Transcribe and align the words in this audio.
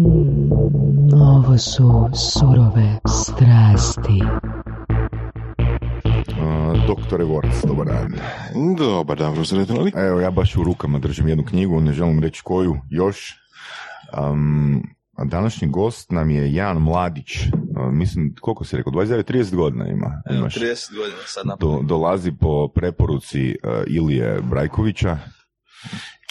Mm, 0.00 1.12
ovo 1.12 1.58
su 1.58 2.08
surove 2.14 2.98
strasti. 3.08 4.22
Uh, 6.28 6.86
Doktore 6.86 7.24
Vorac, 7.24 7.64
dobar 7.66 7.86
dan. 7.86 8.14
Dobar 8.76 9.18
dan, 9.18 9.34
profesor. 9.34 9.66
Evo, 9.94 10.20
ja 10.20 10.30
baš 10.30 10.56
u 10.56 10.64
rukama 10.64 10.98
držim 10.98 11.28
jednu 11.28 11.44
knjigu, 11.44 11.80
ne 11.80 11.92
želim 11.92 12.20
reći 12.20 12.42
koju 12.44 12.76
još. 12.90 13.34
Um, 14.18 14.82
a 15.16 15.24
današnji 15.24 15.68
gost 15.68 16.10
nam 16.10 16.30
je 16.30 16.54
Jan 16.54 16.76
Mladić, 16.76 17.38
mislim, 17.92 18.34
koliko 18.40 18.64
si 18.64 18.76
rekao, 18.76 18.92
29-30 18.92 19.54
godina 19.56 19.86
ima. 19.88 20.22
Evo, 20.30 20.38
imaš. 20.38 20.54
30 20.54 20.96
godina 20.96 21.18
sad 21.26 21.46
na 21.46 21.56
Do, 21.60 21.80
dolazi 21.82 22.32
po 22.32 22.68
preporuci 22.74 23.56
uh, 23.64 23.70
Ilije 23.86 24.40
Brajkovića, 24.42 25.18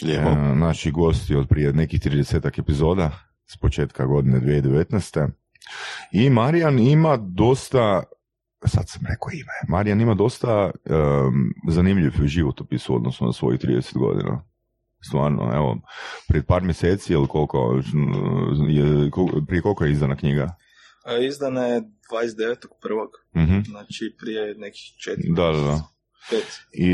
Lijepo. 0.02 0.30
uh, 0.32 0.38
naši 0.58 0.92
gosti 0.92 1.36
od 1.36 1.48
prije 1.48 1.74
nekih 1.74 2.00
30 2.02 2.60
epizoda 2.60 3.29
s 3.52 3.58
početka 3.58 4.06
godine 4.06 4.40
2019. 4.40 5.30
I 6.12 6.30
Marijan 6.30 6.80
ima 6.80 7.18
dosta, 7.18 8.04
sad 8.66 8.90
sam 8.90 9.02
rekao 9.10 9.30
ime, 9.34 9.54
Marijan 9.68 10.02
ima 10.02 10.14
dosta 10.14 10.72
um, 10.86 11.54
zanimljiv 11.70 12.12
životopis 12.26 12.90
u 12.90 12.96
odnosu 12.96 13.26
na 13.26 13.34
svojih 13.34 13.60
30 13.62 13.98
godina. 13.98 14.44
Stvarno, 15.02 15.52
evo, 15.56 15.78
pred 16.28 16.46
par 16.46 16.64
mjeseci 16.64 17.14
ili 17.14 17.28
koliko, 17.28 17.80
je, 18.70 18.84
kol- 19.12 19.46
prije 19.48 19.62
koliko 19.62 19.86
je 19.86 19.92
izdana 19.92 20.16
knjiga? 20.16 20.56
E, 21.08 21.26
Izdana 21.26 21.62
je 21.66 21.82
29.1. 22.12 23.44
Mhm. 23.44 23.60
Znači 23.66 24.16
prije 24.20 24.56
nekih 24.58 24.82
četiri 25.04 25.24
Da, 25.36 25.44
da, 25.52 25.62
da. 25.62 25.84
pet. 26.30 26.60
I 26.74 26.90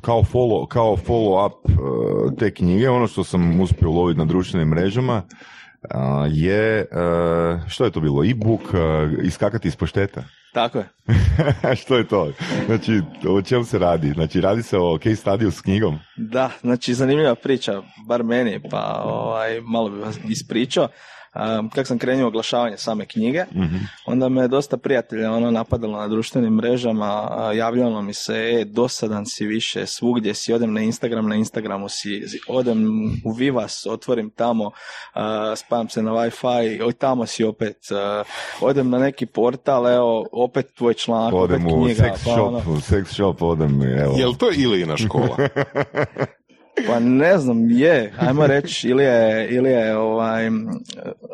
kao 0.00 0.22
follow, 0.22 0.66
kao 0.66 0.96
follow 0.96 1.46
up 1.46 1.70
uh, 1.70 2.38
te 2.38 2.54
knjige, 2.54 2.90
ono 2.90 3.06
što 3.06 3.24
sam 3.24 3.60
uspio 3.60 3.90
uloviti 3.90 4.18
na 4.18 4.24
društvenim 4.24 4.68
mrežama, 4.68 5.22
uh, 5.22 5.90
je, 6.30 6.86
uh, 6.92 7.68
što 7.68 7.84
je 7.84 7.90
to 7.90 8.00
bilo, 8.00 8.24
e-book, 8.24 8.60
uh, 8.60 9.24
iskakati 9.24 9.68
iz 9.68 9.76
pošteta. 9.76 10.24
Tako 10.52 10.78
je. 10.78 10.88
što 11.82 11.96
je 11.96 12.08
to? 12.08 12.32
Znači, 12.66 13.00
o 13.28 13.42
čemu 13.42 13.64
se 13.64 13.78
radi? 13.78 14.10
Znači, 14.10 14.40
radi 14.40 14.62
se 14.62 14.78
o 14.78 14.98
case 14.98 15.16
study 15.16 15.50
s 15.50 15.60
knjigom? 15.60 15.98
Da, 16.16 16.50
znači 16.60 16.94
zanimljiva 16.94 17.34
priča, 17.34 17.82
bar 18.06 18.24
meni, 18.24 18.60
pa 18.70 19.02
ovaj, 19.04 19.60
malo 19.60 19.90
bih 19.90 20.00
vas 20.00 20.18
ispričao. 20.28 20.88
Um, 21.34 21.70
kako 21.70 21.86
sam 21.86 21.98
krenuo 21.98 22.24
u 22.24 22.28
oglašavanje 22.28 22.76
same 22.76 23.06
knjige, 23.06 23.44
Mhm. 23.54 23.76
onda 24.06 24.28
me 24.28 24.42
je 24.42 24.48
dosta 24.48 24.76
prijatelja 24.76 25.32
ono 25.32 25.50
napadalo 25.50 25.98
na 26.00 26.08
društvenim 26.08 26.54
mrežama, 26.54 27.28
a, 27.30 27.52
javljalo 27.52 28.02
mi 28.02 28.14
se, 28.14 28.34
e, 28.34 28.64
dosadan 28.64 29.26
si 29.26 29.46
više, 29.46 29.86
svugdje 29.86 30.34
si, 30.34 30.52
odem 30.52 30.72
na 30.72 30.80
Instagram, 30.80 31.28
na 31.28 31.34
Instagramu 31.34 31.88
si, 31.88 32.22
odem 32.48 32.86
u 33.24 33.32
Vivas, 33.32 33.86
otvorim 33.86 34.30
tamo, 34.30 34.70
a, 35.14 35.56
spajam 35.56 35.88
se 35.88 36.02
na 36.02 36.10
Wi-Fi, 36.12 36.84
oj, 36.86 36.92
tamo 36.92 37.26
si 37.26 37.44
opet, 37.44 37.76
a, 37.92 38.22
odem 38.60 38.90
na 38.90 38.98
neki 38.98 39.26
portal, 39.26 39.88
evo, 39.88 40.26
opet 40.32 40.66
tvoj 40.74 40.94
članak, 40.94 41.34
Odem 41.34 41.66
opet 41.66 41.72
u 41.78 41.84
knjiga, 41.84 42.02
sex 42.04 42.10
pa, 42.10 42.18
shop, 42.18 42.38
ono, 42.48 42.58
u 42.58 42.76
sex 42.80 43.04
shop 43.04 43.42
odem, 43.42 43.82
evo. 43.82 44.14
Jel 44.18 44.34
to 44.34 44.50
Ilijina 44.50 44.96
škola? 44.96 45.36
Pa 46.86 46.98
ne 47.00 47.38
znam, 47.38 47.70
je, 47.70 48.12
ajmo 48.18 48.46
reći, 48.46 48.88
ili 48.88 49.04
je, 49.04 49.48
ili 49.48 49.70
je 49.70 49.96
ovaj, 49.96 50.50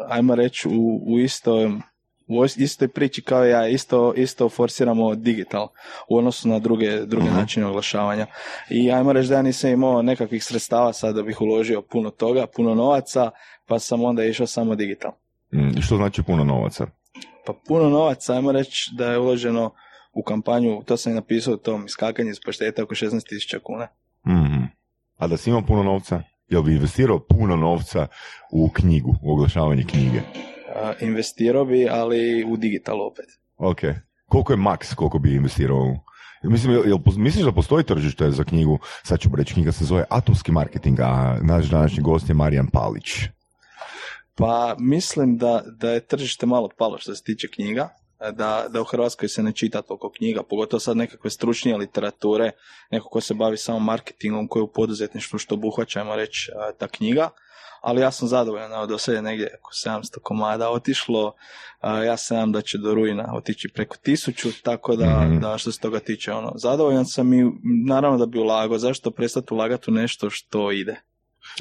ajmo 0.09 0.35
reći 0.35 0.69
u, 0.69 1.03
u 1.07 1.19
istoj, 1.19 1.71
u 2.29 2.45
istoj 2.57 2.89
priči 2.89 3.23
kao 3.23 3.45
ja, 3.45 3.69
isto, 3.69 4.15
isto 4.15 4.49
forsiramo 4.49 5.15
digital 5.15 5.69
u 6.09 6.17
odnosu 6.17 6.49
na 6.49 6.59
druge, 6.59 7.01
druge 7.01 7.27
Mhm. 7.27 7.37
načine 7.37 7.67
oglašavanja. 7.67 8.27
I 8.71 8.93
ajmo 8.93 9.13
reći 9.13 9.29
da 9.29 9.35
ja 9.35 9.43
nisam 9.43 9.71
imao 9.71 10.03
nekakvih 10.03 10.45
sredstava 10.45 10.93
sad 10.93 11.15
da 11.15 11.23
bih 11.23 11.41
uložio 11.41 11.83
puno 11.83 12.11
toga, 12.11 12.47
puno 12.47 12.75
novaca, 12.75 13.31
pa 13.67 13.79
sam 13.79 14.05
onda 14.05 14.25
išao 14.25 14.47
samo 14.47 14.75
digital. 14.75 15.11
Mm, 15.53 15.81
Što 15.81 15.97
znači 15.97 16.23
puno 16.23 16.45
novaca? 16.45 16.87
Pa 17.47 17.53
puno 17.69 17.89
novaca, 17.89 18.33
ajmo 18.35 18.53
reći 18.53 18.91
da 18.93 19.13
je 19.13 19.19
uloženo 19.19 19.71
u 20.13 20.23
kampanju, 20.23 20.83
to 20.85 20.97
sam 20.97 21.13
i 21.13 21.15
napisao 21.15 21.55
u 21.55 21.59
tom 21.59 21.85
iskakanje 21.87 22.31
iz 22.31 22.41
pašteta 22.47 22.83
oko 22.83 22.95
16.000 22.95 23.59
kuna. 23.63 23.87
Mhm. 24.27 24.56
A 25.17 25.27
da 25.27 25.37
si 25.37 25.51
imao 25.51 25.63
puno 25.63 25.83
novca? 25.83 26.23
Jel 26.49 26.63
bi 26.63 26.75
investirao 26.75 27.19
puno 27.19 27.57
novca 27.57 28.07
u 28.53 28.71
knjigu, 28.71 29.15
u 29.23 29.33
oglašavanje 29.33 29.85
knjige? 29.85 30.21
A, 30.75 30.93
investirao 31.01 31.65
bi, 31.65 31.89
ali 31.91 32.45
u 32.45 32.57
digital 32.57 33.07
opet. 33.07 33.27
Ok. 33.57 33.81
Koliko 34.29 34.53
je 34.53 34.57
maks 34.57 34.95
koliko 34.95 35.19
bi 35.19 35.35
investirao 35.35 35.77
u... 35.77 35.97
Mislim, 36.49 36.73
jel, 36.73 36.87
jel, 36.87 36.99
misliš 37.17 37.45
da 37.45 37.53
postoji 37.53 37.85
tržište 37.85 38.31
za 38.31 38.45
knjigu? 38.45 38.79
Sad 39.03 39.21
ću 39.21 39.29
reći, 39.37 39.55
knjiga 39.55 39.73
se 39.73 39.85
zove 39.85 40.05
Atomski 40.11 40.53
marketing, 40.53 41.01
a 41.01 41.39
naš 41.43 41.65
današnji 41.65 42.03
gost 42.03 42.29
je 42.29 42.35
Marijan 42.35 42.67
Palić. 42.67 43.11
Pa 44.35 44.77
mislim 44.79 45.37
da, 45.37 45.63
da 45.81 45.91
je 45.91 46.07
tržište 46.07 46.47
malo 46.47 46.69
palo 46.79 46.99
što 46.99 47.15
se 47.15 47.23
tiče 47.25 47.49
knjiga, 47.55 47.89
da, 48.33 48.67
da 48.69 48.81
u 48.81 48.85
Hrvatskoj 48.85 49.29
se 49.29 49.43
ne 49.43 49.53
čita 49.53 49.83
toliko 49.83 50.11
knjiga, 50.11 50.43
pogotovo 50.43 50.81
sad 50.81 50.97
nekakve 50.97 51.31
stručnije 51.31 51.77
literature, 51.77 52.51
neko 52.91 53.09
ko 53.09 53.21
se 53.21 53.35
bavi 53.35 53.57
samo 53.57 53.79
marketingom, 53.79 54.49
koji 54.49 54.61
je 54.61 54.65
u 54.65 54.73
poduzetništvu 54.73 55.39
što 55.39 55.55
obuhvaćajmo 55.55 56.17
reći 56.17 56.51
a, 56.57 56.73
ta 56.73 56.89
knjiga, 56.89 57.29
ali 57.81 58.01
ja 58.01 58.11
sam 58.11 58.29
zadovoljan, 58.29 58.73
evo 58.73 58.87
do 58.87 58.99
sad 58.99 59.15
je 59.15 59.23
negdje 59.23 59.59
oko 59.61 59.71
700 59.87 60.19
komada 60.23 60.71
otišlo, 60.71 61.33
a, 61.81 62.03
ja 62.03 62.17
se 62.17 62.35
nadam 62.35 62.53
da 62.53 62.61
će 62.63 62.79
do 62.79 62.95
rujna 62.95 63.33
otići 63.35 63.69
preko 63.75 63.97
tisuću, 63.97 64.49
tako 64.63 64.97
da, 64.97 65.21
Mhm. 65.25 65.39
da 65.41 65.59
što 65.59 65.73
se 65.73 65.81
toga 65.81 65.99
tiče, 66.01 66.33
ono, 66.33 66.53
zadovoljan 66.55 67.07
sam 67.07 67.33
i 67.35 67.53
naravno 67.87 68.19
da 68.19 68.27
bi 68.27 68.39
ulagao, 68.39 68.79
zašto 68.79 69.11
prestati 69.11 69.55
ulagati 69.55 69.91
u 69.91 69.95
nešto 69.95 70.31
što 70.31 70.73
ide? 70.73 70.97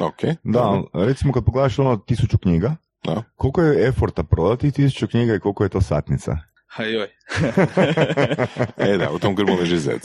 ok. 0.02 0.22
Da, 0.44 0.82
recimo 0.94 1.34
kad 1.34 1.46
pogledaš 1.46 1.80
ono 1.80 1.98
tisuću 1.98 2.38
knjiga, 2.38 2.76
Da. 3.06 3.24
koliko 3.36 3.62
je 3.62 3.88
eforta 3.88 4.24
prodati 4.24 4.72
tisuću 4.72 5.08
knjiga 5.08 5.36
i 5.36 5.40
koliko 5.40 5.64
je 5.64 5.70
to 5.70 5.82
satnica? 5.82 6.38
Ha 6.68 6.84
joj. 6.84 7.08
E 8.78 8.98
da, 8.98 9.12
u 9.12 9.20
tom 9.20 9.36
grbu 9.36 9.52
leži 9.60 9.78
zec. 9.78 10.02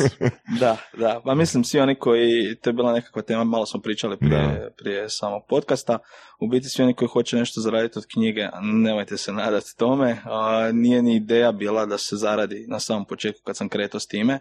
Da, 0.60 0.76
da, 0.98 1.20
pa 1.24 1.34
mislim 1.34 1.64
svi 1.64 1.80
oni 1.80 1.94
koji, 1.94 2.56
to 2.62 2.70
je 2.70 2.74
bila 2.74 2.92
nekakva 2.92 3.22
tema, 3.22 3.44
malo 3.44 3.66
smo 3.66 3.80
pričali 3.80 4.16
prije, 4.16 4.42
Da. 4.42 4.70
prije 4.78 5.08
samog 5.08 5.42
podcasta, 5.48 5.98
u 6.40 6.48
biti 6.48 6.68
svi 6.68 6.84
oni 6.84 6.94
koji 6.94 7.08
hoće 7.08 7.36
nešto 7.36 7.60
zaraditi 7.60 7.98
od 7.98 8.06
knjige, 8.12 8.48
nemojte 8.62 9.16
se 9.16 9.32
nadati 9.32 9.76
tome, 9.76 10.16
a, 10.24 10.70
nije 10.72 11.02
ni 11.02 11.16
ideja 11.16 11.52
bila 11.52 11.86
da 11.86 11.98
se 11.98 12.16
zaradi 12.16 12.66
na 12.68 12.80
samom 12.80 13.04
početku 13.04 13.42
kad 13.44 13.56
sam 13.56 13.68
kretao 13.68 14.00
s 14.00 14.06
time. 14.06 14.38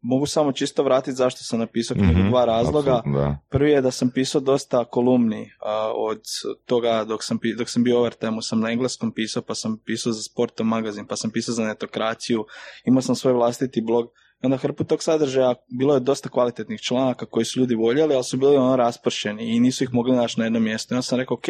Mogu 0.00 0.26
samo 0.26 0.52
čisto 0.52 0.82
vratiti 0.82 1.12
zašto 1.12 1.44
sam 1.44 1.58
napisao 1.58 1.94
knjigu, 1.94 2.12
Mhm, 2.20 2.28
dva 2.28 2.44
razloga. 2.44 3.02
Prvi 3.50 3.70
je 3.70 3.80
da 3.80 3.90
sam 3.90 4.10
pisao 4.10 4.40
dosta 4.40 4.84
kolumni 4.84 5.50
a, 5.60 5.92
od 5.96 6.20
toga 6.66 7.04
dok 7.04 7.24
sam, 7.24 7.38
dok 7.58 7.68
sam 7.70 7.84
bio 7.84 7.98
overtime 7.98 8.42
sam 8.42 8.60
na 8.60 8.70
engleskom 8.70 9.12
pisao, 9.12 9.42
pa 9.42 9.54
sam 9.54 9.78
pisao 9.84 10.12
za 10.12 10.22
Sporto 10.22 10.64
magazin, 10.64 11.06
pa 11.06 11.16
sam 11.16 11.30
pisao 11.30 11.54
za 11.54 11.64
netokraciju, 11.64 12.44
imao 12.84 13.02
sam 13.02 13.14
svoj 13.16 13.32
vlastiti 13.32 13.80
blog 13.80 14.06
i 14.42 14.46
onda 14.46 14.56
hrpu 14.56 14.84
tog 14.84 15.02
sadržaja 15.02 15.54
bilo 15.68 15.94
je 15.94 16.00
dosta 16.00 16.28
kvalitetnih 16.28 16.80
članaka 16.80 17.26
koji 17.26 17.44
su 17.44 17.60
ljudi 17.60 17.74
voljeli, 17.74 18.14
ali 18.14 18.24
su 18.24 18.36
bili 18.36 18.56
ono 18.56 18.76
raspršeni 18.76 19.56
i 19.56 19.60
nisu 19.60 19.84
ih 19.84 19.94
mogli 19.94 20.16
naći 20.16 20.40
na 20.40 20.46
jednom 20.46 20.62
mjestu. 20.62 20.94
I 20.94 20.96
onda 20.96 21.02
sam 21.02 21.18
rekao, 21.18 21.34
ok, 21.34 21.48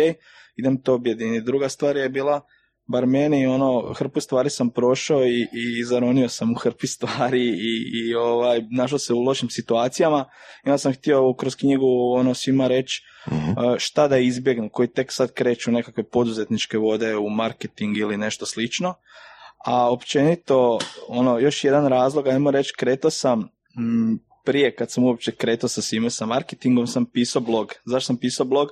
idem 0.56 0.82
to 0.82 0.94
objediniti. 0.94 1.44
Druga 1.44 1.68
stvar 1.68 1.96
je 1.96 2.08
bila, 2.08 2.40
bar 2.86 3.06
meni, 3.06 3.46
ono, 3.46 3.92
hrpu 3.92 4.20
stvari 4.20 4.50
sam 4.50 4.70
prošao 4.70 5.24
i, 5.24 5.46
i 5.52 5.84
zaronio 5.84 6.28
sam 6.28 6.52
u 6.52 6.54
hrpi 6.54 6.86
stvari 6.86 7.42
i, 7.48 7.82
i 7.94 8.14
ovaj, 8.14 8.60
našao 8.70 8.98
se 8.98 9.14
u 9.14 9.20
lošim 9.22 9.50
situacijama 9.50 10.24
i 10.66 10.68
onda 10.68 10.78
sam 10.78 10.92
htio 10.92 11.34
kroz 11.34 11.56
knjigu 11.56 12.12
ono 12.16 12.34
svima 12.34 12.66
reći 12.66 13.02
Mhm. 13.28 13.50
uh, 13.50 13.78
šta 13.78 14.08
da 14.08 14.18
izbjegnu, 14.18 14.68
koji 14.68 14.88
tek 14.88 15.12
sad 15.12 15.32
kreću 15.32 15.70
nekakve 15.70 16.02
poduzetničke 16.02 16.78
vode 16.78 17.16
u 17.16 17.28
marketing 17.30 17.96
ili 17.96 18.16
nešto 18.16 18.46
slično. 18.46 18.94
A 19.66 19.92
općenito, 19.92 20.78
ono, 21.08 21.38
još 21.38 21.64
jedan 21.64 21.86
razlog, 21.86 22.26
ajmo 22.26 22.50
reći, 22.50 22.72
kretao 22.76 23.10
sam 23.10 23.40
mm, 23.40 24.16
prije 24.44 24.74
kad 24.76 24.90
sam 24.90 25.04
uopće 25.04 25.32
kretao 25.32 25.68
sa 25.68 25.82
svime 25.82 26.10
sa 26.10 26.26
marketingom, 26.26 26.86
sam 26.86 27.06
pisao 27.06 27.42
blog. 27.42 27.72
Zašto 27.84 28.06
sam 28.06 28.16
pisao 28.16 28.46
blog? 28.46 28.68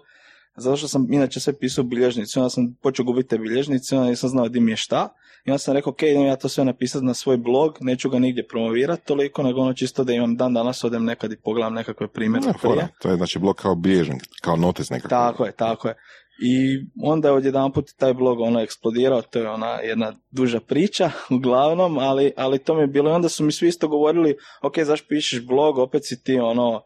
Zato 0.57 0.77
što 0.77 0.89
sam 0.89 1.13
inače 1.13 1.41
sve 1.41 1.59
pisao 1.59 1.83
u 1.83 1.87
bilježnici, 1.87 2.39
onda 2.39 2.51
sam 2.51 2.75
počeo 2.83 3.05
gubiti 3.05 3.29
te 3.29 3.39
bilježnice, 3.39 3.97
onda 3.97 4.11
nisam 4.11 4.31
znao 4.31 4.49
di 4.49 4.61
mi 4.61 4.73
je 4.73 4.77
šta. 4.77 5.09
I 5.45 5.51
onda 5.51 5.59
sam 5.59 5.75
rekao, 5.75 5.91
ok, 5.91 6.03
idem 6.03 6.23
ja 6.23 6.37
to 6.37 6.49
sve 6.49 6.65
napisati 6.65 7.05
na 7.05 7.15
svoj 7.15 7.37
blog, 7.37 7.79
neću 7.81 8.11
ga 8.11 8.19
nigdje 8.19 8.47
promovirati 8.47 9.07
toliko, 9.07 9.43
nego 9.43 9.61
ono 9.61 9.75
čisto 9.75 10.05
da 10.05 10.13
imam 10.13 10.37
dan 10.37 10.55
danas, 10.55 10.85
odem 10.85 11.05
nekad 11.05 11.33
i 11.33 11.37
pogledam 11.37 11.75
nekakve 11.75 12.09
primjere 12.09 12.47
Da, 12.47 12.53
prije. 12.53 12.89
To 13.01 13.11
je 13.11 13.17
znači 13.17 13.39
blok 13.39 13.63
kao 13.63 13.75
bilježnik, 13.75 14.23
kao 14.41 14.57
notes 14.57 14.91
nekako. 14.91 15.09
Tako 15.09 15.45
je, 15.45 15.53
tako 15.53 15.89
je. 15.89 15.95
I 16.43 16.85
onda 17.03 17.29
je 17.29 17.35
odjedanput 17.35 17.91
taj 17.97 18.15
blog 18.15 18.41
ono 18.41 18.61
eksplodirao, 18.61 19.23
to 19.23 19.39
je 19.39 19.51
ona 19.51 19.69
jedna 19.69 20.13
duža 20.31 20.61
priča 20.61 21.11
uglavnom, 21.37 21.99
ali, 21.99 22.33
ali 22.37 22.59
to 22.59 22.75
mi 22.75 22.81
je 22.81 22.87
bilo 22.87 23.11
i 23.11 23.15
onda 23.15 23.29
su 23.29 23.45
mi 23.45 23.53
svi 23.53 23.69
isto 23.69 23.89
govorili, 23.89 24.37
ok, 24.63 24.79
zašto 24.79 25.07
pišeš 25.09 25.47
blog, 25.47 25.79
opet 25.79 26.03
si 26.05 26.23
ti 26.23 26.39
ono 26.39 26.83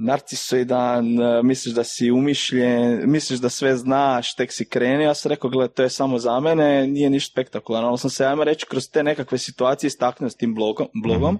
narcisoidan, 0.00 1.20
e, 1.20 1.42
misliš 1.42 1.74
da 1.74 1.84
si 1.84 2.10
umišljen, 2.10 3.10
misliš 3.10 3.40
da 3.40 3.48
sve 3.48 3.76
znaš, 3.76 4.34
tek 4.34 4.52
si 4.52 4.68
krenio, 4.68 5.06
ja 5.06 5.14
sam 5.14 5.30
rekao, 5.30 5.50
gledaj, 5.50 5.74
to 5.74 5.82
je 5.82 5.90
samo 5.90 6.18
za 6.18 6.40
mene, 6.40 6.86
nije 6.86 7.10
ništa 7.10 7.32
spektakularno, 7.32 7.88
ali 7.88 7.98
sam 7.98 8.10
se, 8.10 8.26
ajmo 8.26 8.44
reći, 8.44 8.66
kroz 8.66 8.90
te 8.90 9.02
nekakve 9.02 9.38
situacije 9.38 9.88
istaknuo 9.88 10.30
s 10.30 10.36
tim 10.36 10.54
blogom, 10.54 10.86
blogom 11.02 11.38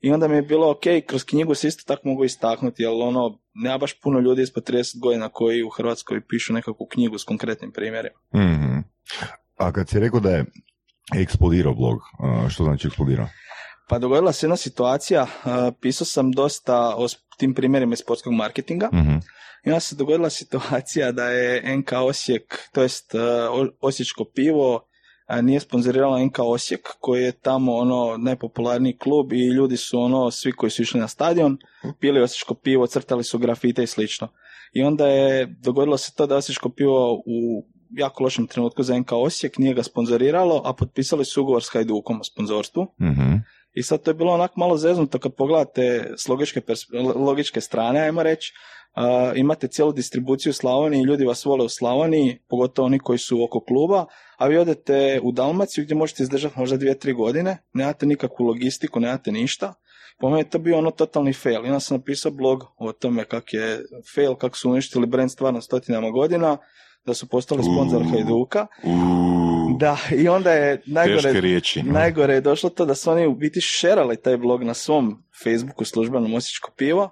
I 0.00 0.10
onda 0.10 0.28
mi 0.28 0.36
je 0.36 0.42
bilo 0.42 0.70
ok, 0.70 0.82
kroz 1.06 1.24
knjigu 1.24 1.54
se 1.54 1.68
isto 1.68 1.82
tako 1.86 2.08
mogu 2.08 2.24
istaknuti, 2.24 2.82
jer 2.82 2.92
ono, 2.94 3.38
nema 3.54 3.78
baš 3.78 4.00
puno 4.00 4.20
ljudi 4.20 4.42
ispod 4.42 4.70
30 4.70 5.00
godina 5.00 5.28
koji 5.28 5.62
u 5.62 5.70
Hrvatskoj 5.70 6.20
pišu 6.28 6.52
nekakvu 6.52 6.86
knjigu 6.86 7.18
s 7.18 7.24
konkretnim 7.24 7.72
primjerima. 7.72 8.18
Mhm. 8.34 8.78
A 9.56 9.72
kad 9.72 9.88
si 9.88 10.00
rekao 10.00 10.20
da 10.20 10.30
je 10.30 10.44
eksplodirao 11.16 11.74
blog, 11.74 11.98
što 12.50 12.64
znači 12.64 12.86
eksplodirao? 12.86 13.28
Pa 13.88 13.98
dogodila 13.98 14.32
se 14.32 14.46
jedna 14.46 14.56
situacija, 14.56 15.22
uh, 15.22 15.50
pisao 15.80 16.04
sam 16.06 16.32
dosta 16.32 16.94
o 16.96 17.06
tim 17.38 17.54
primjerima 17.54 17.92
iz 17.92 17.98
sportskog 17.98 18.32
marketinga 18.32 18.88
Mhm. 18.92 19.16
i 19.64 19.68
onda 19.68 19.80
se 19.80 19.96
dogodila 19.96 20.30
situacija 20.30 21.12
da 21.12 21.24
je 21.24 21.76
NK 21.76 21.92
Osijek, 21.94 22.68
to 22.72 22.82
jest 22.82 23.14
O- 23.50 23.68
Osječko 23.80 24.24
pivo, 24.26 24.86
a, 25.26 25.40
nije 25.40 25.60
sponzorirala 25.60 26.18
NK 26.18 26.38
Osijek 26.40 26.88
koji 27.00 27.22
je 27.22 27.32
tamo 27.32 27.74
ono 27.74 28.16
najpopularniji 28.18 28.96
klub 28.96 29.32
i 29.32 29.46
ljudi 29.46 29.76
su 29.76 30.00
ono 30.00 30.30
svi 30.30 30.52
koji 30.52 30.70
su 30.70 30.82
išli 30.82 31.00
na 31.00 31.08
stadion 31.08 31.58
pili 32.00 32.22
Osječko 32.22 32.54
pivo, 32.54 32.86
crtali 32.86 33.24
su 33.24 33.38
grafite 33.38 33.82
i 33.82 33.86
slično. 33.86 34.28
I 34.72 34.82
onda 34.82 35.06
je 35.08 35.46
dogodilo 35.46 35.96
se 35.98 36.14
to 36.14 36.26
da 36.26 36.34
je 36.34 36.38
Osječko 36.38 36.68
pivo 36.68 37.14
u 37.16 37.66
jako 37.90 38.24
lošem 38.24 38.46
trenutku 38.46 38.82
za 38.82 38.98
NK 38.98 39.12
Osijek 39.12 39.58
nije 39.58 39.74
ga 39.74 39.82
sponzoriralo, 39.82 40.62
a 40.64 40.72
potpisali 40.72 41.24
su 41.24 41.42
ugovor 41.42 41.62
s 41.62 41.68
Hajdukom 41.68 42.20
o 42.20 42.24
sponzorstvu. 42.24 42.86
Mhm. 43.00 43.32
I 43.76 43.82
sad 43.82 44.02
to 44.02 44.10
je 44.10 44.14
bilo 44.14 44.32
onako 44.32 44.60
malo 44.60 44.76
zeznuto 44.76 45.18
kad 45.18 45.34
pogledate 45.34 46.14
s 46.16 46.28
logičke, 46.28 46.60
logičke 47.14 47.60
strane, 47.60 48.00
ajmo 48.00 48.22
reći. 48.22 48.52
A, 48.94 49.32
imate 49.34 49.68
cijelu 49.68 49.92
distribuciju 49.92 50.50
u 50.50 50.54
Slavoniji, 50.54 51.02
ljudi 51.02 51.24
vas 51.24 51.44
vole 51.44 51.64
u 51.64 51.68
Slavoniji, 51.68 52.38
pogotovo 52.48 52.86
oni 52.86 52.98
koji 52.98 53.18
su 53.18 53.44
oko 53.44 53.60
kluba, 53.60 54.04
a 54.38 54.46
vi 54.46 54.58
odete 54.58 55.20
u 55.22 55.32
Dalmaciju 55.32 55.84
gdje 55.84 55.94
možete 55.94 56.22
izdržati 56.22 56.58
možda 56.58 56.76
dvije, 56.76 56.98
tri 56.98 57.12
godine, 57.12 57.58
nemate 57.72 58.06
nikakvu 58.06 58.46
logistiku, 58.46 59.00
nemate 59.00 59.32
ništa. 59.32 59.74
Po 60.20 60.28
meni 60.28 60.40
je 60.40 60.50
to 60.50 60.58
bio 60.58 60.78
ono 60.78 60.90
totalni 60.90 61.32
fail. 61.32 61.64
I 61.64 61.68
onda 61.68 61.80
sam 61.80 61.96
napisao 61.96 62.32
blog 62.32 62.64
o 62.78 62.92
tome 62.92 63.24
kak 63.24 63.52
je 63.52 63.80
fail, 64.14 64.34
kako 64.34 64.56
su 64.56 64.70
uništili 64.70 65.06
brand 65.06 65.30
stvarno 65.30 65.60
stotinama 65.60 66.10
godina, 66.10 66.56
da 67.06 67.14
su 67.14 67.28
postali 67.28 67.62
sponzor. 67.62 68.02
Hajduka. 68.10 68.66
Da, 69.80 69.98
i 70.16 70.28
onda 70.28 70.52
je 70.52 70.82
najgore, 70.86 71.40
riječi. 71.40 71.82
Najgore 71.82 72.34
je 72.34 72.40
došlo 72.40 72.70
to 72.70 72.84
da 72.84 72.94
su 72.94 73.10
oni 73.10 73.26
u 73.26 73.34
biti 73.34 73.60
šerali 73.60 74.16
taj 74.16 74.36
blog 74.36 74.62
na 74.62 74.74
svom 74.74 75.24
Facebooku 75.44 75.84
službenom 75.84 76.34
Osječko 76.34 76.72
pivo 76.76 77.10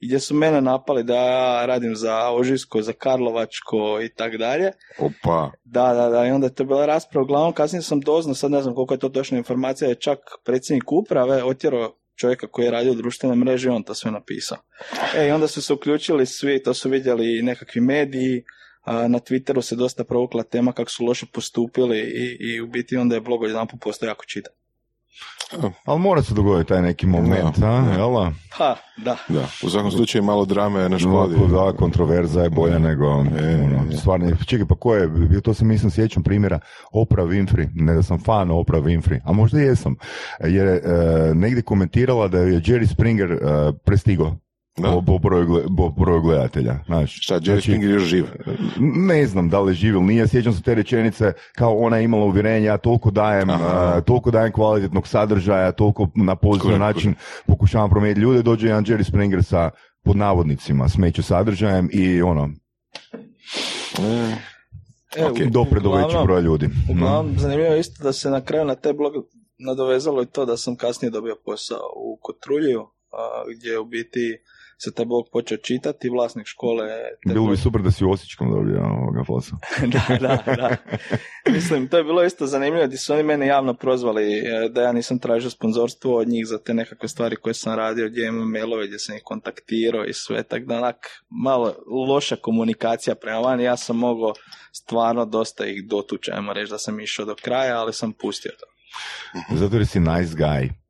i 0.00 0.06
gdje 0.06 0.20
su 0.20 0.34
mene 0.34 0.60
napali 0.60 1.02
da 1.02 1.14
ja 1.14 1.66
radim 1.66 1.96
za 1.96 2.30
Ožujsko, 2.30 2.82
za 2.82 2.92
Karlovačko 2.92 4.00
i 4.02 4.08
tak 4.08 4.36
dalje. 4.36 4.72
Opa, 4.98 5.50
Da, 5.64 5.94
da, 5.94 6.08
da, 6.08 6.26
i 6.26 6.30
onda 6.30 6.46
je 6.46 6.54
to 6.54 6.64
bila 6.64 6.86
rasprava. 6.86 7.24
Uglavnom, 7.24 7.52
kasnije 7.52 7.82
sam 7.82 8.00
doznao, 8.00 8.34
sad 8.34 8.50
ne 8.50 8.62
znam 8.62 8.74
koliko 8.74 8.94
je 8.94 8.98
to 8.98 9.08
točna 9.08 9.38
informacija, 9.38 9.88
je 9.88 9.94
čak 9.94 10.18
predsjednik 10.44 10.92
uprave 10.92 11.44
otjerao 11.44 11.96
čovjeka 12.16 12.46
koji 12.46 12.64
je 12.64 12.70
radio 12.70 12.92
u 12.92 12.94
društvenoj 12.94 13.36
mreži, 13.36 13.68
on 13.68 13.82
to 13.82 13.94
sve 13.94 14.10
napisao. 14.10 14.58
E, 15.16 15.28
i 15.28 15.30
onda 15.30 15.48
su 15.48 15.62
se 15.62 15.72
uključili 15.72 16.26
svi, 16.26 16.62
to 16.62 16.74
su 16.74 16.88
vidjeli 16.88 17.42
nekakvi 17.42 17.80
mediji, 17.80 18.44
na 18.86 19.18
Twitteru 19.18 19.62
se 19.62 19.76
dosta 19.76 20.04
provukla 20.04 20.42
tema 20.42 20.72
kako 20.72 20.90
su 20.90 21.04
loše 21.04 21.26
postupili 21.32 21.98
i, 21.98 22.36
i 22.40 22.60
u 22.60 22.66
biti 22.66 22.96
onda 22.96 23.14
je 23.14 23.20
blog 23.20 23.42
odjedanput 23.42 23.80
postao 23.80 24.06
jako 24.06 24.24
čitan. 24.24 24.52
Ali 25.84 26.00
mora 26.00 26.22
se 26.22 26.34
dogoditi 26.34 26.68
taj 26.68 26.82
neki 26.82 27.06
moment, 27.06 27.58
Da, 27.58 27.66
a? 27.66 27.80
da. 27.80 27.92
Jel 27.92 28.12
da? 28.12 28.32
Ha, 28.50 28.76
da. 28.96 29.16
da. 29.28 29.46
U 29.64 29.70
svakom 29.70 29.90
slučaju 29.90 30.24
malo 30.24 30.44
drame 30.44 30.88
ne 30.88 30.98
škodi. 30.98 31.34
Da, 31.50 31.72
kontroverza 31.78 32.42
je 32.42 32.50
bolja 32.50 32.78
nego, 32.78 33.04
E, 33.04 33.10
ono, 33.64 33.86
e. 33.92 33.96
stvarno, 33.96 34.36
čekaj, 34.46 34.66
pa 34.66 34.74
ko 34.74 34.94
je, 34.94 35.08
to 35.42 35.54
se 35.54 35.64
mislim 35.64 35.90
sjećam 35.90 36.22
primjera 36.22 36.58
Oprah 36.92 37.26
Winfrey, 37.26 37.68
ne 37.74 37.94
da 37.94 38.02
sam 38.02 38.18
fan 38.24 38.50
Oprah 38.50 38.82
Winfrey, 38.82 39.20
a 39.24 39.32
možda 39.32 39.60
jesam, 39.60 39.96
jer 40.44 40.66
je 40.66 40.76
e, 40.84 41.34
negdje 41.34 41.62
komentirala 41.62 42.28
da 42.28 42.38
je 42.38 42.60
Jerry 42.60 42.92
Springer 42.92 43.32
e, 43.32 43.38
prestigo 43.84 44.36
Da. 44.76 44.90
po, 44.90 45.02
po 45.02 45.18
broju, 45.18 45.46
broju 45.96 46.20
gledatelja, 46.20 46.78
znaš. 46.86 47.22
Šta, 47.22 47.34
Jerry 47.34 47.44
Znači, 47.44 47.60
Springer 47.62 47.90
je 47.90 47.94
još 47.94 48.02
živ? 48.04 48.24
Ne 48.78 49.26
znam 49.26 49.48
da 49.48 49.60
li 49.60 49.74
živ 49.74 49.94
ili 49.94 50.02
nije, 50.02 50.28
sjećam 50.28 50.52
se 50.52 50.62
te 50.62 50.74
rečenice 50.74 51.32
kao 51.52 51.78
ona 51.78 51.96
je 51.96 52.04
imala 52.04 52.24
uvjerenje, 52.24 52.66
ja 52.66 52.78
toliko 52.78 53.10
dajem, 53.10 53.50
uh, 53.50 53.56
toliko 54.06 54.30
dajem 54.30 54.52
kvalitetnog 54.52 55.08
sadržaja, 55.08 55.72
toliko 55.72 56.08
na 56.16 56.36
pozitivan 56.36 56.80
način 56.80 57.14
pokušavam 57.46 57.90
promijeniti 57.90 58.20
ljude, 58.20 58.42
dođe 58.42 58.66
jedan 58.66 58.84
Jerry 58.84 59.04
Springer 59.04 59.44
sa 59.44 59.70
pod 60.04 60.16
navodnicima 60.16 60.88
smeće 60.88 61.22
sadržajem 61.22 61.88
i 61.92 62.22
ono, 62.22 62.50
E, 63.98 64.36
E, 65.16 65.24
Ok. 65.24 65.36
u- 65.38 65.50
dopre 65.50 65.80
do 65.80 65.92
većeg 65.92 66.22
broja 66.24 66.40
ljudi. 66.40 66.68
Uglavnom, 66.90 67.34
zanimljivo 67.38 67.74
je 67.74 67.80
isto 67.80 68.04
da 68.04 68.12
se 68.12 68.30
na 68.30 68.40
kraju 68.40 68.64
na 68.64 68.74
taj 68.74 68.92
blog 68.92 69.12
nadovezalo 69.58 70.22
i 70.22 70.26
to 70.26 70.46
da 70.46 70.56
sam 70.56 70.76
kasnije 70.76 71.10
dobio 71.10 71.36
posao 71.44 71.78
u 71.96 72.18
Kotrulju, 72.22 72.80
a, 73.12 73.16
gdje 73.56 73.78
u 73.78 73.84
biti 73.84 74.38
se 74.84 74.94
taj 74.94 75.04
blog 75.04 75.24
počeo 75.32 75.58
čitati, 75.58 76.08
vlasnik 76.08 76.46
škole... 76.46 76.88
taj 77.26 77.34
Bilo 77.34 77.46
bi 77.46 77.56
super 77.56 77.82
da 77.82 77.90
si 77.90 78.04
u 78.04 78.10
Osječkom 78.10 78.50
dobio 78.50 78.80
ovoga 78.84 79.24
posao. 79.26 79.58
da, 79.94 80.16
da, 80.20 80.42
da. 80.56 80.76
Mislim, 81.52 81.88
to 81.88 81.96
je 81.96 82.04
bilo 82.04 82.24
isto 82.24 82.46
zanimljivo 82.46 82.86
gdje 82.86 82.98
su 82.98 83.12
oni 83.12 83.22
mene 83.22 83.46
javno 83.46 83.74
prozvali 83.74 84.38
e, 84.38 84.68
da 84.68 84.82
ja 84.82 84.92
nisam 84.92 85.18
tražio 85.18 85.50
sponzorstvo 85.50 86.16
od 86.16 86.28
njih 86.28 86.46
za 86.46 86.58
te 86.58 86.74
nekakve 86.74 87.08
stvari 87.08 87.36
koje 87.36 87.54
sam 87.54 87.74
radio, 87.74 88.08
gdje 88.08 88.26
imam 88.26 88.50
mailove, 88.50 88.86
gdje 88.86 88.98
sam 88.98 89.16
ih 89.16 89.22
kontaktirao 89.24 90.04
i 90.04 90.12
sve, 90.12 90.42
tako 90.42 90.64
da 90.64 90.76
onak 90.76 90.96
malo 91.44 91.74
loša 92.08 92.36
komunikacija 92.36 93.14
prema 93.14 93.38
van, 93.38 93.60
ja 93.60 93.76
sam 93.76 93.96
mogao 93.96 94.32
stvarno 94.72 95.24
dosta 95.24 95.66
ih 95.66 95.84
dotući, 95.88 96.30
ajmo 96.34 96.52
reći 96.52 96.70
da 96.70 96.78
sam 96.78 97.00
išao 97.00 97.26
do 97.26 97.34
kraja, 97.42 97.80
ali 97.80 97.92
sam 97.92 98.12
pustio 98.12 98.52
to. 98.60 98.66
Zato 99.56 99.76
jer 99.76 99.86
si 99.86 100.00
nice 100.00 100.36
guy. 100.36 100.83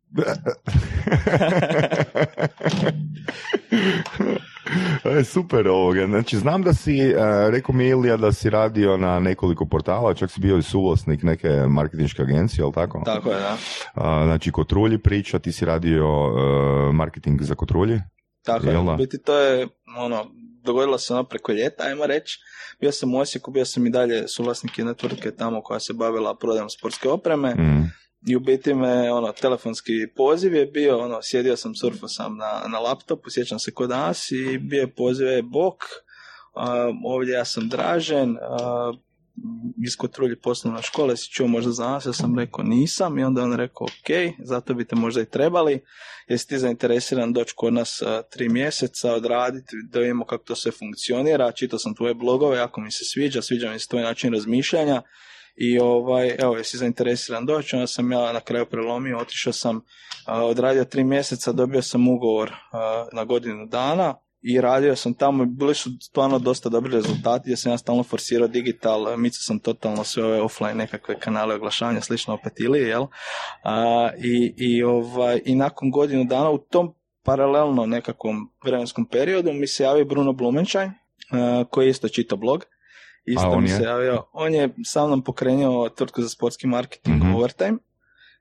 E, 5.05 5.25
Super 5.25 5.69
ovoga. 5.69 6.07
Znači, 6.07 6.37
znam 6.37 6.63
da 6.63 6.73
si, 6.73 6.99
e, 7.01 7.15
rekao 7.51 7.75
mi 7.75 7.89
Ilija 7.89 8.17
da 8.17 8.33
si 8.33 8.51
radio 8.51 8.97
na 8.97 9.21
nekoliko 9.21 9.67
portala, 9.67 10.15
čak 10.15 10.31
si 10.31 10.41
bio 10.41 10.59
i 10.59 10.63
suvlasnik 10.63 11.23
neke 11.23 11.49
marketinške 11.49 12.23
agencije, 12.23 12.63
jel 12.63 12.73
tako? 12.73 13.03
Tako 13.05 13.31
je, 13.31 13.39
da. 13.41 13.57
A, 13.95 14.25
znači, 14.27 14.53
Kotrulji 14.53 14.99
priča, 14.99 15.39
ti 15.39 15.53
si 15.53 15.65
radio 15.65 16.07
e, 16.07 16.93
marketing 16.93 17.43
za 17.43 17.55
Kotrulji? 17.55 18.01
Tako 18.45 18.67
je, 18.67 18.79
u 18.79 18.97
biti 18.97 19.23
to 19.23 19.39
je, 19.39 19.69
ono, 19.99 20.27
dogodilo 20.65 20.99
se 20.99 21.15
ono 21.15 21.25
preko 21.25 21.53
ljeta, 21.53 21.85
ajmo 21.85 22.07
reći. 22.07 22.39
Bio 22.81 22.93
sam 22.93 23.15
u 23.15 23.19
Osijeku, 23.19 23.51
bio 23.51 23.65
sam 23.65 23.87
i 23.87 23.91
dalje 23.91 24.29
suvlasnik 24.29 24.79
jedne 24.79 24.95
tvrtke 24.95 25.31
tamo 25.31 25.63
koja 25.63 25.81
se 25.81 25.93
bavila 25.93 26.37
prodajom 26.37 26.71
sportske 26.71 27.09
opreme. 27.09 27.55
Mm. 27.55 27.91
I 28.26 28.37
u 28.37 28.41
biti 28.41 28.75
me, 28.75 29.12
ono, 29.12 29.32
telefonski 29.32 29.93
poziv 30.17 30.55
je 30.55 30.67
bio, 30.67 30.99
ono, 30.99 31.23
sjedio 31.23 31.56
sam, 31.56 31.75
surfao 31.75 32.09
sam 32.09 32.37
na, 32.37 32.69
na 32.69 32.79
laptopu, 32.79 33.31
sjećam 33.31 33.59
se 33.59 33.71
kod 33.71 33.88
danas 33.88 34.31
i 34.31 34.59
bio 34.59 34.81
je 34.81 34.94
poziv, 34.94 35.26
je 35.26 35.43
bok, 35.43 35.85
a, 36.55 36.93
ovdje 37.05 37.32
ja 37.32 37.44
sam 37.44 37.69
Dražen, 37.69 38.37
a, 38.41 38.93
iz 39.87 39.96
Kotrulji 39.96 40.37
poslovna 40.37 40.82
škola, 40.82 41.17
si 41.17 41.31
čuo 41.31 41.46
možda 41.46 41.72
za 41.72 41.89
nas, 41.91 42.06
ja 42.06 42.13
sam 42.13 42.39
rekao 42.39 42.65
nisam. 42.65 43.19
I 43.19 43.25
onda 43.25 43.43
on 43.43 43.53
rekao 43.53 43.84
ok, 43.84 44.34
zato 44.44 44.75
bi 44.75 44.84
te 44.84 44.96
možda 44.96 45.20
i 45.20 45.31
trebali, 45.31 45.84
jesi 46.29 46.49
ti 46.49 46.58
zainteresiran 46.58 47.32
doći 47.32 47.55
kod 47.56 47.72
nas 47.72 48.03
a, 48.03 48.22
tri 48.22 48.49
mjeseca, 48.49 49.15
odraditi, 49.15 49.77
da 49.91 50.01
vidimo 50.01 50.25
kako 50.25 50.44
to 50.44 50.56
sve 50.56 50.72
funkcionira, 50.72 51.53
čitao 51.53 51.79
sam 51.79 51.94
tvoje 51.94 52.15
blogove, 52.15 52.56
jako 52.56 52.81
mi 52.81 52.91
se 52.91 53.05
sviđa, 53.05 53.43
sviđa 53.43 53.70
mi 53.70 53.79
se 53.79 53.89
tvoj 53.89 54.03
način 54.03 54.32
razmišljanja, 54.32 55.03
i 55.56 55.79
ovaj, 55.79 56.37
evo, 56.39 56.56
jesi 56.56 56.77
zainteresiran 56.77 57.46
doći, 57.46 57.77
onda 57.77 57.87
sam 57.87 58.13
ja 58.13 58.32
na 58.32 58.41
kraju 58.41 58.67
prelomio, 58.67 59.19
otišao 59.19 59.53
sam, 59.53 59.81
odradio 60.27 60.84
tri 60.84 61.05
mjeseca, 61.05 61.53
dobio 61.53 61.82
sam 61.82 62.08
ugovor 62.08 62.53
na 63.13 63.25
godinu 63.25 63.67
dana 63.67 64.15
i 64.46 64.61
radio 64.61 64.96
sam 64.96 65.15
tamo 65.15 65.43
i 65.43 65.46
bili 65.46 65.75
su 65.75 65.91
stvarno 66.01 66.39
dosta 66.39 66.69
dobri 66.69 66.93
rezultati 66.93 67.43
gdje 67.44 67.56
sam 67.56 67.73
ja 67.73 67.79
stalno 67.79 68.03
forsirao 68.03 68.49
digital, 68.49 69.17
micao 69.17 69.41
sam 69.41 69.58
totalno 69.58 70.05
sve 70.05 70.25
ove 70.25 70.41
offline 70.41 70.75
nekakve 70.75 71.19
kanale 71.19 71.55
oglašavanja, 71.55 72.01
slično 72.01 72.34
opet 72.34 72.61
ili, 72.61 72.81
jel? 72.81 73.06
A, 73.63 74.11
i, 74.19 74.55
i, 74.56 74.82
ovaj, 74.82 75.41
I 75.44 75.55
nakon 75.55 75.91
godinu 75.91 76.25
dana 76.25 76.51
u 76.51 76.58
tom 76.58 76.94
paralelno 77.23 77.87
nekakvom 77.87 78.53
vremenskom 78.65 79.06
periodu 79.06 79.53
mi 79.53 79.67
se 79.67 79.82
javio 79.82 80.05
Bruno 80.05 80.32
Blumenštajn, 80.32 80.93
a, 81.31 81.65
koji 81.70 81.87
je 81.87 81.91
isto 81.91 82.08
čitao 82.08 82.39
blog. 82.39 82.65
Isto 83.25 83.49
on 83.51 83.63
mi 83.63 83.71
je? 83.71 83.77
se 83.77 83.83
javio. 83.83 84.23
On 84.33 84.55
je 84.55 84.69
sa 84.85 85.07
mnom 85.07 85.23
pokrenuo 85.23 85.89
tvrtku 85.89 86.23
za 86.23 86.29
sportski 86.29 86.67
marketing 86.67 87.17
Mhm. 87.17 87.35
Overtime 87.35 87.79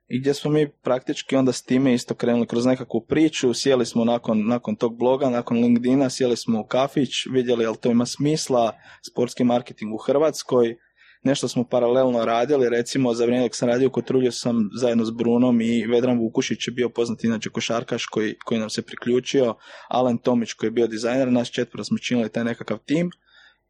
i 0.08 0.20
gdje 0.20 0.34
smo 0.34 0.50
mi 0.50 0.68
praktički 0.82 1.36
onda 1.36 1.52
s 1.52 1.62
time 1.62 1.94
isto 1.94 2.14
krenuli 2.14 2.46
kroz 2.46 2.66
nekakvu 2.66 3.00
priču, 3.00 3.54
sjeli 3.54 3.86
smo 3.86 4.04
nakon, 4.04 4.46
nakon 4.46 4.76
tog 4.76 4.98
bloga, 4.98 5.30
nakon 5.30 5.56
LinkedIna, 5.56 6.10
sjeli 6.10 6.36
smo 6.36 6.60
u 6.60 6.64
kafić, 6.64 7.10
vidjeli 7.32 7.64
jel 7.64 7.74
to 7.74 7.90
ima 7.90 8.06
smisla, 8.06 8.72
sportski 9.10 9.44
marketing 9.44 9.94
u 9.94 9.96
Hrvatskoj, 9.96 10.76
nešto 11.22 11.48
smo 11.48 11.64
paralelno 11.64 12.24
radili, 12.24 12.68
recimo 12.68 13.14
za 13.14 13.24
vrijeme 13.24 13.44
dok 13.44 13.56
sam 13.56 13.68
radio 13.68 13.88
u 13.88 13.92
Kotrulju 13.92 14.32
sam 14.32 14.68
zajedno 14.80 15.04
s 15.04 15.10
Brunom 15.10 15.60
i 15.60 15.86
Vedran 15.86 16.18
Vukušić 16.18 16.68
je 16.68 16.72
bio 16.72 16.88
poznat 16.88 17.24
inače 17.24 17.50
košarkaš 17.50 18.06
koji, 18.06 18.34
koji 18.44 18.60
nam 18.60 18.70
se 18.70 18.82
priključio, 18.82 19.54
Alen 19.88 20.18
Tomić 20.18 20.52
koji 20.52 20.68
je 20.68 20.72
bio 20.72 20.86
dizajner, 20.86 21.32
nas 21.32 21.48
četvro 21.48 21.84
smo 21.84 21.98
činili 21.98 22.28
taj 22.28 22.44
nekakav 22.44 22.78
tim 22.78 23.10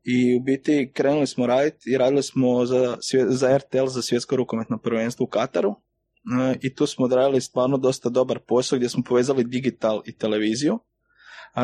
i 0.04 0.36
u 0.36 0.40
biti 0.40 0.90
krenuli 0.94 1.26
smo 1.26 1.46
raditi 1.46 1.90
i 1.90 1.98
radili 1.98 2.22
smo 2.22 2.66
za, 2.66 2.96
za 3.28 3.58
RTL 3.58 3.86
za 3.86 4.02
svjetsko 4.02 4.36
rukometno 4.36 4.78
prvenstvo 4.78 5.24
u 5.24 5.28
Kataru 5.28 5.70
e, 5.70 6.58
i 6.62 6.74
tu 6.74 6.86
smo 6.86 7.04
odradili 7.04 7.40
stvarno 7.40 7.78
dosta 7.78 8.08
dobar 8.08 8.38
posao 8.38 8.76
gdje 8.76 8.88
smo 8.88 9.02
povezali 9.08 9.44
digital 9.44 10.02
i 10.06 10.16
televiziju. 10.16 10.78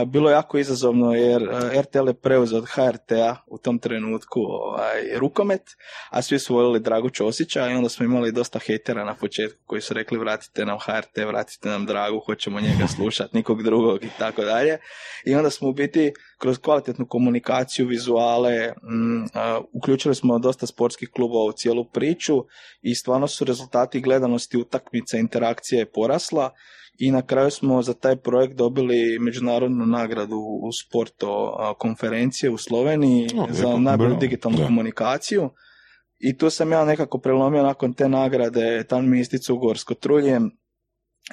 Bilo 0.07 0.31
je 0.31 0.35
jako 0.35 0.59
izazovno 0.59 1.15
jer 1.15 1.43
e, 1.43 1.83
RTL 1.83 2.09
je 2.09 2.15
preuzeo 2.15 2.59
od 2.59 2.69
HRT-a 2.69 3.37
u 3.47 3.59
tom 3.59 3.79
trenutku 3.79 4.41
ovaj, 4.41 5.19
rukomet, 5.19 5.63
a 6.11 6.23
svi 6.23 6.39
su 6.39 6.55
voljeli 6.55 6.81
Dragu 6.81 7.11
Ćosića 7.11 7.71
i 7.71 7.75
onda 7.75 7.89
smo 7.89 8.05
imali 8.05 8.33
dosta 8.33 8.59
hejtera 8.59 9.05
na 9.05 9.15
početku 9.15 9.59
koji 9.67 9.81
su 9.81 9.95
rekli 9.95 10.19
vratite 10.19 10.65
nam 10.65 10.79
HRT, 10.79 11.17
vratite 11.27 11.69
nam 11.69 11.87
Dragu, 11.87 12.21
hoćemo 12.27 12.61
njega 12.61 12.87
slušati, 12.97 13.37
nikog 13.37 13.63
drugog 13.63 14.05
i 14.05 14.11
tako 14.19 14.45
dalje. 14.45 14.79
I 15.25 15.35
onda 15.35 15.51
smo 15.51 15.69
u 15.69 15.73
biti 15.73 16.13
kroz 16.39 16.59
kvalitetnu 16.59 17.07
komunikaciju, 17.07 17.87
vizuale, 17.87 18.69
mm, 18.69 19.25
a, 19.35 19.61
uključili 19.73 20.15
smo 20.15 20.39
dosta 20.39 20.67
sportskih 20.67 21.09
klubova 21.09 21.45
u 21.45 21.53
cijelu 21.53 21.85
priču 21.85 22.45
i 22.83 22.95
stvarno 22.95 23.29
su 23.29 23.45
rezultati 23.45 24.01
gledanosti 24.01 24.59
utakmice, 24.59 25.19
interakcije 25.19 25.87
porasla 25.87 26.51
i 27.01 27.11
na 27.11 27.23
kraju 27.23 27.51
smo 27.51 27.83
za 27.83 27.95
taj 27.95 28.17
projekt 28.17 28.55
dobili 28.55 29.19
međunarodnu 29.21 29.87
nagradu 29.87 30.37
u 30.63 30.73
sporto 30.73 31.57
konferencije 31.79 32.51
u 32.51 32.57
Sloveniji 32.57 33.29
O, 33.35 33.41
lijepo, 33.41 33.55
za 33.55 33.77
najbolju 33.77 34.09
bravo, 34.09 34.21
digitalnu 34.21 34.59
da. 34.59 34.65
komunikaciju. 34.67 35.51
I 36.19 36.37
tu 36.39 36.51
sam 36.51 36.73
ja 36.73 36.85
nekako 36.85 37.19
prelomio 37.19 37.63
nakon 37.63 37.93
te 37.95 38.09
nagrade, 38.09 38.85
tam 38.85 39.11
mi 39.11 39.21
isticu 39.21 39.57
Gorsko 39.57 39.95
trulje, 39.95 40.41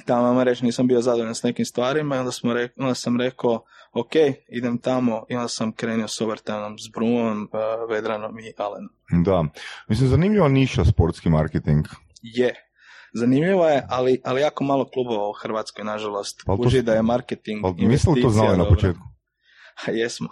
tamo 0.06 0.22
vam 0.24 0.42
reći 0.42 0.66
nisam 0.66 0.88
bio 0.88 1.02
zadovoljan 1.02 1.36
s 1.36 1.44
nekim 1.44 1.66
stvarima 1.66 2.16
i 2.16 2.20
onda, 2.20 2.32
smo 2.32 2.54
rek- 2.54 2.70
onda 2.78 2.94
sam 2.96 3.22
rekao 3.22 3.64
ok, 3.94 4.12
idem 4.50 4.78
tamo 4.78 5.26
i 5.30 5.36
onda 5.36 5.48
sam 5.48 5.72
krenio 5.72 6.08
s 6.08 6.22
Overtonom, 6.22 6.80
s 6.80 6.92
Brumom, 6.94 7.50
a, 7.52 7.86
Vedranom 7.90 8.40
i 8.40 8.54
Alenom. 8.58 8.90
Da. 9.26 9.46
Mislim, 9.88 10.10
zanimljiva 10.10 10.48
niša 10.48 10.86
sportski 10.86 11.30
marketing. 11.30 11.86
Je. 12.22 12.67
Zanimljivo 13.14 13.68
je, 13.68 13.86
ali, 13.90 14.22
ali 14.26 14.42
jako 14.42 14.64
malo 14.64 14.86
klubova 14.86 15.30
u 15.30 15.34
Hrvatskoj, 15.34 15.86
nažalost. 15.86 16.44
Pa 16.46 16.56
Kuži 16.58 16.80
s- 16.80 16.84
da 16.84 16.94
je 16.94 17.02
marketing 17.02 17.62
Pa 17.62 17.72
mislim 17.78 18.16
li 18.16 18.22
to 18.22 18.30
znali 18.30 18.50
na 18.50 18.56
dobra. 18.58 18.76
početku? 18.76 19.04
A 19.88 19.92
jesmo. 19.92 20.28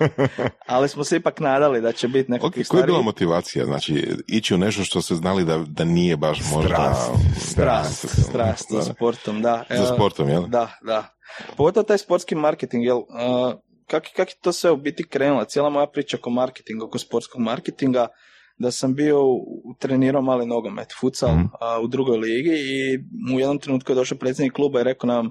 ali 0.66 0.88
smo 0.88 1.04
se 1.04 1.16
ipak 1.16 1.40
nadali 1.40 1.80
da 1.80 1.92
će 1.92 2.08
biti 2.08 2.30
nekakvih 2.30 2.66
koja 2.68 2.80
je 2.80 2.86
bila 2.86 3.02
motivacija? 3.02 3.64
Znači, 3.64 4.08
ići 4.26 4.54
u 4.54 4.58
nešto 4.58 4.84
što 4.84 5.02
ste 5.02 5.14
znali 5.14 5.44
da, 5.44 5.58
da 5.58 5.84
nije 5.84 6.16
baš 6.16 6.40
možda... 6.54 6.94
Strast. 7.38 7.50
Strast, 7.50 8.24
strast 8.28 8.72
za 8.72 8.82
sportom, 8.82 9.42
da. 9.42 9.64
Za 9.70 9.94
sportom, 9.94 10.28
jel? 10.28 10.42
Da, 10.46 10.70
da. 10.82 11.14
Pogotovo 11.56 11.84
taj 11.84 11.98
sportski 11.98 12.34
marketing, 12.34 12.84
jel, 12.84 12.98
uh, 12.98 13.04
kak, 13.86 14.04
kak 14.16 14.28
je 14.28 14.34
to 14.40 14.52
sve 14.52 14.70
u 14.70 14.76
biti 14.76 15.08
krenulo? 15.08 15.44
Cijela 15.44 15.70
moja 15.70 15.86
priča 15.86 16.16
oko 16.16 16.30
marketinga, 16.30 16.84
oko 16.84 16.98
sportskog 16.98 17.40
marketinga, 17.40 18.08
da 18.58 18.70
sam 18.70 18.94
bio 18.94 19.24
u- 19.24 19.44
trenirao 19.78 20.22
mali 20.22 20.46
nogomet, 20.46 20.88
futsal 21.00 21.34
Mhm. 21.34 21.44
a, 21.60 21.80
u 21.80 21.86
drugoj 21.86 22.18
ligi 22.18 22.50
i 22.50 22.96
u 23.34 23.40
jednom 23.40 23.58
trenutku 23.58 23.92
je 23.92 23.96
došao 23.96 24.18
predsjednik 24.18 24.52
kluba 24.52 24.80
i 24.80 24.84
rekao 24.84 25.08
nam 25.08 25.30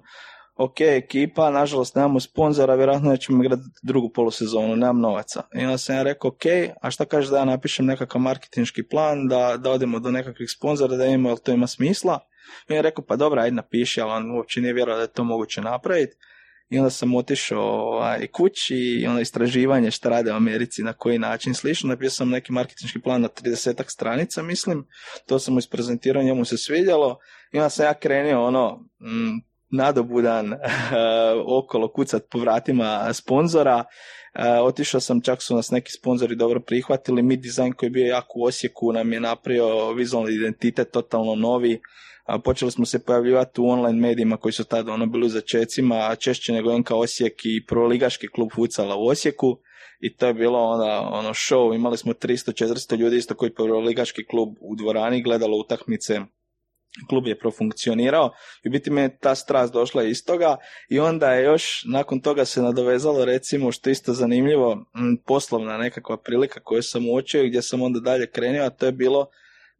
ok, 0.56 0.82
ekipa, 0.82 1.52
nažalost 1.52 1.96
nemamo 1.96 2.20
sponzora, 2.20 2.76
vjerojatno 2.76 3.18
ćemo 3.18 3.44
igrati 3.44 3.62
drugu 3.84 4.10
polusezonu, 4.10 4.76
nemam 4.76 5.00
novaca. 5.00 5.44
I 5.56 5.64
onda 5.64 5.78
sam 5.78 5.96
ja 5.96 6.04
rekao, 6.04 6.28
ok, 6.28 6.42
a 6.82 6.92
šta 6.92 7.06
kažeš 7.06 7.30
da 7.30 7.38
ja 7.38 7.46
napišem 7.46 7.86
nekakav 7.86 8.22
marketinški 8.22 8.84
plan, 8.84 9.28
da, 9.28 9.58
da 9.58 9.72
odemo 9.72 10.00
do 10.00 10.12
nekakvih 10.12 10.50
sponzora, 10.50 10.96
da 10.96 11.06
imamo, 11.06 11.30
jel 11.30 11.38
to 11.38 11.52
ima 11.52 11.68
smisla? 11.68 12.20
I 12.62 12.74
on 12.74 12.76
je 12.76 12.82
rekao, 12.82 13.06
pa 13.06 13.16
dobro, 13.16 13.42
ajde 13.42 13.56
napiši, 13.56 14.02
ali 14.02 14.12
on 14.12 14.32
uopće 14.32 14.62
nije 14.62 14.74
vjerovao 14.74 14.98
da 14.98 15.02
je 15.02 15.08
to 15.08 15.24
moguće 15.24 15.62
napraviti. 15.62 16.16
I 16.72 16.78
onda 16.78 16.90
sam 16.90 17.16
otišao 17.16 17.62
ovaj, 17.62 18.28
kući 18.28 18.76
i 18.76 19.08
onda 19.08 19.22
istraživanje 19.22 19.92
šta 19.92 20.10
rade 20.10 20.32
u 20.32 20.36
Americi, 20.36 20.84
na 20.84 20.94
koji 20.94 21.20
način 21.20 21.54
slično. 21.54 21.90
Napisao 21.90 22.16
sam 22.16 22.30
neki 22.30 22.52
marketinški 22.52 23.02
plan 23.02 23.22
na 23.22 23.28
30 23.28 23.84
stranica, 23.88 24.42
mislim. 24.42 24.88
To 25.28 25.40
sam 25.40 25.54
mu 25.54 25.60
isprezentirao, 25.60 26.24
njemu 26.24 26.46
se 26.46 26.58
svidjelo. 26.58 27.18
I 27.54 27.58
onda 27.58 27.70
sam 27.70 27.86
ja 27.86 27.94
krenio 27.94 28.44
ono, 28.44 28.76
mm, 29.02 29.40
nadobudan 29.72 30.54
okolo 31.60 31.92
kucat 31.94 32.24
po 32.32 32.40
vratima 32.40 33.14
sponzora. 33.14 33.84
E, 34.34 34.60
otišao 34.60 35.02
sam, 35.02 35.22
čak 35.22 35.44
su 35.44 35.56
nas 35.56 35.72
neki 35.72 35.92
sponzori 35.92 36.36
dobro 36.36 36.60
prihvatili. 36.60 37.22
Mi 37.22 37.38
dizajn 37.38 37.74
koji 37.74 37.88
je 37.88 37.92
bio 37.92 38.06
jako 38.06 38.40
u 38.40 38.44
Osijeku 38.44 38.94
nam 38.94 39.14
je 39.14 39.20
napravio 39.20 39.94
vizualni 39.94 40.36
identitet 40.36 40.92
totalno 40.92 41.36
novi. 41.36 41.82
A 42.24 42.40
počeli 42.40 42.72
smo 42.72 42.86
se 42.86 43.04
pojavljivati 43.06 43.62
u 43.62 43.68
online 43.68 44.00
medijima 44.00 44.38
koji 44.38 44.52
su 44.52 44.64
tada 44.64 44.94
ono 44.94 45.06
bili 45.06 45.26
u 45.26 45.30
začecima, 45.30 45.96
a 45.96 46.16
češće 46.16 46.54
nego 46.54 46.78
NK 46.78 46.92
Osijek 46.92 47.34
i 47.44 47.66
proligaški 47.68 48.28
klub 48.28 48.50
futsala 48.56 48.96
u 48.96 49.08
Osijeku. 49.08 49.58
I 50.00 50.16
to 50.16 50.28
je 50.28 50.34
bilo 50.34 50.60
onda 50.60 51.10
ono 51.12 51.30
show, 51.30 51.76
imali 51.76 51.98
smo 51.98 52.14
300-400 52.14 52.98
ljudi 52.98 53.18
isto 53.18 53.36
koji 53.36 53.54
proligaški 53.54 54.26
klub 54.26 54.50
u 54.60 54.76
dvorani 54.76 55.22
gledalo 55.22 55.58
utakmice. 55.58 56.20
Klub 57.10 57.28
je 57.28 57.40
profunkcionirao 57.40 58.32
i 58.64 58.70
biti 58.70 58.92
me 58.92 59.18
ta 59.18 59.36
strast 59.36 59.74
došla 59.74 60.04
iz 60.04 60.26
toga. 60.26 60.58
I 60.90 61.00
onda 61.00 61.34
je 61.34 61.44
još 61.44 61.84
nakon 61.92 62.22
toga 62.22 62.46
se 62.46 62.62
nadovezalo 62.62 63.26
recimo 63.26 63.72
što 63.72 63.90
isto 63.90 64.14
zanimljivo 64.14 64.86
poslovna 65.26 65.78
nekakva 65.78 66.18
prilika 66.18 66.60
koju 66.60 66.84
sam 66.84 67.10
uočio 67.10 67.44
i 67.44 67.50
gdje 67.50 67.62
sam 67.62 67.82
onda 67.82 68.00
dalje 68.00 68.32
krenio 68.32 68.64
a 68.64 68.70
to 68.70 68.86
je 68.86 68.92
bilo 68.92 69.28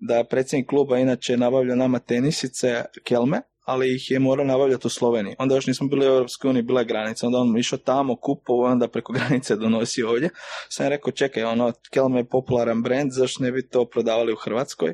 da 0.02 0.24
predsjednik 0.24 0.70
kluba 0.70 0.98
inače 0.98 1.38
nabavlja 1.38 1.76
nama 1.76 2.00
tenisice 2.00 2.84
kelme 3.04 3.42
ali 3.66 3.96
ih 3.96 4.12
je 4.12 4.20
morao 4.20 4.46
nabavljati 4.46 4.88
u 4.88 4.90
Sloveniji. 4.90 5.36
Onda 5.40 5.56
još 5.56 5.68
nismo 5.68 5.88
bili 5.88 6.06
u 6.06 6.14
Europskoj 6.14 6.50
uniji, 6.50 6.64
bila 6.64 6.82
je 6.82 6.86
granica. 6.86 7.28
Onda 7.28 7.40
on 7.40 7.58
išao 7.58 7.80
tamo, 7.80 8.16
kupovao, 8.16 8.72
onda 8.72 8.88
preko 8.88 9.14
granice 9.18 9.56
donosio 9.56 10.10
ovdje. 10.10 10.30
Sam 10.70 10.88
rekao, 10.88 11.12
čekaj, 11.12 11.44
ono, 11.44 11.74
Kelme 11.92 12.20
je 12.20 12.30
popularan 12.30 12.84
brand, 12.84 13.12
zašto 13.12 13.44
ne 13.44 13.52
bi 13.52 13.68
to 13.68 13.86
prodavali 13.86 14.34
u 14.34 14.42
Hrvatskoj? 14.44 14.94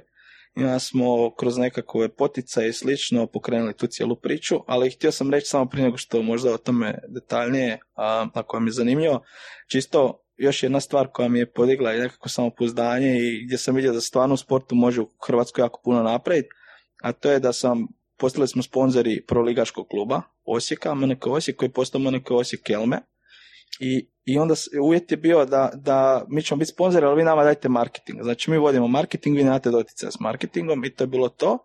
I 0.56 0.64
onda 0.64 0.80
smo 0.80 1.36
kroz 1.36 1.58
nekakve 1.58 2.10
poticaje 2.10 2.70
i 2.70 2.74
slično 2.74 3.28
pokrenuli 3.28 3.74
tu 3.74 3.88
cijelu 3.88 4.16
priču, 4.16 4.56
ali 4.68 4.90
htio 4.90 5.12
sam 5.12 5.32
reći 5.32 5.48
samo 5.48 5.66
prije 5.66 5.84
nego 5.84 5.98
što 5.98 6.22
možda 6.22 6.54
o 6.54 6.58
tome 6.58 7.00
detaljnije, 7.08 7.80
a, 7.96 8.28
ako 8.34 8.58
vam 8.58 8.68
je 8.68 8.72
zanimljivo, 8.72 9.24
čisto 9.68 10.24
još 10.38 10.63
jedna 10.63 10.79
stvar 10.79 11.08
koja 11.08 11.29
mi 11.29 11.39
je 11.39 11.51
podigla 11.51 11.91
je 11.91 12.01
nekako 12.01 12.29
samopouzdanje 12.29 13.17
i 13.20 13.46
gdje 13.46 13.58
sam 13.58 13.75
vidio 13.75 13.94
da 13.94 14.01
stvarno 14.01 14.34
u 14.34 14.38
sportu 14.38 14.75
može 14.75 15.01
u 15.01 15.10
Hrvatskoj 15.27 15.62
jako 15.62 15.82
puno 15.84 16.03
napraviti, 16.03 16.50
a 17.01 17.12
to 17.12 17.32
je 17.32 17.39
da 17.39 17.53
sam, 17.53 17.88
postali 18.17 18.48
smo 18.48 18.63
sponzori 18.63 19.25
proligaškog 19.25 19.88
kluba 19.88 20.22
Osijeka, 20.46 20.96
MNK 20.96 21.27
Osijek 21.27 21.58
koji 21.58 21.67
je 21.67 21.74
postao 21.74 22.01
MNK 22.01 22.32
Osijek 22.32 22.63
Kelme, 22.63 23.01
i, 23.79 24.10
I 24.25 24.38
onda 24.38 24.53
uvjet 24.82 25.12
je 25.12 25.17
bio 25.17 25.46
da, 25.46 25.72
da 25.75 26.25
mi 26.29 26.44
ćemo 26.44 26.60
biti 26.60 26.72
sponzori, 26.72 27.06
ali 27.06 27.15
vi 27.15 27.24
nama 27.24 27.44
dajte 27.44 27.70
marketing. 27.70 28.24
Znači 28.24 28.51
mi 28.51 28.58
vodimo 28.58 28.88
marketing, 28.88 29.38
vi 29.38 29.44
nemate 29.44 29.70
doticaja 29.70 30.12
s 30.12 30.20
marketingom 30.20 30.86
i 30.86 30.94
to 30.94 31.03
je 31.03 31.08
bilo 31.08 31.29
to. 31.29 31.58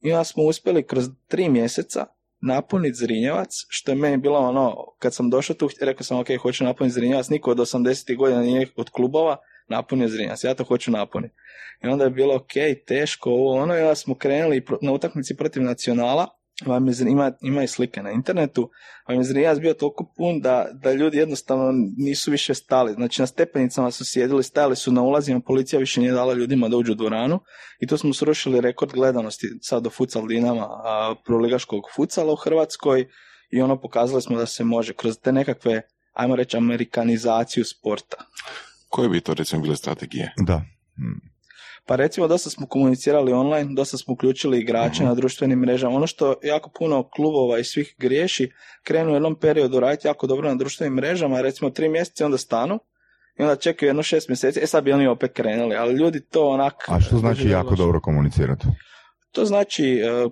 I 0.00 0.12
onda 0.12 0.24
smo 0.24 0.42
uspjeli 0.42 0.86
kroz 0.86 1.08
tri 1.28 1.48
mjeseca 1.48 2.06
napuniti 2.40 2.94
Zrinjevac, 2.94 3.48
što 3.68 3.90
je 3.90 3.94
meni 3.94 4.16
bilo 4.16 4.38
ono, 4.38 4.76
kad 4.98 5.14
sam 5.14 5.30
došao 5.30 5.56
tu, 5.56 5.68
rekao 5.80 6.04
sam 6.04 6.18
ok, 6.18 6.26
hoću 6.42 6.64
napuniti 6.64 6.94
Zrinjevac, 6.94 7.28
niko 7.28 7.50
od 7.50 7.58
80. 7.58 8.16
godina 8.16 8.40
nije 8.40 8.68
od 8.76 8.90
klubova 8.90 9.36
napunio 9.68 10.08
Zrinjevac, 10.08 10.44
ja 10.44 10.54
to 10.54 10.64
hoću 10.64 10.90
napuniti. 10.90 11.34
I 11.84 11.86
onda 11.86 12.04
je 12.04 12.10
bilo 12.10 12.36
ok, 12.36 12.52
teško, 12.86 13.30
ovo 13.30 13.54
ono, 13.54 13.76
i 13.76 13.80
onda 13.80 13.94
smo 13.94 14.14
krenuli 14.14 14.64
na 14.82 14.92
utakmici 14.92 15.36
protiv 15.36 15.62
nacionala, 15.62 16.28
vam 16.64 16.86
je, 16.86 16.92
Zrin- 16.92 17.10
ima, 17.10 17.32
ima 17.40 17.62
i 17.62 17.68
slike 17.68 18.02
na 18.02 18.10
internetu, 18.10 18.70
vam 19.08 19.18
je 19.18 19.24
Zrinjevac 19.24 19.58
bio 19.58 19.74
toliko 19.74 20.12
pun 20.16 20.40
da, 20.40 20.66
da 20.72 20.92
ljudi 20.92 21.18
jednostavno 21.18 21.72
nisu 21.96 22.30
više 22.30 22.54
stali. 22.54 22.92
Znači 22.92 23.22
na 23.22 23.26
stepenicama 23.26 23.90
su 23.90 24.04
sjedili, 24.04 24.42
stajali 24.42 24.76
su 24.76 24.92
na 24.92 25.02
ulazima, 25.02 25.40
policija 25.40 25.80
više 25.80 26.00
nije 26.00 26.12
dala 26.12 26.34
ljudima 26.34 26.68
da 26.68 26.76
uđu 26.76 26.92
u 26.92 26.94
dvoranu 26.94 27.40
i 27.80 27.86
tu 27.86 27.96
smo 27.96 28.14
srušili 28.14 28.60
rekord 28.60 28.92
gledanosti 28.92 29.46
sad 29.60 29.82
do 29.82 29.90
futsal 29.90 30.26
dinama 30.26 30.62
a, 30.62 31.14
proligaškog 31.26 31.82
futsala 31.96 32.32
u 32.32 32.36
Hrvatskoj 32.36 33.08
i 33.50 33.60
ono 33.60 33.80
pokazali 33.80 34.22
smo 34.22 34.38
da 34.38 34.46
se 34.46 34.64
može 34.64 34.92
kroz 34.92 35.18
te 35.18 35.32
nekakve, 35.32 35.82
ajmo 36.12 36.36
reći, 36.36 36.56
amerikanizaciju 36.56 37.64
sporta. 37.64 38.16
Koje 38.88 39.08
bi 39.08 39.20
to 39.20 39.34
recimo 39.34 39.62
bile 39.62 39.76
strategije? 39.76 40.32
Da. 40.46 40.56
Mm. 40.98 41.35
Pa 41.86 41.96
recimo 41.96 42.28
dosta 42.28 42.50
smo 42.50 42.66
komunicirali 42.66 43.32
online, 43.32 43.74
dosta 43.74 43.96
smo 43.96 44.14
uključili 44.14 44.58
igrače 44.60 44.96
Mhm. 44.96 45.04
na 45.04 45.14
društvenim 45.14 45.58
mrežama. 45.58 45.96
Ono 45.96 46.06
što 46.06 46.34
jako 46.42 46.70
puno 46.78 47.08
klubova 47.08 47.58
i 47.58 47.64
svih 47.64 47.94
griješi, 47.98 48.50
krenu 48.82 49.10
u 49.10 49.14
jednom 49.14 49.34
periodu 49.34 49.80
raditi 49.80 50.08
jako 50.08 50.26
dobro 50.26 50.48
na 50.48 50.54
društvenim 50.54 50.94
mrežama, 50.94 51.40
recimo 51.40 51.70
tri 51.70 51.88
mjeseca 51.88 52.24
onda 52.24 52.38
stanu 52.38 52.78
i 53.38 53.42
onda 53.42 53.56
čekaju 53.56 53.88
jedno 53.88 54.02
šest 54.02 54.28
mjeseci, 54.28 54.60
e 54.62 54.66
sad 54.66 54.84
bi 54.84 54.92
oni 54.92 55.06
opet 55.06 55.32
krenuli, 55.32 55.76
ali 55.76 55.94
ljudi 55.94 56.20
to 56.20 56.48
onak... 56.48 56.74
A 56.88 57.00
što 57.00 57.16
znači 57.16 57.48
jako 57.48 57.70
loše. 57.70 57.82
dobro 57.82 58.00
komunicirati? 58.00 58.66
To 59.32 59.44
znači 59.44 59.84
e, 59.84 60.26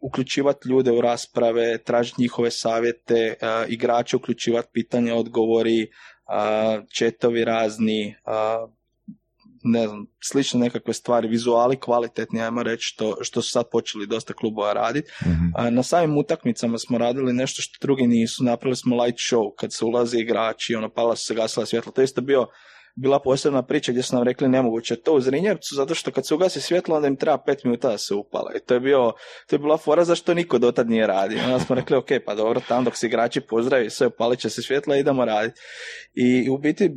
uključivati 0.00 0.68
ljude 0.68 0.90
u 0.92 1.00
rasprave, 1.00 1.78
tražiti 1.78 2.22
njihove 2.22 2.50
savjete, 2.50 3.14
e, 3.14 3.34
igrače 3.68 4.16
uključivati 4.16 4.68
pitanja, 4.72 5.14
odgovori, 5.14 5.82
e, 5.82 5.88
četovi 6.88 7.44
razni, 7.44 8.08
e, 8.08 8.14
ne 9.66 9.88
znam, 9.88 10.06
slične 10.20 10.60
nekakve 10.60 10.94
stvari, 10.94 11.28
vizuali 11.28 11.80
kvalitetni, 11.80 12.42
ajmo 12.42 12.62
reći, 12.62 12.82
što, 12.86 13.16
što 13.20 13.42
su 13.42 13.50
sad 13.50 13.64
počeli 13.72 14.06
dosta 14.06 14.34
klubova 14.34 14.72
raditi. 14.72 15.10
Mhm. 15.22 15.46
A 15.54 15.70
Na 15.70 15.82
samim 15.82 16.18
utakmicama 16.18 16.78
smo 16.78 16.98
radili 16.98 17.32
nešto 17.32 17.62
što 17.62 17.78
drugi 17.80 18.06
nisu, 18.06 18.44
napravili 18.44 18.76
smo 18.76 19.02
light 19.02 19.18
show 19.18 19.54
kad 19.58 19.72
se 19.72 19.84
ulaze 19.84 20.18
igrači, 20.18 20.74
ono 20.74 20.88
pala 20.88 21.16
su 21.16 21.26
se 21.26 21.34
gasila 21.34 21.66
svjetla. 21.66 21.92
To 21.92 22.00
je 22.00 22.04
isto 22.04 22.20
bio 22.20 22.46
bila 22.96 23.20
posebna 23.20 23.62
priča 23.62 23.92
gdje 23.92 24.02
su 24.02 24.14
nam 24.14 24.24
rekli 24.24 24.48
nemoguće 24.48 24.96
to 24.96 25.12
u 25.12 25.20
Zrinjevcu, 25.20 25.74
zato 25.74 25.94
što 25.94 26.10
kad 26.10 26.26
se 26.26 26.34
ugasi 26.34 26.60
svjetlo, 26.60 26.96
onda 26.96 27.08
im 27.08 27.16
treba 27.16 27.38
pet 27.38 27.64
minuta 27.64 27.88
da 27.88 27.98
se 27.98 28.14
upala. 28.14 28.52
I 28.56 28.60
to 28.66 28.74
je, 28.74 28.80
bio, 28.80 29.12
to 29.46 29.56
je 29.56 29.58
bila 29.58 29.76
fora 29.76 30.04
zašto 30.04 30.34
niko 30.34 30.58
dotad 30.58 30.90
nije 30.90 31.06
radio. 31.06 31.38
Onda 31.44 31.58
smo 31.58 31.76
rekli, 31.76 31.96
ok, 31.96 32.08
pa 32.26 32.34
dobro, 32.34 32.60
tam 32.68 32.84
dok 32.84 32.96
se 32.96 33.06
igrači 33.06 33.40
pozdravi, 33.40 33.90
sve 33.90 34.06
upalit 34.06 34.40
će 34.40 34.50
se 34.50 34.62
svjetla, 34.62 34.96
idemo 34.96 35.24
raditi. 35.24 35.60
I 36.14 36.50
u 36.50 36.58
biti 36.58 36.90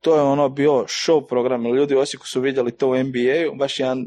to 0.00 0.16
je 0.16 0.22
ono 0.22 0.48
bio 0.48 0.72
show 0.72 1.26
program, 1.28 1.66
ljudi 1.66 1.94
u 1.94 1.98
Osijeku 1.98 2.26
su 2.26 2.40
vidjeli 2.40 2.76
to 2.76 2.88
u 2.88 2.96
NBA-u, 2.96 3.56
baš 3.56 3.80
jedan 3.80 4.06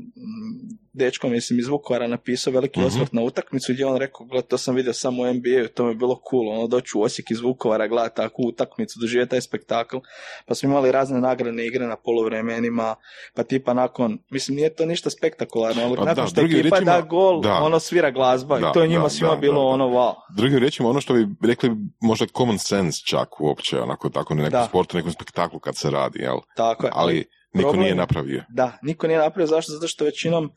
dečko, 1.00 1.30
mislim, 1.30 1.60
iz 1.60 1.68
Vukovara 1.68 2.08
napisao 2.08 2.54
veliki 2.54 2.80
Mhm. 2.80 2.88
osvrt 2.88 3.14
na 3.14 3.22
utakmicu 3.22 3.74
gdje 3.74 3.84
je 3.84 3.88
on 3.88 3.98
rekao, 3.98 4.26
gled, 4.26 4.46
to 4.46 4.58
sam 4.58 4.76
vidio 4.76 4.94
samo 4.96 5.22
u 5.22 5.28
NBA-u, 5.28 5.68
to 5.68 5.86
mi 5.86 5.92
je 5.92 5.96
bilo 5.96 6.22
cool, 6.30 6.50
ono, 6.50 6.68
doći 6.68 6.92
u 6.96 7.02
Osijek 7.02 7.32
iz 7.32 7.40
Vukovara, 7.40 7.88
gledati 7.88 8.16
takvu 8.16 8.44
utakmicu, 8.44 9.00
doživjeti 9.00 9.30
taj 9.30 9.42
spektakl, 9.42 9.98
pa 10.46 10.56
smo 10.56 10.70
imali 10.70 10.92
razne 10.92 11.20
nagradne 11.22 11.66
igre 11.66 11.88
na 11.88 11.96
poluvremenima, 11.98 12.96
pa 13.34 13.44
tipa 13.44 13.74
nakon, 13.74 14.20
mislim, 14.30 14.56
nije 14.56 14.76
to 14.76 14.86
ništa 14.86 15.10
spektakularno, 15.10 15.84
ali 15.84 15.98
Pa 15.98 16.06
nakon 16.06 16.24
da, 16.24 16.28
što 16.28 16.42
ekipa 16.42 16.54
riječima, 16.56 16.80
da 16.92 17.02
gol, 17.02 17.42
da. 17.42 17.54
ono 17.54 17.80
svira 17.80 18.12
glazba 18.12 18.60
Da, 18.60 18.68
i 18.68 18.74
to 18.74 18.82
je 18.82 18.88
njima 18.88 19.04
da, 19.04 19.10
svima 19.10 19.32
da, 19.32 19.38
bilo 19.38 19.62
ono 19.64 19.86
wow. 19.88 20.14
Drugim 20.30 20.58
riječima, 20.58 20.90
ono 20.90 21.02
što 21.02 21.14
bi 21.14 21.28
rekli 21.44 21.72
možda 22.02 22.26
common 22.28 22.58
sense 22.60 23.02
čak 23.06 23.42
uopće, 23.42 23.80
onako 23.80 24.10
tako 24.10 24.36
na 24.36 24.44
nekom 24.44 24.66
sportu, 24.66 24.98
nekom 24.98 25.12
spektaklu 25.12 25.60
kad 25.60 25.76
se 25.76 25.90
radi, 25.90 26.20
jel? 26.20 26.38
Tako 26.56 26.86
je. 26.86 26.92
Ali 26.96 27.26
niko 27.54 27.64
problem- 27.64 27.82
nije 27.82 27.96
napravio. 27.96 28.44
Da, 28.50 28.78
niko 28.82 29.08
nije 29.08 29.20
napravio. 29.20 29.48
Zašto? 29.48 29.72
Zato 29.72 29.88
što 29.88 30.06
većinom, 30.06 30.52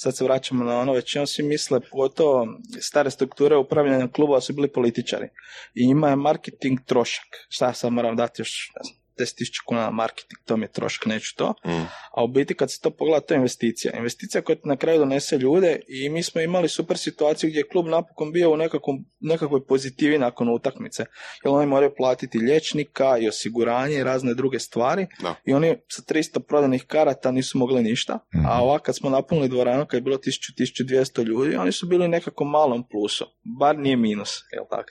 sad 0.00 0.16
se 0.16 0.24
vraćamo 0.24 0.64
na 0.64 0.78
ono, 0.78 0.92
većinom 0.92 1.26
svi 1.26 1.42
misle, 1.42 1.80
pogotovo 1.90 2.46
stare 2.80 3.10
strukture 3.10 3.56
upravljanja 3.56 4.08
klubova 4.08 4.40
su 4.40 4.52
bili 4.52 4.72
političari. 4.72 5.28
I 5.74 5.86
njima 5.86 6.08
je 6.08 6.16
marketing 6.16 6.78
trošak. 6.86 7.26
Šta 7.48 7.72
sad 7.72 7.92
moram 7.92 8.16
dati 8.16 8.42
još, 8.42 8.72
ne 8.76 8.80
znam, 8.84 9.07
10.000 9.18 9.64
kuna 9.66 9.80
na 9.80 9.90
marketing, 9.90 10.40
to 10.44 10.56
mi 10.56 10.64
je 10.64 10.72
trošak, 10.72 11.06
neću 11.06 11.36
to. 11.36 11.54
Mm. 11.66 11.86
A 12.12 12.24
u 12.24 12.28
biti 12.28 12.54
kad 12.54 12.70
se 12.70 12.80
to 12.80 12.90
pogleda, 12.90 13.26
to 13.26 13.34
je 13.34 13.38
investicija. 13.38 13.96
Investicija 13.96 14.42
koja 14.42 14.56
ti 14.56 14.68
na 14.68 14.76
kraju 14.76 14.98
donese 14.98 15.38
ljude 15.38 15.80
i 15.88 16.08
mi 16.08 16.22
smo 16.22 16.40
imali 16.40 16.68
super 16.68 16.98
situaciju 16.98 17.50
gdje 17.50 17.58
je 17.58 17.68
klub 17.68 17.86
napokon 17.86 18.32
bio 18.32 18.52
u 18.52 18.56
nekakvom, 18.56 19.04
nekakvoj 19.20 19.66
pozitivi 19.66 20.18
nakon 20.18 20.48
utakmice. 20.48 21.04
Jer 21.44 21.54
oni 21.54 21.66
moraju 21.66 21.94
platiti 21.96 22.38
liječnika 22.38 23.18
i 23.18 23.28
osiguranje 23.28 23.96
i 23.96 24.04
razne 24.04 24.34
druge 24.34 24.58
stvari. 24.58 25.06
Da. 25.22 25.34
I 25.44 25.52
oni 25.52 25.76
sa 25.88 26.02
300 26.02 26.40
prodanih 26.40 26.84
karata 26.86 27.30
nisu 27.30 27.58
mogli 27.58 27.82
ništa. 27.82 28.18
Mhm. 28.34 28.46
A 28.46 28.62
ovako 28.62 28.84
kad 28.84 28.96
smo 28.96 29.10
napunili 29.10 29.48
dvoranu 29.48 29.86
kad 29.86 29.98
je 29.98 30.02
bilo 30.02 30.16
1000-1200 30.16 31.24
ljudi, 31.24 31.56
oni 31.56 31.72
su 31.72 31.86
bili 31.86 32.04
u 32.04 32.08
nekakvom 32.08 32.50
malom 32.50 32.88
plusu. 32.88 33.26
Bar 33.58 33.78
nije 33.78 33.96
minus, 33.96 34.42
jel 34.52 34.64
tako? 34.70 34.90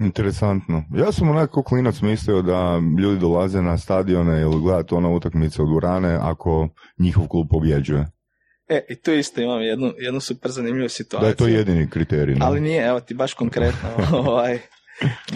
Interesantno. 0.00 0.84
Ja 0.96 1.12
sam 1.12 1.30
onako 1.30 1.62
klinac 1.62 2.00
mislio 2.00 2.42
da 2.42 2.80
ljudi 3.02 3.20
dolaze 3.20 3.62
na 3.62 3.78
stadione 3.78 4.40
ili 4.40 4.60
gledati 4.60 4.94
ono 4.94 5.14
utakmice 5.14 5.62
u 5.62 5.66
dvorane 5.66 6.18
ako 6.20 6.68
njihov 6.98 7.26
klub 7.28 7.46
pobjeđuje. 7.50 8.06
E, 8.68 8.84
i 8.88 8.94
tu 8.94 9.12
isto 9.12 9.40
imam 9.40 9.62
jednu, 9.62 9.92
jednu 9.98 10.20
super 10.20 10.50
zanimljivu 10.50 10.88
situaciju. 10.88 11.24
Da 11.24 11.28
je 11.28 11.36
to 11.36 11.46
jedini 11.46 11.90
kriterij. 11.90 12.34
ne? 12.34 12.46
Ali 12.46 12.60
nije, 12.60 12.86
evo 12.86 13.00
ti 13.00 13.14
baš 13.14 13.34
konkretno. 13.34 13.88
ovaj, 14.26 14.58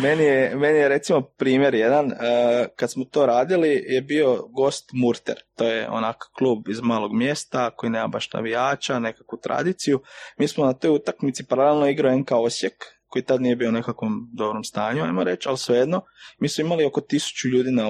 meni, 0.03 0.25
je, 0.25 0.57
meni 0.57 0.79
je 0.79 0.89
recimo 0.89 1.21
primjer 1.21 1.75
jedan, 1.75 2.13
eh, 2.13 2.67
kad 2.77 2.93
smo 2.93 3.05
to 3.05 3.27
radili 3.27 3.69
je 3.69 4.03
bio 4.03 4.49
gost 4.57 4.91
Murter, 4.93 5.37
to 5.57 5.65
je 5.65 5.91
onak 5.91 6.17
klub 6.39 6.69
iz 6.69 6.81
malog 6.81 7.13
mjesta 7.13 7.71
koji 7.71 7.91
nema 7.91 8.07
baš 8.07 8.33
navijača, 8.33 8.99
nekakvu 8.99 9.39
tradiciju. 9.43 10.01
Mi 10.39 10.49
smo 10.49 10.65
na 10.65 10.73
toj 10.73 10.91
utakmici 10.91 11.47
paralelno 11.47 11.89
igrao 11.89 12.19
NK 12.19 12.33
Osijek, 12.33 12.75
koji 13.09 13.25
tad 13.25 13.41
nije 13.41 13.57
bio 13.57 13.69
u 13.69 13.73
nekakvom 13.73 14.31
dobrom 14.33 14.65
stanju, 14.65 15.05
ajmo 15.05 15.25
reći, 15.25 15.49
ali 15.49 15.59
svejedno, 15.59 16.03
mi 16.41 16.49
smo 16.49 16.65
imali 16.65 16.85
oko 16.85 17.01
tisuću 17.01 17.49
ljudi 17.49 17.71
na, 17.71 17.89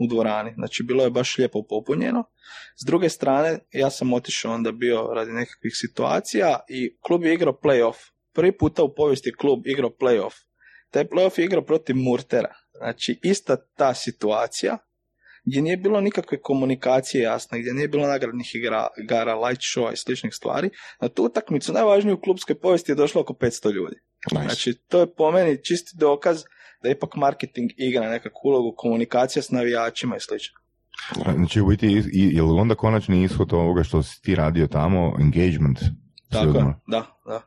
u 0.00 0.06
dvorani, 0.08 0.52
znači 0.54 0.82
bilo 0.82 1.04
je 1.04 1.10
baš 1.10 1.38
lijepo 1.38 1.62
popunjeno. 1.68 2.24
S 2.82 2.86
druge 2.86 3.08
strane, 3.08 3.58
ja 3.72 3.90
sam 3.90 4.12
otišao 4.12 4.54
onda 4.54 4.72
bio 4.72 5.08
radi 5.14 5.32
nekakvih 5.32 5.72
situacija 5.74 6.58
i 6.68 6.96
klub 7.00 7.24
je 7.24 7.34
igrao 7.34 7.60
playoff. 7.62 7.96
Prvi 8.34 8.58
puta 8.58 8.82
u 8.82 8.94
povijesti 8.94 9.28
je 9.28 9.36
klub 9.38 9.66
igrao 9.66 9.90
playoff. 10.00 10.34
Taj 10.90 11.04
playoff 11.04 11.38
je 11.38 11.44
igrao 11.44 11.64
protiv 11.64 11.96
Murtera. 11.96 12.54
Znači, 12.78 13.20
ista 13.22 13.56
ta 13.76 13.94
situacija 13.94 14.78
gdje 15.44 15.62
nije 15.62 15.76
bilo 15.76 16.00
nikakve 16.00 16.40
komunikacije 16.40 17.22
jasne, 17.22 17.60
gdje 17.60 17.74
nije 17.74 17.88
bilo 17.88 18.06
nagradnih 18.06 18.54
igra, 18.54 18.86
igara, 19.02 19.34
light 19.34 19.62
show 19.62 19.92
i 19.92 19.96
sličnih 19.96 20.34
stvari. 20.34 20.70
Na 21.00 21.08
tu 21.08 21.24
utakmicu 21.24 21.72
najvažniju 21.72 22.14
u 22.14 22.20
klubskoj 22.20 22.58
povijesti 22.58 22.92
je 22.92 22.96
došlo 22.96 23.20
oko 23.20 23.32
500 23.32 23.72
ljudi. 23.72 23.96
Nice. 24.32 24.44
Znači, 24.44 24.74
to 24.88 25.00
je 25.00 25.14
po 25.14 25.30
meni 25.30 25.64
čisti 25.64 25.96
dokaz 25.96 26.42
da 26.82 26.88
ipak 26.90 27.16
marketing 27.16 27.70
igra 27.76 28.10
nekakvu 28.10 28.40
ulogu, 28.44 28.74
komunikacija 28.76 29.42
s 29.42 29.50
navijačima 29.50 30.16
i 30.16 30.20
slično. 30.20 30.58
Znači, 31.34 31.60
u 31.60 31.66
biti, 31.66 31.86
i- 31.86 32.04
i- 32.12 32.34
je 32.36 32.42
li 32.42 32.60
onda 32.60 32.74
konačni 32.74 33.24
ishod 33.24 33.52
ovoga 33.52 33.82
što 33.82 34.02
si 34.02 34.22
ti 34.22 34.34
radio 34.34 34.66
tamo, 34.66 35.16
engagement? 35.20 35.78
Tako 36.30 36.46
je, 36.58 36.64
da, 36.86 37.06
da. 37.26 37.40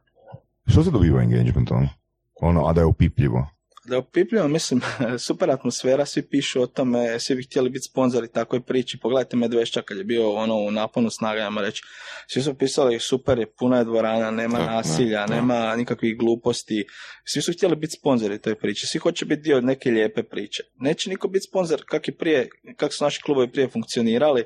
Što 0.67 0.83
se 0.83 0.91
dobiva 0.91 1.21
engagement, 1.23 1.71
ono? 1.71 1.89
Ono, 2.35 2.65
a 2.65 2.73
da 2.73 2.81
je 2.81 2.85
upipljivo. 2.85 3.47
Da 3.85 3.97
opipljivo, 3.97 4.47
mislim, 4.47 4.81
super 5.27 5.51
atmosfera, 5.51 6.05
svi 6.05 6.21
pišu 6.27 6.61
o 6.61 6.67
tome, 6.67 7.19
svi 7.19 7.35
bi 7.35 7.43
htjeli 7.43 7.69
biti 7.69 7.83
sponzori 7.83 8.31
takvoj 8.31 8.61
priči. 8.61 8.99
Pogledajte 9.01 9.37
Medvešća 9.37 9.81
kad 9.81 9.97
je 9.97 10.03
bio 10.03 10.31
ono 10.31 10.55
u 10.55 10.71
naponu 10.71 11.09
snaga, 11.09 11.41
ajmo 11.41 11.61
reći. 11.61 11.81
Svi 12.27 12.41
su 12.41 12.53
pisali 12.53 12.99
super 12.99 13.39
je, 13.39 13.51
puna 13.59 13.77
je 13.77 13.83
dvorana, 13.83 14.31
nema 14.31 14.59
Da, 14.59 14.65
nasilja, 14.65 15.19
da, 15.19 15.27
da. 15.27 15.35
nema 15.35 15.75
nikakvih 15.75 16.17
gluposti. 16.17 16.85
Svi 17.25 17.41
su 17.41 17.53
htjeli 17.53 17.75
biti 17.75 17.97
sponzori 17.99 18.41
toj 18.41 18.55
priči, 18.55 18.87
svi 18.87 18.99
hoće 18.99 19.25
biti 19.25 19.41
dio 19.41 19.61
neke 19.61 19.91
lijepe 19.91 20.23
priče. 20.23 20.63
Neće 20.79 21.09
niko 21.09 21.27
biti 21.27 21.47
sponzor 21.49 21.83
kak 21.85 22.07
je 22.07 22.17
prije, 22.17 22.49
kak 22.77 22.93
su 22.93 23.03
naši 23.03 23.21
klubovi 23.21 23.51
prije 23.51 23.69
funkcionirali. 23.69 24.45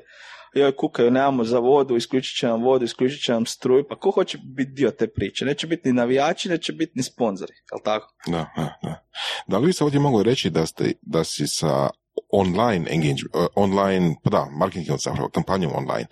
Joj, 0.56 0.72
kukaju, 0.76 1.10
nemamo 1.10 1.44
za 1.44 1.58
vodu, 1.58 1.96
isključit 1.96 2.38
će 2.38 2.46
nam 2.46 2.62
vodu, 2.62 2.84
isključit 2.84 3.24
će 3.24 3.32
nam 3.32 3.46
struju, 3.46 3.84
pa 3.88 3.96
ko 3.96 4.10
hoće 4.10 4.38
biti 4.56 4.70
dio 4.70 4.90
te 4.90 5.06
priče? 5.06 5.44
Neće 5.44 5.66
biti 5.66 5.88
ni 5.88 5.92
navijači, 5.92 6.48
neće 6.48 6.72
biti 6.72 6.92
ni 6.94 7.02
sponzori, 7.02 7.52
jel 7.72 7.80
tako? 7.84 8.14
Da, 8.26 8.50
da, 8.56 8.78
da. 8.82 9.06
Da 9.46 9.58
li 9.58 9.66
bi 9.66 9.72
se 9.72 9.84
ovdje 9.84 10.00
moglo 10.00 10.22
reći 10.22 10.50
da, 10.50 10.66
ste, 10.66 10.92
da 11.02 11.24
si 11.24 11.46
sa 11.46 11.90
online 12.32 12.86
engagement, 12.90 13.34
uh, 13.34 13.46
online, 13.54 14.14
pa 14.22 14.30
da, 14.30 14.46
marketingom 14.50 14.98
zapravo, 14.98 15.28
kampanjom 15.28 15.72
online, 15.74 16.06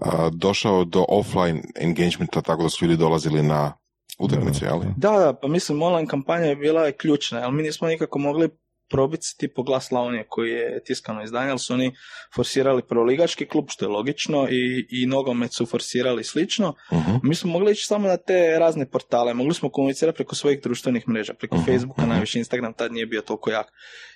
uh, 0.00 0.12
došao 0.32 0.84
do 0.84 1.04
offline 1.08 1.62
engagementa 1.80 2.40
tako 2.40 2.62
da 2.62 2.68
su 2.68 2.84
ljudi 2.84 2.96
dolazili 2.96 3.42
na 3.42 3.72
utakmice, 4.18 4.60
Da, 4.60 4.66
jel? 4.66 4.78
da. 4.78 4.88
Da, 4.96 5.18
da, 5.18 5.34
pa 5.42 5.48
mislim 5.48 5.82
online 5.82 6.08
kampanja 6.08 6.44
je 6.44 6.56
bila 6.56 6.86
je 6.86 6.92
ključna, 6.92 7.40
ali 7.42 7.52
mi 7.52 7.62
nismo 7.62 7.88
nikako 7.88 8.18
mogli 8.18 8.48
probiti 8.88 9.26
se 9.26 9.34
tipo 9.38 9.62
glas 9.62 9.86
Slavonije 9.86 10.26
koji 10.28 10.50
je 10.50 10.82
tiskano 10.84 11.22
izdanje, 11.22 11.50
ali 11.50 11.58
su 11.58 11.74
oni 11.74 11.92
forsirali 12.34 12.82
proligački 12.88 13.46
klub, 13.46 13.64
što 13.68 13.84
je 13.84 13.88
logično, 13.88 14.48
i, 14.50 14.86
i 14.90 15.06
nogomet 15.06 15.52
su 15.52 15.66
forsirali 15.66 16.24
slično. 16.24 16.74
Mhm. 16.92 17.16
Mi 17.22 17.34
smo 17.34 17.52
mogli 17.52 17.72
ići 17.72 17.86
samo 17.86 18.08
na 18.08 18.16
te 18.16 18.58
razne 18.58 18.90
portale, 18.90 19.34
mogli 19.34 19.54
smo 19.54 19.70
komunicirati 19.70 20.16
preko 20.16 20.34
svojih 20.34 20.62
društvenih 20.62 21.08
mreža, 21.08 21.34
preko 21.34 21.56
Mhm, 21.56 21.64
Facebooka, 21.64 22.02
mhm. 22.02 22.10
najviše 22.10 22.38
Instagram 22.38 22.72
tad 22.72 22.92
nije 22.92 23.06
bio 23.06 23.20
toliko 23.20 23.50
jak. 23.50 23.66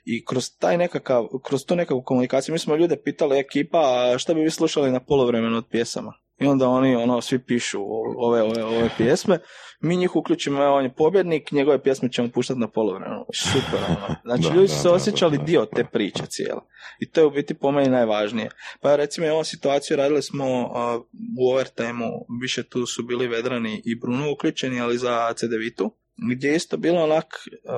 I 0.05 0.25
kroz 0.25 0.51
taj 0.59 0.79
nekakav, 0.79 1.27
kroz 1.45 1.65
tu 1.65 1.77
nekakvu 1.77 2.03
komunikaciju, 2.03 2.53
mi 2.53 2.59
smo 2.59 2.77
ljude 2.77 2.97
pitali, 3.05 3.39
ekipa, 3.39 4.15
šta 4.19 4.35
bi 4.35 4.41
vi 4.41 4.51
slušali 4.51 4.91
na 4.91 5.01
polovremenu 5.01 5.57
od 5.57 5.67
pjesama? 5.71 6.13
I 6.41 6.47
onda 6.47 6.69
oni 6.69 6.97
ono 6.97 7.21
svi 7.21 7.39
pišu 7.39 7.81
ove, 8.17 8.43
ove, 8.43 8.65
ove 8.65 8.91
pjesme, 8.97 9.39
mi 9.81 9.97
njih 9.97 10.17
uključimo, 10.17 10.63
evo 10.63 10.77
on 10.77 10.85
je 10.85 10.95
pobjednik, 10.95 11.53
njegove 11.53 11.83
pjesme 11.83 12.13
ćemo 12.13 12.29
puštati 12.29 12.61
na 12.61 12.69
polovremenu. 12.69 13.27
Super, 13.35 13.81
ono. 13.89 14.17
Znači, 14.25 14.43
Da, 14.43 14.55
ljudi 14.55 14.69
su 14.69 14.83
se 14.83 14.89
osjećali 14.89 15.39
da, 15.39 15.45
dio 15.45 15.67
te 15.77 15.85
priče 15.85 16.27
cijele. 16.27 16.61
I 17.01 17.11
to 17.11 17.21
je 17.21 17.27
u 17.27 17.31
biti 17.31 17.55
po 17.55 17.71
meni 17.71 17.89
najvažnije. 17.89 18.51
Pa 18.81 18.97
recimo 18.97 19.27
ovom 19.27 19.45
situaciju 19.45 19.97
radili 19.97 20.23
smo 20.23 20.45
a, 20.75 21.01
u 21.39 21.51
overtimeu, 21.51 22.11
više 22.41 22.63
tu 22.63 22.87
su 22.87 23.03
bili 23.03 23.29
Vedrani 23.29 23.83
i 23.85 24.01
Bruno 24.01 24.33
uključeni, 24.33 24.81
ali 24.81 24.99
za 24.99 25.33
CDV-tu, 25.33 25.97
gdje 26.37 26.49
je 26.49 26.57
isto 26.57 26.77
bilo 26.77 27.03
onak, 27.03 27.27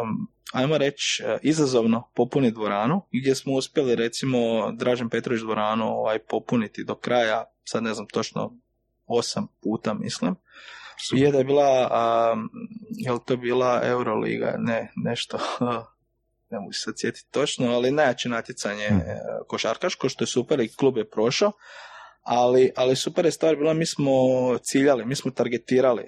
um, 0.02 0.28
ajmo 0.52 0.78
reći, 0.78 1.22
e, 1.26 1.38
izazovno 1.42 2.10
popuniti 2.14 2.54
dvoranu, 2.54 3.02
gdje 3.22 3.34
smo 3.34 3.52
uspjeli 3.52 3.94
recimo 3.94 4.72
Dražen 4.72 5.08
Petrović 5.08 5.42
dvoranu 5.42 5.84
ovaj, 5.84 6.18
popuniti 6.18 6.84
do 6.84 6.94
kraja, 6.94 7.44
sad 7.64 7.82
ne 7.82 7.94
znam 7.94 8.06
točno, 8.06 8.52
osam 9.06 9.46
puta 9.62 9.94
mislim. 9.94 10.34
Super. 11.08 11.22
Je 11.24 11.32
da 11.32 11.38
je 11.38 11.44
bila, 11.44 11.88
a, 11.90 12.34
je 12.90 13.12
li 13.12 13.18
to 13.26 13.36
bila 13.36 13.80
Euroliga, 13.84 14.54
ne, 14.58 14.92
nešto, 14.96 15.38
ne 16.50 16.58
mogu 16.60 16.72
se 16.72 16.92
sjetiti 16.96 17.30
točno, 17.30 17.72
ali 17.72 17.90
najjače 17.90 18.28
natjecanje 18.28 18.86
Hmm. 18.88 19.00
e, 19.00 19.18
košarkaško, 19.48 20.08
što 20.08 20.22
je 20.24 20.28
super 20.28 20.60
i 20.60 20.74
klub 20.74 20.96
je 20.96 21.10
prošao, 21.10 21.52
ali, 22.22 22.70
ali 22.76 22.96
super 22.96 23.24
je 23.24 23.30
stvar 23.30 23.56
bila, 23.56 23.74
mi 23.74 23.86
smo 23.86 24.12
ciljali, 24.62 25.04
mi 25.04 25.14
smo 25.14 25.30
targetirali. 25.30 26.02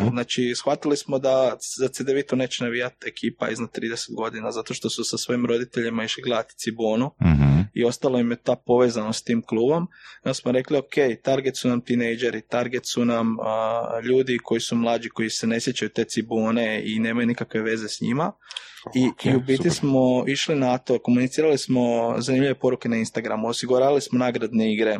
Mhm. 0.00 0.08
Znači, 0.08 0.52
shvatili 0.56 0.96
smo 0.96 1.18
da 1.18 1.56
za 1.78 1.88
CDVito 1.88 2.36
neće 2.36 2.64
navijati 2.64 3.08
ekipa 3.08 3.48
iznad 3.48 3.70
30 3.70 4.14
godina, 4.16 4.50
zato 4.50 4.74
što 4.74 4.90
su 4.90 5.04
sa 5.04 5.18
svojim 5.18 5.46
roditeljima 5.46 6.04
išli 6.04 6.22
gledati 6.22 6.54
Cibonu 6.56 7.10
Mhm. 7.20 7.60
I 7.74 7.84
ostalo 7.84 8.18
im 8.18 8.30
je 8.30 8.36
ta 8.36 8.56
povezanost 8.56 9.20
s 9.20 9.22
tim 9.22 9.42
klubom. 9.42 9.86
Onda 10.24 10.34
smo 10.34 10.52
rekli, 10.52 10.78
ok, 10.78 10.94
target 11.22 11.56
su 11.56 11.68
nam 11.68 11.80
tinejdžeri, 11.80 12.42
target 12.42 12.82
su 12.86 13.04
nam 13.04 13.36
a, 13.40 14.00
ljudi 14.04 14.38
koji 14.44 14.60
su 14.60 14.76
mlađi, 14.76 15.08
koji 15.08 15.30
se 15.30 15.46
ne 15.46 15.60
sjećaju 15.60 15.88
te 15.88 16.04
Cibone 16.04 16.82
i 16.84 16.98
nemaju 16.98 17.26
nikakve 17.26 17.62
veze 17.62 17.88
s 17.88 18.00
njima. 18.00 18.32
I, 18.94 19.08
Ok, 19.08 19.24
I 19.24 19.36
u 19.36 19.40
biti 19.40 19.56
super. 19.56 19.72
smo 19.72 20.24
išli 20.26 20.54
na 20.56 20.78
to, 20.78 20.98
komunicirali 20.98 21.58
smo 21.58 22.14
zanimljive 22.18 22.54
poruke 22.54 22.88
na 22.88 22.96
Instagramu, 22.96 23.48
osigurali 23.48 24.00
smo 24.00 24.18
nagradne 24.18 24.72
igre 24.72 24.98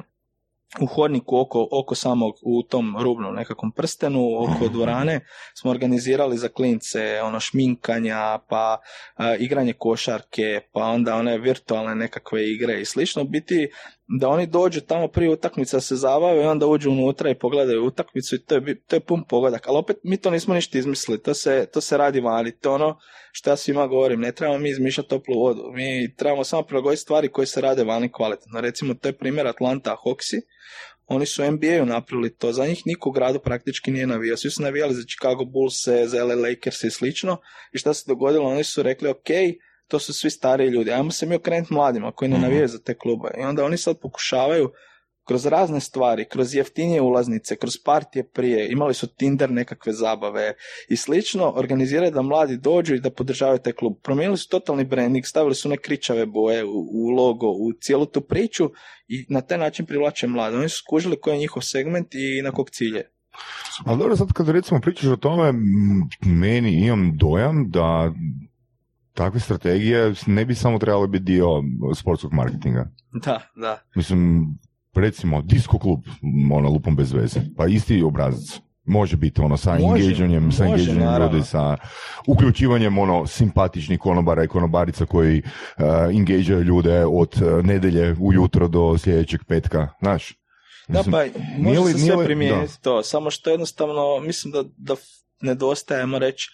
u 0.81 0.87
hodniku 0.87 1.39
oko, 1.39 1.69
oko 1.71 1.95
samog, 1.95 2.35
u 2.43 2.63
tom 2.63 2.97
rubnom 3.01 3.35
nekakvom 3.35 3.73
prstenu, 3.73 4.43
oko 4.43 4.69
dvorane 4.69 5.21
smo 5.55 5.71
organizirali 5.71 6.39
za 6.39 6.49
klince 6.49 7.21
ono 7.23 7.41
šminkanja, 7.41 8.39
pa 8.49 8.79
a, 9.17 9.37
igranje 9.37 9.73
košarke, 9.73 10.61
pa 10.73 10.81
onda 10.81 11.17
one 11.17 11.39
virtualne 11.39 11.95
nekakve 11.95 12.51
igre 12.51 12.81
i 12.81 12.85
slično. 12.85 13.25
Biti 13.25 13.69
da 14.07 14.29
oni 14.29 14.47
dođu 14.47 14.81
tamo 14.81 15.09
prije 15.09 15.31
utakmice 15.31 15.81
se 15.81 15.97
zabave 15.97 16.43
i 16.43 16.47
onda 16.47 16.67
uđu 16.67 16.91
unutra 16.91 17.31
i 17.31 17.39
pogledaju 17.39 17.85
utakmicu 17.85 18.35
i 18.35 18.39
to 18.39 18.55
je, 18.55 18.81
to 18.81 18.97
je 18.97 19.01
pun 19.01 19.25
pogodak. 19.29 19.69
Ali 19.69 19.79
opet 19.79 19.97
mi 20.03 20.17
to 20.17 20.31
nismo 20.31 20.55
ništa 20.55 20.79
izmislili, 20.79 21.23
to 21.23 21.35
se, 21.35 21.67
to 21.73 21.81
se 21.81 21.97
radi 21.97 22.21
vani. 22.21 22.53
To 22.53 22.75
ono 22.75 22.99
što 23.33 23.51
ja 23.51 23.57
svima 23.57 23.87
govorim, 23.87 24.21
ne 24.21 24.33
trebamo 24.33 24.59
mi 24.59 24.71
izmišljati 24.71 25.09
toplu 25.09 25.41
vodu. 25.41 25.71
Mi 25.73 26.15
trebamo 26.17 26.45
samo 26.45 26.63
prilagoditi 26.63 27.03
stvari 27.03 27.29
koje 27.29 27.47
se 27.47 27.61
rade 27.61 27.85
vani 27.85 28.13
kvalitetno. 28.13 28.61
Recimo, 28.61 28.95
to 28.95 29.09
je 29.09 29.19
primjer 29.19 29.47
Atlanta 29.47 29.97
Hawksi. 30.05 30.41
Oni 31.07 31.27
su 31.27 31.51
NBA-u 31.51 31.87
napravili 31.87 32.35
to, 32.35 32.53
za 32.53 32.67
njih 32.67 32.83
niko 32.87 33.09
u 33.09 33.13
gradu 33.13 33.39
praktički 33.39 33.91
nije 33.91 34.07
navijao. 34.07 34.37
Svi 34.37 34.51
su 34.51 34.63
navijali 34.63 34.95
za 34.95 35.03
Chicago 35.03 35.45
Bulls, 35.45 35.89
za 36.05 36.25
LA 36.25 36.35
Lakers 36.35 36.85
i 36.85 36.91
slično. 36.91 37.37
I 37.73 37.79
šta 37.79 37.95
se 37.95 38.05
dogodilo? 38.07 38.49
Oni 38.49 38.65
su 38.65 38.83
rekli, 38.83 39.09
ok, 39.09 39.29
to 39.89 39.99
su 39.99 40.13
svi 40.15 40.31
stariji 40.31 40.69
ljudi, 40.69 40.93
ajmo 40.93 41.11
se 41.11 41.27
mi 41.27 41.35
okrenuti 41.35 41.75
mladima 41.75 42.13
koji 42.13 42.29
ne 42.29 42.37
Mhm. 42.37 42.43
navijaju 42.43 42.69
za 42.69 42.79
te 42.79 42.95
klube. 42.95 43.29
I 43.41 43.45
onda 43.45 43.65
oni 43.65 43.77
sad 43.77 43.99
pokušavaju 44.01 44.73
kroz 45.27 45.47
razne 45.47 45.81
stvari, 45.81 46.25
kroz 46.29 46.55
jeftinije 46.55 47.01
ulaznice, 47.01 47.57
kroz 47.57 47.77
partije 47.85 48.29
prije, 48.29 48.69
imali 48.73 48.95
su 48.95 49.07
Tinder 49.07 49.51
nekakve 49.51 49.93
zabave 49.93 50.55
i 50.89 50.97
slično, 50.97 51.53
organiziraju 51.57 52.11
da 52.11 52.23
mladi 52.23 52.57
dođu 52.57 52.95
i 52.95 53.01
da 53.01 53.11
podržavaju 53.11 53.59
taj 53.59 53.73
klub. 53.73 53.93
Promijenili 54.03 54.39
su 54.39 54.49
totalni 54.49 54.85
branding, 54.85 55.25
stavili 55.27 55.55
su 55.55 55.69
one 55.69 55.77
kričave 55.77 56.27
boje 56.27 56.65
u, 56.65 56.89
u 56.93 57.09
logo, 57.09 57.47
u 57.51 57.73
cijelu 57.81 58.07
tu 58.07 58.21
priču 58.21 58.71
i 59.09 59.27
na 59.29 59.41
taj 59.41 59.59
način 59.59 59.87
privlače 59.87 60.27
mlade. 60.27 60.57
Oni 60.57 60.69
su 60.69 60.79
skužili 60.79 61.21
koji 61.21 61.35
je 61.35 61.39
njihov 61.39 61.63
segment 61.63 62.15
i 62.15 62.43
na 62.43 62.51
kog 62.51 62.71
cilje. 62.71 63.11
Ali 63.85 63.99
dobro, 63.99 64.17
sad 64.17 64.33
kad 64.33 64.49
recimo 64.49 64.81
pričaš 64.81 65.05
o 65.07 65.17
tome, 65.17 65.53
meni 66.27 66.87
imam 66.87 67.17
dojam 67.17 67.71
da 67.71 68.13
takve 69.15 69.41
strategije 69.41 70.15
ne 70.27 70.45
bi 70.45 70.55
samo 70.55 70.79
trebale 70.79 71.09
biti 71.09 71.25
dio 71.25 71.47
sportskog 71.97 72.33
marketinga. 72.33 72.91
Da, 73.25 73.41
da. 73.57 73.79
Mislim, 73.95 74.47
recimo, 74.95 75.43
disco 75.43 75.79
klub, 75.79 76.01
ono, 76.53 76.69
lupom 76.71 76.97
bez 76.97 77.13
veze, 77.13 77.41
pa 77.57 77.67
isti 77.67 78.03
obrazac. 78.03 78.61
Može 78.87 79.17
biti 79.17 79.41
ono 79.41 79.57
sa 79.57 79.77
engageanjem, 79.77 80.53
sa 80.53 80.65
engageanjem 80.65 81.23
ljudi, 81.23 81.43
sa 81.45 81.77
uključivanjem 82.27 82.99
ono 82.99 83.27
simpatičnih 83.27 83.99
konobara 83.99 84.45
i 84.45 84.49
konobarica 84.49 85.07
koji 85.07 85.39
uh, 85.39 85.85
engageaju 86.11 86.63
ljude 86.63 87.05
od 87.05 87.43
uh, 87.43 87.65
nedelje 87.65 88.17
ujutro 88.21 88.69
do 88.69 88.99
sljedećeg 88.99 89.45
petka, 89.45 89.89
znaš. 90.01 90.33
Da, 90.89 90.99
Mislim, 90.99 91.13
pa 91.13 91.23
nije 91.59 91.79
može 91.79 91.81
li- 91.81 91.93
se 91.93 91.99
sve 92.07 92.25
primijeniti 92.25 92.83
to, 92.83 93.03
samo 93.03 93.31
što 93.31 93.51
jednostavno 93.51 94.21
mislim 94.21 94.53
da, 94.53 94.63
da 94.77 94.93
f- 94.93 95.03
nedostaje, 95.41 96.01
ajmo 96.01 96.19
reći, 96.19 96.49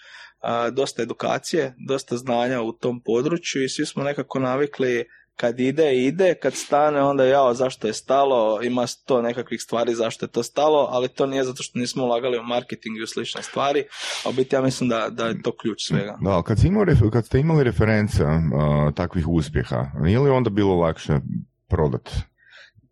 dosta 0.73 1.03
edukacije, 1.03 1.75
dosta 1.89 2.17
znanja 2.17 2.63
u 2.63 2.73
tom 2.73 3.01
području 3.01 3.65
i 3.65 3.69
svi 3.69 3.87
smo 3.87 4.03
nekako 4.03 4.39
navikli 4.39 5.05
kad 5.41 5.61
ide, 5.61 5.97
ide, 5.97 6.35
kad 6.35 6.55
stane, 6.55 7.03
onda 7.03 7.25
jao, 7.25 7.55
zašto 7.55 7.87
je 7.87 7.93
stalo, 7.93 8.63
ima 8.63 8.87
sto 8.87 9.23
nekakvih 9.23 9.61
stvari 9.63 9.95
zašto 9.95 10.27
je 10.27 10.31
to 10.31 10.43
stalo, 10.43 10.89
ali 10.91 11.09
to 11.09 11.27
nije 11.27 11.45
zato 11.45 11.63
što 11.63 11.79
nismo 11.79 12.05
ulagali 12.05 12.39
u 12.39 12.43
marketing 12.43 12.99
i 12.99 13.03
u 13.03 13.07
slične 13.07 13.43
stvari, 13.43 13.85
a 14.25 14.29
u 14.29 14.33
biti 14.33 14.55
ja 14.55 14.63
mislim 14.63 14.89
da, 14.89 15.09
da 15.11 15.27
je 15.27 15.43
to 15.43 15.57
ključ 15.57 15.87
svega. 15.87 16.19
Da, 16.21 16.43
kad, 16.43 16.65
imao 16.65 16.85
kad 17.13 17.27
ste 17.27 17.39
imali 17.39 17.65
reference 17.65 18.25
uh, 18.25 18.95
takvih 18.95 19.29
uspjeha, 19.29 19.87
nije 20.01 20.19
li 20.19 20.31
onda 20.31 20.51
bilo 20.51 20.75
lakše 20.75 21.21
prodat 21.69 22.11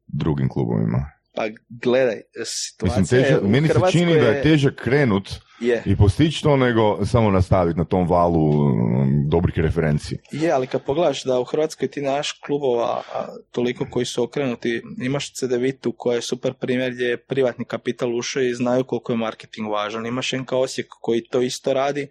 drugim 0.07 0.49
klubovima? 0.49 1.18
Pa 1.35 1.49
gledaj, 1.69 2.23
Mislim, 2.39 2.47
situacija 2.47 3.23
teže, 3.23 3.35
je 3.35 3.41
u 3.41 3.49
meni 3.49 3.69
se 3.69 3.75
Hrvatskoj 3.75 4.01
čini 4.01 4.15
da 4.15 4.27
je 4.27 4.43
teže 4.43 4.75
krenut 4.75 5.31
je. 5.61 5.83
i 5.87 5.97
postići 5.97 6.43
to 6.43 6.57
nego 6.57 7.07
samo 7.07 7.31
nastaviti 7.31 7.79
na 7.79 7.85
tom 7.85 8.09
valu 8.09 8.51
um, 8.51 9.29
dobrih 9.29 9.59
referenci. 9.59 10.19
Je, 10.33 10.53
ali 10.53 10.67
kad 10.67 10.85
pogledaš 10.85 11.25
da 11.25 11.41
u 11.41 11.45
Hrvatskoj 11.45 11.89
ti 11.89 12.01
naš 12.01 12.33
klubova 12.33 13.03
toliko 13.51 13.87
koji 13.91 14.07
su 14.07 14.23
okrenuti, 14.23 14.83
imaš 15.03 15.33
CDVitu 15.33 15.93
koja 15.93 16.15
je 16.15 16.23
super 16.23 16.55
primjer 16.55 16.93
gdje 16.93 17.05
je 17.05 17.17
privatni 17.25 17.65
kapital 17.65 18.17
ušao 18.17 18.43
i 18.43 18.55
znaju 18.55 18.85
koliko 18.85 19.13
je 19.13 19.19
marketing 19.19 19.71
važan. 19.71 20.07
Imaš 20.07 20.33
NK 20.33 20.53
Osijek 20.53 20.87
koji 21.01 21.29
to 21.29 21.41
isto 21.41 21.73
radi 21.73 22.09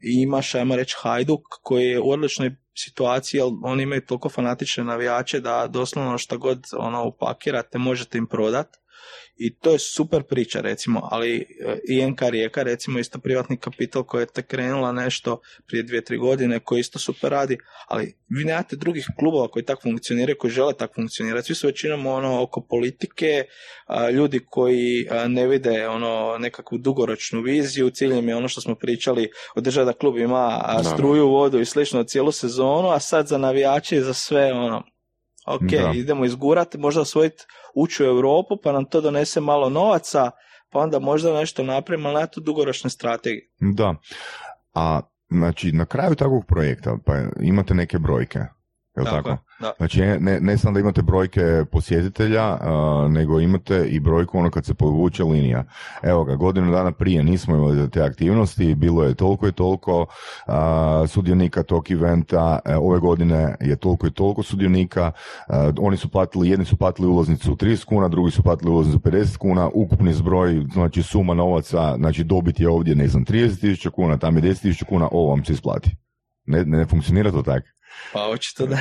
i 0.00 0.22
imaš, 0.22 0.54
ajmo 0.54 0.76
reći, 0.76 0.96
Hajduk 0.98 1.42
koji 1.62 1.84
je 1.84 2.00
u 2.00 2.10
odličnoj 2.10 2.56
situaciji, 2.78 3.38
jer 3.38 3.46
oni 3.62 3.82
imaju 3.82 4.06
toliko 4.06 4.28
fanatične 4.28 4.84
navijače 4.84 5.40
da 5.40 5.66
doslovno 5.66 6.18
šta 6.18 6.36
god 6.36 6.66
ono 6.72 7.04
upakirate 7.04 7.78
možete 7.78 8.18
im 8.18 8.26
prodat. 8.26 8.76
I 9.38 9.54
to 9.54 9.72
je 9.72 9.78
super 9.78 10.22
priča 10.22 10.60
recimo, 10.60 11.00
ali 11.10 11.36
e, 11.36 11.78
i 11.88 12.06
NK 12.06 12.22
Rijeka 12.22 12.62
recimo 12.62 12.98
isto 12.98 13.18
privatni 13.18 13.56
kapital 13.56 14.02
koja 14.02 14.20
je 14.20 14.26
tek 14.26 14.46
krenula 14.46 14.92
nešto 14.92 15.40
prije 15.66 15.82
dvije, 15.82 16.04
tri 16.04 16.16
godine 16.18 16.60
koji 16.60 16.80
isto 16.80 16.98
super 16.98 17.30
radi, 17.30 17.58
ali 17.88 18.14
vi 18.28 18.44
nemate 18.44 18.76
drugih 18.76 19.06
klubova 19.18 19.48
koji 19.48 19.64
tako 19.64 19.82
funkcioniraju, 19.82 20.38
koji 20.38 20.50
žele 20.50 20.74
tako 20.76 20.94
funkcionirati. 20.94 21.46
Svi 21.46 21.54
su 21.54 21.66
većinom 21.66 22.06
ono 22.06 22.42
oko 22.42 22.60
politike, 22.60 23.44
a, 23.86 24.10
ljudi 24.10 24.40
koji 24.50 25.08
a, 25.10 25.28
ne 25.28 25.46
vide 25.46 25.88
ono 25.88 26.36
nekakvu 26.38 26.78
dugoročnu 26.78 27.40
viziju, 27.40 27.90
ciljem 27.90 28.28
je 28.28 28.36
ono 28.36 28.48
što 28.48 28.60
smo 28.60 28.74
pričali, 28.74 29.30
održati 29.54 29.86
da 29.86 29.92
klub 29.92 30.16
ima 30.16 30.80
struju, 30.94 31.28
vodu 31.28 31.60
i 31.60 31.64
slično 31.64 32.04
cijelu 32.04 32.32
sezonu, 32.32 32.88
a 32.88 33.00
sad 33.00 33.26
za 33.26 33.38
navijače 33.38 33.96
i 33.96 34.00
za 34.00 34.14
sve 34.14 34.52
ono 34.52 34.97
ok, 35.54 35.70
Da. 35.70 35.92
idemo 35.94 36.24
izgurati, 36.24 36.78
možda 36.78 37.00
osvojiti 37.00 37.44
ući 37.74 38.02
u 38.02 38.06
Europu, 38.06 38.56
pa 38.62 38.72
nam 38.72 38.84
to 38.84 39.00
donese 39.00 39.40
malo 39.40 39.70
novaca, 39.70 40.30
pa 40.70 40.78
onda 40.78 40.98
možda 40.98 41.32
nešto 41.32 41.62
napravimo, 41.62 42.08
ali 42.08 42.20
na 42.20 42.26
tu 42.26 42.40
dugoročne 42.40 42.90
strategije. 42.90 43.48
Da. 43.60 43.94
A 44.74 45.00
znači 45.30 45.72
na 45.72 45.86
kraju 45.86 46.14
takvog 46.14 46.44
projekta 46.46 46.96
pa 47.06 47.12
imate 47.40 47.74
neke 47.74 47.98
brojke. 47.98 48.38
Je 49.00 49.04
tako? 49.04 49.30
je, 49.30 49.36
da. 49.60 49.72
Znači, 49.76 50.00
ne, 50.00 50.40
ne 50.40 50.58
samo 50.58 50.74
da 50.74 50.80
imate 50.80 51.02
brojke 51.02 51.64
posjetitelja, 51.72 52.42
a, 52.42 53.08
nego 53.10 53.40
imate 53.40 53.86
i 53.88 54.00
brojku 54.00 54.38
ono 54.38 54.50
kad 54.50 54.64
se 54.64 54.74
povuče 54.74 55.24
linija. 55.24 55.64
Evo 56.02 56.24
ga, 56.24 56.36
godinu 56.36 56.72
dana 56.72 56.92
prije 56.92 57.22
nismo 57.22 57.56
imali 57.56 57.90
te 57.90 58.02
aktivnosti, 58.02 58.74
bilo 58.74 59.04
je 59.04 59.14
toliko 59.14 59.48
i 59.48 59.52
toliko 59.52 60.06
a, 60.46 61.04
sudionika 61.08 61.62
tog 61.62 61.90
eventa, 61.90 62.58
e, 62.64 62.76
ove 62.76 62.98
godine 62.98 63.56
je 63.60 63.76
toliko 63.76 64.06
i 64.06 64.10
toliko 64.10 64.42
sudionika, 64.42 65.12
oni 65.80 65.96
su 65.96 66.08
platili, 66.08 66.50
jedni 66.50 66.64
su 66.64 66.76
platili 66.76 67.08
ulaznicu 67.08 67.56
30 67.56 67.84
kuna, 67.84 68.08
drugi 68.08 68.30
su 68.30 68.42
platili 68.42 68.70
ulaznicu 68.70 68.98
50 68.98 69.36
kuna, 69.36 69.70
ukupni 69.74 70.12
zbroj, 70.12 70.66
znači 70.72 71.02
suma 71.02 71.34
novaca, 71.34 71.94
znači 71.96 72.24
dobit 72.24 72.60
je 72.60 72.68
ovdje, 72.68 72.94
ne 72.94 73.08
znam, 73.08 73.24
30.000 73.24 73.90
kuna, 73.90 74.18
tam 74.18 74.36
je 74.36 74.42
10.000 74.42 74.84
kuna, 74.84 75.08
ovo 75.12 75.30
vam 75.30 75.44
se 75.44 75.52
isplati. 75.52 76.07
Ne, 76.48 76.64
ne, 76.64 76.78
ne 76.78 76.86
funkcionira 76.86 77.30
to 77.30 77.42
tako. 77.42 77.66
Pa 78.12 78.28
očito 78.28 78.66
da. 78.66 78.78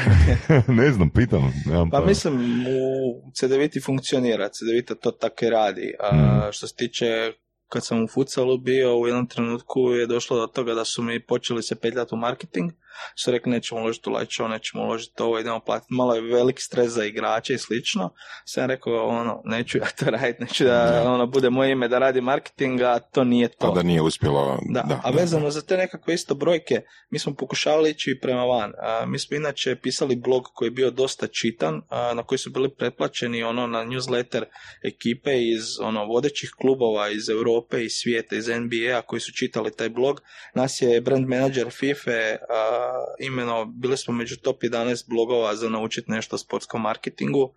ne 0.82 0.92
znam, 0.92 1.10
pitam. 1.10 1.54
nemam 1.66 1.90
Pa 1.90 2.06
mislim, 2.06 2.66
u 2.68 3.32
CDViti 3.34 3.82
funkcionira, 3.82 4.50
CDVita 4.50 4.96
to 4.96 5.12
tako 5.12 5.46
i 5.46 5.50
radi. 5.50 5.94
A, 6.00 6.16
Mhm. 6.16 6.52
Što 6.52 6.68
se 6.68 6.76
tiče, 6.76 7.32
kad 7.70 7.86
sam 7.86 8.04
u 8.04 8.08
futsalu 8.08 8.58
bio, 8.58 9.00
u 9.00 9.08
jednom 9.08 9.28
trenutku 9.28 9.80
je 9.92 10.08
došlo 10.08 10.40
do 10.40 10.48
toga 10.48 10.74
da 10.74 10.86
su 10.86 11.02
mi 11.02 11.26
počeli 11.26 11.64
se 11.64 11.76
petljati 11.76 12.16
u 12.16 12.18
marketing, 12.18 12.72
su 13.16 13.32
rekli 13.32 13.52
nećemo 13.52 13.82
uložiti 13.82 14.10
u 14.10 14.14
show, 14.14 14.48
nećemo 14.48 14.84
uložiti 14.84 15.24
ovo, 15.24 15.40
idemo 15.40 15.60
platiti, 15.60 15.94
malo 15.94 16.16
je 16.16 16.22
velik 16.22 16.60
stres 16.60 16.90
za 16.90 17.06
igrače 17.06 17.54
i 17.54 17.58
slično. 17.58 18.14
Sam 18.46 18.66
rekao, 18.66 19.08
ono, 19.08 19.42
neću 19.46 19.78
ja 19.78 19.86
to 20.00 20.06
raditi, 20.16 20.44
neću 20.44 20.64
da 20.64 21.04
ono, 21.06 21.28
bude 21.28 21.50
moje 21.50 21.72
ime 21.72 21.88
da 21.88 22.00
radi 22.00 22.22
marketing, 22.22 22.82
a 22.82 23.00
to 23.00 23.24
nije 23.24 23.48
to. 23.48 23.68
A 23.68 23.72
da 23.72 23.84
nije 23.84 24.02
uspjelo. 24.02 24.60
Da, 24.70 25.02
a 25.04 25.12
vezano 25.12 25.50
za 25.50 25.62
te 25.62 25.78
nekakve 25.78 26.14
isto 26.14 26.36
brojke, 26.36 26.82
mi 27.10 27.20
smo 27.20 27.34
pokušavali 27.34 27.90
ići 27.90 28.20
prema 28.22 28.44
van. 28.44 28.74
A, 28.82 29.06
mi 29.06 29.20
smo 29.20 29.38
inače 29.38 29.76
pisali 29.76 30.16
blog 30.16 30.44
koji 30.54 30.68
je 30.68 30.72
bio 30.72 30.92
dosta 30.92 31.28
čitan, 31.28 31.82
a, 31.90 32.14
na 32.14 32.24
koji 32.24 32.40
su 32.40 32.50
bili 32.50 32.76
pretplaćeni 32.76 33.44
ono 33.44 33.68
na 33.68 33.86
newsletter 33.86 34.44
ekipe 34.84 35.42
iz 35.42 35.80
ono 35.82 36.06
vodećih 36.06 36.50
klubova 36.62 37.10
iz 37.10 37.30
Europe 37.30 37.84
i 37.84 37.90
svijeta, 37.90 38.36
iz 38.36 38.48
NBA-a 38.48 39.02
koji 39.02 39.20
su 39.20 39.32
čitali 39.32 39.76
taj 39.76 39.90
blog. 39.90 40.22
Nas 40.54 40.82
je 40.82 41.02
brand 41.02 41.28
manager 41.28 41.68
FIFA 41.72 42.12
imeno, 43.20 43.66
bili 43.66 43.98
smo 43.98 44.14
među 44.14 44.36
top 44.38 44.62
11 44.64 45.10
blogova 45.10 45.56
za 45.56 45.70
naučiti 45.70 46.12
nešto 46.12 46.36
o 46.36 46.40
sportskom 46.40 46.82
marketingu. 46.82 47.54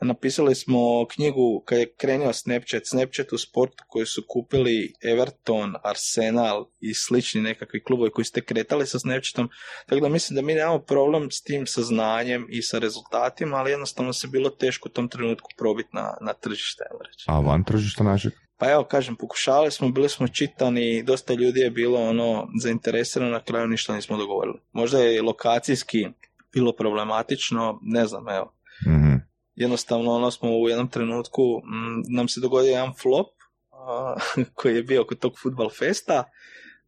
Napisali 0.00 0.54
smo 0.54 1.06
knjigu 1.06 1.62
kad 1.66 1.78
je 1.78 1.92
krenio 1.94 2.32
Snapchat, 2.32 2.82
Snapchat 2.86 3.32
u 3.32 3.38
sportu 3.38 3.84
koji 3.88 4.06
su 4.06 4.22
kupili 4.28 4.94
Everton, 5.02 5.74
Arsenal 5.82 6.66
i 6.80 6.94
slični 6.94 7.40
nekakvi 7.40 7.82
klubovi 7.84 8.10
koji 8.10 8.24
ste 8.24 8.40
kretali 8.40 8.86
sa 8.86 8.98
Snapchatom. 8.98 9.48
Tako 9.86 10.00
da 10.00 10.08
mislim 10.08 10.34
da 10.34 10.42
mi 10.42 10.54
nemamo 10.54 10.78
problem 10.78 11.30
s 11.30 11.42
tim 11.42 11.66
saznanjem 11.66 12.46
i 12.48 12.62
sa 12.62 12.78
rezultatima, 12.78 13.56
ali 13.56 13.70
jednostavno 13.70 14.12
se 14.12 14.28
bilo 14.28 14.50
teško 14.50 14.88
u 14.88 14.92
tom 14.92 15.08
trenutku 15.08 15.50
probiti 15.58 15.88
na, 15.92 16.16
na 16.20 16.32
tržište. 16.32 16.84
Reći. 17.06 17.24
A 17.26 17.40
van 17.40 17.64
tržišta 17.64 18.04
našeg? 18.04 18.32
Pa 18.62 18.70
evo, 18.70 18.84
kažem, 18.84 19.16
pokušavali 19.16 19.70
smo, 19.70 19.88
bili 19.88 20.08
smo 20.08 20.28
čitani, 20.28 21.02
dosta 21.02 21.34
ljudi 21.34 21.60
je 21.60 21.70
bilo 21.70 22.00
ono 22.00 22.48
zainteresirano, 22.60 23.30
na 23.30 23.40
kraju 23.40 23.68
ništa 23.68 23.94
nismo 23.94 24.16
dogovorili. 24.16 24.58
Možda 24.72 24.98
je 24.98 25.22
lokacijski 25.22 26.08
bilo 26.52 26.72
problematično, 26.72 27.78
ne 27.82 28.06
znam, 28.06 28.28
evo. 28.28 28.54
Mhm. 28.86 29.14
Jednostavno, 29.54 30.12
ono 30.12 30.30
smo 30.30 30.50
u 30.50 30.68
jednom 30.68 30.88
trenutku, 30.88 31.42
mm, 31.42 32.14
nam 32.16 32.28
se 32.28 32.40
dogodio 32.40 32.70
jedan 32.70 32.92
flop 33.02 33.26
a, 33.72 34.16
koji 34.54 34.76
je 34.76 34.82
bio 34.82 35.04
kod 35.04 35.18
tog 35.18 35.32
futbal 35.42 35.70
festa, 35.70 36.24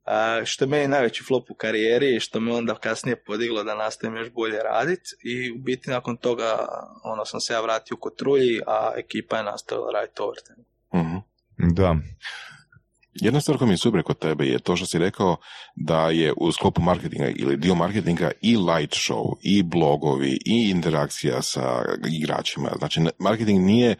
a, 0.04 0.40
što 0.44 0.64
je 0.64 0.68
meni 0.68 0.88
najveći 0.88 1.24
flop 1.24 1.50
u 1.50 1.54
karijeri 1.54 2.16
i 2.16 2.20
što 2.20 2.40
me 2.40 2.52
onda 2.52 2.74
kasnije 2.74 3.24
podiglo 3.24 3.64
da 3.64 3.74
nastavim 3.74 4.16
još 4.16 4.30
bolje 4.30 4.58
raditi 4.62 5.10
i 5.24 5.52
u 5.52 5.58
biti 5.58 5.90
nakon 5.90 6.16
toga 6.16 6.68
ono 7.04 7.24
sam 7.24 7.40
se 7.40 7.52
ja 7.52 7.60
vratio 7.60 7.96
kod 7.96 8.16
Trulji, 8.16 8.60
a 8.66 8.92
ekipa 8.96 9.36
je 9.36 9.44
nastavila 9.44 9.90
raditi 9.92 10.22
overtime. 10.22 10.64
Mhm. 10.94 11.33
Da. 11.72 11.96
Jedna 13.14 13.40
stvar 13.40 13.58
koja 13.58 13.66
mi 13.66 13.72
je 13.72 13.78
super 13.78 14.02
kod 14.02 14.18
tebe 14.18 14.46
je 14.46 14.58
to 14.58 14.76
što 14.76 14.86
si 14.86 14.98
rekao 14.98 15.36
da 15.76 16.10
je 16.10 16.32
u 16.36 16.52
sklopu 16.52 16.82
marketinga 16.82 17.28
ili 17.36 17.56
dio 17.56 17.74
marketinga 17.74 18.30
i 18.40 18.56
light 18.56 18.94
show, 18.94 19.34
i 19.42 19.62
blogovi, 19.62 20.38
i 20.46 20.70
interakcija 20.70 21.42
sa 21.42 21.84
igračima. 22.20 22.70
Znači, 22.78 23.00
marketing 23.18 23.64
nije, 23.64 23.94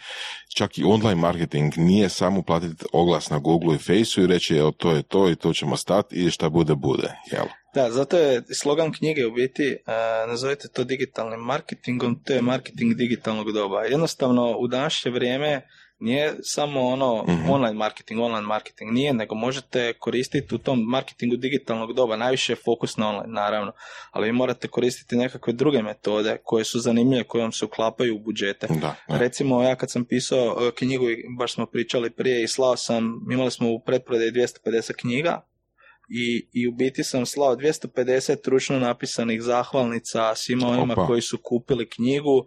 čak 0.57 0.79
i 0.79 0.85
online 0.85 1.20
marketing, 1.20 1.72
nije 1.77 2.09
samo 2.09 2.42
platiti 2.42 2.85
oglas 2.92 3.31
na 3.31 3.38
Google 3.38 3.74
i 3.74 3.79
Faceu 3.79 4.24
i 4.24 4.27
reći 4.27 4.57
evo 4.57 4.70
to 4.70 4.92
je 4.92 5.03
to 5.03 5.31
i 5.31 5.37
to 5.37 5.53
ćemo 5.53 5.77
stati 5.77 6.27
i 6.27 6.31
šta 6.31 6.48
bude, 6.48 6.74
bude. 6.74 7.09
Jel? 7.33 7.46
Da, 7.74 7.90
zato 7.90 8.18
je 8.18 8.42
slogan 8.55 8.92
knjige 8.92 9.27
u 9.27 9.33
biti, 9.33 9.77
uh, 9.87 10.31
nazovite 10.31 10.68
to 10.68 10.85
digitalnim 10.85 11.40
marketingom, 11.40 12.22
to 12.24 12.33
je 12.33 12.42
marketing 12.42 12.94
digitalnog 12.94 13.53
doba. 13.53 13.83
Jednostavno, 13.83 14.57
u 14.59 14.68
današnje 14.68 15.11
vrijeme 15.11 15.62
nije 15.98 16.35
samo 16.42 16.80
ono 16.80 17.24
Mhm. 17.28 17.50
online 17.50 17.72
marketing, 17.74 18.20
online 18.20 18.46
marketing, 18.46 18.92
nije, 18.92 19.12
nego 19.14 19.35
možete 19.35 19.92
koristiti 19.92 20.54
u 20.54 20.59
tom 20.59 20.80
marketingu 20.80 21.37
digitalnog 21.37 21.92
doba, 21.92 22.16
najviše 22.16 22.52
je 22.52 22.57
fokus 22.57 22.96
na 22.96 23.09
online, 23.09 23.33
naravno, 23.35 23.72
ali 24.11 24.26
vi 24.26 24.33
morate 24.33 24.68
koristiti 24.68 25.16
nekakve 25.16 25.52
druge 25.52 25.83
metode 25.83 26.37
koje 26.44 26.64
su 26.64 26.78
zanimljive, 26.80 27.24
koje 27.24 27.42
vam 27.42 27.52
se 27.52 27.64
uklapaju 27.64 28.16
u 28.16 28.18
budžete. 28.18 28.66
Da, 28.66 28.94
da. 29.09 29.18
Recimo, 29.18 29.62
ja 29.62 29.76
kad 29.76 29.90
sam 29.90 30.04
pisao 30.04 30.57
e, 30.61 30.70
knjigu, 30.74 31.04
baš 31.38 31.54
smo 31.54 31.66
pričali 31.66 32.11
prije 32.11 32.42
i 32.42 32.48
slao 32.48 32.76
sam, 32.76 33.20
imali 33.33 33.50
smo 33.50 33.70
u 33.70 33.80
pretprodaji 33.80 34.30
250 34.33 34.92
knjiga 34.96 35.40
i, 36.09 36.48
i 36.52 36.68
u 36.68 36.72
biti 36.72 37.04
sam 37.04 37.26
slao 37.26 37.57
250 37.57 38.48
ručno 38.48 38.78
napisanih 38.78 39.42
zahvalnica 39.42 40.35
svima 40.35 40.68
onima 40.68 40.92
Opa. 40.92 41.07
koji 41.07 41.20
su 41.22 41.38
kupili 41.42 41.88
knjigu, 41.88 42.46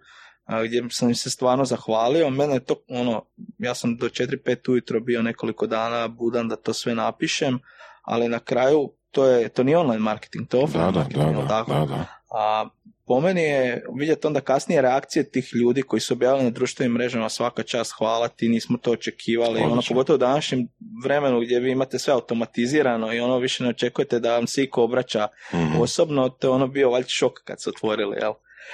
gdje 0.65 0.83
sam 0.89 1.09
im 1.09 1.15
se 1.15 1.29
stvarno 1.29 1.65
zahvalio. 1.65 2.29
Mene 2.29 2.53
je 2.53 2.59
to, 2.59 2.75
ono, 2.89 3.25
ja 3.59 3.75
sam 3.75 3.97
do 3.97 4.05
4-5 4.05 4.71
ujutro 4.71 4.99
bio 4.99 5.21
nekoliko 5.21 5.67
dana 5.67 6.07
budan 6.07 6.47
da 6.47 6.55
to 6.55 6.73
sve 6.73 6.95
napišem, 6.95 7.59
ali 8.01 8.27
na 8.27 8.39
kraju 8.39 8.91
to 9.11 9.25
je, 9.25 9.49
to 9.49 9.63
nije 9.63 9.77
online 9.77 9.99
marketing, 9.99 10.47
to 10.47 10.57
je 10.57 10.63
offline 10.63 10.85
Da, 10.85 10.91
da, 10.91 10.99
marketing, 10.99 11.35
da, 11.35 11.41
da, 11.41 11.47
tako? 11.47 11.73
da, 11.73 11.85
da. 11.85 12.05
A 12.31 12.69
po 13.05 13.19
meni 13.19 13.41
je 13.41 13.85
vidjeti 13.95 14.27
onda 14.27 14.41
kasnije 14.41 14.81
reakcije 14.81 15.29
tih 15.29 15.49
ljudi 15.55 15.81
koji 15.81 15.99
su 15.99 16.13
objavili 16.13 16.43
na 16.43 16.49
društvenim 16.49 16.93
mrežama 16.93 17.29
svaka 17.29 17.63
čast 17.63 17.93
hvala 17.97 18.27
ti, 18.27 18.49
nismo 18.49 18.77
to 18.77 18.91
očekivali. 18.91 19.59
Ono, 19.61 19.81
pogotovo 19.87 20.15
u 20.15 20.19
današnjem 20.19 20.67
vremenu 21.03 21.39
gdje 21.39 21.59
vi 21.59 21.71
imate 21.71 21.99
sve 21.99 22.13
automatizirano 22.13 23.13
i 23.13 23.19
ono 23.19 23.37
više 23.37 23.63
ne 23.63 23.69
očekujete 23.69 24.19
da 24.19 24.35
vam 24.35 24.47
se 24.47 24.63
iko 24.63 24.83
obraća 24.83 25.27
Mhm. 25.53 25.81
osobno, 25.81 26.29
to 26.29 26.47
je 26.47 26.51
ono 26.51 26.67
bio 26.67 26.89
valjda 26.89 27.09
šok 27.09 27.33
kad 27.43 27.61
su 27.61 27.69
otvorili, 27.69 28.17
jel? 28.21 28.33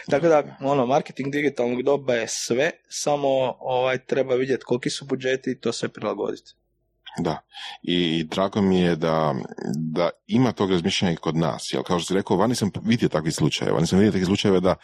Tako 0.10 0.28
da, 0.28 0.58
ono, 0.62 0.86
marketing 0.86 1.32
digitalnog 1.32 1.84
doba 1.84 2.14
je 2.14 2.28
sve, 2.28 2.72
samo 2.88 3.28
ovaj, 3.60 3.98
treba 4.06 4.36
vidjeti 4.36 4.64
koliki 4.64 4.90
su 4.90 5.06
budžeti 5.06 5.52
i 5.52 5.60
to 5.60 5.72
sve 5.72 5.90
prilagoditi. 5.90 6.54
Da, 7.18 7.38
i, 7.84 8.24
drago 8.24 8.62
mi 8.62 8.80
je 8.80 8.96
da, 8.96 9.36
da 9.76 10.10
ima 10.28 10.52
tog 10.52 10.72
razmišljanja 10.72 11.14
i 11.14 11.18
kod 11.18 11.36
nas, 11.36 11.70
jer 11.74 11.84
kao 11.84 12.00
što 12.00 12.08
si 12.08 12.14
rekao, 12.14 12.38
vani 12.38 12.56
sam 12.56 12.72
vidio 12.84 13.10
takvih 13.10 13.34
slučajeva, 13.36 13.76
vani 13.76 13.88
sam 13.88 14.00
vidio 14.00 14.12
takvih 14.12 14.26
slučajeva 14.26 14.60
da 14.60 14.76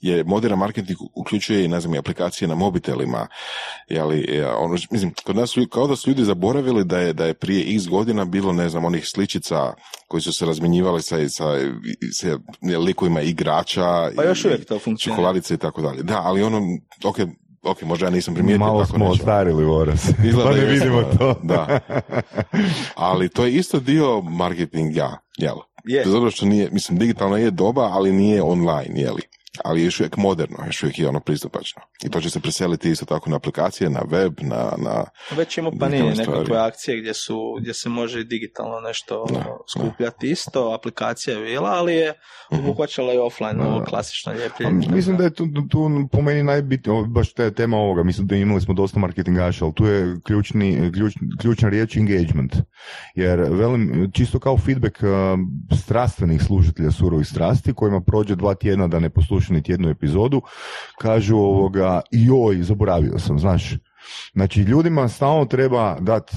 je 0.00 0.24
moderan 0.24 0.58
marketing 0.58 0.98
uključuje 1.14 1.64
i, 1.64 1.68
ne 1.68 1.80
znam, 1.80 1.98
aplikacije 1.98 2.48
na 2.48 2.54
mobitelima, 2.54 3.26
jeli, 3.88 4.26
e, 4.28 4.46
ono, 4.48 4.76
mislim, 4.90 5.14
kod 5.24 5.36
nas 5.36 5.54
kao 5.70 5.86
da 5.86 5.96
su 5.96 6.10
ljudi 6.10 6.24
zaboravili 6.24 6.84
da 6.84 6.98
je, 6.98 7.12
da 7.12 7.24
je 7.24 7.34
prije 7.34 7.74
x 7.74 7.86
godina 7.86 8.24
bilo, 8.24 8.52
ne 8.52 8.68
znam, 8.68 8.84
onih 8.84 9.04
sličica 9.06 9.72
koji 10.08 10.20
su 10.20 10.32
se 10.32 10.46
razmjenjivali 10.46 11.02
sa, 11.02 11.16
sa, 11.28 11.44
sa 12.12 12.38
likovima 12.78 13.20
igrača 13.20 14.10
Pa 14.16 14.24
još 14.24 14.44
i- 14.44 14.46
uvijek 14.46 14.66
to 14.66 14.78
funkcionira. 14.78 15.16
čokoladice 15.16 15.54
i 15.54 15.58
tako 15.58 15.82
dalje. 15.82 16.02
Da, 16.02 16.20
ali 16.20 16.42
ono, 16.42 16.60
ok, 17.04 17.16
ok, 17.66 17.82
možda 17.82 18.06
ja 18.06 18.10
nisam 18.10 18.34
primijetio 18.34 18.66
Malo 18.66 18.80
tako 18.84 18.96
smo 18.96 19.08
nešto. 19.08 19.12
ostarili, 19.22 19.64
Voras. 19.64 20.08
Izgleda 20.28 20.50
pa 20.50 20.56
ne 20.56 20.62
jesmo, 20.62 20.72
vidimo 20.74 21.02
to. 21.18 21.40
da. 21.42 21.80
Ali 22.94 23.28
to 23.28 23.44
je 23.44 23.52
isto 23.52 23.80
dio 23.80 24.20
marketinga, 24.20 25.18
jel? 25.38 25.56
Je. 25.84 26.02
Obzira 26.06 26.30
što 26.30 26.46
nije, 26.46 26.68
mislim, 26.72 26.98
digitalno 26.98 27.36
je 27.36 27.50
doba, 27.50 27.82
ali 27.92 28.12
nije 28.12 28.42
online, 28.42 29.00
jeli? 29.00 29.22
Ali 29.64 29.84
još 29.84 30.00
uvijek 30.00 30.16
moderno, 30.16 30.56
još 30.66 30.82
uvijek 30.82 30.98
je 30.98 31.08
ono 31.08 31.20
pristupačno. 31.20 31.82
I 32.04 32.10
to 32.10 32.20
će 32.20 32.30
se 32.30 32.40
preseliti 32.40 32.90
isto 32.90 33.04
tako 33.04 33.30
na 33.30 33.36
aplikacije, 33.36 33.90
na 33.90 34.02
web, 34.10 34.32
na... 34.40 34.72
na 34.78 35.04
Već 35.36 35.58
ima 35.58 35.70
pa 35.80 35.88
nije 35.88 36.14
nekakve 36.14 36.58
akcije 36.58 37.00
gdje, 37.00 37.14
su, 37.14 37.38
gdje 37.60 37.74
se 37.74 37.88
može 37.88 38.24
digitalno 38.24 38.80
nešto 38.80 39.24
Da, 39.28 39.38
ono, 39.38 39.58
skupljati 39.72 40.30
isto, 40.30 40.72
aplikacija 40.74 41.38
je 41.38 41.44
bila, 41.44 41.70
ali 41.70 41.94
je 41.94 42.12
Mhm. 42.52 42.64
obuhvaćala 42.64 43.14
i 43.14 43.18
offline, 43.18 43.54
Da, 43.54 43.68
ovo 43.68 43.78
da. 43.78 43.84
klasično 43.84 44.32
ljepljenje. 44.32 44.88
Mislim 44.90 45.16
da 45.16 45.24
je 45.24 45.30
tu, 45.30 45.46
tu 45.70 45.90
po 46.12 46.22
meni 46.22 46.42
najbitnije, 46.42 47.04
baš 47.06 47.32
te 47.32 47.50
tema 47.50 47.76
ovoga, 47.76 48.02
mislim 48.02 48.26
da 48.26 48.36
imali 48.36 48.60
smo 48.60 48.74
dosta 48.74 48.98
marketingaša, 48.98 49.64
ali 49.64 49.74
tu 49.74 49.86
je 49.86 50.16
ključni, 50.24 50.90
ključ, 50.92 51.14
ključna 51.40 51.68
riječ 51.68 51.96
engagement. 51.96 52.56
Jer, 53.14 53.40
velim, 53.40 54.10
čisto 54.14 54.38
kao 54.38 54.58
feedback 54.58 54.96
uh, 55.02 55.08
strastvenih 55.78 56.42
slušatelja 56.42 56.90
surovih 56.90 57.26
strasti, 57.26 57.74
kojima 57.74 58.00
prođe 58.00 58.36
dva 58.36 58.54
tjedna 58.54 58.88
da 58.88 58.98
ne 59.00 59.10
poslušaju 59.46 59.56
niti 59.56 59.72
jednu 59.72 59.88
epizodu, 59.88 60.42
kažu 61.00 61.36
ovoga, 61.36 62.00
joj, 62.10 62.62
zaboravio 62.62 63.18
sam, 63.18 63.38
znaš, 63.38 63.74
Znači, 64.32 64.60
ljudima 64.60 65.08
stalno 65.08 65.44
treba 65.44 65.96
dati 66.00 66.32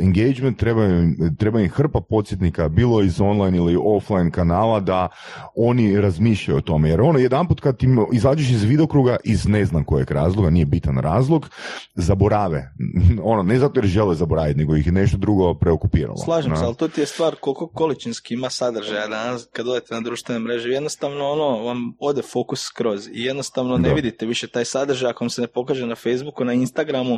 engagement, 0.00 0.58
treba 0.58 0.84
im, 0.84 1.16
treba 1.38 1.60
im 1.60 1.68
hrpa 1.68 2.00
podsjetnika, 2.00 2.68
bilo 2.68 3.02
iz 3.02 3.20
online 3.20 3.56
ili 3.58 3.78
offline 3.84 4.30
kanala, 4.30 4.80
da 4.80 5.08
oni 5.56 6.00
razmišljaju 6.00 6.58
o 6.58 6.60
tome. 6.60 6.88
Jer 6.88 7.00
ono, 7.00 7.18
jedanput 7.18 7.60
kad 7.60 7.82
im 7.82 8.06
izađeš 8.12 8.50
iz 8.50 8.62
vidokruga, 8.64 9.16
iz 9.24 9.46
ne 9.48 9.64
znam 9.64 9.84
kojeg 9.84 10.10
razloga, 10.10 10.50
nije 10.50 10.66
bitan 10.66 10.98
razlog, 10.98 11.48
zaborave. 11.94 12.70
Ono, 13.22 13.42
ne 13.42 13.58
zato 13.58 13.80
jer 13.80 13.86
žele 13.86 14.14
zaboraviti, 14.14 14.58
nego 14.58 14.76
ih 14.76 14.86
je 14.86 14.92
nešto 14.92 15.16
drugo 15.16 15.54
preokupiralo. 15.54 16.16
Slažem 16.16 16.50
Da. 16.50 16.56
se, 16.56 16.64
ali 16.64 16.74
tu 16.74 16.88
ti 16.88 17.00
je 17.00 17.06
stvar 17.06 17.34
koliko 17.40 17.66
količinski 17.68 18.34
ima 18.34 18.50
sadržaja 18.50 19.08
danas 19.08 19.46
kad 19.52 19.68
odete 19.68 19.94
na 19.94 20.00
društvene 20.00 20.40
mreže. 20.40 20.68
Jednostavno 20.68 21.24
ono 21.30 21.64
vam 21.64 21.78
ode 21.98 22.22
fokus 22.22 22.60
skroz 22.62 23.08
i 23.12 23.22
jednostavno 23.22 23.76
ne 23.78 23.88
Da. 23.88 23.94
vidite 23.94 24.26
više 24.26 24.46
taj 24.48 24.64
sadržaj 24.64 25.10
ako 25.10 25.24
vam 25.24 25.30
se 25.30 25.40
ne 25.40 25.46
pokaže 25.46 25.86
na 25.86 25.94
Facebooku, 25.94 26.44
na 26.44 26.52
Instagramu, 26.52 27.13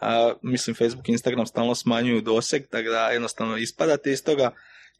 a, 0.00 0.32
mislim 0.42 0.76
Facebook 0.76 1.08
i 1.08 1.12
Instagram 1.12 1.46
stalno 1.46 1.74
smanjuju 1.74 2.20
doseg, 2.20 2.62
tako 2.70 2.88
da 2.88 3.08
jednostavno 3.08 3.56
ispadate 3.56 4.12
iz 4.12 4.24
toga 4.24 4.50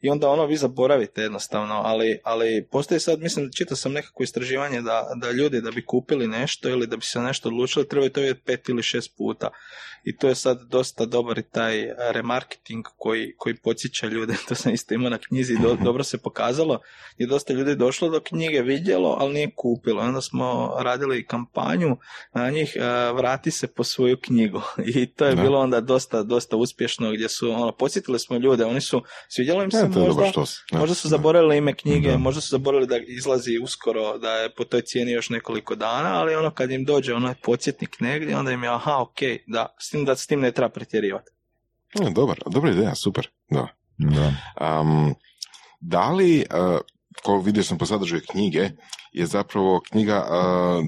i 0.01 0.09
onda 0.09 0.29
ono 0.29 0.45
vi 0.45 0.57
zaboravite 0.57 1.21
jednostavno, 1.21 1.73
ali, 1.73 2.19
ali 2.23 2.67
postoji 2.71 2.99
sad, 2.99 3.19
mislim, 3.19 3.51
čitao 3.57 3.77
sam 3.77 3.91
nekako 3.91 4.23
istraživanje 4.23 4.81
da, 4.81 5.07
da 5.15 5.31
ljudi 5.31 5.61
da 5.61 5.71
bi 5.71 5.85
kupili 5.85 6.27
nešto 6.27 6.69
ili 6.69 6.87
da 6.87 6.97
bi 6.97 7.05
se 7.05 7.19
nešto 7.19 7.49
odlučili 7.49 7.87
trebaju 7.87 8.09
to 8.09 8.19
vidjeti 8.19 8.41
pet 8.45 8.69
ili 8.69 8.83
šest 8.83 9.17
puta 9.17 9.49
i 10.03 10.17
to 10.17 10.27
je 10.27 10.35
sad 10.35 10.61
dosta 10.69 11.05
dobar 11.05 11.37
i 11.37 11.43
taj 11.43 11.81
e, 11.81 11.95
remarketing 12.11 12.85
koji, 12.97 13.33
koji 13.37 13.55
podsjeća 13.55 14.07
ljude, 14.07 14.33
to 14.47 14.55
sam 14.55 14.73
isto 14.73 14.93
imao 14.93 15.09
na 15.09 15.17
knjizi, 15.17 15.57
do, 15.61 15.77
dobro 15.85 16.03
se 16.03 16.17
pokazalo, 16.17 16.79
je 17.17 17.27
dosta 17.27 17.53
ljudi 17.53 17.75
došlo 17.75 18.09
do 18.09 18.19
knjige, 18.19 18.61
vidjelo, 18.61 19.17
ali 19.19 19.33
nije 19.33 19.51
kupilo. 19.55 20.01
Onda 20.01 20.21
smo 20.21 20.73
radili 20.79 21.25
kampanju 21.25 21.97
na 22.33 22.49
njih, 22.49 22.75
e, 22.75 22.79
vrati 23.13 23.51
se 23.51 23.67
po 23.67 23.83
svoju 23.83 24.17
knjigu 24.21 24.61
i 24.95 25.05
to 25.05 25.25
je 25.25 25.35
Da. 25.35 25.41
bilo 25.41 25.59
onda 25.59 25.81
dosta, 25.81 26.23
dosta 26.23 26.55
uspješno 26.57 27.11
gdje 27.11 27.29
su, 27.29 27.51
ono, 27.51 27.71
podsjetili 27.71 28.19
smo 28.19 28.37
ljude, 28.37 28.65
oni 28.65 28.81
su, 28.81 29.03
svidjelo 29.29 29.63
im 29.63 29.71
se 29.71 29.77
Ja, 29.77 29.83
to 29.83 29.99
je 29.99 30.05
možda, 30.05 30.13
dobar 30.13 30.29
štos. 30.31 30.55
Da. 30.71 30.77
Možda 30.79 30.95
su 30.95 31.07
zaboravili 31.07 31.57
ime 31.57 31.73
knjige, 31.73 32.09
Da. 32.11 32.17
možda 32.17 32.41
su 32.41 32.49
zaboravili 32.49 32.87
da 32.87 32.97
izlazi 33.07 33.59
uskoro, 33.63 34.17
da 34.17 34.31
je 34.33 34.55
po 34.55 34.63
toj 34.63 34.81
cijeni 34.81 35.11
još 35.11 35.29
nekoliko 35.29 35.75
dana, 35.75 36.19
ali 36.19 36.35
ono 36.35 36.51
kad 36.51 36.71
im 36.71 36.85
dođe 36.85 37.13
onaj 37.13 37.33
podsjetnik 37.43 37.99
negdje, 37.99 38.37
onda 38.37 38.51
im 38.51 38.63
je 38.63 38.69
aha, 38.69 38.97
ok, 39.01 39.19
da, 39.47 39.75
s 39.91 39.93
tim 39.93 40.05
da 40.05 40.15
s 40.15 40.27
tim 40.27 40.39
ne 40.39 40.51
treba 40.51 40.69
pretjerivati. 40.69 41.31
Ja, 41.99 42.09
dobar, 42.09 42.39
dobra 42.47 42.71
ideja, 42.71 42.95
super. 42.95 43.27
Da. 43.49 43.67
Da. 43.97 44.31
Um, 44.79 45.15
da 45.79 46.11
li, 46.11 46.45
uh, 46.47 46.79
ko 47.23 47.39
vidio 47.39 47.63
sam 47.63 47.77
po 47.77 47.85
sadržaju 47.85 48.21
knjige, 48.31 48.69
je 49.11 49.25
zapravo 49.25 49.81
knjiga 49.89 50.23
a, 50.29 50.83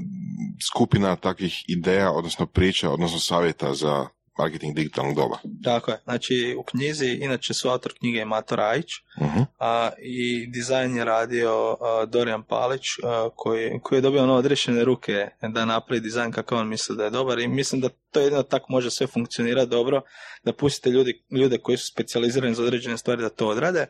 skupina 0.71 1.15
takvih 1.15 1.63
ideja, 1.67 2.11
odnosno 2.11 2.45
priča, 2.45 2.89
odnosno 2.89 3.19
savjeta 3.19 3.73
za 3.73 4.07
marketing 4.37 4.75
digitalnog 4.75 5.15
doba. 5.15 5.37
Tako 5.63 5.91
je. 5.91 5.97
Znači, 6.03 6.55
u 6.59 6.63
knjizi, 6.63 7.07
inače 7.07 7.53
su 7.53 7.69
autor 7.69 7.93
knjige 7.99 8.17
je 8.17 8.25
Mato 8.25 8.55
Rajić, 8.55 8.87
Uh-huh. 9.21 9.45
a, 9.59 9.89
i 10.01 10.47
dizajn 10.47 10.97
je 10.97 11.05
radio 11.05 11.77
a, 11.81 12.05
Dorijan 12.05 12.43
Palić, 12.43 12.81
a, 13.03 13.29
koji, 13.35 13.79
koji 13.83 13.97
je 13.97 14.01
dobio 14.01 14.23
ono 14.23 14.33
odrešene 14.35 14.83
ruke 14.83 15.29
da 15.41 15.65
napravi 15.65 16.01
dizajn 16.01 16.31
kakav 16.31 16.57
on 16.57 16.67
misli 16.67 16.97
da 16.97 17.03
je 17.03 17.09
dobar 17.09 17.39
i 17.39 17.47
mislim 17.47 17.81
da 17.81 17.89
to 17.89 18.19
jedino 18.19 18.43
tako 18.43 18.65
može 18.69 18.91
sve 18.91 19.07
funkcionirati 19.07 19.69
dobro, 19.69 20.01
da 20.43 20.53
pustite 20.53 20.89
ljudi, 20.89 21.23
ljude 21.31 21.57
koji 21.57 21.77
su 21.77 21.87
specijalizirani 21.87 22.55
za 22.55 22.63
određene 22.63 22.97
stvari 22.97 23.21
da 23.21 23.29
to 23.29 23.47
odrade. 23.47 23.85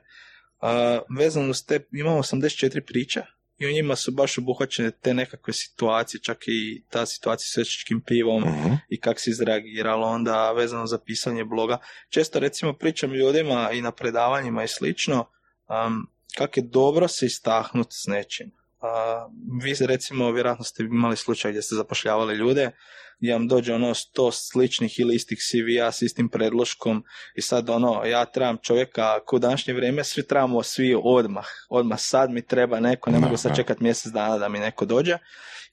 A, 0.61 0.99
vezano 1.19 1.49
uz 1.49 1.65
te, 1.65 1.87
imamo 1.91 2.17
84 2.17 2.81
priča 2.81 3.25
i 3.57 3.67
u 3.67 3.71
njima 3.71 3.95
su 3.95 4.11
baš 4.11 4.37
obuhvaćene 4.37 4.91
te 4.91 5.13
nekakve 5.13 5.53
situacije, 5.53 6.21
čak 6.21 6.37
i 6.47 6.83
ta 6.89 7.05
situacija 7.05 7.47
s 7.47 7.57
večničkim 7.57 8.01
pivom, 8.01 8.43
Uh-huh. 8.43 8.77
i 8.89 8.99
kako 8.99 9.19
si 9.19 9.29
izreagiralo 9.29 10.07
onda 10.07 10.51
vezano 10.51 10.85
za 10.87 10.97
pisanje 10.97 11.45
bloga. 11.45 11.77
Često 12.09 12.39
recimo 12.39 12.73
pričam 12.73 13.13
ljudima 13.13 13.71
i 13.71 13.81
na 13.81 13.91
predavanjima 13.91 14.63
i 14.63 14.67
slično 14.67 15.29
um, 15.69 16.07
kako 16.37 16.59
je 16.59 16.63
dobro 16.63 17.07
se 17.07 17.25
istaknuti 17.25 17.95
s 17.95 18.07
nečim. 18.07 18.51
A, 18.83 19.27
vi 19.63 19.75
recimo 19.87 20.31
vjerojatno 20.31 20.65
ste 20.65 20.83
imali 20.83 21.17
slučaj 21.17 21.51
gdje 21.51 21.61
ste 21.61 21.75
zapošljavali 21.75 22.35
ljude 22.35 22.71
gdje 23.19 23.33
vam 23.33 23.47
dođe 23.47 23.73
ono 23.73 23.93
sto 23.93 24.31
sličnih 24.31 24.99
ili 24.99 25.15
istih 25.15 25.39
CV-a 25.39 25.91
s 25.91 26.01
istim 26.01 26.29
predloškom 26.29 27.03
i 27.35 27.41
sad 27.41 27.69
ono 27.69 28.05
ja 28.05 28.25
trebam 28.25 28.57
čovjeka 28.61 29.19
ko 29.25 29.35
u 29.35 29.39
današnje 29.39 29.73
vrijeme 29.73 30.03
svi 30.03 30.27
trebamo 30.27 30.63
svi 30.63 30.95
odmah 31.03 31.45
odmah 31.69 31.99
sad 31.99 32.31
mi 32.31 32.45
treba 32.45 32.79
neko 32.79 33.11
ne 33.11 33.19
mogu 33.19 33.37
sad 33.37 33.55
čekat 33.55 33.79
mjesec 33.79 34.11
dana 34.11 34.37
da 34.37 34.49
mi 34.49 34.59
neko 34.59 34.85
dođe. 34.85 35.17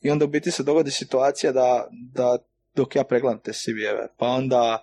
I 0.00 0.10
onda 0.10 0.24
u 0.24 0.28
biti 0.28 0.50
se 0.50 0.62
dogodi 0.62 0.90
situacija 0.90 1.52
da, 1.52 1.88
da 1.90 2.38
dok 2.74 2.96
ja 2.96 3.04
pregledam 3.04 3.40
te 3.40 3.52
CV-eve, 3.52 4.08
pa 4.18 4.26
onda 4.26 4.82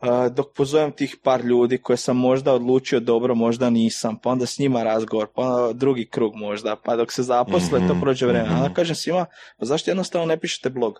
uh, 0.00 0.08
dok 0.34 0.52
pozovem 0.56 0.92
tih 0.92 1.16
par 1.22 1.44
ljudi 1.44 1.78
koje 1.78 1.96
sam 1.96 2.16
možda 2.16 2.54
odlučio 2.54 3.00
dobro, 3.00 3.34
možda 3.34 3.70
nisam, 3.70 4.16
pa 4.22 4.30
onda 4.30 4.46
s 4.46 4.58
njima 4.58 4.82
razgovor, 4.82 5.26
pa 5.34 5.42
onda 5.42 5.72
drugi 5.72 6.06
krug 6.06 6.34
možda, 6.34 6.76
pa 6.84 6.96
dok 6.96 7.12
se 7.12 7.22
zaposle, 7.22 7.78
to 7.78 7.92
Mhm, 7.94 8.00
prođe 8.00 8.26
vremena. 8.26 8.54
mhm. 8.54 8.62
Onda 8.62 8.74
kažem 8.74 8.96
svima, 8.96 9.26
pa 9.58 9.64
zašto 9.66 9.90
jednostavno 9.90 10.26
ne 10.26 10.40
pišete 10.40 10.70
blog? 10.70 10.98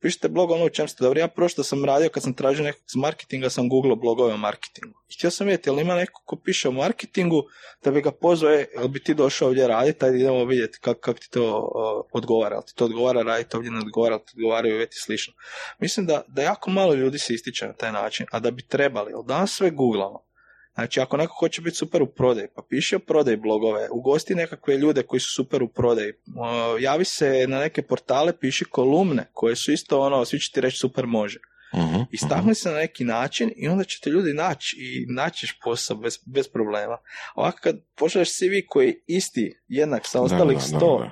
Pišite 0.00 0.28
blog 0.28 0.50
ono 0.50 0.64
u 0.64 0.68
čem 0.68 0.88
ste 0.88 1.04
dobri. 1.04 1.20
Ja 1.20 1.28
prvo 1.28 1.48
što 1.48 1.62
sam 1.62 1.84
radio 1.84 2.08
kad 2.08 2.22
sam 2.22 2.34
tražio 2.34 2.64
nekog 2.64 2.82
iz 2.86 2.96
marketinga 2.96 3.50
sam 3.50 3.68
googlao 3.68 3.96
blogove 3.96 4.34
o 4.34 4.36
marketingu. 4.36 4.98
I 5.08 5.14
htio 5.14 5.30
sam 5.30 5.46
vidjeti, 5.46 5.68
jel 5.68 5.80
ima 5.80 5.94
neko 5.94 6.22
ko 6.24 6.36
piše 6.36 6.68
o 6.68 6.72
marketingu 6.72 7.42
da 7.84 7.90
bi 7.90 8.00
ga 8.00 8.10
pozvao, 8.12 8.52
e, 8.52 8.66
jel 8.74 8.88
bi 8.88 9.02
ti 9.02 9.14
došao 9.14 9.48
ovdje 9.48 9.68
raditi, 9.68 10.04
ajde 10.04 10.18
idemo 10.18 10.44
vidjeti 10.44 10.78
kako 10.80 11.00
kak 11.00 11.18
ti 11.18 11.30
to 11.30 11.58
uh, 11.58 12.06
odgovara, 12.12 12.54
jel 12.54 12.62
ti 12.62 12.74
to 12.74 12.84
odgovara 12.84 13.22
raditi, 13.22 13.56
ovdje 13.56 13.70
ne 13.70 13.78
odgovara, 13.78 14.14
jel 14.14 14.20
ti 14.20 14.32
odgovaraju 14.36 14.82
i 14.82 14.86
slično. 14.90 15.34
Mislim 15.78 16.06
da, 16.06 16.22
da 16.28 16.42
jako 16.42 16.70
malo 16.70 16.94
ljudi 16.94 17.18
se 17.18 17.34
ističe 17.34 17.66
na 17.66 17.72
taj 17.72 17.92
način, 17.92 18.26
a 18.30 18.40
da 18.40 18.50
bi 18.50 18.66
trebali, 18.66 19.12
jer 19.12 19.24
danas 19.26 19.50
sve 19.50 19.70
googlamo. 19.70 20.27
Znači, 20.78 21.00
ako 21.00 21.16
neko 21.16 21.34
hoće 21.34 21.62
biti 21.62 21.76
super 21.76 22.02
u 22.02 22.06
prodaji, 22.06 22.46
pa 22.54 22.62
piši 22.68 22.96
o 22.96 22.98
prodaji 22.98 23.36
blogove, 23.36 23.88
ugosti 23.90 24.34
nekakve 24.34 24.76
ljude 24.76 25.02
koji 25.02 25.20
su 25.20 25.34
super 25.34 25.62
u 25.62 25.68
prodaji, 25.68 26.12
javi 26.80 27.04
se 27.04 27.46
na 27.48 27.58
neke 27.58 27.82
portale, 27.82 28.38
piši 28.40 28.64
kolumne 28.64 29.30
koje 29.32 29.56
su 29.56 29.72
isto 29.72 30.00
ono, 30.00 30.24
svi 30.24 30.40
će 30.40 30.52
ti 30.52 30.60
reći 30.60 30.76
super 30.76 31.06
može. 31.06 31.38
Uh-huh. 31.72 32.06
Istakni 32.12 32.54
se 32.54 32.70
na 32.70 32.76
neki 32.76 33.04
način 33.04 33.52
i 33.56 33.68
onda 33.68 33.84
ćete 33.84 34.10
ljudi 34.10 34.32
naći 34.32 34.76
i 34.80 35.12
naćiš 35.14 35.58
posao 35.64 35.96
bez, 35.96 36.18
bez 36.26 36.48
problema. 36.48 36.96
Ovako 37.34 37.58
kad 37.62 37.76
pošalješ 37.96 38.36
CV 38.36 38.54
koji 38.68 38.86
je 38.86 39.04
isti, 39.06 39.60
jednak 39.68 40.06
sa 40.06 40.22
ostalih 40.22 40.58
sto, 40.62 41.10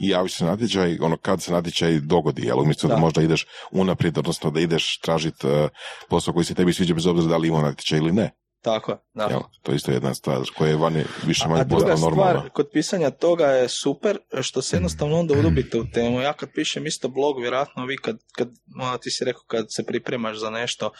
I 0.00 0.08
javiš 0.08 0.34
se 0.34 0.44
na 0.44 0.50
natječaj, 0.50 0.98
ono 1.00 1.16
kad 1.16 1.42
se 1.42 1.52
natječaj 1.52 2.00
dogodi, 2.00 2.46
jel 2.46 2.60
umjesto 2.60 2.88
da. 2.88 2.94
Da. 2.94 3.00
možda 3.00 3.22
ideš 3.22 3.46
unaprijed, 3.70 4.18
odnosno 4.18 4.50
da 4.50 4.60
ideš 4.60 4.98
tražiti 4.98 5.46
uh, 5.46 5.68
posao 6.08 6.34
koji 6.34 6.44
se 6.44 6.54
tebi 6.54 6.72
sviđa 6.72 6.94
bez 6.94 7.06
obzira 7.06 7.28
da 7.28 7.36
li 7.36 7.48
ima 7.48 7.62
natječaj 7.62 7.98
ili 7.98 8.12
ne. 8.12 8.30
Tako 8.64 8.92
je, 8.92 8.98
da. 9.14 9.24
Jel? 9.24 9.40
To 9.62 9.72
je 9.72 9.76
isto 9.76 9.92
jedna 9.92 10.14
stvar 10.14 10.38
koja 10.58 10.68
je 10.68 10.76
vani 10.76 11.04
više 11.26 11.48
manje 11.48 11.64
postala 11.70 11.96
normalna. 12.00 12.32
stvar, 12.32 12.50
kod 12.50 12.68
pisanja 12.72 13.10
toga 13.10 13.46
je 13.46 13.68
super, 13.68 14.18
što 14.40 14.62
se 14.62 14.76
jednostavno 14.76 15.18
onda 15.18 15.38
udubite 15.38 15.78
u 15.78 15.84
temu. 15.92 16.20
Ja 16.20 16.32
kad 16.32 16.48
pišem 16.54 16.86
isto 16.86 17.08
blog, 17.08 17.40
vjerojatno 17.40 17.86
vi 17.86 17.96
kad, 17.96 18.16
kad 18.32 18.48
ono, 18.80 18.98
ti 18.98 19.10
si 19.10 19.24
rekao 19.24 19.42
kad 19.46 19.66
se 19.68 19.86
pripremaš 19.86 20.38
za 20.38 20.50
nešto, 20.50 20.90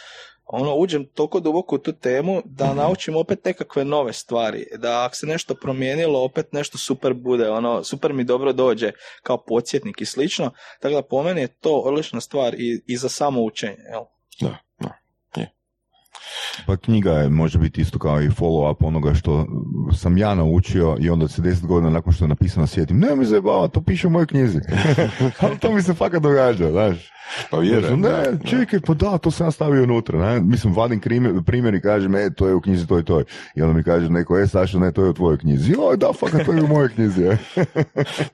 ono, 0.47 0.75
uđem 0.77 1.07
toliko 1.15 1.41
duboko 1.41 1.75
u 1.75 1.79
tu 1.79 1.93
temu 1.93 2.43
da 2.45 2.67
Mhm. 2.67 2.77
naučim 2.77 3.17
opet 3.17 3.45
nekakve 3.45 3.85
nove 3.85 4.13
stvari, 4.13 4.67
da 4.77 5.05
ako 5.05 5.15
se 5.15 5.27
nešto 5.27 5.55
promijenilo, 5.55 6.25
opet 6.25 6.53
nešto 6.53 6.79
super 6.79 7.13
bude, 7.15 7.51
ono, 7.51 7.85
super 7.85 8.13
mi 8.13 8.25
dobro 8.25 8.53
dođe 8.53 8.93
kao 9.23 9.45
podsjetnik 9.45 10.01
i 10.01 10.07
slično, 10.07 10.51
tako 10.81 10.95
da 10.95 11.03
po 11.03 11.23
meni 11.23 11.41
je 11.41 11.49
to 11.61 11.77
odlična 11.79 12.21
stvar 12.21 12.55
i, 12.55 12.83
i 12.87 12.97
za 12.97 13.09
samo 13.09 13.43
učenje, 13.43 13.77
jel? 13.93 14.03
Da. 14.41 14.57
Pa 16.67 16.77
knjiga 16.77 17.13
je, 17.13 17.29
može 17.29 17.59
biti 17.59 17.81
isto 17.81 17.99
kao 17.99 18.23
i 18.23 18.29
follow-up 18.29 18.87
onoga 18.87 19.15
što 19.15 19.47
sam 19.97 20.19
ja 20.19 20.35
naučio 20.35 20.97
i 21.01 21.11
onda 21.11 21.29
se 21.29 21.43
deset 21.43 21.67
godina 21.67 21.91
nakon 21.91 22.13
što 22.13 22.25
je 22.25 22.29
napisano 22.29 22.67
sjetim, 22.67 22.99
ne 22.99 23.17
mi 23.17 23.25
zajebava, 23.25 23.69
to 23.69 23.83
piše 23.83 24.07
u 24.07 24.11
mojoj 24.11 24.27
knjizi. 24.27 24.61
Ali 25.41 25.59
to 25.59 25.73
mi 25.73 25.83
se 25.83 25.95
fakat 25.95 26.23
događa, 26.23 26.71
znaš. 26.71 27.11
Pa 27.51 27.59
vjerujem. 27.59 28.01
ne, 28.01 28.09
da, 28.09 28.49
čekaj, 28.49 28.81
pa 28.81 28.95
da, 28.95 29.19
to 29.19 29.31
sam 29.31 29.47
ja 29.47 29.51
stavio 29.51 29.83
unutra. 29.83 30.19
Ne? 30.19 30.41
Mislim, 30.41 30.75
vadim 30.75 31.01
primjer 31.47 31.75
i 31.75 31.81
kažem, 31.81 32.15
e, 32.15 32.31
to 32.31 32.49
je 32.49 32.55
u 32.55 32.61
knjizi 32.61 32.87
toj 32.87 33.01
i 33.01 33.05
toj. 33.05 33.25
I 33.55 33.63
onda 33.63 33.75
mi 33.75 33.83
kaže 33.83 34.11
neko, 34.11 34.39
e, 34.39 34.47
Saša, 34.47 34.79
ne, 34.79 34.93
to 34.93 35.05
je 35.05 35.11
u 35.11 35.13
tvojoj 35.13 35.39
knjizi. 35.39 35.73
Joj, 35.73 35.97
da, 35.97 36.13
fakat, 36.13 36.47
to 36.47 36.53
je 36.53 36.63
u 36.63 36.69
mojoj 36.69 36.89
knjizi. 36.89 37.23
je. 37.23 37.39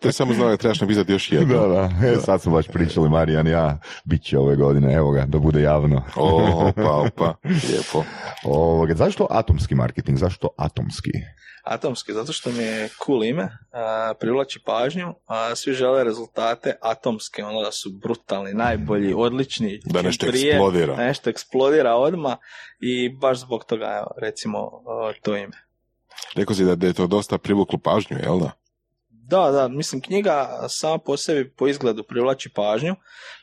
To 0.00 0.09
je 0.09 0.12
samo 0.12 0.35
znao 0.35 0.48
da 0.48 0.57
trebaš 0.57 0.81
napisati 0.81 1.12
još 1.12 1.33
jedno. 1.33 1.55
da, 1.55 1.66
da, 1.66 2.07
e, 2.07 2.16
sad 2.16 2.42
smo 2.42 2.53
baš 2.53 2.68
pričali, 2.68 3.09
Marijan 3.09 3.46
ja, 3.46 3.79
bit 4.05 4.22
će 4.22 4.38
ove 4.38 4.57
godine, 4.57 4.94
evo 4.94 5.11
ga, 5.11 5.26
da 5.26 5.38
bude 5.38 5.62
javno. 5.62 6.03
O, 6.16 6.68
opa, 6.68 6.90
opa, 6.92 7.35
lijepo. 7.68 8.05
Ovoga, 8.44 8.94
zašto 8.94 9.26
atomski 9.31 9.74
marketing? 9.74 10.18
Zašto 10.18 10.48
atomski? 10.57 11.11
Atomski, 11.62 12.12
zato 12.12 12.33
što 12.33 12.51
mi 12.51 12.62
je 12.62 12.88
cool 13.07 13.25
ime, 13.25 13.49
a, 13.73 14.12
privlači 14.20 14.61
pažnju, 14.64 15.14
a 15.27 15.55
svi 15.57 15.73
žele 15.73 16.05
rezultate 16.05 16.77
atomske, 16.83 17.44
ono 17.44 17.62
da 17.62 17.73
su 17.73 17.90
brutalni, 17.90 18.55
najbolji, 18.55 19.14
odlični, 19.16 19.81
Da 19.85 20.03
nešto 20.03 20.27
prije, 20.27 20.51
eksplodira. 20.53 20.96
da 20.96 21.05
nešto 21.05 21.31
eksplodira 21.31 21.94
odmah 21.94 22.37
i 22.81 23.09
baš 23.09 23.38
zbog 23.38 23.64
toga, 23.64 23.96
evo, 23.96 24.11
recimo, 24.20 24.70
to 25.23 25.37
ime. 25.37 25.57
Rekao 26.37 26.55
si 26.57 26.64
da, 26.64 26.75
da 26.75 26.87
je 26.87 26.92
to 26.92 27.07
dosta 27.07 27.38
privuklo 27.38 27.79
pažnju, 27.79 28.16
jel 28.23 28.38
da? 28.38 28.51
Da, 29.31 29.51
da, 29.51 29.69
mislim 29.69 30.03
knjiga 30.03 30.66
sama 30.69 30.99
po 30.99 31.16
sebi 31.16 31.51
po 31.51 31.69
izgledu 31.69 32.03
privlači 32.03 32.51
pažnju, 32.55 32.95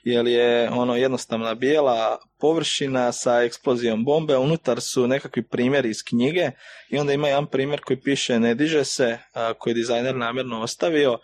jer 0.03 0.27
je 0.27 0.69
ono 0.69 0.95
jednostavna 0.95 1.53
bijela 1.53 2.17
površina 2.39 3.11
sa 3.11 3.43
eksplozijom 3.43 4.03
bombe, 4.05 4.37
unutar 4.37 4.81
su 4.81 5.07
nekakvi 5.07 5.43
primjeri 5.43 5.89
iz 5.89 6.03
knjige 6.03 6.51
i 6.89 6.97
onda 6.97 7.13
ima 7.13 7.27
jedan 7.27 7.47
primjer 7.47 7.81
koji 7.81 8.01
piše 8.01 8.39
ne 8.39 8.55
diže 8.55 8.83
se, 8.83 9.17
koji 9.59 9.71
je 9.71 9.75
dizajner 9.75 10.15
namjerno 10.15 10.61
ostavio 10.61 11.19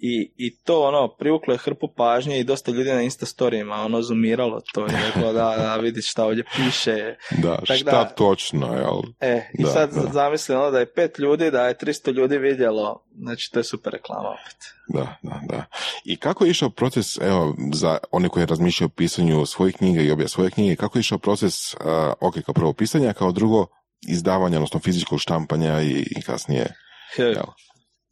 i, 0.00 0.32
i 0.36 0.56
to 0.56 0.82
ono 0.82 1.08
privuklo 1.08 1.54
je 1.54 1.58
hrpu 1.58 1.88
pažnje 1.88 2.40
i 2.40 2.44
dosta 2.44 2.70
ljudi 2.70 2.90
na 2.90 3.02
Insta 3.02 3.26
storijima 3.26 3.74
ono 3.74 4.02
zoomiralo 4.02 4.60
to 4.74 4.86
i 4.86 4.90
reklo 5.06 5.32
da, 5.32 5.54
da 5.56 5.76
vidiš 5.76 6.10
šta 6.10 6.24
ovdje 6.24 6.44
piše 6.56 7.14
Da, 7.30 7.56
Tak 7.56 7.76
šta 7.76 7.90
da- 7.90 8.04
točno, 8.04 8.66
jel? 8.74 9.00
E, 9.20 9.42
i 9.58 9.62
Da, 9.62 9.70
sad 9.70 9.94
da. 9.94 10.12
zamisli 10.12 10.54
ono 10.54 10.70
da 10.70 10.78
je 10.78 10.92
pet 10.92 11.18
ljudi, 11.18 11.50
da 11.50 11.66
je 11.66 11.74
300 11.76 12.12
ljudi 12.12 12.38
vidjelo, 12.38 13.04
znači 13.18 13.52
to 13.52 13.60
je 13.60 13.64
super 13.64 13.92
reklama 13.92 14.28
opet. 14.28 14.56
Da, 14.88 15.16
da, 15.22 15.40
da. 15.48 15.64
I 16.04 16.16
kako 16.16 16.44
je 16.44 16.50
išao 16.50 16.70
proces, 16.70 17.18
evo, 17.20 17.54
za 17.72 17.98
one 18.10 18.28
koji 18.28 18.46
razmišljaju 18.46 18.86
o 18.86 18.96
pisanju 18.96 19.46
svojih 19.46 19.76
knjiga 19.76 20.02
i 20.02 20.10
obja 20.10 20.28
svoje 20.28 20.50
knjige, 20.50 20.76
kako 20.76 20.98
je 20.98 21.00
išao 21.00 21.18
proces, 21.18 21.74
uh, 21.74 21.80
ok, 22.20 22.34
kao 22.44 22.54
prvo 22.54 22.72
pisanja, 22.72 23.12
kao 23.12 23.32
drugo 23.32 23.66
izdavanja, 24.08 24.56
odnosno 24.56 24.80
fizičkog 24.80 25.20
štampanja 25.20 25.80
i, 25.82 26.06
i 26.10 26.22
kasnije, 26.22 26.66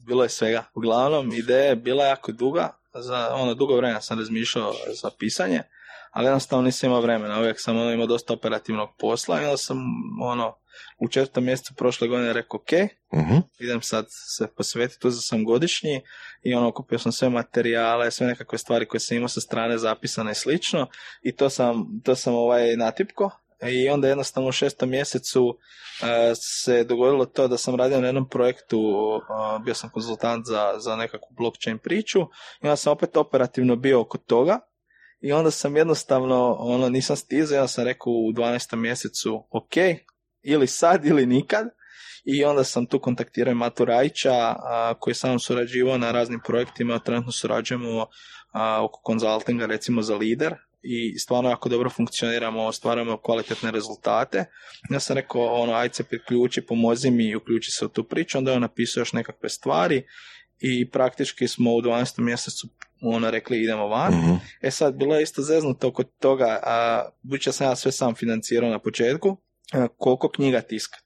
Bilo 0.07 0.23
je 0.23 0.29
svega. 0.29 0.65
Uglavnom, 0.75 1.33
ideja 1.33 1.65
je 1.65 1.77
bila 1.77 2.05
jako 2.05 2.33
duga. 2.33 2.77
Za 2.95 3.35
ono, 3.35 3.55
dugo 3.55 3.77
vremena 3.77 4.01
sam 4.01 4.19
razmišljao 4.19 4.73
za 5.03 5.11
pisanje, 5.19 5.63
ali 6.11 6.27
jednostavno 6.27 6.65
nisam 6.65 6.91
imao 6.91 7.01
vremena. 7.01 7.39
Uvijek 7.39 7.61
sam 7.61 7.77
ono, 7.77 7.93
imao 7.93 8.07
dosta 8.07 8.33
operativnog 8.33 8.89
posla 8.99 9.41
i 9.41 9.45
onda 9.45 9.57
sam 9.57 9.79
ono, 10.23 10.55
u 10.99 11.09
četvrtom 11.09 11.45
mjesecu 11.45 11.75
prošle 11.75 12.09
godine 12.09 12.33
rekao, 12.33 12.61
ok, 12.61 12.73
Mhm, 13.15 13.37
idem 13.59 13.83
sad 13.83 14.07
se 14.11 14.47
posvetiti, 14.57 15.07
uzeo 15.07 15.21
sam 15.21 15.45
godišnji 15.45 16.01
i 16.43 16.55
ono, 16.55 16.73
kupio 16.73 16.99
sam 16.99 17.13
sve 17.13 17.29
materijale, 17.29 18.11
sve 18.11 18.27
nekakve 18.27 18.59
stvari 18.59 18.87
koje 18.87 19.01
sam 19.01 19.17
imao 19.17 19.29
sa 19.29 19.41
strane 19.41 19.79
zapisane 19.79 20.31
i 20.31 20.35
slično 20.35 20.87
i 21.23 21.33
to 21.33 21.51
sam, 21.51 22.01
to 22.05 22.15
sam 22.15 22.35
ovaj 22.35 22.77
natipko 22.77 23.31
i 23.63 23.89
onda 23.89 24.09
jednostavno 24.09 24.49
u 24.49 24.53
šestom 24.53 24.91
mjesecu 24.91 25.59
e, 26.03 26.35
se 26.35 26.85
dogodilo 26.85 27.27
to 27.27 27.49
da 27.49 27.59
sam 27.59 27.75
radio 27.75 28.01
na 28.01 28.07
jednom 28.07 28.29
projektu, 28.29 28.79
e, 28.79 29.65
bio 29.65 29.75
sam 29.75 29.91
konzultant 29.91 30.47
za, 30.47 30.75
za 30.79 30.97
nekakvu 30.97 31.29
blockchain 31.37 31.79
priču 31.79 32.21
i 32.63 32.67
onda 32.67 32.77
sam 32.77 32.93
opet 32.93 33.17
operativno 33.17 33.77
bio 33.77 34.01
oko 34.01 34.19
toga 34.19 34.61
i 35.21 35.33
onda 35.33 35.51
sam 35.51 35.77
jednostavno, 35.77 36.57
ono, 36.59 36.89
nisam 36.89 37.17
stizao 37.17 37.59
onda 37.59 37.69
sam 37.69 37.85
rekao 37.85 38.13
u 38.13 38.33
12. 38.33 38.77
mjesecu, 38.77 39.47
ok, 39.51 39.77
ili 40.43 40.67
sad 40.67 41.07
ili 41.07 41.27
nikad, 41.27 41.67
i 42.25 42.45
onda 42.45 42.65
sam 42.65 42.87
tu 42.87 43.01
kontaktirao 43.01 43.55
Matu 43.55 43.85
Rajića 43.85 44.55
koji 44.99 45.15
sam 45.15 45.39
surađivao 45.39 45.99
na 45.99 46.13
raznim 46.13 46.41
projektima, 46.47 46.99
trenutno 46.99 47.33
surađujemo 47.33 48.07
oko 48.83 49.01
konzultinga 49.03 49.67
recimo 49.67 50.03
za 50.03 50.17
lider 50.17 50.55
i 50.87 51.19
stvarno 51.19 51.51
jako 51.51 51.69
dobro 51.69 51.91
funkcioniramo, 51.91 52.73
stvaramo 52.73 53.17
kvalitetne 53.17 53.71
rezultate. 53.71 54.45
Ja 54.91 55.01
sam 55.01 55.17
rekao, 55.17 55.63
ono, 55.63 55.73
ajde 55.73 55.95
se 55.95 56.05
priključi, 56.05 56.67
pomozi 56.67 57.11
mi 57.11 57.25
i 57.25 57.37
uključi 57.37 57.71
se 57.71 57.85
u 57.85 57.89
tu 57.89 58.05
priču, 58.05 58.39
onda 58.39 58.51
je 58.51 58.57
on 58.57 58.63
napisao 58.63 59.01
još 59.01 59.13
nekakve 59.13 59.49
stvari 59.49 60.03
i 60.59 60.91
praktički 60.91 61.49
smo 61.49 61.75
u 61.75 61.83
12. 61.83 62.21
mjesecu 62.21 62.69
ono 63.01 63.31
rekli 63.31 63.63
idemo 63.63 63.89
van. 63.89 64.15
Mhm. 64.15 64.35
E 64.63 64.71
sad, 64.71 64.95
bilo 64.95 65.17
je 65.17 65.23
isto 65.23 65.43
zeznuto 65.43 65.89
oko 65.89 66.03
toga, 66.03 66.61
a, 66.63 67.09
budući 67.23 67.49
da 67.49 67.53
sam 67.53 67.67
ja 67.67 67.77
sve 67.77 67.93
sam 67.93 68.15
financirao 68.15 68.71
na 68.71 68.79
početku, 68.79 69.37
a, 69.73 69.89
koliko 69.89 70.29
knjiga 70.29 70.61
tiskat. 70.61 71.05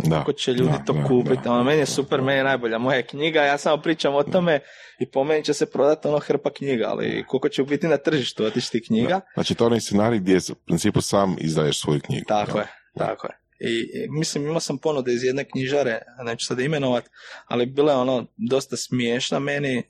Da, 0.00 0.18
kako 0.18 0.32
će 0.32 0.52
ljudi 0.52 0.70
da, 0.70 0.84
to 0.84 1.04
kupiti. 1.08 1.48
ono, 1.48 1.64
meni 1.64 1.78
je 1.78 1.86
super, 1.86 2.22
meni 2.22 2.38
je 2.38 2.44
najbolja 2.44 2.78
moja 2.78 3.02
knjiga, 3.02 3.42
ja 3.42 3.58
samo 3.58 3.82
pričam 3.82 4.14
o 4.14 4.22
tome 4.22 4.60
i 4.98 5.06
po 5.06 5.24
meni 5.24 5.44
će 5.44 5.54
se 5.54 5.66
prodati 5.66 6.08
ono 6.08 6.18
hrpa 6.18 6.50
knjiga, 6.50 6.84
ali 6.88 7.24
koliko 7.28 7.48
će 7.48 7.62
biti 7.62 7.88
na 7.88 7.96
tržištu 7.96 8.44
otišti 8.44 8.82
knjiga, 8.82 9.20
Znači, 9.34 9.54
to 9.54 9.64
je 9.64 9.66
onaj 9.66 9.80
scenarij 9.80 10.18
gdje 10.18 10.36
u 10.36 10.54
principu 10.56 11.00
sam 11.00 11.36
izdaješ 11.38 11.80
svoju 11.80 12.00
knjigu. 12.00 12.24
Tako 12.28 12.58
je, 12.58 12.66
tako 12.98 13.26
je. 13.26 13.32
I, 13.60 13.86
mislim, 14.10 14.46
imao 14.46 14.60
sam 14.60 14.78
ponude 14.78 15.12
iz 15.12 15.24
jedne 15.24 15.44
knjižare, 15.44 15.98
neću 16.24 16.46
sada 16.46 16.62
imenovat, 16.62 17.04
ali 17.46 17.66
bila 17.66 17.92
je 17.92 17.98
ono 17.98 18.26
dosta 18.38 18.76
smiješna 18.76 19.38
meni, 19.38 19.82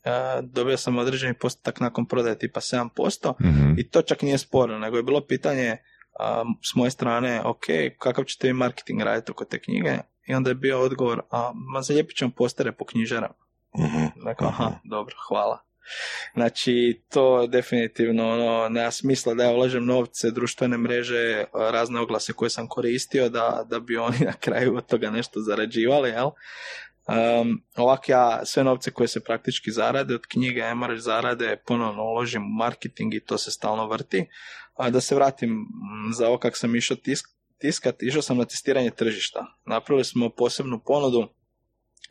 dobio 0.43 0.77
sam 0.77 0.99
određeni 0.99 1.35
postotak 1.35 1.81
nakon 1.81 2.07
prodaje 2.07 2.39
tipa 2.39 2.61
7%, 2.61 3.35
Mhm. 3.41 3.73
i 3.79 3.89
to 3.91 4.03
čak 4.03 4.23
nije 4.23 4.39
sporno, 4.39 4.79
nego 4.79 4.97
je 4.97 5.03
bilo 5.03 5.21
pitanje 5.21 5.77
a, 6.19 6.45
s 6.63 6.75
moje 6.75 6.91
strane, 6.91 7.43
ok, 7.45 7.65
kakav 7.99 8.25
ćete 8.25 8.47
vi 8.47 8.53
marketing 8.53 9.01
raditi 9.01 9.33
oko 9.33 9.45
te 9.45 9.61
knjige? 9.63 9.99
I 10.27 10.35
onda 10.35 10.51
je 10.51 10.55
bio 10.55 10.81
odgovor, 10.81 11.23
a, 11.31 11.53
ma 11.55 11.83
zalijepit 11.83 12.17
ćemo 12.17 12.31
postere 12.37 12.73
po 12.73 12.85
knjižarama. 12.85 13.35
Mhm. 13.79 14.25
Dakle, 14.25 14.47
aha, 14.47 14.71
dobro, 14.85 15.15
hvala. 15.29 15.67
Znači, 16.35 17.03
to 17.11 17.47
definitivno 17.47 18.31
ono, 18.31 18.69
nema 18.69 18.91
smisla 18.91 19.35
da 19.35 19.45
ja 19.45 19.51
ulažem 19.51 19.85
novce, 19.85 20.31
društvene 20.31 20.79
mreže, 20.79 21.45
razne 21.55 22.01
oglase 22.01 22.33
koje 22.33 22.51
sam 22.51 22.69
koristio 22.69 23.29
da, 23.29 23.65
da 23.71 23.81
bi 23.81 23.97
oni 23.97 24.19
na 24.31 24.33
kraju 24.33 24.77
od 24.77 24.87
toga 24.87 25.11
nešto 25.11 25.41
zarađivali, 25.41 26.09
jel? 26.09 26.31
Um, 27.09 27.63
ovak 27.77 28.09
ja 28.09 28.41
sve 28.45 28.65
novce 28.65 28.91
koje 28.91 29.09
se 29.09 29.25
praktički 29.25 29.71
zarade 29.71 30.15
od 30.15 30.27
knjige 30.27 30.75
MRH 30.75 30.99
zarade 30.99 31.57
ponovno 31.67 32.03
uložim 32.03 32.43
u 32.43 32.57
marketing 32.59 33.15
i 33.15 33.21
to 33.21 33.39
se 33.39 33.51
stalno 33.51 33.89
vrti. 33.89 34.27
A 34.77 34.91
da 34.91 35.01
se 35.01 35.15
vratim 35.15 35.51
m, 35.51 36.13
za 36.13 36.29
ovo 36.29 36.39
kak 36.39 36.57
sam 36.57 36.77
išao 36.77 36.97
tisk, 36.97 37.27
tiskat, 37.59 38.03
išao 38.03 38.23
sam 38.23 38.39
na 38.39 38.45
testiranje 38.45 38.91
tržišta. 38.91 39.47
Napravili 39.67 40.05
smo 40.05 40.31
posebnu 40.31 40.81
ponudu 40.87 41.29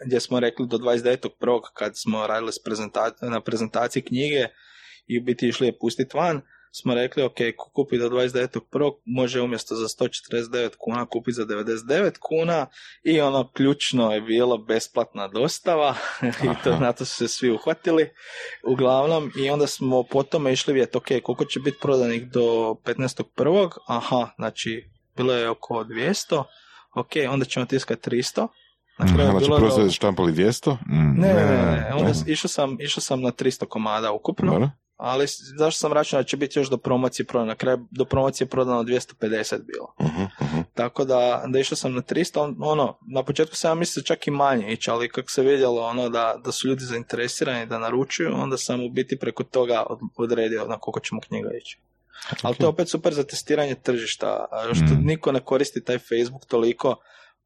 gdje 0.06 0.20
smo 0.20 0.40
rekli 0.40 0.68
do 0.68 0.78
29.1. 0.78 1.62
kad 1.74 1.92
smo 1.96 2.28
radili 2.28 2.52
s 2.52 2.64
prezenta- 2.66 3.30
na 3.30 3.42
prezentaciji 3.42 4.04
knjige 4.04 4.48
i 5.08 5.20
u 5.20 5.24
biti 5.24 5.48
išli 5.48 5.68
je 5.68 5.78
pustiti 5.80 6.18
van, 6.18 6.42
smo 6.76 6.94
rekli, 6.94 7.24
ok, 7.24 7.36
ko 7.58 7.70
kupi 7.72 7.98
do 7.98 8.10
29.1. 8.10 8.60
može 9.06 9.42
umjesto 9.42 9.76
za 9.76 9.88
149 9.88 10.70
kuna 10.78 11.06
kupiti 11.06 11.32
za 11.34 11.44
99 11.44 12.12
kuna 12.20 12.68
i 13.04 13.22
ono 13.22 13.52
ključno 13.52 14.12
je 14.12 14.22
bilo 14.22 14.58
besplatna 14.58 15.28
dostava 15.28 15.96
i 16.44 16.64
to, 16.64 16.78
na 16.78 16.94
to 16.94 17.06
su 17.06 17.16
se 17.16 17.28
svi 17.28 17.52
uhvatili 17.52 18.10
uglavnom 18.64 19.32
i 19.38 19.50
onda 19.50 19.68
smo 19.68 20.04
po 20.04 20.24
tome 20.24 20.54
išli 20.54 20.74
vidjeti, 20.74 20.98
ok, 20.98 21.08
koliko 21.24 21.46
će 21.46 21.60
biti 21.60 21.78
prodanih 21.82 22.28
do 22.28 22.42
15.1. 22.76 23.70
Aha, 23.88 24.30
znači 24.36 24.84
bilo 25.16 25.34
je 25.34 25.50
oko 25.50 25.74
200, 25.76 26.44
ok, 26.96 27.10
onda 27.30 27.46
ćemo 27.46 27.66
tiskati 27.66 28.10
300, 28.10 28.48
na 28.98 29.06
kraju 29.06 29.22
je 29.22 29.32
Znači, 29.32 29.46
bilo 29.46 29.58
prvo 29.58 29.78
do- 29.78 29.90
štampali 29.92 30.32
200, 30.34 30.72
Mm, 30.72 31.22
ne, 31.22 31.28
ne, 31.28 31.46
ne, 31.46 31.66
ne. 31.66 31.92
Onda 31.94 32.12
ne. 32.18 32.32
išao 32.34 32.50
sam, 32.50 32.78
išao 32.80 33.02
sam 33.02 33.22
na 33.22 33.32
300 33.32 33.66
komada 33.66 34.12
ukupno, 34.12 34.52
dobro? 34.52 34.70
Ali 34.98 35.26
zašto 35.58 35.80
sam 35.80 35.94
računao 35.94 36.24
da 36.24 36.28
će 36.28 36.38
biti 36.38 36.60
još 36.60 36.70
do 36.70 36.78
promocije 36.78 37.26
prodano? 37.26 37.48
Na 37.48 37.56
kraju 37.56 37.88
do 37.92 38.06
promocije 38.06 38.46
je 38.46 38.50
prodano 38.50 38.84
250 38.84 39.58
bilo. 39.64 39.94
Mhm, 40.02 40.22
mhm. 40.42 40.62
Tako 40.74 41.06
da, 41.06 41.44
da 41.48 41.60
išao 41.60 41.76
sam 41.76 41.94
na 41.94 42.02
300, 42.02 42.38
on- 42.38 42.56
ono, 42.62 42.98
na 43.04 43.24
početku 43.24 43.56
sam 43.56 43.72
ja 43.72 43.76
mislio 43.76 44.04
čak 44.04 44.28
i 44.28 44.32
manje 44.32 44.74
ići, 44.74 44.90
ali 44.90 45.10
kako 45.10 45.32
se 45.32 45.42
vidjelo 45.44 45.82
ono 45.82 46.10
da, 46.10 46.36
da 46.38 46.52
su 46.52 46.68
ljudi 46.68 46.84
zainteresirani 46.84 47.66
da 47.66 47.80
naručuju, 47.80 48.32
onda 48.34 48.58
sam 48.58 48.82
u 48.82 48.90
biti 48.90 49.18
preko 49.18 49.44
toga 49.44 49.84
od- 49.84 50.00
odredio 50.18 50.66
na 50.66 50.78
koliko 50.78 51.00
ćemo 51.00 51.22
knjiga 51.22 51.50
ići. 51.54 51.80
Ali 52.42 52.56
to 52.56 52.64
je 52.64 52.70
opet 52.70 52.90
super 52.90 53.14
za 53.14 53.24
testiranje 53.24 53.76
tržišta, 53.76 54.46
što 54.74 54.84
Mm. 54.86 55.06
niko 55.06 55.32
ne 55.32 55.40
koristi 55.40 55.84
taj 55.84 55.98
Facebook 56.00 56.46
toliko, 56.46 56.96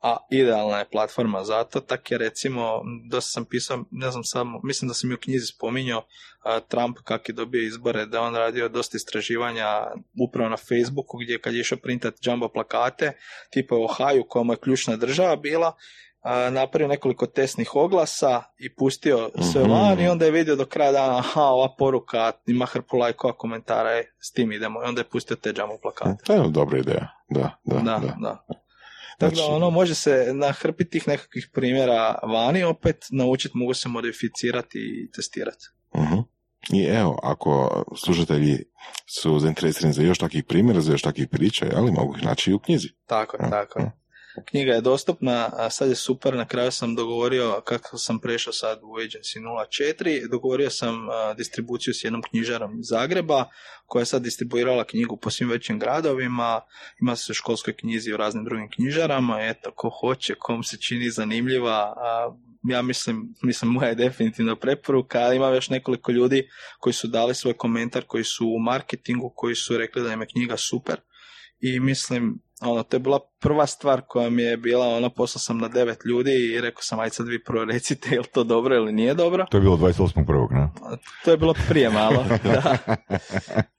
a 0.02 0.18
idealna 0.32 0.78
je 0.78 0.90
platforma 0.90 1.44
za 1.44 1.64
to, 1.64 1.80
tak 1.80 2.12
je 2.12 2.18
recimo, 2.18 2.82
dosta 3.10 3.30
sam 3.30 3.46
pisao, 3.46 3.84
ne 3.92 4.12
znam 4.12 4.24
samo, 4.24 4.60
mislim 4.64 4.88
da 4.88 4.94
sam 4.94 5.12
i 5.12 5.14
u 5.14 5.18
knjizi 5.18 5.46
spominjao 5.46 6.04
Trump 6.68 6.98
kak 7.04 7.30
je 7.30 7.34
dobio 7.34 7.62
izbore, 7.62 8.06
da 8.06 8.18
je 8.18 8.24
on 8.24 8.36
radio 8.36 8.70
dosta 8.70 8.98
istraživanja 8.98 9.68
upravo 10.22 10.50
na 10.50 10.58
Facebooku 10.58 11.18
gdje 11.18 11.40
kad 11.40 11.54
je 11.54 11.60
išao 11.60 11.78
printat 11.78 12.14
jumbo 12.22 12.48
plakate, 12.48 13.12
tipa 13.50 13.76
u 13.76 13.84
Ohio 13.84 14.24
koja 14.24 14.44
mu 14.44 14.54
je 14.54 14.58
ključna 14.58 14.96
država 14.96 15.36
bila, 15.36 15.74
napravio 16.52 16.88
nekoliko 16.88 17.26
testnih 17.26 17.76
oglasa 17.76 18.44
i 18.58 18.76
pustio 18.76 19.30
sve 19.54 19.62
Mhm. 19.62 19.72
van 19.72 20.00
i 20.00 20.08
onda 20.08 20.26
je 20.26 20.32
vidio 20.32 20.56
do 20.56 20.66
kraja 20.66 20.92
dana, 20.92 21.18
aha, 21.18 21.42
ova 21.42 21.76
poruka 21.78 22.32
ima 22.48 22.66
hrpu 22.66 22.98
lajkova, 22.98 23.34
komentara, 23.34 23.90
e, 23.92 24.04
s 24.20 24.32
tim 24.32 24.52
idemo. 24.52 24.84
I 24.84 24.88
onda 24.88 25.02
je 25.02 25.06
pustio 25.06 25.36
te 25.36 25.54
jumbo 25.58 25.78
plakate. 25.82 26.24
To 26.26 26.34
je 26.34 26.50
dobra 26.50 26.78
ideja. 26.80 27.08
Da, 27.30 27.58
da, 27.64 27.76
Da, 27.76 28.00
da. 28.00 28.16
da. 28.22 28.44
Tako 29.20 29.30
da 29.30 29.36
Znači- 29.36 29.52
ono 29.52 29.70
može 29.70 29.96
se 29.96 30.30
na 30.34 30.52
hrpi 30.52 30.86
tih 30.86 31.08
nekakvih 31.08 31.50
primjera 31.54 32.16
vani 32.24 32.64
opet 32.64 32.96
naučiti, 33.12 33.58
mogu 33.58 33.74
se 33.74 33.90
modificirati 33.90 34.78
i 34.80 35.12
testirati. 35.12 35.66
Mhm. 35.98 36.20
I 36.74 36.84
evo, 36.84 37.20
ako 37.24 37.84
slušatelji 37.98 38.64
su 39.20 39.40
zainteresirani 39.40 39.94
za 39.94 40.02
još 40.02 40.18
takvih 40.18 40.44
primjera, 40.44 40.82
za 40.82 40.92
još 40.92 41.02
takvih 41.02 41.28
priča, 41.28 41.66
ali 41.76 41.92
mogu 41.92 42.16
ih 42.18 42.24
naći 42.24 42.52
i 42.52 42.54
u 42.54 42.60
knjizi. 42.60 42.88
Tako 43.06 43.38
je, 43.38 43.44
Ja, 43.44 43.50
tako 43.50 43.80
je. 43.80 43.86
ja. 43.86 43.92
Knjiga 44.46 44.74
je 44.74 44.82
dostupna, 44.82 45.50
a 45.54 45.70
sad 45.70 45.90
je 45.90 45.96
super, 45.96 46.36
na 46.36 46.46
kraju 46.48 46.72
sam 46.72 46.96
dogovorio, 46.96 47.62
kako 47.66 47.98
sam 47.98 48.20
prešao 48.20 48.54
sad 48.54 48.80
u 48.84 48.88
Agency 48.88 49.40
04, 49.40 50.30
dogovorio 50.30 50.70
sam 50.70 51.08
distribuciju 51.38 51.94
s 51.94 52.04
jednom 52.04 52.22
knjižarom 52.22 52.80
iz 52.80 52.86
Zagreba, 52.88 53.46
koja 53.86 54.02
je 54.02 54.06
sad 54.06 54.22
distribuirala 54.22 54.84
knjigu 54.84 55.18
po 55.18 55.30
svim 55.30 55.50
većim 55.50 55.80
gradovima, 55.80 56.62
ima 57.02 57.16
se 57.16 57.32
u 57.32 57.36
školskoj 57.36 57.76
knjizi 57.76 58.10
i 58.10 58.14
u 58.14 58.18
raznim 58.18 58.46
drugim 58.46 58.70
knjižarama, 58.70 59.42
eto, 59.42 59.72
ko 59.76 59.90
hoće, 59.90 60.36
kom 60.40 60.64
se 60.64 60.78
čini 60.78 61.10
zanimljiva, 61.10 61.94
ja 62.64 62.82
mislim, 62.82 63.36
mislim, 63.44 63.72
moja 63.72 63.88
je 63.88 63.96
definitivno 63.96 64.56
preporuka, 64.56 65.20
ali 65.20 65.36
ima 65.36 65.48
još 65.48 65.70
nekoliko 65.70 66.12
ljudi 66.12 66.50
koji 66.80 66.94
su 66.94 67.08
dali 67.08 67.36
svoj 67.36 67.54
komentar, 67.54 68.04
koji 68.08 68.24
su 68.24 68.48
u 68.48 68.60
marketingu, 68.60 69.34
koji 69.36 69.56
su 69.56 69.78
rekli 69.78 70.04
da 70.04 70.14
im 70.14 70.22
je 70.22 70.28
knjiga 70.28 70.58
super. 70.58 71.00
I 71.60 71.80
mislim, 71.80 72.40
ono, 72.62 72.84
to 72.84 72.96
je 72.96 73.00
bila 73.00 73.20
prva 73.40 73.66
stvar 73.66 74.02
koja 74.08 74.30
mi 74.30 74.42
je 74.42 74.58
bila, 74.58 74.88
ono, 74.88 75.10
poslao 75.10 75.40
sam 75.40 75.58
na 75.58 75.68
devet 75.68 76.06
ljudi 76.06 76.32
i 76.32 76.62
rekao 76.62 76.82
sam, 76.82 77.00
ajde 77.00 77.14
sad 77.14 77.28
vi 77.28 77.44
prvo 77.44 77.66
recite 77.66 78.10
je 78.16 78.20
li 78.20 78.28
to 78.34 78.44
dobro 78.44 78.76
ili 78.76 78.92
nije 78.92 79.14
dobro. 79.14 79.46
To 79.52 79.58
je 79.58 79.62
bilo 79.62 79.78
28.1. 79.78 80.52
ne? 80.52 80.70
To 81.26 81.32
je 81.32 81.38
bilo 81.38 81.54
prije 81.70 81.90
malo, 81.90 82.26
da. 82.44 82.78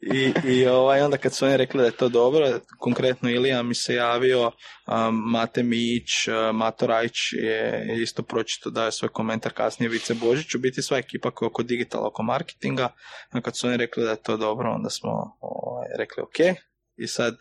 I, 0.00 0.32
i 0.44 0.66
ovaj, 0.66 1.02
onda 1.02 1.16
kad 1.16 1.34
su 1.34 1.44
oni 1.44 1.56
rekli 1.56 1.80
da 1.80 1.86
je 1.86 1.96
to 1.96 2.08
dobro, 2.08 2.46
konkretno 2.78 3.30
Ilija 3.30 3.62
mi 3.62 3.74
se 3.74 3.94
javio, 3.94 4.46
um, 4.46 5.30
Mate 5.30 5.62
Mić, 5.62 6.28
uh, 6.28 6.56
Mato 6.56 6.86
Rajć 6.86 7.32
je 7.32 7.86
isto 8.02 8.22
pročito 8.22 8.70
dao 8.70 8.84
je 8.84 8.92
svoj 8.92 9.08
komentar 9.08 9.52
kasnije 9.52 9.90
Vice 9.90 10.14
Božić, 10.14 10.54
u 10.54 10.58
biti 10.58 10.82
sva 10.82 10.98
ekipa 10.98 11.30
koja 11.30 11.46
je 11.46 11.50
oko 11.50 11.62
digitala, 11.62 12.06
oko 12.06 12.22
marketinga, 12.22 12.88
a 13.30 13.40
kad 13.40 13.56
su 13.56 13.66
oni 13.66 13.76
rekli 13.76 14.04
da 14.04 14.10
je 14.10 14.22
to 14.22 14.36
dobro, 14.36 14.72
onda 14.74 14.90
smo 14.90 15.10
ovaj, 15.40 15.86
rekli 15.98 16.22
ok, 16.22 16.56
i 17.00 17.06
sad 17.06 17.36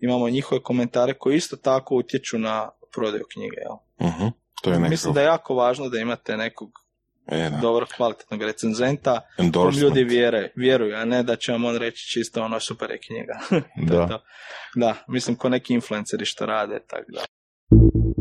imamo 0.00 0.30
njihove 0.30 0.62
komentare 0.62 1.14
koji 1.14 1.36
isto 1.36 1.56
tako 1.56 1.94
utječu 1.96 2.38
na 2.38 2.70
prodaju 2.94 3.24
knjige. 3.32 3.56
Jel? 3.56 4.08
Mhm. 4.10 4.26
To 4.62 4.70
je 4.70 4.76
nekako... 4.76 4.90
Mislim 4.90 5.14
da 5.14 5.20
je 5.20 5.26
jako 5.26 5.54
važno 5.54 5.88
da 5.88 5.98
imate 5.98 6.36
nekog 6.36 6.70
E, 7.26 7.50
da. 7.50 7.56
dobro 7.56 7.86
kvalitetnog 7.96 8.42
recenzenta 8.42 9.20
kom 9.54 9.74
ljudi 9.78 10.04
vjere, 10.04 10.52
vjeruju, 10.56 10.96
a 10.96 11.04
ne 11.04 11.22
da 11.22 11.36
će 11.36 11.52
vam 11.52 11.64
on 11.64 11.76
reći 11.76 12.06
čisto 12.08 12.42
ono 12.42 12.60
super 12.60 12.90
je 12.90 12.98
knjiga. 12.98 13.38
To 13.88 13.94
je 13.94 13.98
Da. 13.98 14.06
to. 14.08 14.22
da, 14.74 14.94
mislim 15.08 15.36
ko 15.36 15.48
neki 15.48 15.74
influenceri 15.74 16.24
što 16.24 16.46
rade, 16.46 16.80
tako 16.88 17.12
da. 17.12 17.20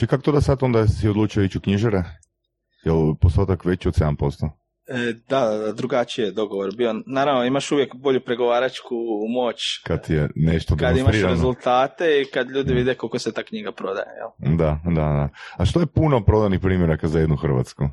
Če 0.00 0.06
kako 0.06 0.22
to 0.22 0.32
da 0.32 0.40
sad 0.40 0.62
onda 0.62 0.86
si 0.88 1.08
odlučio 1.08 1.42
ići 1.42 1.58
u 1.58 1.60
knjižare? 1.60 2.04
Jel 2.84 3.14
postotak 3.14 3.64
veći 3.64 3.88
od 3.88 3.94
7%? 3.94 4.48
E, 4.88 5.12
da, 5.28 5.40
da, 5.40 5.58
da, 5.58 5.72
drugačiji 5.72 6.24
je 6.24 6.30
dogovor 6.32 6.76
bio. 6.76 6.94
Naravno, 7.06 7.44
imaš 7.44 7.72
uvijek 7.72 7.94
bolju 7.94 8.20
pregovaračku 8.20 8.94
moć 9.28 9.62
Kad 9.84 10.04
je 10.08 10.28
nešto 10.34 10.76
kad 10.76 10.96
imaš 10.96 11.16
rezultate 11.16 12.22
i 12.22 12.24
kad 12.24 12.50
ljudi 12.50 12.74
vide 12.74 12.94
koliko 12.94 13.18
se 13.18 13.32
ta 13.32 13.42
knjiga 13.42 13.72
prodaje. 13.72 14.06
Jel? 14.18 14.56
Da, 14.56 14.78
da, 14.84 14.90
da. 14.90 15.28
A 15.56 15.64
što 15.64 15.80
je 15.80 15.86
puno 15.86 16.24
prodanih 16.24 16.60
primjeraka 16.60 17.08
za 17.08 17.18
jednu 17.20 17.36
Hrvatsku? 17.36 17.88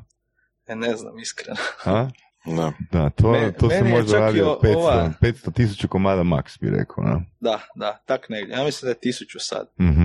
E, 0.66 0.76
ne 0.76 0.96
znam, 0.96 1.18
iskreno. 1.18 1.56
A? 1.84 2.08
Da. 2.46 2.72
Da, 2.92 3.10
to, 3.10 3.30
Me- 3.30 3.52
to 3.52 3.70
se 3.70 3.76
je 3.76 3.84
možda 3.84 4.18
radi 4.18 4.42
o- 4.42 4.52
od 4.52 4.60
500, 4.62 4.76
ova- 4.76 5.12
500 5.22 5.52
tisuća 5.52 5.88
komada 5.88 6.22
max, 6.22 6.60
bi 6.60 6.70
rekao. 6.70 7.04
Da? 7.04 7.20
Da, 7.40 7.60
da, 7.74 8.02
tak 8.06 8.28
negdje. 8.28 8.52
Ja 8.54 8.64
mislim 8.64 8.86
da 8.86 8.90
je 8.90 9.00
tisuću 9.00 9.38
sad. 9.40 9.68
Mhm. 9.80 9.97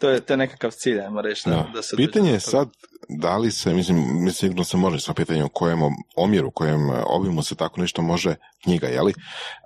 To 0.00 0.10
je, 0.10 0.20
to 0.20 0.32
je 0.32 0.36
nekakav 0.36 0.70
cilj, 0.70 1.00
ajmo 1.00 1.20
reći. 1.20 1.48
Da, 1.48 1.56
Da. 1.56 1.70
da 1.74 1.82
se 1.82 1.96
Pitanje 1.96 2.30
je 2.30 2.40
sad, 2.40 2.68
da 3.08 3.36
li 3.36 3.50
se, 3.50 3.74
mislim, 3.74 3.98
mislim 3.98 4.32
sigurno 4.32 4.64
se 4.64 4.76
može 4.76 5.00
sa 5.00 5.14
pitanje 5.14 5.44
u 5.44 5.48
kojem 5.48 5.78
omjeru, 6.16 6.48
u 6.48 6.50
kojem 6.50 6.90
e, 6.90 7.02
obimu 7.06 7.42
se 7.42 7.54
tako 7.54 7.80
nešto 7.80 8.02
može 8.02 8.34
knjiga, 8.64 8.86
jeli, 8.86 9.14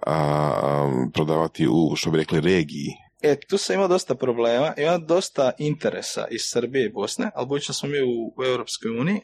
a, 0.07 1.09
prodavati 1.15 1.67
u, 1.69 1.97
što 1.97 2.11
bi 2.11 2.19
rekli, 2.19 2.41
regiji. 2.41 2.89
E, 3.23 3.37
tu 3.49 3.59
sam 3.59 3.75
imao 3.75 3.89
dosta 3.89 4.15
problema, 4.15 4.73
ima 4.77 4.99
dosta 4.99 5.53
interesa 5.59 6.27
iz 6.31 6.41
Srbije 6.45 6.87
i 6.87 6.93
Bosne, 6.93 7.31
ali 7.35 7.47
budući 7.47 7.69
da 7.69 7.73
smo 7.73 7.89
mi 7.89 8.03
u, 8.03 8.35
u 8.37 8.45
Europskoj 8.45 8.91
uniji, 8.91 9.21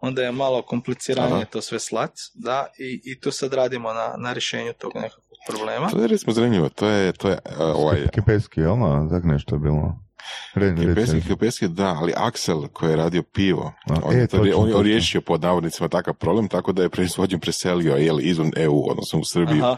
onda 0.00 0.22
je 0.22 0.32
malo 0.32 0.62
kompliciranije 0.62 1.36
Aha. 1.36 1.44
to 1.44 1.60
sve 1.60 1.78
slat, 1.78 2.12
da, 2.34 2.66
i, 2.78 3.00
i 3.04 3.20
tu 3.20 3.30
sad 3.30 3.54
radimo 3.54 3.92
na, 3.92 4.14
na 4.18 4.32
rješenju 4.32 4.72
tog 4.78 4.92
nekakvog 4.94 5.24
problema. 5.48 5.90
To 5.90 6.02
je 6.02 6.08
recimo 6.08 6.32
zanimljivo, 6.32 6.68
to 6.68 6.88
je, 6.88 7.12
to 7.12 7.28
je 7.28 7.38
e, 7.44 7.64
ovaj, 7.64 8.06
Kipeski, 8.14 8.60
jel? 8.60 8.84
a? 8.84 9.08
Tak 9.10 9.24
nešto 9.24 9.54
je 9.54 9.58
bilo. 9.58 10.07
Kipeski, 11.28 11.68
da, 11.68 11.86
ali 11.86 12.12
Axel 12.12 12.68
koji 12.68 12.90
je 12.90 12.96
radio 12.96 13.22
pivo, 13.22 13.72
A, 13.86 13.94
on, 14.02 14.16
e, 14.16 14.18
je 14.18 14.26
to, 14.26 14.36
točno, 14.36 14.56
on 14.56 14.66
je 14.66 14.72
točno. 14.72 14.82
riješio 14.82 15.20
pod 15.20 15.42
navodnicima 15.42 15.88
takav 15.88 16.14
problem, 16.14 16.48
tako 16.48 16.72
da 16.72 16.82
je 16.82 16.88
proizvodnju 16.88 17.38
preselio 17.38 17.96
jel, 17.96 18.20
izvan 18.20 18.50
EU, 18.56 18.90
odnosno 18.90 19.18
u 19.18 19.24
Srbiju, 19.24 19.64
Aha, 19.64 19.76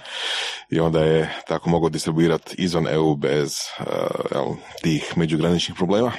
i 0.70 0.80
onda 0.80 1.03
je 1.03 1.34
tako 1.48 1.70
mogao 1.70 1.88
distribuirati 1.88 2.55
izvan 2.59 2.86
EU 2.88 3.16
bez 3.16 3.59
uh, 3.80 3.86
jel, 4.32 4.46
tih 4.82 5.12
međugraničnih 5.16 5.76
problema. 5.76 6.12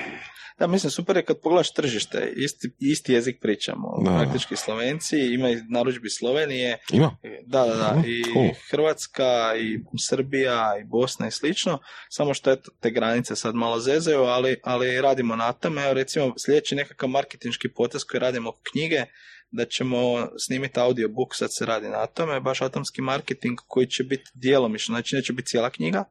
Da, 0.62 0.68
mislim, 0.68 0.92
super 0.92 1.18
je 1.18 1.26
kad 1.26 1.40
pogledaš 1.42 1.74
tržište, 1.74 2.34
isti, 2.36 2.72
isti 2.80 3.14
jezik 3.14 3.38
pričamo, 3.42 4.02
Da. 4.06 4.18
praktički 4.18 4.56
Slovenci, 4.56 5.18
ima 5.18 5.50
i 5.50 5.62
narudžbi 5.70 6.10
Slovenije, 6.10 6.78
Ima? 6.94 7.18
Da, 7.46 7.66
da, 7.66 7.76
da. 7.76 8.02
I 8.06 8.24
cool. 8.34 8.50
Hrvatska, 8.72 9.56
i 9.60 9.80
Srbija, 10.00 10.74
i 10.82 10.84
Bosna 10.84 11.28
i 11.28 11.32
slično. 11.32 11.80
Samo 12.10 12.34
što 12.34 12.52
eto, 12.52 12.72
te 12.80 12.92
granice 12.92 13.36
sad 13.36 13.56
malo 13.56 13.80
zezaju, 13.80 14.22
ali, 14.22 14.56
ali 14.64 15.02
radimo 15.02 15.36
na 15.36 15.54
tome. 15.54 15.84
Evo 15.84 15.94
recimo 15.94 16.34
sljedeći 16.38 16.76
nekakav 16.76 17.10
marketinški 17.10 17.70
potez 17.70 18.04
koji 18.04 18.20
radimo 18.20 18.50
oko 18.50 18.62
knjige, 18.72 19.06
da 19.52 19.66
ćemo 19.66 20.28
snimiti 20.38 20.80
audiobook, 20.80 21.36
sad 21.36 21.54
se 21.54 21.66
radi 21.66 21.90
na 21.90 22.06
tome, 22.06 22.40
baš 22.40 22.62
atomski 22.62 23.02
marketing 23.02 23.60
koji 23.68 23.88
će 23.88 24.04
biti 24.04 24.32
djelomično, 24.34 24.94
znači 24.94 25.16
neće 25.16 25.34
biti 25.34 25.48
cijela 25.48 25.70
knjiga, 25.70 26.04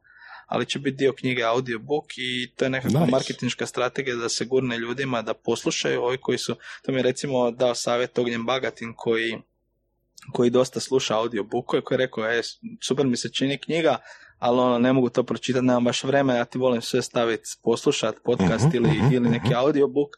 ali 0.51 0.67
će 0.67 0.79
biti 0.79 0.97
dio 0.97 1.13
knjige 1.13 1.43
audiobook 1.43 2.05
i 2.17 2.53
to 2.57 2.65
je 2.65 2.71
nekakva 2.71 3.01
Nice. 3.01 3.11
marketinška 3.11 3.67
strategija 3.67 4.17
da 4.17 4.29
se 4.29 4.45
gurne 4.45 4.79
ljudima 4.79 5.23
da 5.23 5.35
poslušaju 5.35 6.03
ovi 6.03 6.19
koji 6.19 6.39
su, 6.39 6.57
to 6.83 6.93
mi 6.93 6.99
je 6.99 7.03
recimo 7.03 7.51
dao 7.51 7.75
savjet 7.75 8.19
Ognjen 8.19 8.45
Bagatin 8.45 8.95
koji 8.97 9.39
koji 10.33 10.51
dosta 10.51 10.81
sluša 10.81 11.17
audiobookove, 11.17 11.83
koji 11.83 11.97
je 11.97 12.07
rekao, 12.07 12.31
e, 12.31 12.43
super 12.83 13.07
mi 13.07 13.17
se 13.17 13.29
čini 13.33 13.59
knjiga, 13.59 13.99
ali 14.41 14.61
ono, 14.61 14.79
ne 14.79 14.93
mogu 14.93 15.09
to 15.09 15.23
pročitati, 15.23 15.67
nemam 15.67 15.85
baš 15.85 16.05
vremena, 16.05 16.39
ja 16.39 16.45
ti 16.45 16.59
volim 16.59 16.81
sve 16.83 17.03
staviti, 17.03 17.43
poslušat 17.63 18.15
podcast 18.25 18.67
Mhm, 18.67 18.77
ili, 18.77 18.89
mhm, 18.89 19.15
ili 19.15 19.29
neki 19.29 19.47
mhm. 19.47 19.55
audiobook 19.57 20.09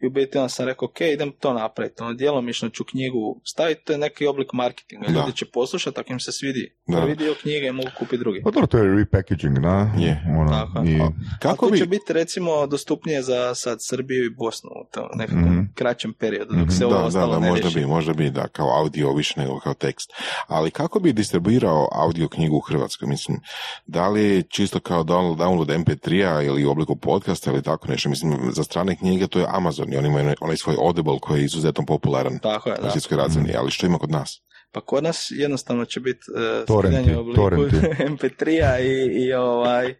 i 0.00 0.06
u 0.06 0.10
biti 0.10 0.38
onda 0.38 0.48
sam 0.48 0.66
rekao, 0.66 0.88
ok, 0.88 1.00
idem 1.00 1.32
to 1.40 1.52
napraviti, 1.52 2.02
ono, 2.02 2.14
djelomično 2.14 2.68
ću 2.68 2.84
knjigu 2.84 3.40
staviti, 3.44 3.84
to 3.84 3.92
je 3.92 3.98
neki 3.98 4.26
oblik 4.26 4.52
marketinga, 4.52 5.06
Da. 5.06 5.12
ljudi 5.12 5.32
će 5.36 5.44
poslušati 5.44 6.00
ako 6.00 6.12
im 6.12 6.20
se 6.20 6.32
svidi 6.32 6.74
Da. 6.86 7.00
prvi 7.00 7.16
dio 7.16 7.34
knjige, 7.42 7.72
mogu 7.72 7.88
kupiti 7.98 8.18
drugi. 8.18 8.42
Pa 8.44 8.50
dobro, 8.50 8.66
to 8.66 8.78
je 8.78 8.96
repackaging, 8.96 9.58
da? 9.58 9.90
Je. 9.98 10.22
Ono, 10.38 10.50
Tako. 10.50 10.78
A 10.78 11.38
Kako 11.38 11.70
bi... 11.70 11.78
će 11.78 11.86
biti 11.86 12.12
recimo 12.12 12.66
dostupnije 12.66 13.22
za 13.22 13.54
sad 13.54 13.78
Srbiju 13.80 14.24
i 14.26 14.30
Bosnu 14.30 14.70
u 14.70 14.90
tom 14.92 15.08
nekakvom 15.14 15.68
kraćem 15.74 16.12
periodu, 16.12 16.54
dok 16.54 16.72
se 16.72 16.86
ovo 16.86 16.94
Da, 16.94 17.04
ostalo 17.04 17.32
da, 17.34 17.40
ne 17.40 17.50
možda 17.50 17.68
bi, 17.74 17.86
možda 17.86 18.12
bi, 18.12 18.30
da, 18.30 18.48
kao 18.48 18.78
audio 18.78 19.12
više 19.12 19.40
nego 19.40 19.60
kao 19.60 19.74
tekst. 19.74 20.12
Ali 20.46 20.70
kako 20.70 21.00
bi 21.00 21.12
distribuirao 21.12 21.88
audio 21.92 22.28
knjigu 22.28 22.56
u 22.56 22.60
Hrvatskoj? 22.60 23.08
Mislim, 23.08 23.38
da 23.86 24.08
li 24.08 24.44
čisto 24.48 24.80
kao 24.80 25.02
download, 25.02 25.36
download 25.36 25.84
MP3-a 25.84 26.42
ili 26.42 26.64
u 26.64 26.70
obliku 26.70 26.96
podcasta 26.96 27.50
ili 27.50 27.62
tako 27.62 27.88
nešto? 27.88 28.08
Mislim, 28.08 28.38
za 28.52 28.64
strane 28.64 28.96
knjige 28.96 29.26
to 29.26 29.38
je 29.38 29.46
Amazon 29.48 29.92
i 29.92 29.96
oni 29.96 30.08
imaju 30.08 30.34
onaj 30.40 30.56
svoj 30.56 30.76
Audible 30.80 31.18
koji 31.20 31.40
je 31.40 31.44
izuzetno 31.44 31.84
popularan 31.86 32.38
Tako 32.38 32.68
je, 32.68 32.76
na 32.76 32.82
da. 32.82 32.90
svjetskoj 32.90 33.16
razini, 33.16 33.54
ali 33.56 33.70
što 33.70 33.86
ima 33.86 33.98
kod 33.98 34.10
nas? 34.10 34.42
Pa 34.72 34.80
kod 34.80 35.04
nas 35.04 35.28
jednostavno 35.30 35.84
će 35.84 36.00
biti 36.00 36.20
uh, 36.30 36.66
Torrenti, 36.66 36.96
skidanje 36.96 37.16
u 37.16 37.20
obliku 37.20 37.40
torrenti. 37.40 37.76
MP3-a 38.16 38.78
i, 38.78 39.24
i, 39.24 39.32
ovaj, 39.32 39.94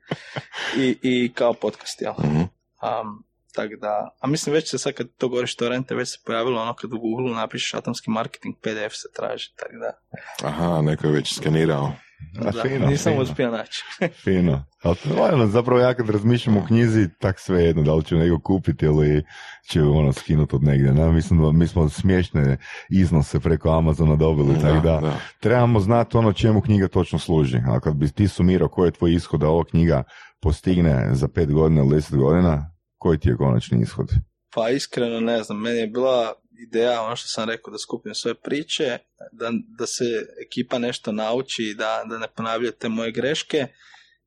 i, 0.77 0.97
i 1.03 1.33
kao 1.35 1.53
podcast, 1.53 2.03
jel? 2.03 2.13
Mhm. 2.19 2.37
Um, 2.39 3.25
tak 3.55 3.71
da, 3.81 4.17
a 4.21 4.27
mislim 4.27 4.55
već 4.55 4.71
se 4.71 4.79
sad 4.79 4.93
kad 4.93 5.07
to 5.19 5.29
govoriš 5.29 5.57
torrente, 5.57 5.95
već 5.95 6.09
se 6.09 6.19
pojavilo 6.27 6.63
ono 6.63 6.75
kad 6.75 6.93
u 6.93 6.99
Google 6.99 7.35
napišeš 7.35 7.75
atomski 7.75 8.11
marketing, 8.11 8.55
PDF 8.61 8.95
se 8.95 9.09
traži, 9.17 9.53
tako 9.57 9.73
da, 9.77 9.99
Aha, 10.49 10.83
neko 10.83 11.07
je 11.07 11.13
već 11.13 11.35
skenirao. 11.35 11.93
A, 12.41 12.51
da 12.51 12.63
fino, 12.63 12.87
nisam 12.87 13.19
uspio 13.19 13.51
naći. 13.51 13.85
Fino. 14.25 14.65
Ali 14.83 14.97
ono, 15.33 15.47
zapravo 15.47 15.81
ja 15.81 15.95
kad 15.95 16.11
razmišljam 16.11 16.57
o 16.57 16.65
knjizi, 16.67 17.09
tak 17.19 17.41
sve 17.41 17.65
jedno, 17.65 17.83
da 17.83 17.95
li 17.95 18.05
ću 18.05 18.17
nego 18.17 18.41
kupiti 18.41 18.87
ili 18.87 19.25
će 19.69 19.83
ono 19.83 20.13
skinuti 20.13 20.57
od 20.57 20.63
negdje. 20.63 20.93
Ne? 20.93 21.13
Mislim 21.13 21.43
da 21.43 21.53
mi 21.53 21.67
smo 21.67 21.89
smiješne 21.89 22.57
iznose 22.91 23.41
preko 23.41 23.71
Amazona 23.71 24.17
dobili, 24.17 24.61
tako 24.61 24.81
da, 24.81 25.01
da. 25.01 25.17
trebamo 25.41 25.81
znati 25.81 26.17
ono 26.17 26.33
čemu 26.33 26.61
knjiga 26.61 26.89
točno 26.89 27.19
služi. 27.19 27.59
A 27.69 27.81
kad 27.81 27.95
bi 27.95 28.11
ti 28.11 28.29
sumirao 28.29 28.69
koji 28.69 28.89
je 28.89 28.93
tvoj 28.93 29.15
ishod 29.15 29.41
da 29.41 29.49
ova 29.49 29.65
knjiga 29.65 30.03
postigne 30.41 31.09
za 31.13 31.29
pet 31.29 31.53
godina 31.53 31.81
ili 31.81 31.95
deset 31.95 32.17
godina, 32.17 32.71
koji 32.99 33.19
ti 33.19 33.29
je 33.29 33.37
konačni 33.37 33.83
ishod? 33.83 34.09
Pa 34.55 34.69
iskreno 34.71 35.21
ne 35.21 35.43
znam, 35.43 35.61
meni 35.61 35.79
je 35.79 35.87
bila 35.87 36.33
ideja, 36.63 37.03
ono 37.03 37.17
što 37.17 37.29
sam 37.29 37.49
rekao, 37.49 37.71
da 37.71 37.79
skupim 37.79 38.15
sve 38.15 38.35
priče, 38.35 38.99
da, 39.33 39.51
da 39.79 39.87
se 39.87 40.05
ekipa 40.47 40.79
nešto 40.79 41.13
nauči, 41.13 41.75
da, 41.79 42.05
da 42.07 42.19
ne 42.19 42.29
ponavljaju 42.37 42.73
te 42.73 42.89
moje 42.89 43.13
greške 43.13 43.67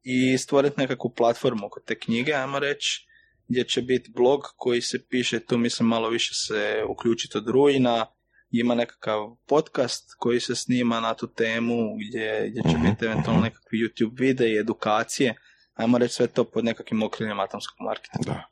i 0.04 0.38
stvoriti 0.38 0.80
nekakvu 0.80 1.14
platformu 1.14 1.66
oko 1.66 1.80
te 1.80 2.00
knjige, 2.00 2.34
ajmo 2.34 2.60
reći, 2.60 3.08
gdje 3.48 3.64
će 3.64 3.82
biti 3.82 4.12
blog 4.12 4.42
koji 4.56 4.82
se 4.82 5.08
piše, 5.10 5.40
tu 5.40 5.58
mislim 5.58 5.90
malo 5.90 6.10
više 6.10 6.34
se 6.34 6.84
uključiti 6.90 7.38
od 7.38 7.48
rujna, 7.48 8.06
ima 8.52 8.76
nekakav 8.76 9.36
podcast 9.48 10.16
koji 10.18 10.40
se 10.40 10.56
snima 10.56 11.00
na 11.00 11.14
tu 11.14 11.28
temu 11.28 11.76
gdje, 11.98 12.50
gdje 12.50 12.62
će 12.72 12.78
Mhm, 12.78 12.90
biti 12.90 13.06
eventualno 13.06 13.40
mhm. 13.40 13.44
nekakvi 13.44 13.78
YouTube 13.78 14.20
videi 14.20 14.52
i 14.52 14.60
edukacije, 14.60 15.36
ajmo 15.76 15.98
reći 15.98 16.14
sve 16.14 16.28
to 16.28 16.44
pod 16.44 16.66
nekakvim 16.66 17.04
okriljem 17.04 17.40
atomskog 17.40 17.78
marketinga. 17.80 18.32
Da. 18.32 18.44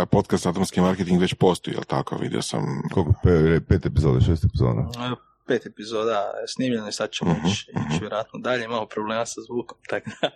A 0.00 0.06
podcast 0.06 0.46
Atomski 0.46 0.80
marketing 0.80 1.20
već 1.20 1.34
postoji, 1.34 1.74
jel 1.74 1.84
tako? 1.84 2.16
Vidio 2.16 2.42
sam... 2.42 2.62
Koliko? 2.94 3.12
Pe, 3.22 3.60
pet 3.68 3.86
epizoda, 3.86 4.20
šest 4.20 4.44
epizoda? 4.44 4.80
E, 5.12 5.28
Pet 5.46 5.66
epizoda 5.66 6.12
je 6.40 6.48
snimljeno 6.48 6.88
i 6.88 6.92
sad 6.92 7.10
ćemo 7.10 7.30
Mhm, 7.30 7.46
ići, 7.46 7.70
ići 7.90 8.00
vjerojatno 8.00 8.38
dalje, 8.40 8.64
imamo 8.64 8.86
problema 8.86 9.26
sa 9.26 9.40
zvukom, 9.40 9.78
tako 9.90 10.10
da 10.22 10.30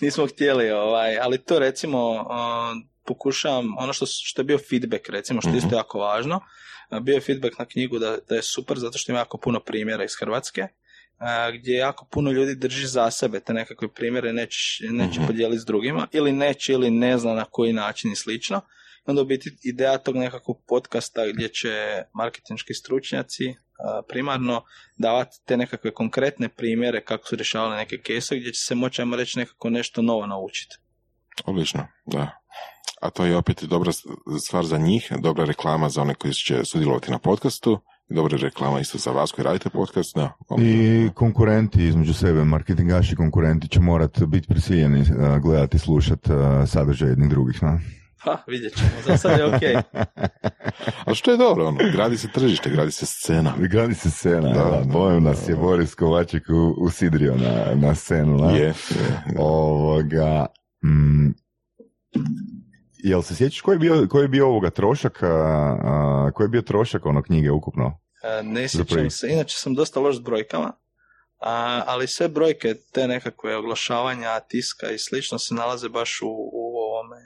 nismo 0.00 0.26
htjeli, 0.26 0.70
ovaj, 0.70 1.18
ali 1.18 1.38
to 1.38 1.58
recimo 1.58 2.12
uh, 2.12 2.26
pokušavam, 3.04 3.66
ono 3.78 3.92
što, 3.92 4.06
što 4.06 4.40
je 4.40 4.44
bio 4.44 4.58
feedback 4.70 5.08
recimo, 5.08 5.40
što 5.40 5.50
je 5.50 5.56
isto 5.56 5.66
Mhm. 5.66 5.76
jako 5.76 5.98
važno, 5.98 6.40
bio 7.02 7.14
je 7.14 7.20
feedback 7.20 7.58
na 7.58 7.64
knjigu 7.64 7.98
da, 7.98 8.16
da 8.28 8.34
je 8.34 8.42
super 8.42 8.78
zato 8.78 8.98
što 8.98 9.12
ima 9.12 9.18
jako 9.18 9.38
puno 9.38 9.60
primjera 9.60 10.04
iz 10.04 10.12
Hrvatske, 10.20 10.62
uh, 10.62 10.68
gdje 11.54 11.74
jako 11.74 12.04
puno 12.04 12.30
ljudi 12.30 12.54
drži 12.54 12.86
za 12.86 13.10
sebe 13.10 13.40
te 13.40 13.52
nekakve 13.52 13.88
primjere 13.94 14.32
neće, 14.32 14.84
neće 14.90 15.18
Mhm. 15.20 15.26
podijeliti 15.26 15.60
s 15.60 15.64
drugima, 15.64 16.06
ili 16.12 16.32
neće 16.32 16.72
ili 16.72 16.90
ne 16.90 17.18
zna 17.18 17.34
na 17.34 17.44
koji 17.44 17.72
način 17.72 18.12
i 18.12 18.16
slično. 18.16 18.60
Onda 19.06 19.22
u 19.22 19.24
biti 19.24 19.56
ideja 19.62 19.98
tog 19.98 20.16
nekakvog 20.16 20.62
podcasta 20.68 21.26
gdje 21.26 21.48
će 21.48 22.02
marketinški 22.14 22.74
stručnjaci 22.74 23.48
a, 23.78 24.02
primarno 24.08 24.64
davati 24.96 25.36
te 25.44 25.56
nekakve 25.56 25.94
konkretne 25.94 26.48
primjere 26.48 27.04
kako 27.04 27.26
su 27.26 27.36
rješavali 27.36 27.76
neke 27.76 27.98
kese 27.98 28.36
gdje 28.36 28.52
će 28.52 28.60
se 28.60 28.74
moći, 28.74 29.02
ajmo 29.02 29.16
reći, 29.16 29.38
nekako 29.38 29.70
nešto 29.70 30.02
novo 30.02 30.26
naučiti. 30.26 30.76
Odlično, 31.44 31.86
da. 32.06 32.30
A 33.00 33.10
to 33.10 33.24
je 33.24 33.36
opet 33.36 33.62
dobra 33.64 33.92
stvar 34.40 34.64
za 34.64 34.78
njih, 34.78 35.12
dobra 35.18 35.44
reklama 35.44 35.88
za 35.88 36.02
one 36.02 36.14
koji 36.14 36.34
će 36.34 36.64
sudjelovati 36.64 37.10
na 37.10 37.18
podcastu, 37.18 37.78
dobra 38.08 38.36
reklama 38.36 38.80
isto 38.80 38.98
za 38.98 39.10
vas 39.10 39.32
koji 39.32 39.44
radite 39.44 39.70
podcast, 39.70 40.14
da. 40.14 40.32
I 40.58 41.08
konkurenti 41.14 41.84
između 41.84 42.14
sebe, 42.14 42.44
marketingaši 42.44 43.16
konkurenti 43.16 43.68
će 43.68 43.80
morat 43.80 44.22
biti 44.22 44.48
prisiljeni 44.48 45.00
uh, 45.00 45.38
gledati 45.42 45.76
i 45.76 45.80
slušati 45.80 46.32
uh, 46.32 46.38
sadržaj 46.66 47.08
jednih 47.08 47.30
drugih. 47.30 47.62
Na? 47.62 47.80
Ha, 48.18 48.36
vidjet 48.46 48.76
ćemo, 48.76 48.90
za 49.06 49.16
sad 49.16 49.38
je 49.38 49.44
ok. 49.44 49.84
Ali 51.06 51.16
što 51.16 51.30
je 51.30 51.36
dobro, 51.36 51.66
ono, 51.66 51.78
gradi 51.92 52.18
se 52.18 52.28
tržište, 52.28 52.70
gradi 52.70 52.90
se 52.90 53.06
scena. 53.06 53.52
Gradi 53.58 53.94
se 53.94 54.10
scena, 54.10 54.52
Da, 54.52 54.64
da, 54.64 54.70
da, 54.70 54.84
Bojem 54.92 55.24
da, 55.24 55.30
nas 55.30 55.48
je 55.48 55.54
da. 55.54 55.60
Boris 55.60 55.94
Kovaček 55.94 56.48
u, 56.48 56.74
usidrio 56.78 57.34
na, 57.36 57.86
na 57.86 57.94
scenu. 57.94 58.36
Na? 58.36 58.50
Je, 58.50 58.64
je. 58.64 58.74
Ovoga, 59.38 60.46
mm, 60.84 61.30
jel 62.98 63.22
se 63.22 63.34
sjećaš 63.34 63.60
koji 63.60 63.74
je 63.74 63.78
bio, 63.78 64.06
koji 64.10 64.24
je 64.24 64.28
bio 64.28 64.46
ovoga 64.46 64.70
trošak, 64.70 65.22
a, 65.22 65.26
a, 65.26 66.30
koji 66.34 66.44
je 66.44 66.48
bio 66.48 66.62
trošak 66.62 67.06
ono 67.06 67.22
knjige 67.22 67.50
ukupno? 67.50 68.00
E, 68.22 68.42
ne 68.42 68.68
sjećam 68.68 69.10
se, 69.10 69.28
inače 69.28 69.56
sam 69.56 69.74
dosta 69.74 70.00
loš 70.00 70.16
s 70.16 70.20
brojkama, 70.20 70.72
a, 71.40 71.82
ali 71.86 72.06
sve 72.06 72.28
brojke, 72.28 72.74
te 72.92 73.08
nekakve 73.08 73.56
oglašavanja, 73.56 74.40
tiska 74.40 74.90
i 74.90 74.98
slično 74.98 75.38
se 75.38 75.54
nalaze 75.54 75.88
baš 75.88 76.22
u, 76.22 76.28
u 76.52 76.76
ovome 76.76 77.16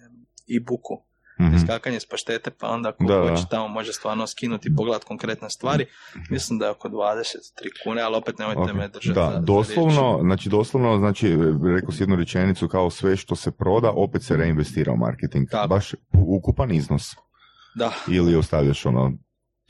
e-booku. 0.57 1.10
Mhm. 1.41 1.57
Iskakanje 1.57 2.01
s 2.01 2.07
paštete, 2.07 2.51
pa 2.51 2.69
onda 2.69 2.89
ako 2.89 3.05
Da, 3.05 3.21
hoće 3.21 3.43
tamo 3.51 3.69
može 3.69 3.93
stvarno 3.93 4.27
skinuti 4.27 4.69
i 4.69 4.77
pogledat 4.77 5.05
konkretne 5.05 5.51
stvari. 5.51 5.87
Mislim 6.31 6.59
da 6.59 6.65
je 6.65 6.71
oko 6.71 6.89
23 6.89 7.35
kune, 7.85 8.03
ali 8.03 8.17
opet 8.17 8.39
nemojte 8.39 8.61
Ok. 8.63 8.73
me 8.73 8.89
držati 8.89 9.15
Da, 9.15 9.27
za- 9.27 9.33
za 9.33 9.39
doslovno, 9.39 10.13
riječ. 10.13 10.23
znači 10.23 10.49
doslovno, 10.49 10.99
znači 10.99 11.37
rekao 11.77 11.93
si 11.93 12.03
jednu 12.03 12.17
rečenicu 12.17 12.69
kao 12.69 12.91
sve 12.91 13.17
što 13.17 13.37
se 13.37 13.51
proda 13.53 13.91
opet 13.91 14.23
se 14.23 14.37
reinvestira 14.37 14.93
u 14.93 14.97
marketing. 14.99 15.49
Tako. 15.51 15.69
Baš 15.69 15.95
ukupan 16.29 16.71
iznos. 16.73 17.15
Da, 17.75 17.93
Ili 18.09 18.37
ostavljaš 18.37 18.87
ono 18.87 19.13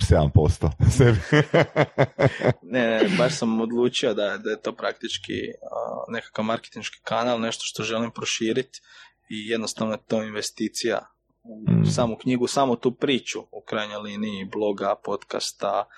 7% 0.00 0.70
sebi. 0.98 1.18
ne, 2.64 2.80
ne, 2.82 3.08
baš 3.18 3.34
sam 3.34 3.60
odlučio 3.60 4.10
da, 4.10 4.38
da 4.38 4.50
je 4.50 4.60
to 4.60 4.72
praktički 4.74 5.32
a, 5.62 5.76
nekakav 6.08 6.44
marketinški 6.44 7.00
kanal, 7.02 7.40
nešto 7.40 7.62
što 7.64 7.82
želim 7.82 8.10
proširiti 8.10 8.80
i 9.30 9.48
jednostavno 9.48 9.94
je 9.94 9.98
to 10.00 10.22
investicija 10.22 10.98
Mm. 11.44 11.84
samu 11.90 12.16
knjigu, 12.16 12.46
samu 12.46 12.76
tu 12.76 12.92
priču 12.92 13.40
u 13.40 13.62
krajnjoj 13.66 13.98
liniji 13.98 14.44
bloga, 14.44 14.94
podcasta, 15.04 15.88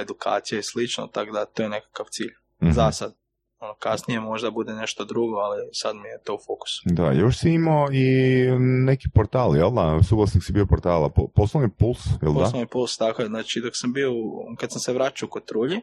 edukacije 0.00 0.58
i 0.58 0.62
slično, 0.62 1.06
tako 1.06 1.32
da 1.32 1.44
to 1.44 1.62
je 1.62 1.68
nekakav 1.68 2.06
cilj. 2.10 2.32
Mhm. 2.62 2.70
Za 2.70 2.92
sad. 2.92 3.14
Ono, 3.66 3.74
kasnije 3.78 4.20
možda 4.20 4.50
bude 4.50 4.72
nešto 4.72 5.04
drugo, 5.04 5.36
ali 5.36 5.68
sad 5.72 5.96
mi 5.96 6.08
je 6.08 6.22
to 6.24 6.34
u 6.34 6.38
fokusu. 6.46 6.82
Da, 6.84 7.12
još 7.12 7.38
si 7.38 7.50
imao 7.50 7.88
i 7.92 8.06
neki 8.60 9.08
portal, 9.14 9.56
jel 9.56 9.70
da? 9.70 10.02
Suvlasnik 10.08 10.44
si 10.44 10.52
bio 10.52 10.66
portala. 10.66 11.08
Po- 11.08 11.28
Poslovni 11.28 11.70
puls, 11.78 11.98
jel 12.22 12.32
da? 12.32 12.40
Poslovni 12.40 12.66
puls, 12.66 12.96
tako 12.96 13.22
je. 13.22 13.28
Znači, 13.28 13.60
dok 13.60 13.72
sam 13.76 13.92
bio, 13.92 14.10
kad 14.58 14.72
sam 14.72 14.80
se 14.80 14.92
vraćao 14.92 15.28
kod 15.28 15.44
Trulji, 15.44 15.80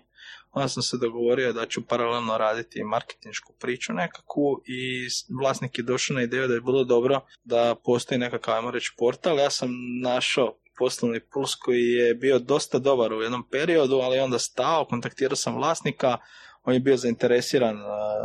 onda 0.51 0.67
sam 0.67 0.83
se 0.83 0.97
dogovorio 0.97 1.53
da 1.53 1.65
ću 1.65 1.87
paralelno 1.87 2.37
raditi 2.37 2.83
marketinšku 2.83 3.53
priču 3.59 3.93
nekakvu 3.93 4.61
i 4.65 5.07
vlasnik 5.41 5.77
je 5.77 5.83
došao 5.83 6.15
na 6.15 6.21
ideju 6.23 6.47
da 6.47 6.53
je 6.53 6.61
bilo 6.61 6.83
dobro 6.83 7.19
da 7.43 7.75
postoji 7.83 8.19
nekakav, 8.19 8.55
ajmo 8.55 8.71
reći, 8.71 8.93
portal. 8.97 9.39
Ja 9.39 9.49
sam 9.49 9.69
našao 10.03 10.53
poslovni 10.77 11.19
puls 11.33 11.55
koji 11.55 11.81
je 11.83 12.15
bio 12.15 12.39
dosta 12.39 12.79
dobar 12.79 13.13
u 13.13 13.21
jednom 13.21 13.43
periodu, 13.51 13.95
ali 13.95 14.19
onda 14.19 14.39
stao, 14.39 14.85
kontaktirao 14.85 15.35
sam 15.35 15.55
vlasnika, 15.55 16.17
on 16.63 16.73
je 16.73 16.79
bio 16.79 16.97
zainteresiran 16.97 17.77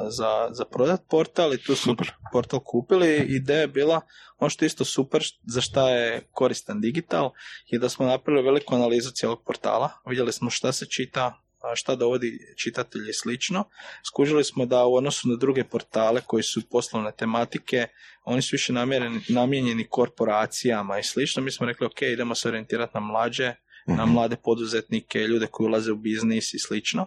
za, 0.09 0.49
za 0.51 0.65
prodat 0.65 1.01
portal 1.11 1.55
i 1.55 1.63
tu 1.63 1.75
smo 1.77 1.93
Super. 1.93 2.11
portal 2.33 2.61
kupili. 2.61 3.17
Ideja 3.29 3.61
je 3.61 3.67
bila, 3.69 4.01
ono 4.39 4.51
što 4.51 4.65
je 4.65 4.67
isto 4.67 4.85
super, 4.85 5.23
za 5.47 5.61
šta 5.61 5.89
je 5.91 6.21
koristan 6.33 6.81
digital, 6.81 7.31
je 7.67 7.79
da 7.79 7.89
smo 7.89 8.07
napravili 8.07 8.45
veliku 8.45 8.75
analizu 8.75 9.11
cijelog 9.11 9.43
portala. 9.45 9.91
Vidjeli 10.07 10.33
smo 10.33 10.51
šta 10.51 10.73
se 10.73 10.87
čita, 10.87 11.43
šta 11.75 11.95
dovodi 11.95 12.39
čitatelji 12.57 13.11
i 13.11 13.13
slično. 13.13 13.65
Skužili 14.09 14.45
smo 14.45 14.67
da 14.67 14.85
u 14.85 14.95
odnosu 14.95 15.29
na 15.29 15.37
druge 15.37 15.65
portale 15.65 16.21
koji 16.27 16.43
su 16.43 16.69
poslovne 16.71 17.13
tematike, 17.13 17.87
oni 18.25 18.43
su 18.43 18.49
više 18.53 18.73
namjereni, 18.73 19.21
namijenjeni 19.29 19.87
korporacijama 19.89 20.99
i 20.99 21.03
slično. 21.03 21.43
Mi 21.43 21.51
smo 21.51 21.67
rekli, 21.67 21.87
ok, 21.87 22.03
idemo 22.03 22.35
se 22.35 22.49
orijentirati 22.49 22.91
na 22.95 23.01
mlađe, 23.01 23.55
na 23.87 24.05
Mhm. 24.07 24.15
mlade 24.15 24.37
poduzetnike, 24.37 25.19
ljude 25.19 25.47
koji 25.47 25.65
ulaze 25.67 25.93
u 25.93 25.97
biznis 25.97 26.55
i 26.55 26.59
slično. 26.59 27.07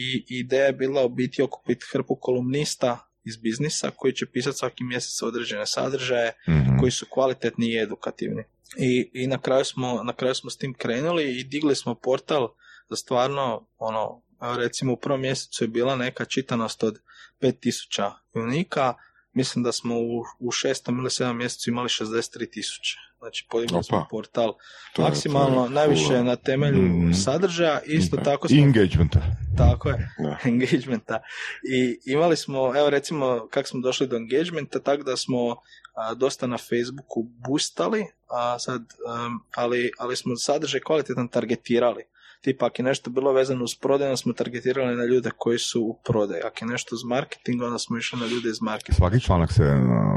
I 0.00 0.24
ideja 0.28 0.64
je 0.64 0.72
bila 0.72 1.04
u 1.04 1.08
biti 1.08 1.42
okupiti 1.42 1.86
hrpu 1.92 2.16
kolumnista 2.20 2.98
iz 3.24 3.36
biznisa 3.36 3.90
koji 3.96 4.12
će 4.12 4.26
pisati 4.26 4.58
svaki 4.58 4.84
mjesec 4.84 5.22
određene 5.22 5.66
sadržaje 5.66 6.32
Mhm. 6.48 6.78
koji 6.80 6.90
su 6.90 7.06
kvalitetni 7.10 7.66
i 7.66 7.78
edukativni. 7.78 8.42
I, 8.78 9.10
i 9.12 9.26
na, 9.26 9.38
kraju 9.38 9.64
smo, 9.64 10.02
na 10.02 10.12
kraju 10.12 10.34
smo 10.34 10.50
s 10.50 10.56
tim 10.56 10.74
krenuli 10.74 11.38
i 11.38 11.44
digli 11.44 11.74
smo 11.76 11.94
portal 11.94 12.48
za 12.90 12.96
stvarno, 12.96 13.68
ono, 13.78 14.22
recimo 14.40 14.92
u 14.92 14.96
prvom 14.96 15.20
mjesecu 15.20 15.64
je 15.64 15.68
bila 15.68 15.96
neka 15.96 16.24
čitanost 16.24 16.82
od 16.82 16.98
5000 17.40 18.12
unika, 18.34 18.94
mislim 19.32 19.62
da 19.62 19.72
smo 19.72 19.94
u, 19.98 20.24
u 20.38 20.50
šestom 20.50 20.98
ili 20.98 21.10
sedam 21.10 21.36
mjesecu 21.36 21.70
imali 21.70 21.88
63 21.88 22.50
tisuće. 22.50 22.96
Znači 23.18 23.46
podigli 23.50 23.84
smo 23.84 24.06
portal 24.10 24.54
To 24.92 25.02
maksimalno, 25.02 25.64
je 25.64 25.70
najviše 25.70 26.22
na 26.22 26.36
temelju 26.36 26.82
Mhm. 26.82 27.12
sadržaja, 27.14 27.80
isto 27.82 28.16
Da. 28.16 28.22
tako 28.22 28.48
smo 28.48 28.58
engagementa. 28.58 29.20
tako 29.56 29.88
je, 29.88 30.10
Da. 30.18 30.36
engagementa. 30.50 31.20
I 31.64 32.00
imali 32.06 32.36
smo, 32.36 32.76
evo 32.76 32.90
recimo, 32.90 33.46
kako 33.50 33.68
smo 33.68 33.80
došli 33.80 34.06
do 34.06 34.16
engagementa, 34.16 34.78
tako 34.80 35.02
da 35.02 35.16
smo 35.16 35.56
a, 35.94 36.14
dosta 36.14 36.46
na 36.46 36.58
Facebooku 36.58 37.22
boostali, 37.22 38.06
a 38.28 38.58
sad, 38.58 38.82
em, 38.82 39.40
ali, 39.54 39.90
ali 39.98 40.16
smo 40.16 40.36
sadržaj 40.36 40.80
kvalitetan 40.80 41.28
targetirali. 41.28 42.02
Tipa, 42.40 42.66
ako 42.66 42.74
je 42.78 42.84
nešto 42.84 43.10
bilo 43.10 43.32
vezano 43.32 43.64
uz 43.64 43.74
prodaju, 43.80 44.08
onda 44.08 44.16
smo 44.16 44.32
targetirali 44.32 44.96
na 44.96 45.04
ljude 45.04 45.30
koji 45.36 45.58
su 45.58 45.82
u 45.82 46.00
prodaju. 46.04 46.42
Ako 46.46 46.64
je 46.64 46.68
nešto 46.68 46.94
uz 46.94 47.04
marketing, 47.04 47.62
onda 47.62 47.78
smo 47.78 47.98
išli 47.98 48.20
na 48.20 48.26
ljude 48.26 48.48
iz 48.48 48.62
marketinga. 48.62 48.96
Svaki 48.96 49.20
članak 49.20 49.52
se 49.52 49.62
uh, 49.62 49.68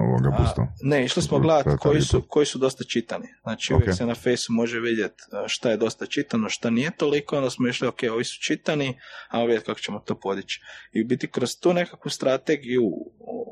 ovoga 0.07 0.37
pustao. 0.37 0.67
Ne, 0.81 1.05
išli 1.05 1.21
smo 1.23 1.39
gledati 1.39 1.69
koji 1.79 2.01
su, 2.01 2.21
koji 2.27 2.45
su 2.45 2.57
dosta 2.57 2.83
čitani. 2.83 3.27
Znači 3.43 3.73
uvijek 3.73 3.89
Ok. 3.89 3.95
se 3.95 4.05
na 4.05 4.15
fejsu 4.15 4.53
može 4.53 4.79
vidjeti 4.79 5.23
e, 5.33 5.47
šta 5.47 5.69
je 5.69 5.77
dosta 5.77 6.05
čitano, 6.05 6.49
šta 6.49 6.69
nije 6.69 6.91
toliko, 6.97 7.37
onda 7.37 7.49
smo 7.49 7.67
išli, 7.67 7.87
ok, 7.87 7.99
ovi 8.11 8.23
su 8.23 8.41
čitani, 8.41 8.97
a 9.29 9.43
vidjeti 9.43 9.65
kako 9.65 9.79
ćemo 9.79 9.99
to 9.99 10.19
podići. 10.19 10.61
I 10.93 11.03
u 11.03 11.07
biti 11.07 11.27
kroz 11.27 11.59
tu 11.59 11.73
nekakvu 11.73 12.09
strategiju 12.09 12.83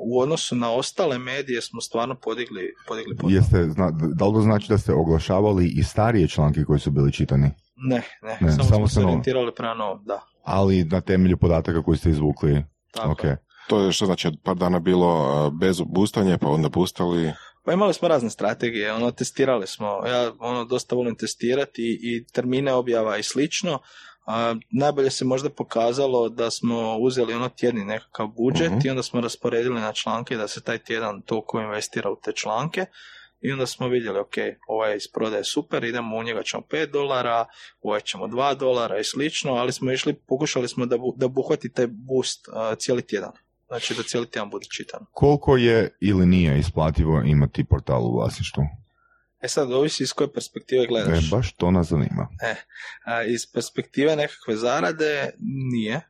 u 0.06 0.20
odnosu 0.20 0.56
na 0.56 0.72
ostale 0.72 1.18
medije 1.18 1.62
smo 1.62 1.82
stvarno 1.82 2.16
podigli, 2.16 2.74
podigli. 2.88 3.34
Jeste, 3.34 3.70
zna, 3.70 3.92
da 3.92 4.26
li 4.26 4.34
to 4.34 4.42
znači 4.42 4.70
da 4.70 4.78
ste 4.78 4.94
oglašavali 4.94 5.68
i 5.76 5.84
starije 5.84 6.28
članke 6.28 6.64
koji 6.64 6.80
su 6.80 6.92
bili 6.92 7.12
čitani? 7.12 7.52
Ne, 7.82 8.04
ne, 8.22 8.38
Ne, 8.42 8.52
samo, 8.52 8.64
samo 8.64 8.88
smo 8.88 8.88
se 8.88 9.00
orijentirali 9.00 9.52
prema 9.56 9.74
novom, 9.74 10.04
da. 10.06 10.22
Ali 10.44 10.84
na 10.84 11.02
temelju 11.02 11.38
podataka 11.38 11.84
koji 11.84 11.98
ste 11.98 12.10
izvukli. 12.10 12.64
Tako 12.92 13.12
ok. 13.12 13.24
je. 13.24 13.38
To 13.68 13.80
je 13.80 13.92
što 13.92 14.06
znači 14.06 14.28
od 14.28 14.34
par 14.44 14.56
dana 14.56 14.80
bilo 14.80 15.50
bez 15.50 15.82
boostanja, 15.86 16.38
pa 16.38 16.48
onda 16.48 16.70
boostali. 16.70 17.34
Pa 17.66 17.74
imali 17.74 17.94
smo 17.94 18.08
razne 18.08 18.30
strategije, 18.30 18.94
ono, 18.94 19.12
testirali 19.12 19.68
smo, 19.68 19.86
ja 19.86 20.32
ono, 20.40 20.66
dosta 20.66 20.96
volim 20.96 21.16
testirati 21.16 21.82
i, 21.82 22.00
i 22.02 22.26
termine 22.34 22.74
objava 22.74 23.18
i 23.18 23.24
slično, 23.24 23.80
a, 24.26 24.56
najbolje 24.72 25.10
se 25.10 25.26
možda 25.26 25.50
pokazalo 25.50 26.30
da 26.30 26.52
smo 26.52 26.98
uzeli 26.98 27.34
ono 27.34 27.50
tjedni 27.50 27.86
nekakav 27.86 28.28
budžet 28.28 28.72
Mhm. 28.72 28.80
i 28.84 28.90
onda 28.90 29.04
smo 29.04 29.22
rasporedili 29.22 29.82
na 29.82 29.94
članke 29.94 30.38
da 30.38 30.48
se 30.48 30.62
taj 30.62 30.78
tjedan 30.78 31.22
toliko 31.22 31.62
investira 31.62 32.10
u 32.12 32.16
te 32.24 32.32
članke 32.32 32.86
i 33.42 33.52
onda 33.52 33.66
smo 33.66 33.88
vidjeli, 33.88 34.20
ok, 34.20 34.34
ovaj 34.68 34.96
iz 34.96 35.08
prodaje 35.14 35.44
super, 35.44 35.84
idemo 35.84 36.18
u 36.18 36.24
njega 36.24 36.44
ćemo 36.44 36.64
5 36.70 36.92
dolara, 36.92 37.46
ovaj 37.82 38.02
ćemo 38.02 38.28
2 38.28 38.58
dolara 38.58 39.00
i 39.00 39.04
slično, 39.04 39.54
ali 39.54 39.72
smo 39.74 39.92
išli, 39.92 40.14
pokušali 40.14 40.68
smo 40.68 40.86
da, 40.86 40.98
bu, 40.98 41.14
da 41.18 41.26
obuhvati 41.26 41.74
taj 41.74 41.88
boost 41.88 42.50
a, 42.54 42.76
cijeli 42.76 43.02
tjedan. 43.02 43.32
Znači 43.68 43.94
da 43.94 44.04
cijeli 44.04 44.30
tjedan 44.30 44.50
bude 44.50 44.66
čitan. 44.72 45.06
Koliko 45.12 45.58
je 45.58 45.98
ili 46.02 46.26
nije 46.26 46.60
isplativo 46.60 47.22
imati 47.26 47.64
portal 47.64 48.06
u 48.06 48.18
vlasništvu? 48.18 48.64
E 49.42 49.48
sad, 49.48 49.72
ovisi 49.72 50.04
iz 50.04 50.14
koje 50.14 50.34
perspektive 50.34 50.84
E, 50.84 50.88
gledaš. 50.88 51.30
baš 51.30 51.54
to 51.54 51.72
nas 51.72 51.88
zanima. 51.88 52.28
A 53.06 53.24
iz 53.24 53.52
perspektive 53.54 54.16
nekakve 54.16 54.56
zarade 54.56 55.32
nije, 55.72 56.02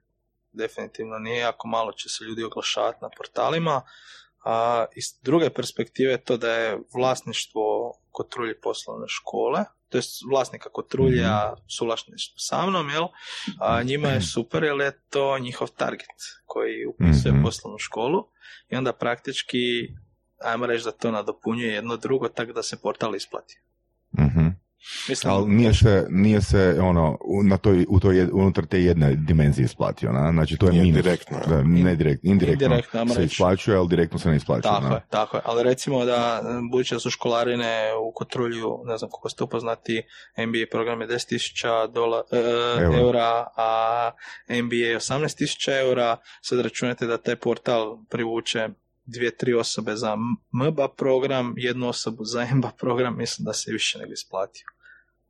definitivno 0.52 1.20
nije, 1.20 1.40
jako 1.40 1.68
malo 1.68 1.92
će 1.92 2.10
se 2.10 2.24
ljudi 2.24 2.44
oglašavati 2.44 2.98
na 3.02 3.10
portalima, 3.18 3.82
a 4.52 4.86
iz 4.96 5.06
druge 5.24 5.50
perspektive 5.50 6.18
to 6.18 6.38
da 6.38 6.52
je 6.54 6.80
vlasništvo 6.96 7.94
kod 8.12 8.30
trulji 8.30 8.60
poslovne 8.62 9.06
škole, 9.08 9.64
to 9.90 9.98
je 9.98 10.02
vlasnika 10.32 10.70
kod 10.70 10.88
trulja 10.88 11.54
suvlasništvo 11.78 12.36
sa 12.38 12.66
mnom, 12.66 12.90
jel? 12.90 13.06
A 13.60 13.84
njima 13.84 14.08
je 14.08 14.22
super 14.22 14.64
jer 14.64 14.80
je 14.80 15.02
to 15.10 15.40
njihov 15.40 15.68
target 15.72 16.18
koji 16.46 16.86
upisuje 16.86 17.34
Mhm. 17.34 17.44
poslovnu 17.44 17.78
školu 17.78 18.28
i 18.70 18.76
onda 18.76 18.94
praktički 18.94 19.58
ajmo 20.44 20.66
reći 20.66 20.86
da 20.86 20.92
to 20.92 21.12
nadopunjuje 21.12 21.74
jedno 21.74 21.98
drugo 21.98 22.28
tako 22.30 22.54
da 22.54 22.64
se 22.64 22.82
portal 22.82 23.16
isplati. 23.16 23.62
Mhm. 24.20 24.48
Mislim, 25.10 25.34
Ali 25.34 25.48
nije 25.48 25.74
se, 25.74 26.08
nije 26.10 26.42
se 26.42 26.78
ono, 26.82 27.18
na 27.44 27.58
toj, 27.58 27.86
u 27.90 28.00
toj, 28.00 28.28
unutar 28.34 28.66
te 28.66 28.84
jedne 28.84 29.16
dimenzije 29.16 29.66
isplatio, 29.66 30.12
na? 30.12 30.32
znači 30.32 30.58
to 30.58 30.66
je 30.66 30.72
Nije 30.72 30.84
minus. 30.84 31.04
direktno. 31.04 31.38
Da, 31.48 31.64
ne 31.64 31.96
direkt, 31.96 32.24
indirektno, 32.24 32.66
Indirektno, 32.66 33.08
se 33.08 33.20
reći. 33.20 33.34
isplaćuje, 33.34 33.78
ali 33.78 33.88
direktno 33.88 34.20
se 34.20 34.30
ne 34.30 34.36
isplaćuje. 34.36 34.72
Tako 34.72 34.88
na. 34.88 34.96
je, 34.96 35.02
tako 35.10 35.38
je. 35.38 35.42
Ali 35.46 35.64
recimo 35.64 36.06
da, 36.06 36.42
budući 36.72 36.96
da 36.96 37.00
su 37.00 37.10
školarine 37.10 37.78
u 38.02 38.12
Kotrulju, 38.12 38.80
ne 38.86 38.98
znam 38.98 39.10
koliko 39.12 39.30
ste 39.30 39.44
upoznati, 39.44 40.04
MBA 40.38 40.66
program 40.72 41.02
je 41.02 41.08
10.000 41.08 41.60
dola, 41.88 42.24
e, 42.32 42.38
Eura. 42.84 42.98
eura, 42.98 43.46
a 43.58 44.12
MBA 44.50 44.76
je 44.76 44.98
18.000 44.98 45.80
eura, 45.80 46.18
sad 46.42 46.60
računate 46.60 47.06
da 47.08 47.18
taj 47.18 47.36
portal 47.36 47.98
privuče 48.10 48.70
dvije, 49.10 49.38
tri 49.38 49.54
osobe 49.54 49.96
za 49.96 50.16
MBA 50.52 50.88
program, 50.98 51.54
jednu 51.58 51.90
osobu 51.90 52.24
za 52.26 52.48
MBA 52.56 52.72
program, 52.80 53.18
mislim 53.18 53.46
da 53.46 53.54
se 53.54 53.72
više 53.72 54.00
nego 54.00 54.14
isplatio. 54.14 54.66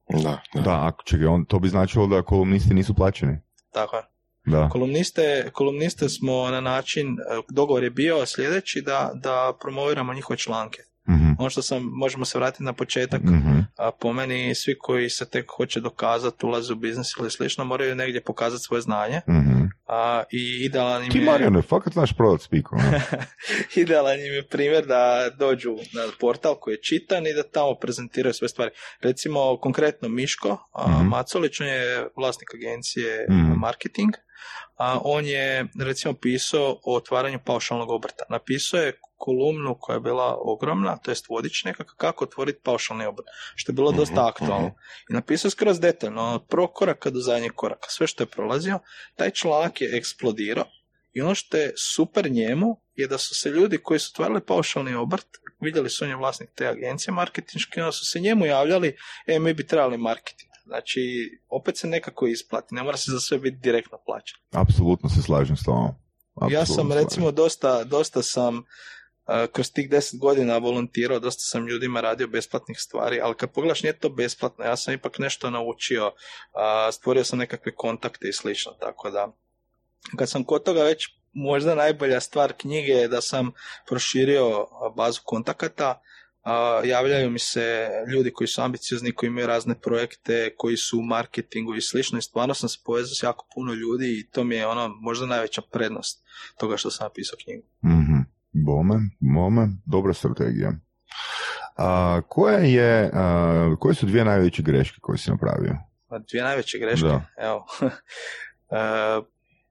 Da, 0.09 0.41
da. 0.53 0.61
Da, 0.61 0.87
ako 0.87 1.03
čekaj, 1.03 1.25
on, 1.27 1.45
to 1.45 1.59
bi 1.59 1.69
značilo 1.69 2.07
da 2.07 2.21
kolumnisti 2.21 2.73
nisu 2.73 2.93
plaćeni. 2.93 3.37
Tako 3.73 3.95
je. 3.95 4.03
Da. 4.45 4.69
Kolumniste, 4.69 5.49
kolumniste 5.53 6.09
smo 6.09 6.49
na 6.49 6.61
način, 6.61 7.07
e, 7.07 7.41
dogovor 7.49 7.83
je 7.83 7.89
bio 7.89 8.25
sljedeći 8.25 8.81
da, 8.81 9.11
da 9.13 9.53
promoviramo 9.61 10.13
njihove 10.13 10.37
članke. 10.37 10.81
Mhm. 11.09 11.31
Ono 11.39 11.49
što 11.49 11.61
sam, 11.61 11.83
možemo 11.85 12.25
se 12.25 12.37
vratiti 12.37 12.63
na 12.63 12.73
početak, 12.73 13.21
Mhm. 13.21 13.59
a 13.77 13.91
po 13.91 14.13
meni 14.13 14.55
svi 14.55 14.77
koji 14.77 15.09
se 15.09 15.29
tek 15.29 15.45
hoće 15.49 15.79
dokazati, 15.79 16.45
ulaze 16.45 16.73
u 16.73 16.77
biznis 16.77 17.07
ili 17.19 17.31
slično, 17.31 17.65
moraju 17.65 17.95
negdje 17.95 18.23
pokazati 18.23 18.63
svoje 18.63 18.81
znanje 18.81 19.21
Mhm. 19.29 19.59
a, 19.87 20.23
i 20.31 20.59
idealan 20.61 21.03
im 21.03 21.11
Ti 21.11 21.17
je... 21.17 21.23
Marijane, 21.23 21.61
fakat 21.61 21.93
znaš 21.93 22.13
prodat 22.13 22.41
spiku. 22.41 22.75
Idealan 23.75 24.15
im 24.17 24.33
je 24.33 24.47
primjer 24.47 24.85
da 24.85 25.01
dođu 25.31 25.71
na 25.71 26.07
portal 26.19 26.55
koji 26.55 26.73
je 26.73 26.81
čitan 26.81 27.27
i 27.27 27.33
da 27.33 27.43
tamo 27.43 27.75
prezentiraju 27.75 28.33
sve 28.33 28.47
stvari. 28.49 28.71
Recimo, 29.01 29.57
konkretno 29.57 30.09
Miško 30.09 30.57
a, 30.73 30.87
Mhm. 30.89 31.07
Macolić, 31.07 31.59
on 31.59 31.67
je 31.67 32.07
vlasnik 32.17 32.49
agencije 32.53 33.25
Mhm. 33.29 33.51
marketing, 33.51 34.13
a 34.77 34.99
on 35.03 35.25
je 35.25 35.65
recimo 35.79 36.13
pisao 36.13 36.79
o 36.83 36.95
otvaranju 36.95 37.39
paušalnog 37.45 37.89
obrta. 37.89 38.23
Napisao 38.29 38.79
je 38.79 38.99
kolumnu 39.19 39.75
koja 39.79 39.93
je 39.93 39.99
bila 39.99 40.37
ogromna, 40.39 40.97
to 40.97 41.11
jest 41.11 41.29
vodič 41.29 41.63
nekako 41.63 41.95
kako 41.97 42.23
otvoriti 42.23 42.59
paušalni 42.63 43.05
obrt, 43.05 43.25
što 43.55 43.71
je 43.71 43.75
bilo 43.75 43.91
dosta 43.91 44.13
Mhm, 44.21 44.27
aktualno. 44.27 44.67
mhm. 44.67 44.75
I 45.09 45.13
napisao 45.13 45.51
skroz 45.51 45.79
detaljno, 45.79 46.23
od 46.23 46.47
prvog 46.47 46.73
koraka 46.73 47.09
do 47.09 47.19
zadnjeg 47.19 47.51
koraka, 47.55 47.87
sve 47.89 48.07
što 48.07 48.23
je 48.23 48.27
prolazio, 48.27 48.79
taj 49.15 49.31
članak 49.31 49.81
je 49.81 49.97
eksplodirao 49.97 50.65
i 51.13 51.21
ono 51.21 51.35
što 51.35 51.57
je 51.57 51.73
super 51.95 52.31
njemu 52.31 52.81
je 52.95 53.07
da 53.07 53.17
su 53.17 53.35
se 53.35 53.49
ljudi 53.49 53.77
koji 53.77 53.99
su 53.99 54.11
otvarali 54.13 54.41
paušalni 54.41 54.95
obrt, 54.95 55.27
vidjeli 55.61 55.89
su 55.89 56.03
on 56.03 56.09
je 56.09 56.15
vlasnik 56.15 56.49
te 56.55 56.67
agencije 56.67 57.13
marketinške, 57.13 57.81
onda 57.81 57.91
su 57.91 58.05
se 58.05 58.19
njemu 58.19 58.45
javljali, 58.45 58.95
e, 59.27 59.39
mi 59.39 59.53
bi 59.53 59.67
trebali 59.67 59.97
marketing. 59.97 60.49
Znači, 60.65 61.01
opet 61.49 61.77
se 61.77 61.87
nekako 61.87 62.27
isplati, 62.27 62.75
ne 62.75 62.83
mora 62.83 62.97
se 62.97 63.11
za 63.11 63.19
sve 63.19 63.37
biti 63.39 63.57
direktno 63.57 63.97
plaćan. 64.05 64.39
Apsolutno 64.51 65.09
se 65.09 65.21
slažem 65.21 65.57
s 65.57 65.63
tobom. 65.63 65.91
Ja 66.51 66.65
sam 66.65 66.91
recimo 66.91 67.31
dosta, 67.31 67.83
dosta 67.83 68.21
sam 68.23 68.57
uh, 68.57 68.63
kroz 69.51 69.71
tih 69.71 69.89
deset 69.89 70.19
godina 70.19 70.57
volontirao, 70.57 71.19
dosta 71.19 71.41
sam 71.41 71.67
ljudima 71.67 72.01
radio 72.01 72.27
besplatnih 72.27 72.77
stvari, 72.79 73.19
ali 73.21 73.35
kad 73.35 73.51
pogledaš 73.51 73.83
nije 73.83 73.99
to 73.99 74.09
besplatno, 74.09 74.65
ja 74.65 74.77
sam 74.77 74.93
ipak 74.93 75.19
nešto 75.19 75.49
naučio, 75.49 76.11
stvorio 76.91 77.23
sam 77.23 77.39
nekakve 77.39 77.75
kontakte 77.75 78.29
i 78.29 78.33
slično, 78.33 78.71
tako 78.71 79.09
da 79.09 79.31
kad 80.17 80.29
sam 80.29 80.43
kod 80.43 80.63
toga 80.63 80.83
već 80.83 81.07
možda 81.33 81.75
najbolja 81.75 82.19
stvar 82.19 82.53
knjige 82.57 82.91
je 82.91 83.07
da 83.07 83.21
sam 83.21 83.51
proširio 83.87 84.65
bazu 84.95 85.21
kontakata, 85.23 86.01
javljaju 86.83 87.29
mi 87.29 87.39
se 87.39 87.89
ljudi 88.13 88.33
koji 88.33 88.47
su 88.47 88.61
ambiciozni, 88.61 89.11
koji 89.11 89.27
imaju 89.27 89.47
razne 89.47 89.79
projekte, 89.79 90.53
koji 90.57 90.77
su 90.77 90.99
u 90.99 91.03
marketingu 91.03 91.75
i 91.75 91.81
slično 91.81 92.19
i 92.19 92.21
stvarno 92.21 92.53
sam 92.53 92.69
se 92.69 92.77
povezao 92.85 93.15
s 93.15 93.23
jako 93.23 93.47
puno 93.55 93.73
ljudi 93.73 94.19
i 94.19 94.29
to 94.29 94.43
mi 94.43 94.55
je 94.55 94.67
ono 94.67 94.87
možda 94.87 95.25
najveća 95.25 95.61
prednost 95.61 96.23
toga 96.59 96.77
što 96.77 96.91
sam 96.91 97.05
napisao 97.05 97.37
knjigu. 97.43 97.63
Mhm. 97.85 98.18
Bome, 98.65 98.95
bome, 99.19 99.67
dobra 99.85 100.13
strategija. 100.13 100.71
A, 101.77 102.21
koja 102.29 102.57
je, 102.57 103.09
a, 103.13 103.75
koje 103.79 103.95
su 103.95 104.05
dvije 104.05 104.25
najveće 104.25 104.61
greške 104.61 104.97
koje 105.01 105.17
si 105.17 105.31
napravio? 105.31 105.75
A 106.09 106.19
Dvije 106.19 106.43
najveće 106.43 106.77
greške, 106.79 107.07
Da. 107.07 107.21
evo. 107.37 107.65
E, 108.71 109.21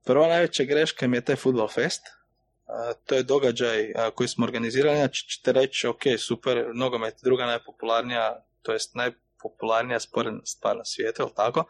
Prva 0.04 0.26
najveća 0.28 0.64
greška 0.64 1.08
mi 1.08 1.16
je 1.16 1.20
taj 1.20 1.36
Football 1.36 1.68
Fest. 1.68 2.02
E, 2.06 2.94
To 3.06 3.14
je 3.14 3.22
događaj 3.22 3.92
a, 3.96 4.10
koji 4.10 4.28
smo 4.28 4.44
organizirali, 4.44 4.96
znači 4.96 5.28
ćete 5.28 5.52
reći, 5.52 5.86
ok, 5.86 6.02
super, 6.18 6.66
nogomet, 6.74 7.14
druga 7.24 7.46
najpopularnija, 7.46 8.44
to 8.62 8.72
jest 8.72 8.94
najpopularnija 9.38 10.00
sporedna 10.00 10.40
stvar 10.44 10.76
na 10.76 10.84
svijetu, 10.84 11.22
jel 11.22 11.28
tako? 11.36 11.64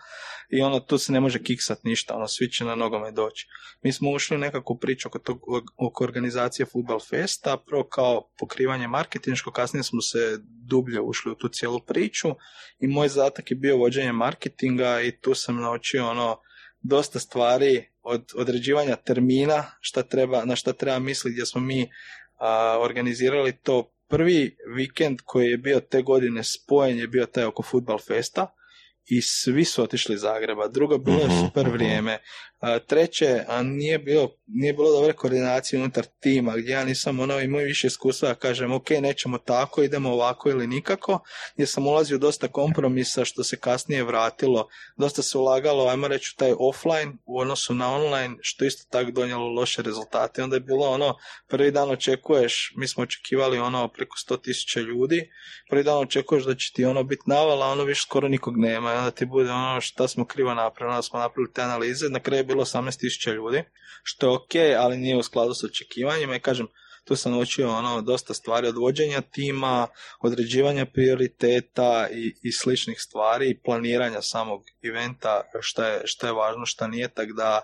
I 0.51 0.61
ono, 0.63 0.81
tu 0.81 0.99
se 0.99 1.13
ne 1.13 1.21
može 1.21 1.43
kiksat 1.43 1.85
ništa, 1.85 2.17
ono, 2.17 2.29
svi 2.29 2.51
će 2.51 2.65
na 2.65 2.75
nogomet 2.75 3.15
doći. 3.15 3.47
Mi 3.83 3.93
smo 3.93 4.11
ušli 4.11 4.37
u 4.37 4.41
nekakvu 4.41 4.79
priču 4.79 5.09
oko, 5.09 5.19
tog, 5.19 5.41
oko 5.77 6.05
organizacije 6.05 6.67
Football 6.67 7.01
Festa, 7.01 7.57
prvo 7.67 7.85
kao 7.85 8.31
pokrivanje 8.39 8.89
marketinško, 8.89 9.53
kasnije 9.53 9.83
smo 9.83 10.01
se 10.01 10.39
dublje 10.69 11.01
ušli 11.01 11.33
u 11.33 11.35
tu 11.35 11.49
cijelu 11.49 11.81
priču 11.81 12.29
i 12.79 12.87
moj 12.87 13.09
zadatak 13.09 13.51
je 13.51 13.57
bio 13.57 13.77
vođenje 13.77 14.13
marketinga 14.13 15.01
i 15.01 15.21
tu 15.21 15.35
sam 15.35 15.57
naučio 15.57 16.11
ono, 16.11 16.41
dosta 16.81 17.19
stvari 17.19 17.89
od 18.03 18.25
određivanja 18.37 18.97
termina 18.97 19.65
šta 19.81 20.03
treba, 20.03 20.45
na 20.45 20.57
šta 20.57 20.73
treba 20.73 20.99
misliti 20.99 21.33
gdje 21.33 21.47
smo 21.47 21.61
mi 21.61 21.91
a, 22.39 22.79
organizirali 22.81 23.57
to 23.63 23.98
prvi 24.09 24.57
vikend 24.77 25.21
koji 25.25 25.51
je 25.51 25.59
bio 25.59 25.81
te 25.81 26.03
godine 26.03 26.45
spojen 26.45 26.99
je 26.99 27.09
bio 27.09 27.27
taj 27.27 27.45
oko 27.45 27.63
Football 27.63 27.99
Festa 27.99 28.55
i 29.07 29.23
svi 29.23 29.65
su 29.65 29.83
otišli 29.83 30.15
iz 30.15 30.21
Zagreba. 30.21 30.69
Drugo, 30.69 30.99
bilo 30.99 31.19
je 31.19 31.27
Mhm, 31.27 31.47
super 31.47 31.67
mhm. 31.67 31.73
vrijeme. 31.73 32.19
Treće, 32.87 33.45
a 33.49 33.63
nije, 33.63 33.99
bilo, 33.99 34.31
nije 34.47 34.73
bilo 34.73 34.93
dobre 34.93 35.13
koordinacije 35.13 35.81
unutar 35.81 36.05
tima, 36.21 36.57
gdje 36.57 36.73
ja 36.73 36.85
nisam 36.85 37.21
ono 37.21 37.41
imao 37.41 37.61
više 37.61 37.87
iskustva 37.87 38.29
da 38.29 38.35
kažem, 38.35 38.73
ok, 38.73 38.91
nećemo 38.91 39.39
tako, 39.39 39.83
idemo 39.83 40.13
ovako 40.13 40.51
ili 40.51 40.67
nikako, 40.67 41.21
gdje 41.55 41.67
sam 41.67 41.87
ulazio 41.87 42.19
dosta 42.19 42.49
kompromisa 42.49 43.25
što 43.25 43.45
se 43.45 43.57
kasnije 43.57 44.05
vratilo. 44.05 44.69
Dosta 44.97 45.23
se 45.23 45.39
ulagalo, 45.39 45.89
ajmo 45.89 46.09
reći, 46.09 46.37
taj 46.37 46.53
offline 46.59 47.13
u 47.27 47.41
odnosu 47.41 47.75
na 47.75 47.95
online, 47.95 48.37
što 48.41 48.65
isto 48.65 48.87
tako 48.91 49.11
donijelo 49.11 49.49
loše 49.49 49.83
rezultate. 49.83 50.43
Onda 50.43 50.57
je 50.57 50.61
bilo 50.61 50.87
ono, 50.87 51.15
prvi 51.49 51.71
dan 51.71 51.91
očekuješ, 51.91 52.73
mi 52.77 52.89
smo 52.89 53.03
očekivali 53.03 53.59
ono 53.59 53.89
preko 53.89 54.17
100.000 54.29 54.85
ljudi, 54.85 55.31
prvi 55.71 55.85
dan 55.85 55.99
očekuješ 55.99 56.45
da 56.45 56.55
će 56.55 56.73
ti 56.73 56.85
ono 56.85 57.03
biti 57.03 57.23
navala, 57.27 57.67
ono 57.67 57.85
više 57.85 58.03
skoro 58.03 58.29
nikog 58.29 58.57
nema 58.57 58.99
onda 58.99 59.11
ti 59.11 59.27
bude 59.27 59.51
ono 59.51 59.81
šta 59.81 60.09
smo 60.09 60.25
krivo 60.25 60.55
napravili, 60.55 60.93
onda 60.93 61.03
smo 61.03 61.19
napravili 61.19 61.53
te 61.53 61.63
analize, 61.63 62.09
na 62.09 62.21
kraju 62.21 62.45
bilo 62.49 62.65
18.000 62.65 63.35
ljudi, 63.35 63.65
što 64.03 64.27
je 64.27 64.33
ok, 64.37 64.79
ali 64.79 64.97
nije 64.97 65.17
u 65.17 65.23
skladu 65.23 65.55
s 65.55 65.65
očekivanjima 65.65 66.37
i 66.37 66.41
kažem, 66.41 66.67
tu 67.05 67.17
sam 67.17 67.33
naučio 67.33 67.71
ono 67.71 68.03
dosta 68.03 68.35
stvari 68.35 68.69
od 68.69 68.77
vođenja 68.77 69.21
tima, 69.21 69.87
određivanja 70.21 70.87
prioriteta 70.87 72.09
i, 72.13 72.35
i 72.43 72.53
sličnih 72.53 72.97
stvari 73.01 73.51
i 73.51 73.59
planiranja 73.59 74.23
samog 74.23 74.65
eventa, 74.83 75.43
šta 75.61 75.87
je, 75.87 76.01
šta 76.05 76.27
je 76.27 76.33
važno, 76.33 76.67
šta 76.67 76.87
nije, 76.87 77.09
tako 77.09 77.33
da 77.33 77.61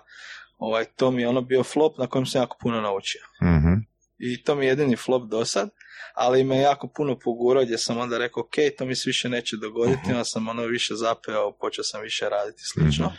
ovaj, 0.57 0.85
to 0.85 1.11
mi 1.11 1.21
je 1.21 1.27
ono 1.27 1.41
bio 1.41 1.63
flop 1.63 1.97
na 1.97 2.07
kojem 2.07 2.25
sam 2.25 2.41
jako 2.41 2.57
puno 2.61 2.81
naučio 2.81 3.21
Mhm. 3.41 3.73
i 4.17 4.43
to 4.43 4.55
mi 4.55 4.65
je 4.65 4.69
jedini 4.69 4.95
flop 4.95 5.23
do 5.29 5.45
sad, 5.45 5.69
ali 6.13 6.43
me 6.43 6.57
jako 6.57 6.87
puno 6.87 7.19
pogurao 7.19 7.63
gdje 7.63 7.77
sam 7.77 7.97
onda 7.97 8.17
rekao 8.17 8.43
ok, 8.43 8.55
to 8.77 8.85
mi 8.85 8.95
se 8.95 9.03
više 9.09 9.29
neće 9.29 9.57
dogoditi, 9.57 9.99
onda 10.11 10.23
sam 10.25 10.47
ono 10.47 10.63
više 10.63 10.95
zapeo, 10.95 11.51
počeo 11.51 11.83
sam 11.83 12.01
više 12.01 12.29
raditi 12.29 12.61
slično. 12.63 13.13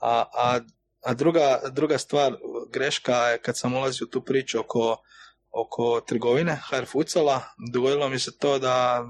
A, 0.00 0.24
a, 0.34 0.60
a 1.04 1.14
druga, 1.14 1.60
druga 1.72 1.98
stvar, 1.98 2.34
greška 2.72 3.16
je 3.16 3.38
kad 3.38 3.58
sam 3.58 3.74
ulazio 3.74 4.04
u 4.04 4.10
tu 4.10 4.24
priču 4.24 4.60
oko 4.60 4.96
oko 5.54 6.00
trgovine 6.00 6.58
HR 6.70 6.84
Futsala, 6.86 7.40
dogodilo 7.72 8.08
mi 8.08 8.18
se 8.18 8.38
to 8.38 8.58
da, 8.58 9.04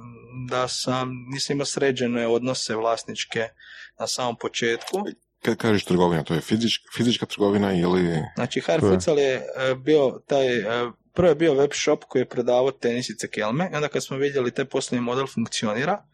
da 0.51 0.69
sam, 0.69 1.11
nisam 1.33 1.55
imao 1.55 1.65
sređene 1.65 2.27
odnose 2.27 2.77
vlasničke 2.77 3.49
na 3.99 4.07
samom 4.07 4.37
početku. 4.37 4.99
Kad 5.43 5.57
kažeš 5.57 5.85
trgovina, 5.85 6.25
to 6.25 6.35
je 6.35 6.41
fizička, 6.41 6.85
fizička 6.97 7.27
trgovina 7.27 7.75
ili... 7.75 8.23
Znači, 8.35 8.61
HR 8.61 8.81
Futsal 8.81 9.19
je 9.19 9.35
e, 9.35 9.75
bio 9.75 10.21
taj, 10.27 10.59
e, 10.59 10.91
prvo 11.13 11.29
je 11.29 11.35
bio 11.35 11.55
web 11.55 11.71
shop 11.73 12.05
koji 12.09 12.23
je 12.23 12.29
prodavao 12.29 12.71
tenisice 12.71 13.31
kelme 13.31 13.71
i 13.73 13.77
onda 13.77 13.89
kad 13.89 14.05
smo 14.05 14.17
vidjeli 14.17 14.51
taj 14.51 14.65
poslovni 14.65 15.05
model 15.05 15.27
funkcionira, 15.27 16.05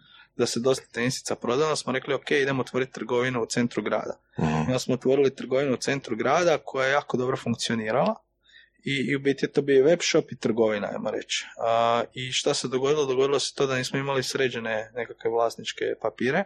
da 0.41 0.47
se 0.47 0.61
dosta 0.61 0.86
tenisica 0.93 1.34
proda, 1.34 1.64
onda 1.64 1.76
smo 1.76 1.93
rekli 1.93 2.14
ok, 2.14 2.30
idemo 2.30 2.61
otvoriti 2.61 2.93
trgovinu 2.93 3.43
u 3.43 3.47
centru 3.47 3.82
grada. 3.82 4.20
Mhm. 4.38 4.61
onda 4.66 4.78
smo 4.78 4.95
otvorili 4.95 5.34
trgovinu 5.34 5.74
u 5.74 5.76
centru 5.76 6.16
grada 6.16 6.59
koja 6.59 6.86
je 6.86 6.93
jako 6.93 7.16
dobro 7.16 7.36
funkcionirala 7.36 8.14
i, 8.84 8.95
i 9.11 9.16
u 9.16 9.18
biti 9.18 9.45
je 9.45 9.53
to 9.53 9.62
bio 9.62 9.84
web 9.84 9.99
shop 10.03 10.32
i 10.32 10.36
trgovina, 10.36 10.88
ajmo 10.93 11.11
reći. 11.11 11.47
A, 11.59 12.03
I 12.14 12.32
šta 12.32 12.55
se 12.55 12.68
dogodilo? 12.68 13.05
Dogodilo 13.07 13.41
se 13.41 13.55
to 13.55 13.66
da 13.66 13.76
nismo 13.76 13.99
imali 13.99 14.22
sređene 14.22 14.91
nekakve 14.95 15.30
vlasničke 15.30 15.84
papire, 16.03 16.45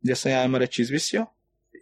gdje 0.00 0.16
sam 0.16 0.32
ja, 0.32 0.40
ajmo 0.40 0.58
reći, 0.58 0.82
izvisio 0.82 1.26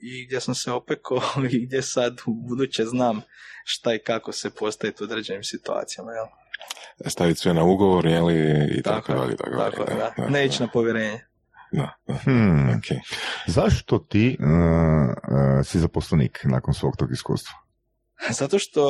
i 0.02 0.26
gdje 0.26 0.40
sam 0.40 0.54
se 0.54 0.72
opekao 0.72 1.20
i 1.52 1.66
gdje 1.66 1.82
sad 1.82 2.20
u 2.26 2.34
buduće 2.34 2.84
znam 2.84 3.20
šta 3.64 3.94
i 3.94 3.98
kako 3.98 4.32
se 4.32 4.50
postaviti 4.50 5.02
u 5.02 5.04
određenim 5.04 5.44
situacijama. 5.44 6.12
Jel? 6.12 6.26
Staviti 7.06 7.40
sve 7.40 7.54
na 7.54 7.64
ugovor, 7.64 8.06
jeli, 8.06 8.34
i 8.78 8.82
tako, 8.82 9.06
Tako 9.06 9.12
je, 9.12 9.18
dalje, 9.18 9.36
tako, 9.36 9.56
Tako, 9.56 9.84
dalje. 9.84 9.98
je, 9.98 10.12
da. 10.16 10.28
Ne 10.28 10.46
ići 10.46 10.62
na 10.62 10.68
povjerenje. 10.68 11.20
Da, 11.72 11.94
da, 12.06 12.14
Hmm. 12.14 12.68
ok. 12.68 12.84
Zašto 13.46 13.98
ti 13.98 14.36
uh, 14.40 14.46
uh, 14.46 15.14
si 15.64 15.78
zaposlenik 15.78 16.40
nakon 16.44 16.74
svog 16.74 16.96
tog 16.96 17.12
iskustva? 17.12 17.52
Zato 18.30 18.58
što 18.58 18.82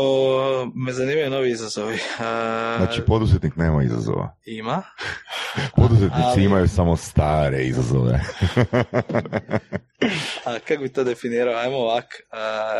me 0.76 0.92
zanimaju 0.92 1.30
novi 1.30 1.50
izazovi. 1.50 1.98
A, 2.20 2.74
Znači, 2.78 3.02
poduzetnik 3.02 3.56
nema 3.56 3.82
izazova. 3.82 4.36
ima. 4.46 4.82
Poduzetnici 5.76 6.22
Ali- 6.24 6.44
imaju 6.44 6.68
samo 6.68 6.96
stare 6.96 7.62
izazove. 7.62 8.20
A 10.44 10.58
kako 10.58 10.82
bi 10.82 10.88
to 10.88 11.04
definirao? 11.04 11.54
Ajmo 11.54 11.76
ovak. 11.76 12.04
A, 12.30 12.38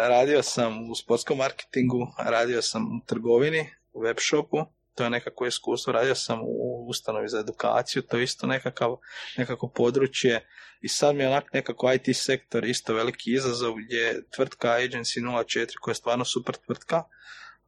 radio 0.09 0.43
sam 0.43 0.91
u 0.91 0.95
sportskom 0.95 1.39
marketingu, 1.39 1.99
radio 2.21 2.63
sam 2.63 2.83
u 2.85 3.07
trgovini, 3.07 3.67
u 3.93 4.01
web 4.01 4.17
shopu, 4.21 4.57
to 4.99 5.05
je 5.05 5.11
nekako 5.11 5.47
iskustvo. 5.47 5.93
Radio 5.93 6.15
sam 6.15 6.41
u 6.43 6.87
ustanovi 6.89 7.29
za 7.29 7.39
edukaciju, 7.39 8.03
to 8.03 8.17
je 8.17 8.25
isto 8.25 8.47
nekakav, 8.47 8.97
nekako 9.37 9.69
područje. 9.69 10.49
I 10.81 10.89
sad 10.89 11.15
mi 11.15 11.23
je 11.23 11.29
onak 11.29 11.53
nekako 11.53 11.93
IT 11.93 12.17
sektor 12.17 12.65
isto 12.65 12.95
veliki 12.95 13.33
izazov 13.33 13.75
gdje 13.75 13.99
je 13.99 14.23
tvrtka 14.31 14.69
Agency 14.69 15.21
04 15.21 15.79
koja 15.81 15.93
je 15.93 15.95
stvarno 15.95 16.25
super 16.25 16.57
tvrtka, 16.57 17.03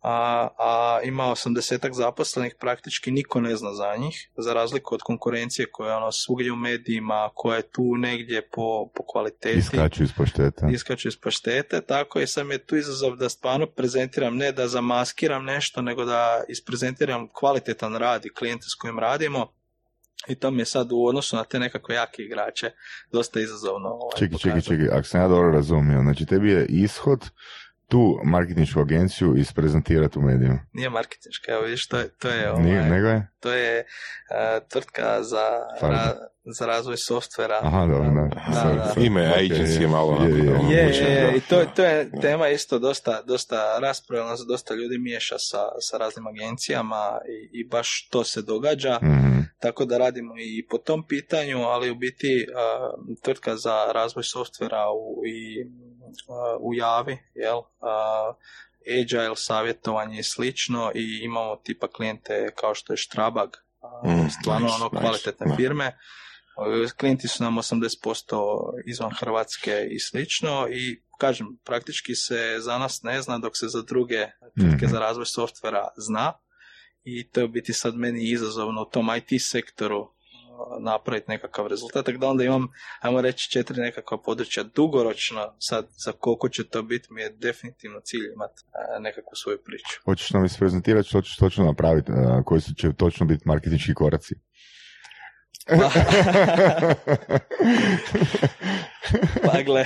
a, 0.03 0.49
a 0.59 1.01
ima 1.05 1.25
80 1.25 1.93
zaposlenih, 1.93 2.55
praktički 2.61 3.11
niko 3.11 3.41
ne 3.41 3.57
zna 3.57 3.73
za 3.75 3.97
njih, 3.97 4.31
za 4.37 4.53
razliku 4.53 4.95
od 4.95 5.01
konkurencije 5.03 5.67
koja 5.73 5.91
je 5.91 5.97
ono 5.97 6.13
svugdje 6.13 6.53
u 6.53 6.57
medijima, 6.57 7.31
koja 7.35 7.57
je 7.57 7.71
tu 7.71 7.97
negdje 7.97 8.49
po, 8.49 8.91
po 8.95 9.03
kvaliteti. 9.07 9.59
Iskaču 9.59 10.03
iz 10.03 10.13
pašteta. 10.17 10.69
Iskaču 10.73 11.09
iz 11.09 11.17
paštete, 11.17 11.81
tako 11.81 12.21
i 12.21 12.27
sam 12.27 12.51
je 12.51 12.67
tu 12.67 12.77
izazov 12.77 13.17
da 13.17 13.29
stvarno 13.29 13.67
prezentiram, 13.67 14.37
ne 14.37 14.53
da 14.53 14.69
zamaskiram 14.69 15.45
nešto, 15.45 15.83
nego 15.83 16.05
da 16.05 16.45
isprezentiram 16.49 17.29
kvalitetan 17.33 17.97
rad 17.97 18.27
i 18.27 18.35
klijente 18.35 18.67
s 18.69 18.75
kojim 18.75 18.99
radimo. 18.99 19.53
I 20.29 20.35
to 20.35 20.51
mi 20.51 20.59
je 20.59 20.65
sad 20.65 20.93
u 20.93 21.05
odnosu 21.07 21.37
na 21.37 21.45
te 21.45 21.59
nekakve 21.59 21.95
jake 21.95 22.23
igrače 22.23 22.71
dosta 23.13 23.41
izazovno. 23.41 23.89
Ovaj, 23.89 24.19
Čekaj, 24.19 24.39
čekaj, 24.39 24.61
čekaj, 24.61 24.89
ako 24.89 25.03
sam 25.03 25.21
ja 25.21 25.29
dobro 25.29 25.51
razumio, 25.51 26.03
znači 26.03 26.27
tebi 26.27 26.51
je 26.51 26.67
ishod 26.69 27.31
tu 27.91 28.21
marketinšku 28.25 28.81
agenciju 28.81 29.37
isprezentirati 29.37 30.19
u 30.19 30.23
medijima. 30.23 30.59
Nije 30.73 30.91
marketinška, 30.91 31.53
evo 31.53 31.63
vidiš, 31.63 31.89
to 31.89 31.99
je, 31.99 32.09
to 32.11 32.29
je, 32.29 32.51
ovaj, 32.51 32.63
Nije, 32.63 32.83
nego 32.83 33.07
je? 33.09 33.29
to 33.41 33.53
je 33.53 33.79
eh, 33.79 33.85
tvrtka 34.69 35.23
za, 35.23 35.47
ra- 35.83 36.17
za 36.47 36.67
razvoj 36.67 36.97
softvera. 36.99 37.59
Aha, 37.63 37.87
dobro, 37.87 38.05
da. 38.05 38.29
Da, 38.55 38.93
da. 38.95 39.01
Ime 39.01 39.33
agency 39.37 39.81
je 39.81 39.89
malo 39.89 40.23
je, 40.23 40.31
je, 40.31 40.39
je. 40.39 40.53
Je, 40.71 40.83
je, 40.89 41.13
je, 41.13 41.37
i 41.37 41.41
to, 41.41 41.65
to 41.67 41.85
je 41.85 42.11
tema 42.21 42.49
isto 42.49 42.79
dosta, 42.79 43.23
dosta 43.23 43.57
raspravljena, 43.79 44.37
dosta 44.49 44.75
ljudi 44.75 44.99
miješa 44.99 45.37
sa, 45.41 45.59
sa 45.81 45.97
raznim 45.97 46.27
agencijama 46.27 47.19
i, 47.53 47.61
i 47.61 47.65
baš 47.65 48.09
to 48.09 48.25
se 48.25 48.43
događa, 48.43 48.99
Mhm. 49.03 49.41
tako 49.59 49.85
da 49.85 49.99
radimo 49.99 50.35
i 50.39 50.67
po 50.67 50.79
tom 50.79 51.07
pitanju, 51.07 51.59
ali 51.59 51.91
u 51.91 51.95
biti 51.97 52.47
a, 52.57 52.91
tvrtka 53.23 53.57
za 53.57 53.93
razvoj 53.95 54.25
softvera 54.25 54.85
u, 54.91 55.23
i, 55.27 55.67
u 56.61 56.75
javi, 56.75 57.19
jel, 57.35 57.61
agile 59.03 59.37
savjetovanje 59.37 60.19
i 60.19 60.23
slično 60.23 60.93
i 60.95 61.21
imamo 61.23 61.57
tipa 61.57 61.89
klijente 61.89 62.49
kao 62.61 62.75
što 62.75 62.93
je 62.93 62.97
Strabag, 62.97 63.51
a, 63.81 64.09
Mm, 64.09 64.29
stvarno 64.31 64.67
nice, 64.67 64.75
ono 64.77 64.85
nice, 64.85 65.01
kvalitetne 65.01 65.47
da. 65.49 65.57
firme. 65.57 65.99
Klijenti 66.99 67.29
su 67.29 67.45
nam 67.45 67.57
80% 67.57 68.37
izvan 68.87 69.11
Hrvatske 69.11 69.87
i 69.91 69.99
slično 70.01 70.69
i 70.71 71.03
kažem, 71.19 71.47
praktički 71.65 72.15
se 72.15 72.57
za 72.59 72.79
nas 72.79 73.03
ne 73.03 73.23
zna 73.23 73.39
dok 73.39 73.57
se 73.57 73.69
za 73.69 73.83
druge 73.83 74.27
tvrtke 74.61 74.87
Mhm. 74.87 74.93
za 74.93 74.99
razvoj 74.99 75.27
softvera 75.27 75.89
zna 75.97 76.33
i 77.05 77.31
to 77.31 77.41
je 77.41 77.49
biti 77.49 77.73
sad 77.73 77.95
meni 77.97 78.31
izazovno 78.31 78.83
u 78.83 78.91
tom 78.91 79.09
IT 79.17 79.43
sektoru 79.43 80.13
napraviti 80.81 81.31
nekakav 81.31 81.67
rezultat, 81.67 82.05
tako 82.07 82.19
da 82.19 82.29
onda 82.29 82.45
imam, 82.45 82.69
ajmo 83.01 83.21
reći, 83.21 83.51
četiri 83.51 83.81
nekakva 83.81 84.19
područja 84.19 84.63
dugoročno, 84.65 85.55
sad 85.59 85.87
za 86.05 86.13
koliko 86.13 86.49
će 86.49 86.69
to 86.69 86.83
biti 86.83 87.13
mi 87.13 87.21
je 87.23 87.31
definitivno 87.31 88.01
cilj 88.01 88.27
imati 88.35 88.63
uh, 88.65 88.71
nekakvu 89.03 89.33
svoju 89.35 89.59
priču. 89.65 90.01
Hoćeš 90.05 90.31
nam 90.31 90.45
isprezentirati 90.45 91.09
što 91.09 91.23
ćeš 91.23 91.37
točno 91.37 91.65
napraviti, 91.65 92.13
a, 92.13 92.43
koji 92.45 92.61
su 92.61 92.75
će 92.75 92.93
točno 92.93 93.27
biti 93.27 93.43
marketinški 93.47 93.95
koraci? 93.95 94.35
Pa 99.45 99.63
gle, 99.63 99.85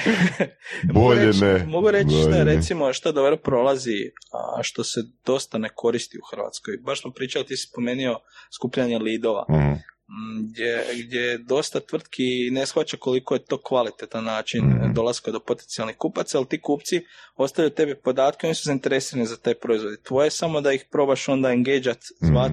mogu 0.95 1.15
reći, 1.15 1.41
ne. 1.41 1.65
mogu 1.67 1.91
reći 1.91 2.09
što 2.11 2.25
Bolje 2.25 2.39
je 2.39 2.45
ne. 2.45 2.55
recimo 2.55 2.93
što 2.93 3.13
dobro 3.13 3.37
prolazi, 3.37 4.11
a 4.59 4.63
što 4.63 4.85
se 4.85 5.01
dosta 5.27 5.59
ne 5.59 5.69
koristi 5.75 6.19
u 6.19 6.27
Hrvatskoj. 6.31 6.75
Baš 6.83 7.03
smo 7.03 7.11
pričali, 7.11 7.47
ti 7.47 7.57
si 7.57 7.67
spomenuo 7.69 8.21
skupljanje 8.57 8.99
lidova, 8.99 9.45
Mhm. 9.51 9.73
M, 10.15 10.47
gdje, 10.49 10.85
gdje 11.05 11.39
dosta 11.39 11.81
tvrtki 11.81 12.51
ne 12.51 12.67
shvaća 12.67 12.97
koliko 12.97 13.35
je 13.35 13.45
to 13.45 13.59
kvalitetan 13.63 14.25
način 14.25 14.65
Mhm. 14.67 14.93
dolaska 14.93 15.31
do 15.31 15.41
potencijalnih 15.41 15.97
kupaca, 15.97 16.39
ali 16.39 16.49
ti 16.49 16.61
kupci 16.61 17.05
ostavljaju 17.37 17.71
tebi 17.75 17.95
podatke, 17.95 18.47
oni 18.47 18.55
su 18.55 18.65
zainteresirani 18.65 19.27
za 19.27 19.37
taj 19.37 19.55
proizvod. 19.55 20.03
Tvoje 20.03 20.27
je 20.27 20.31
samo 20.31 20.61
da 20.61 20.73
ih 20.73 20.85
probaš 20.91 21.29
onda 21.29 21.51
engageat, 21.53 22.05
zvat, 22.21 22.53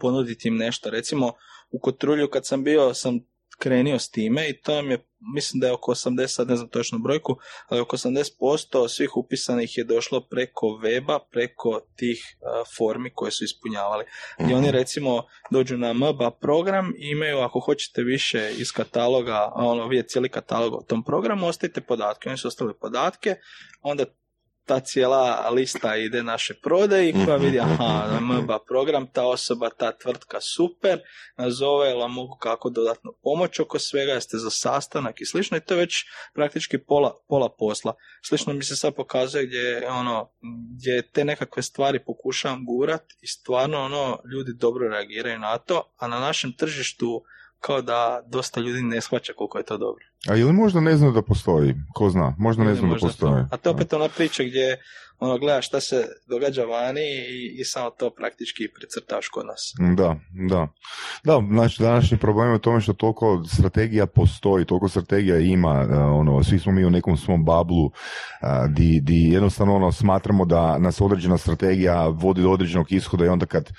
ponuditi 0.00 0.48
im 0.48 0.56
nešto. 0.56 0.90
Recimo, 0.90 1.32
u 1.70 1.78
Kotrulju 1.78 2.28
kad 2.30 2.46
sam 2.46 2.64
bio, 2.64 2.94
sam 2.94 3.20
krenio 3.58 3.98
s 3.98 4.10
time 4.10 4.48
i 4.48 4.60
to 4.60 4.78
je, 4.78 4.98
mislim 5.34 5.60
da 5.60 5.66
je 5.66 5.72
oko 5.72 5.92
80, 5.92 6.26
sad 6.26 6.48
ne 6.48 6.56
znam 6.56 6.68
točno 6.68 6.98
brojku, 6.98 7.36
ali 7.68 7.80
oko 7.80 7.96
80% 7.96 8.88
svih 8.88 9.16
upisanih 9.16 9.78
je 9.78 9.84
došlo 9.84 10.20
preko 10.20 10.66
weba, 10.66 11.18
preko 11.30 11.80
tih 11.96 12.36
uh, 12.40 12.66
formi 12.76 13.10
koje 13.14 13.32
su 13.32 13.44
ispunjavali. 13.44 14.04
I 14.50 14.54
oni 14.54 14.70
recimo 14.70 15.22
dođu 15.50 15.76
na 15.76 15.92
MBA 15.92 16.30
program 16.30 16.92
i 16.98 17.10
imaju, 17.10 17.38
ako 17.38 17.60
hoćete 17.60 18.02
više 18.02 18.52
iz 18.56 18.72
kataloga, 18.72 19.52
ono 19.54 19.88
vidjeti 19.88 20.08
cijeli 20.08 20.28
katalog 20.28 20.74
o 20.74 20.82
tom 20.82 21.04
programu, 21.04 21.46
ostavite 21.46 21.80
podatke. 21.80 22.28
Oni 22.28 22.38
su 22.38 22.48
ostavili 22.48 22.78
podatke, 22.80 23.36
onda 23.82 24.04
ta 24.68 24.80
cijela 24.80 25.50
lista 25.50 25.96
ide 25.96 26.22
naše 26.22 26.54
prodaji 26.54 27.14
koja 27.24 27.36
vidi, 27.36 27.60
aha, 27.60 28.20
MBA 28.20 28.58
program, 28.68 29.06
ta 29.12 29.26
osoba, 29.26 29.70
ta 29.70 29.92
tvrtka 29.92 30.40
super, 30.40 31.00
nazove, 31.36 31.94
vam 31.94 32.12
mogu 32.12 32.36
kako 32.40 32.70
dodatno 32.70 33.12
pomoć 33.22 33.60
oko 33.60 33.78
svega, 33.78 34.12
jeste 34.12 34.38
za 34.38 34.50
sastanak 34.50 35.20
i 35.20 35.26
slično 35.26 35.56
i 35.56 35.60
to 35.60 35.74
je 35.74 35.80
već 35.80 36.04
praktički 36.34 36.78
pola, 36.78 37.24
pola 37.28 37.48
posla. 37.58 37.94
Slično 38.22 38.52
mi 38.52 38.64
se 38.64 38.76
sad 38.76 38.94
pokazuje 38.94 39.46
gdje 39.46 39.88
ono, 39.88 40.30
gdje 40.76 41.02
te 41.02 41.24
nekakve 41.24 41.62
stvari 41.62 42.04
pokušavam 42.04 42.64
gurat 42.66 43.02
i 43.20 43.26
stvarno 43.26 43.78
ono, 43.78 44.18
ljudi 44.32 44.52
dobro 44.54 44.88
reagiraju 44.88 45.38
na 45.38 45.58
to, 45.58 45.92
a 45.96 46.08
na 46.08 46.20
našem 46.20 46.52
tržištu 46.52 47.24
kao 47.60 47.82
da 47.82 48.22
dosta 48.26 48.60
ljudi 48.60 48.82
ne 48.82 49.00
shvaća 49.00 49.32
koliko 49.32 49.58
je 49.58 49.64
to 49.64 49.78
dobro. 49.78 50.04
A 50.28 50.36
ili 50.36 50.52
možda 50.52 50.80
ne 50.80 50.96
znaju 50.96 51.12
da 51.12 51.22
postoji? 51.22 51.74
Ko 51.94 52.10
zna? 52.10 52.34
Možda 52.38 52.64
ne 52.64 52.74
znam 52.74 52.90
da 52.90 52.96
postoji. 53.00 53.32
to. 53.32 53.48
A 53.50 53.56
to 53.56 53.70
opet 53.70 53.92
ona 53.92 54.08
priča 54.08 54.42
gdje 54.42 54.78
ono, 55.20 55.38
gledaš 55.38 55.66
šta 55.66 55.80
se 55.80 56.06
događa 56.28 56.64
vani 56.64 57.00
i, 57.28 57.60
i 57.60 57.64
samo 57.64 57.90
to 57.90 58.10
praktički 58.10 58.68
precrtaš 58.78 59.28
kod 59.28 59.46
nas. 59.46 59.72
Da, 59.96 60.16
da. 60.48 60.68
Da, 61.24 61.42
znači 61.52 61.82
današnji 61.82 62.18
problem 62.18 62.48
je 62.48 62.54
u 62.54 62.58
tome 62.58 62.80
što 62.80 62.92
toliko 62.92 63.44
strategija 63.44 64.06
postoji, 64.06 64.64
toliko 64.64 64.88
strategija 64.88 65.38
ima, 65.38 65.86
uh, 65.90 66.20
ono, 66.20 66.44
svi 66.44 66.58
smo 66.58 66.72
mi 66.72 66.84
u 66.84 66.90
nekom 66.90 67.16
svom 67.16 67.44
bablu, 67.44 67.84
uh, 67.84 67.92
di, 68.68 69.00
di 69.00 69.30
jednostavno 69.32 69.76
ono, 69.76 69.92
smatramo 69.92 70.44
da 70.44 70.78
nas 70.78 71.00
određena 71.00 71.38
strategija 71.38 72.06
vodi 72.06 72.42
do 72.42 72.50
određenog 72.50 72.92
ishoda 72.92 73.24
i 73.24 73.28
onda 73.28 73.46
kad 73.46 73.70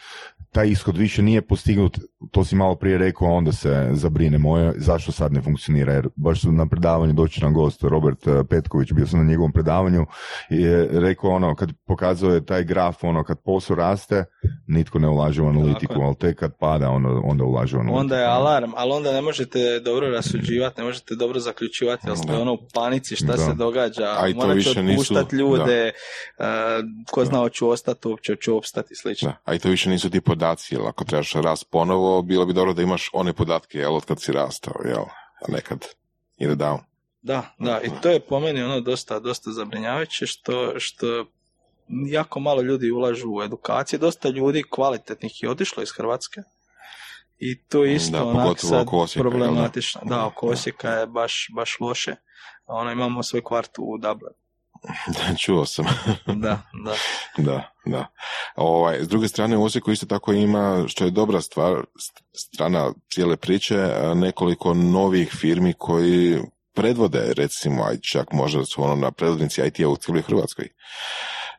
taj 0.52 0.68
ishod 0.68 0.98
više 0.98 1.22
nije 1.22 1.42
postignut, 1.42 2.00
to 2.32 2.44
si 2.44 2.56
malo 2.56 2.76
prije 2.76 2.98
rekao, 2.98 3.28
onda 3.28 3.52
se 3.52 3.90
zabrinemo 3.92 4.60
e, 4.60 4.74
zašto 4.78 5.12
sad 5.12 5.34
ne 5.34 5.42
funkcionira, 5.42 5.94
jer 5.94 6.08
baš 6.16 6.42
su 6.42 6.52
na 6.52 6.66
predavanju 6.66 7.14
doći 7.14 7.42
nam 7.42 7.54
gost 7.54 7.84
Robert 7.84 8.28
uh, 8.28 8.34
Petković, 8.50 8.92
bio 8.92 9.08
sam 9.08 9.20
na 9.20 9.26
njegovom 9.26 9.52
predavanju 9.52 10.06
i 10.50 10.62
je 10.62 10.90
rekao 10.92 11.30
ono, 11.30 11.56
kad 11.56 11.70
pokazuje 11.86 12.46
taj 12.46 12.64
graf, 12.64 13.04
ono, 13.04 13.24
kad 13.24 13.38
posao 13.40 13.76
raste, 13.76 14.26
nitko 14.68 15.00
ne 15.00 15.08
ulaže 15.08 15.42
u 15.42 15.48
analitiku, 15.48 15.94
je. 15.94 16.06
ali 16.06 16.16
tek 16.16 16.38
kad 16.38 16.58
pada, 16.58 16.90
onda, 16.90 17.10
onda 17.24 17.44
ulaže 17.44 17.78
u 17.78 17.80
analitiku. 17.80 18.00
Onda 18.00 18.18
je 18.18 18.26
alarm, 18.26 18.72
ali 18.76 18.92
onda 18.92 19.12
ne 19.12 19.22
možete 19.22 19.80
dobro 19.80 20.08
rasuđivati, 20.10 20.80
ne 20.82 20.86
možete 20.86 21.16
dobro 21.16 21.40
zaključivati, 21.40 22.08
jer 22.08 22.18
ste 22.18 22.32
Da. 22.32 22.40
ono 22.40 22.54
u 22.54 22.60
panici 22.74 23.16
šta 23.16 23.26
Da. 23.26 23.38
se 23.38 23.54
događa, 23.54 24.16
A 24.20 24.28
i 24.28 24.34
to 24.34 24.38
morate 24.38 24.56
više 24.56 24.84
nisu- 24.84 25.14
ljude, 25.32 25.92
uh, 26.40 26.46
ko 27.12 27.26
zna 27.26 27.38
hoću 27.38 27.70
ostati 27.70 28.08
uopće, 28.08 28.32
hoću 28.34 28.58
opstati 28.58 28.96
slično. 28.96 29.30
Da, 29.30 29.38
a 29.46 29.56
i 29.56 29.60
to 29.60 29.70
više 29.70 29.90
nisu 29.90 30.10
ti 30.10 30.22
podaci, 30.40 30.76
jel 30.76 30.88
ako 30.88 31.06
trebaš 31.06 31.34
rast 31.34 31.70
ponovo, 31.72 32.22
bilo 32.22 32.46
bi 32.46 32.54
dobro 32.54 32.74
da 32.74 32.82
imaš 32.82 33.10
one 33.14 33.34
podatke, 33.34 33.78
jel, 33.78 33.96
od 33.96 34.06
kad 34.06 34.22
si 34.22 34.32
rastao, 34.32 34.74
jel, 34.86 35.04
a 35.42 35.52
nekad 35.52 35.86
ide 36.38 36.56
down. 36.56 36.80
Da, 37.22 37.56
da, 37.60 37.82
i 37.82 37.90
to 38.02 38.10
je 38.10 38.20
po 38.20 38.40
meni 38.40 38.64
ono 38.64 38.80
dosta, 38.82 39.20
dosta 39.20 39.52
zabrinjavajuće 39.52 40.26
što, 40.26 40.80
što 40.80 41.26
jako 42.08 42.40
malo 42.40 42.62
ljudi 42.62 42.92
ulažu 42.92 43.28
u 43.32 43.44
edukacije, 43.44 44.00
dosta 44.00 44.30
ljudi 44.30 44.64
kvalitetnih 44.70 45.44
je 45.44 45.50
otišlo 45.50 45.84
iz 45.84 45.92
Hrvatske 45.92 46.42
i 47.38 47.64
to 47.64 47.84
je 47.84 47.96
isto 47.96 48.18
Da, 48.18 48.24
onak 48.24 48.60
sad 48.60 48.82
oko 48.82 48.98
Osijeka, 48.98 49.30
problematično. 49.30 50.02
Da, 50.06 50.26
oko. 50.26 50.48
Osijeka 50.48 50.90
je 50.90 51.08
baš, 51.08 51.48
baš 51.56 51.80
loše. 51.80 52.16
Ono, 52.66 52.92
imamo 52.92 53.24
svoj 53.24 53.44
kvart 53.44 53.72
u 53.78 53.98
Dublinu. 53.98 54.36
Čuo 55.40 55.66
sam. 55.66 55.86
Da, 56.26 56.62
da. 56.86 56.94
da, 57.38 57.72
da. 57.86 58.06
Ovaj, 58.56 58.98
s 59.02 59.08
druge 59.08 59.28
strane, 59.28 59.58
u 59.58 59.64
Osijeku 59.64 59.92
isto 59.92 60.06
tako 60.06 60.34
ima, 60.34 60.84
što 60.88 61.06
je 61.06 61.12
dobra 61.12 61.42
stvar, 61.42 61.74
st- 61.74 62.24
strana 62.34 62.92
cijele 63.14 63.38
priče, 63.38 63.78
a, 63.78 64.14
nekoliko 64.14 64.74
novih 64.74 65.32
firmi 65.40 65.74
koji 65.74 66.40
predvode, 66.74 67.34
recimo, 67.38 67.84
aj 67.84 67.98
čak 68.12 68.32
možda 68.32 68.66
su 68.66 68.84
ono 68.84 68.96
na 68.96 69.12
predvodnici 69.12 69.62
IT-a 69.62 69.88
u 69.88 69.98
cijeloj 69.98 70.22
Hrvatskoj. 70.22 70.68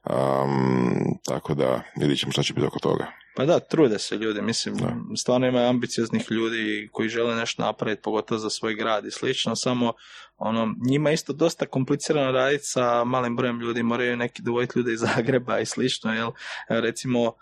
Um, 0.05 1.19
tako 1.25 1.55
da 1.55 1.83
vidit 1.97 2.19
ćemo 2.19 2.33
šta 2.33 2.43
će 2.43 2.55
biti 2.55 2.67
oko 2.67 2.79
toga. 2.79 3.07
Pa 3.37 3.45
da, 3.45 3.61
trude 3.61 3.99
se 3.99 4.17
ljudi, 4.17 4.43
mislim, 4.43 4.77
Da. 4.77 4.97
stvarno 5.17 5.47
ima 5.47 5.69
ambicioznih 5.69 6.27
ljudi 6.31 6.89
koji 6.93 7.09
žele 7.09 7.37
nešto 7.37 7.63
napraviti, 7.63 8.03
pogotovo 8.03 8.39
za 8.39 8.51
svoj 8.51 8.75
grad 8.75 9.07
i 9.07 9.11
slično, 9.11 9.57
samo 9.57 9.93
ono, 10.37 10.75
njima 10.89 11.11
je 11.11 11.15
isto 11.15 11.33
dosta 11.33 11.67
komplicirano 11.67 12.33
raditi 12.33 12.65
sa 12.65 13.05
malim 13.05 13.37
brojem 13.37 13.61
ljudi, 13.61 13.83
moraju 13.83 14.17
neki 14.17 14.43
dovoditi 14.43 14.79
ljude 14.79 14.93
iz 14.93 15.01
Zagreba 15.17 15.59
i 15.59 15.67
slično, 15.67 16.15
jel? 16.15 16.31
Recimo, 16.69 17.33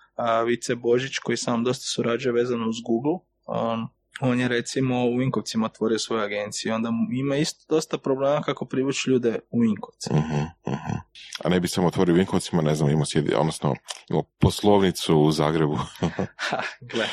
Vice 0.46 0.74
Božić 0.74 1.18
koji 1.18 1.36
sam 1.36 1.64
dosta 1.64 1.84
surađuje 1.84 2.32
vezano 2.32 2.68
uz 2.68 2.76
Google, 2.86 3.18
on, 3.44 3.88
on 4.20 4.40
je 4.40 4.48
recimo 4.48 5.04
u 5.04 5.16
Vinkovcima 5.16 5.66
otvorio 5.66 5.98
svoju 5.98 6.22
agenciju, 6.22 6.74
onda 6.74 6.90
ima 7.12 7.36
isto 7.36 7.74
dosta 7.74 7.98
problema 7.98 8.42
kako 8.42 8.64
privući 8.64 9.10
ljude 9.10 9.38
u 9.50 9.60
Vinkovce. 9.60 10.14
Mhm, 10.14 10.20
mhm. 10.20 10.42
Mhm. 10.66 10.96
A 11.44 11.48
ne 11.48 11.60
bi 11.60 11.68
samo 11.68 11.86
otvorio 11.86 12.12
u 12.12 12.16
Vinkovcima, 12.16 12.62
ne 12.62 12.74
znam, 12.74 12.90
imao 12.90 13.04
sjedi, 13.04 13.34
odnosno 13.34 13.74
imao 14.10 14.22
poslovnicu 14.22 15.18
u 15.18 15.32
Zagrebu. 15.32 15.78
Ha, 16.36 16.62
gle, 16.80 17.06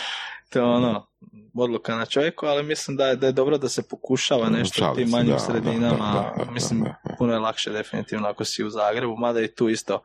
to 0.49 0.59
je 0.59 0.65
ono, 0.65 1.07
odluka 1.53 1.95
na 1.95 2.05
čovjeku, 2.05 2.45
ali 2.45 2.63
mislim 2.63 2.97
da 2.97 3.07
je, 3.07 3.15
da 3.15 3.27
je 3.27 3.31
dobro 3.33 3.57
da 3.57 3.69
se 3.69 3.87
pokušava 3.89 4.49
nešto 4.49 4.91
u 4.91 4.95
tim 4.95 5.09
manjim 5.09 5.31
da, 5.33 5.39
sredinama. 5.39 6.13
da, 6.13 6.33
da, 6.37 6.45
da, 6.45 6.51
mislim, 6.51 6.83
da, 6.83 6.95
da. 7.03 7.15
puno 7.15 7.33
je 7.33 7.39
lakše 7.39 7.71
definitivno 7.71 8.27
ako 8.27 8.45
si 8.45 8.63
u 8.63 8.69
Zagrebu, 8.69 9.15
mada 9.17 9.41
i 9.41 9.55
tu 9.55 9.69
isto 9.69 10.01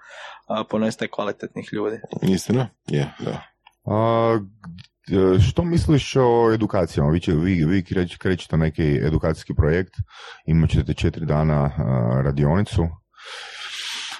a, 0.46 0.64
ponestaje 0.64 1.08
kvalitetnih 1.08 1.68
ljudi. 1.72 2.00
Istina? 2.22 2.68
Je, 2.86 3.14
da. 3.18 3.42
A, 3.84 4.38
što 5.48 5.64
misliš 5.64 6.16
o 6.16 6.52
edukacijama? 6.54 7.10
Vi, 7.10 7.20
će, 7.20 7.32
vi, 7.32 7.64
vi 7.64 7.82
kreć- 7.82 8.18
krećete 8.18 8.56
neki 8.56 9.00
edukacijski 9.02 9.54
projekt, 9.54 9.94
imat 10.46 10.70
ćete 10.70 10.94
četiri 10.94 11.26
dana 11.26 11.54
a, 11.54 11.72
radionicu. 12.24 12.88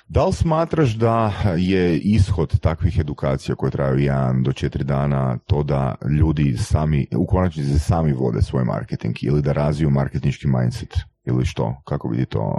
Da 0.09 0.25
li 0.27 0.33
smatraš 0.33 0.91
da 0.91 1.33
je 1.59 1.99
ishod 1.99 2.61
takvih 2.61 2.99
edukacija 2.99 3.55
koje 3.55 3.71
traju 3.73 3.99
jedan 3.99 4.43
do 4.43 4.53
četiri 4.53 4.85
dana 4.85 5.39
to 5.39 5.63
da 5.63 5.95
ljudi 6.21 6.57
sami, 6.57 7.07
u 7.17 7.27
konačnici 7.27 7.79
sami 7.79 8.13
vode 8.13 8.43
svoj 8.43 8.65
marketing 8.65 9.17
ili 9.23 9.43
da 9.43 9.53
razviju 9.53 9.91
marketinški 9.91 10.47
mindset 10.49 10.95
ili 11.27 11.47
što? 11.47 11.83
Kako 11.85 12.09
vidi 12.09 12.27
to? 12.27 12.59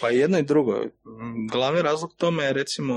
Pa 0.00 0.08
jedno 0.08 0.38
i 0.38 0.42
drugo. 0.42 0.72
Glavni 1.52 1.82
razlog 1.82 2.10
tome 2.16 2.42
je 2.42 2.52
recimo 2.52 2.94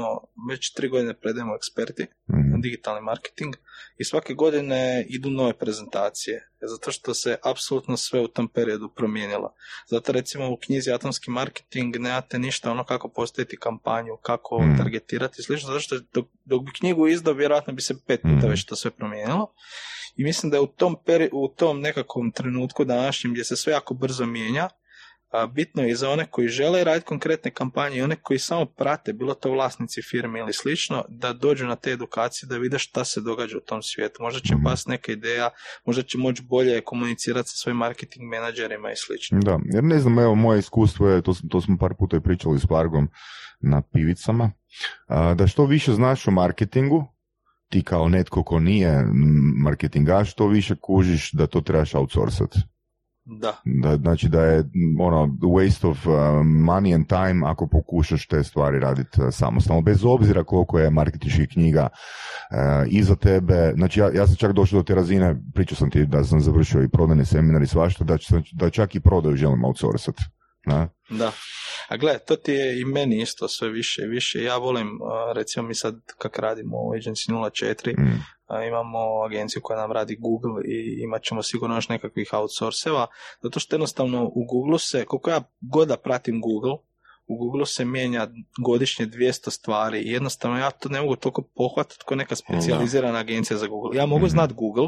već 0.50 0.74
tri 0.74 0.90
godine 0.90 1.14
predajemo 1.14 1.56
eksperti 1.56 2.04
Mhm. 2.30 2.47
Digitalni 2.62 3.02
marketing 3.02 3.56
i 3.98 4.04
svake 4.04 4.34
godine 4.34 5.06
idu 5.10 5.30
nove 5.30 5.54
prezentacije, 5.54 6.50
zato 6.62 6.92
što 6.92 7.14
se 7.14 7.38
apsolutno 7.44 7.98
sve 7.98 8.20
u 8.20 8.28
tom 8.28 8.48
periodu 8.48 8.94
promijenilo. 8.96 9.54
Zato 9.88 10.12
recimo 10.12 10.50
u 10.50 10.58
knjizi 10.58 10.92
Atomski 10.92 11.32
marketing 11.32 11.96
nemate 11.96 12.40
ništa 12.40 12.72
ono 12.72 12.84
kako 12.84 13.10
postaviti 13.10 13.58
kampanju, 13.58 14.18
kako 14.22 14.62
Mhm. 14.62 14.78
targetirati 14.78 15.36
i 15.40 15.44
slično, 15.44 15.68
zato 15.68 15.80
što 15.80 16.00
dok, 16.14 16.26
dok 16.46 16.64
bi 16.64 16.72
knjigu 16.80 17.08
izdao 17.08 17.34
vjerojatno 17.34 17.74
bi 17.74 17.82
se 17.82 17.96
pet 18.08 18.22
puta 18.22 18.36
Mhm. 18.36 18.48
već 18.50 18.66
to 18.66 18.76
sve 18.76 18.92
promijenilo. 18.92 19.54
I 20.16 20.24
mislim 20.24 20.50
da 20.50 20.58
je 20.58 20.62
u 20.62 20.68
tom, 20.68 20.96
peri- 21.06 21.30
u 21.34 21.48
tom 21.48 21.80
nekakvom 21.80 22.32
trenutku 22.32 22.86
današnjem 22.86 23.34
gdje 23.34 23.44
se 23.44 23.56
sve 23.56 23.74
jako 23.74 23.94
brzo 23.94 24.26
mijenja, 24.26 24.70
a, 25.30 25.48
bitno 25.48 25.84
je 25.84 25.92
i 25.92 25.96
za 25.96 26.10
one 26.10 26.26
koji 26.26 26.48
žele 26.48 26.84
raditi 26.84 27.06
konkretne 27.06 27.52
kampanje 27.52 27.98
i 27.98 28.02
one 28.02 28.16
koji 28.16 28.40
samo 28.40 28.66
prate, 28.66 29.14
bilo 29.14 29.34
to 29.34 29.52
vlasnici 29.52 30.02
firme 30.02 30.40
ili 30.40 30.54
slično, 30.54 31.06
da 31.10 31.34
dođu 31.34 31.68
na 31.68 31.76
te 31.76 31.92
edukacije, 31.92 32.48
da 32.48 32.58
vide 32.58 32.80
šta 32.80 33.06
se 33.06 33.22
događa 33.22 33.58
u 33.58 33.66
tom 33.66 33.82
svijetu. 33.82 34.24
Možda 34.24 34.40
će 34.40 34.54
pas 34.64 34.86
neka 34.88 35.12
ideja, 35.12 35.50
možda 35.86 36.04
će 36.04 36.18
moći 36.18 36.44
bolje 36.44 36.82
komunicirati 36.82 37.50
sa 37.50 37.56
svojim 37.56 37.78
marketing 37.78 38.30
menadžerima 38.30 38.92
i 38.92 38.96
slično. 38.96 39.40
Da, 39.40 39.60
jer 39.74 39.84
ne 39.84 40.00
znam, 40.00 40.20
evo, 40.20 40.36
moje 40.36 40.60
iskustvo 40.60 41.10
je, 41.10 41.22
to, 41.22 41.34
to 41.50 41.62
smo 41.62 41.78
par 41.78 41.94
puta 42.00 42.18
i 42.18 42.22
pričali 42.22 42.60
s 42.60 42.70
Vargom 42.70 43.10
na 43.60 43.82
pivicama, 43.82 44.52
da 45.36 45.48
što 45.48 45.66
više 45.66 45.94
znaš 45.94 46.28
o 46.28 46.32
marketingu, 46.32 47.06
ti 47.70 47.84
kao 47.84 48.10
netko 48.10 48.44
ko 48.44 48.60
nije 48.60 49.06
marketingaš, 49.64 50.34
to 50.34 50.48
više 50.48 50.76
kužiš 50.82 51.32
da 51.32 51.48
to 51.48 51.62
trebaš 51.62 51.94
outsourcat. 51.94 52.56
Da, 53.30 53.62
Da, 53.66 53.98
znači 53.98 54.30
da 54.30 54.42
je 54.42 54.64
ono 55.00 55.26
waste 55.42 55.88
of 55.88 56.08
uh, 56.08 56.14
money 56.46 56.96
and 56.96 57.08
time 57.08 57.46
ako 57.46 57.68
pokušaš 57.68 58.28
te 58.28 58.44
stvari 58.44 58.80
raditi 58.80 59.22
uh, 59.22 59.28
samostalno, 59.32 59.82
bez 59.82 60.06
obzira 60.06 60.44
koliko 60.44 60.80
je 60.80 60.90
marketinških 60.90 61.48
knjiga 61.54 61.90
uh, 61.92 62.58
iza 62.88 63.16
tebe. 63.16 63.74
Znači 63.76 64.00
ja, 64.00 64.10
ja 64.14 64.28
sam 64.28 64.36
čak 64.36 64.52
došao 64.52 64.80
do 64.80 64.84
te 64.84 64.96
razine, 64.96 65.36
pričao 65.54 65.76
sam 65.76 65.90
ti 65.90 66.06
da 66.06 66.24
sam 66.24 66.40
završio 66.42 66.84
i 66.84 66.90
prodajni 66.90 67.26
seminar 67.26 67.62
i 67.62 67.68
svašta, 67.68 68.04
da, 68.04 68.18
ću- 68.18 68.36
da 68.54 68.70
čak 68.70 68.96
i 68.96 69.00
prodaju 69.00 69.36
želim 69.36 69.66
outsourcat. 69.66 70.16
Da? 70.66 70.90
da. 71.10 71.32
A 71.90 71.98
gle, 71.98 72.20
to 72.28 72.36
ti 72.36 72.52
je 72.52 72.82
i 72.82 72.86
meni 72.86 73.22
isto 73.22 73.48
sve 73.48 73.70
više 73.70 74.02
i 74.02 74.08
više. 74.08 74.44
Ja 74.44 74.58
volim, 74.58 74.88
a, 74.88 75.34
recimo 75.36 75.68
mi 75.68 75.76
sad 75.76 75.96
kak 76.18 76.40
radimo 76.40 76.78
u 76.78 76.92
Agency 76.92 77.32
04, 77.32 78.00
Mm. 78.00 78.22
Imamo 78.68 79.24
agenciju 79.26 79.62
koja 79.62 79.80
nam 79.80 79.92
radi 79.92 80.16
Google 80.20 80.64
i 80.66 81.00
imat 81.04 81.24
ćemo 81.24 81.44
sigurno 81.44 81.76
još 81.76 81.90
nekakvih 81.90 82.30
outsourceva, 82.34 83.08
zato 83.42 83.60
što 83.60 83.76
jednostavno 83.76 84.32
u 84.36 84.46
Google 84.46 84.80
se, 84.80 85.06
koliko 85.06 85.30
ja 85.30 85.42
god 85.62 85.88
da 85.88 85.98
pratim 85.98 86.42
Google, 86.42 86.74
u 87.28 87.38
Google 87.38 87.66
se 87.66 87.86
mijenja 87.86 88.28
godišnje 88.66 89.06
200 89.06 89.50
stvari 89.52 90.00
i 90.00 90.12
jednostavno 90.12 90.58
ja 90.60 90.72
to 90.72 90.90
ne 90.90 91.02
mogu 91.02 91.16
toliko 91.16 91.42
pohvatati 91.56 92.04
kao 92.08 92.18
neka 92.18 92.36
specijalizirana 92.36 93.20
agencija 93.20 93.58
za 93.58 93.68
Google. 93.68 93.98
Ja 93.98 94.06
mogu 94.06 94.26
Mhm. 94.26 94.32
znati 94.32 94.54
Google 94.54 94.88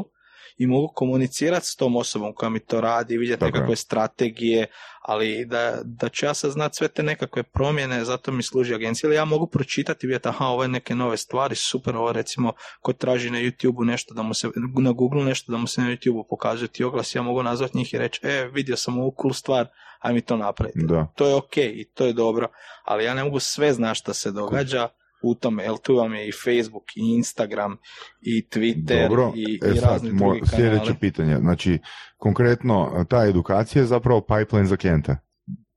i 0.58 0.66
mogu 0.66 0.92
komunicirati 0.94 1.66
s 1.66 1.76
tom 1.76 1.96
osobom 1.96 2.32
koja 2.34 2.50
mi 2.50 2.60
to 2.60 2.80
radi, 2.80 3.18
vidjeti 3.18 3.44
nekakve 3.44 3.76
strategije, 3.76 4.66
ali 5.00 5.44
da, 5.44 5.78
da 5.84 6.08
ću 6.08 6.26
ja 6.26 6.34
sad 6.34 6.50
znati 6.50 6.76
sve 6.76 6.88
te 6.88 7.02
nekakve 7.02 7.42
promjene, 7.42 8.04
zato 8.04 8.32
mi 8.32 8.42
služi 8.42 8.74
agencija, 8.74 9.08
ili 9.08 9.16
ja 9.16 9.24
mogu 9.24 9.46
pročitati 9.46 10.06
i 10.06 10.08
vidjeti, 10.08 10.28
aha, 10.28 10.46
ovo 10.46 10.62
je 10.62 10.68
neke 10.68 10.94
nove 10.94 11.16
stvari, 11.16 11.54
super, 11.54 11.96
ovo 11.96 12.12
recimo, 12.12 12.52
ko 12.80 12.92
traži 12.92 13.30
na 13.30 13.38
YouTube 13.38 13.84
nešto 13.84 14.14
da 14.14 14.22
mu 14.22 14.34
se, 14.34 14.48
na 14.80 14.92
Google 14.92 15.24
nešto 15.24 15.52
da 15.52 15.58
mu 15.58 15.66
se 15.66 15.80
na 15.80 15.88
YouTube 15.88 16.22
pokazuje 16.30 16.68
ti 16.68 16.84
oglas, 16.84 17.14
ja 17.14 17.22
mogu 17.22 17.42
nazvati 17.42 17.78
njih 17.78 17.94
i 17.94 17.98
reći, 17.98 18.20
e, 18.22 18.48
vidio 18.52 18.76
sam 18.76 18.98
ovu 18.98 19.14
cool 19.22 19.34
stvar, 19.34 19.66
aj 20.00 20.14
mi 20.14 20.20
to 20.20 20.36
napraviti. 20.36 20.78
Da. 20.82 21.06
To 21.14 21.26
je 21.26 21.34
ok 21.34 21.56
i 21.56 21.84
to 21.94 22.06
je 22.06 22.12
dobro, 22.12 22.48
ali 22.84 23.04
ja 23.04 23.14
ne 23.14 23.24
mogu 23.24 23.40
sve 23.40 23.72
znati 23.72 23.98
šta 23.98 24.14
se 24.14 24.30
događa 24.30 24.88
u 25.22 25.34
tome, 25.34 25.62
jer 25.62 25.78
tu 25.78 25.94
vam 25.94 26.14
je 26.14 26.28
i 26.28 26.32
Facebook, 26.34 26.84
i 26.96 27.14
Instagram, 27.14 27.76
i 28.22 28.48
Twitter, 28.48 29.02
Dobro, 29.02 29.32
i, 29.36 29.60
e 29.64 29.70
i 29.70 29.76
sad, 29.76 29.90
razni 29.90 30.10
mo- 30.10 30.18
drugi 30.18 30.40
sljedeće 30.46 30.94
pitanje. 30.94 31.36
Znači, 31.36 31.78
konkretno, 32.16 33.04
ta 33.08 33.24
edukacija 33.24 33.82
je 33.82 33.86
zapravo 33.86 34.20
pipeline 34.20 34.66
za 34.66 34.76
klijente. 34.76 35.16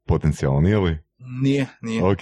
Potencijalno, 0.08 0.60
nije 0.60 0.78
li? 0.78 0.98
Nije, 1.42 1.68
nije. 1.82 2.04
Ok. 2.04 2.22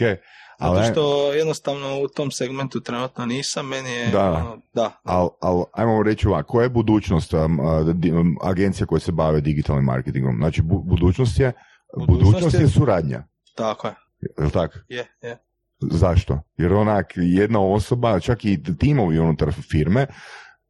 Zato 0.59 0.74
Ali, 0.74 0.91
što 0.91 1.34
jednostavno 1.34 1.99
u 1.99 2.07
tom 2.07 2.32
segmentu 2.32 2.82
trenutno 2.82 3.26
nisam, 3.26 3.67
meni 3.67 3.89
je... 3.89 4.07
Da. 4.07 4.32
ono, 4.32 4.61
da, 4.74 5.01
al, 5.03 5.30
al, 5.41 5.63
ajmo 5.74 6.03
reći 6.03 6.28
ovako, 6.28 6.47
koja 6.47 6.63
je 6.63 6.69
budućnost 6.69 7.34
um, 7.34 7.59
um, 7.59 8.38
agencija 8.43 8.88
koje 8.88 8.99
se 8.99 9.11
bave 9.11 9.41
digitalnim 9.41 9.86
marketingom? 9.86 10.36
Znači, 10.38 10.61
bu- 10.61 10.84
budućnost 10.84 11.39
je, 11.39 11.51
Budućnost 11.97 12.24
budućnost 12.24 12.55
je 12.55 12.61
je- 12.61 12.67
suradnja. 12.67 13.24
tako 13.55 13.88
je. 13.88 13.93
Je 14.38 14.45
li 14.45 14.51
tako? 14.51 14.80
Je, 14.89 15.05
je. 15.22 15.38
Zašto? 15.82 16.42
Jer 16.58 16.74
onak 16.74 17.14
jedna 17.16 17.60
osoba, 17.60 18.20
čak 18.20 18.46
i 18.46 18.64
timovi 18.80 19.20
unutar 19.20 19.52
firme, 19.72 20.08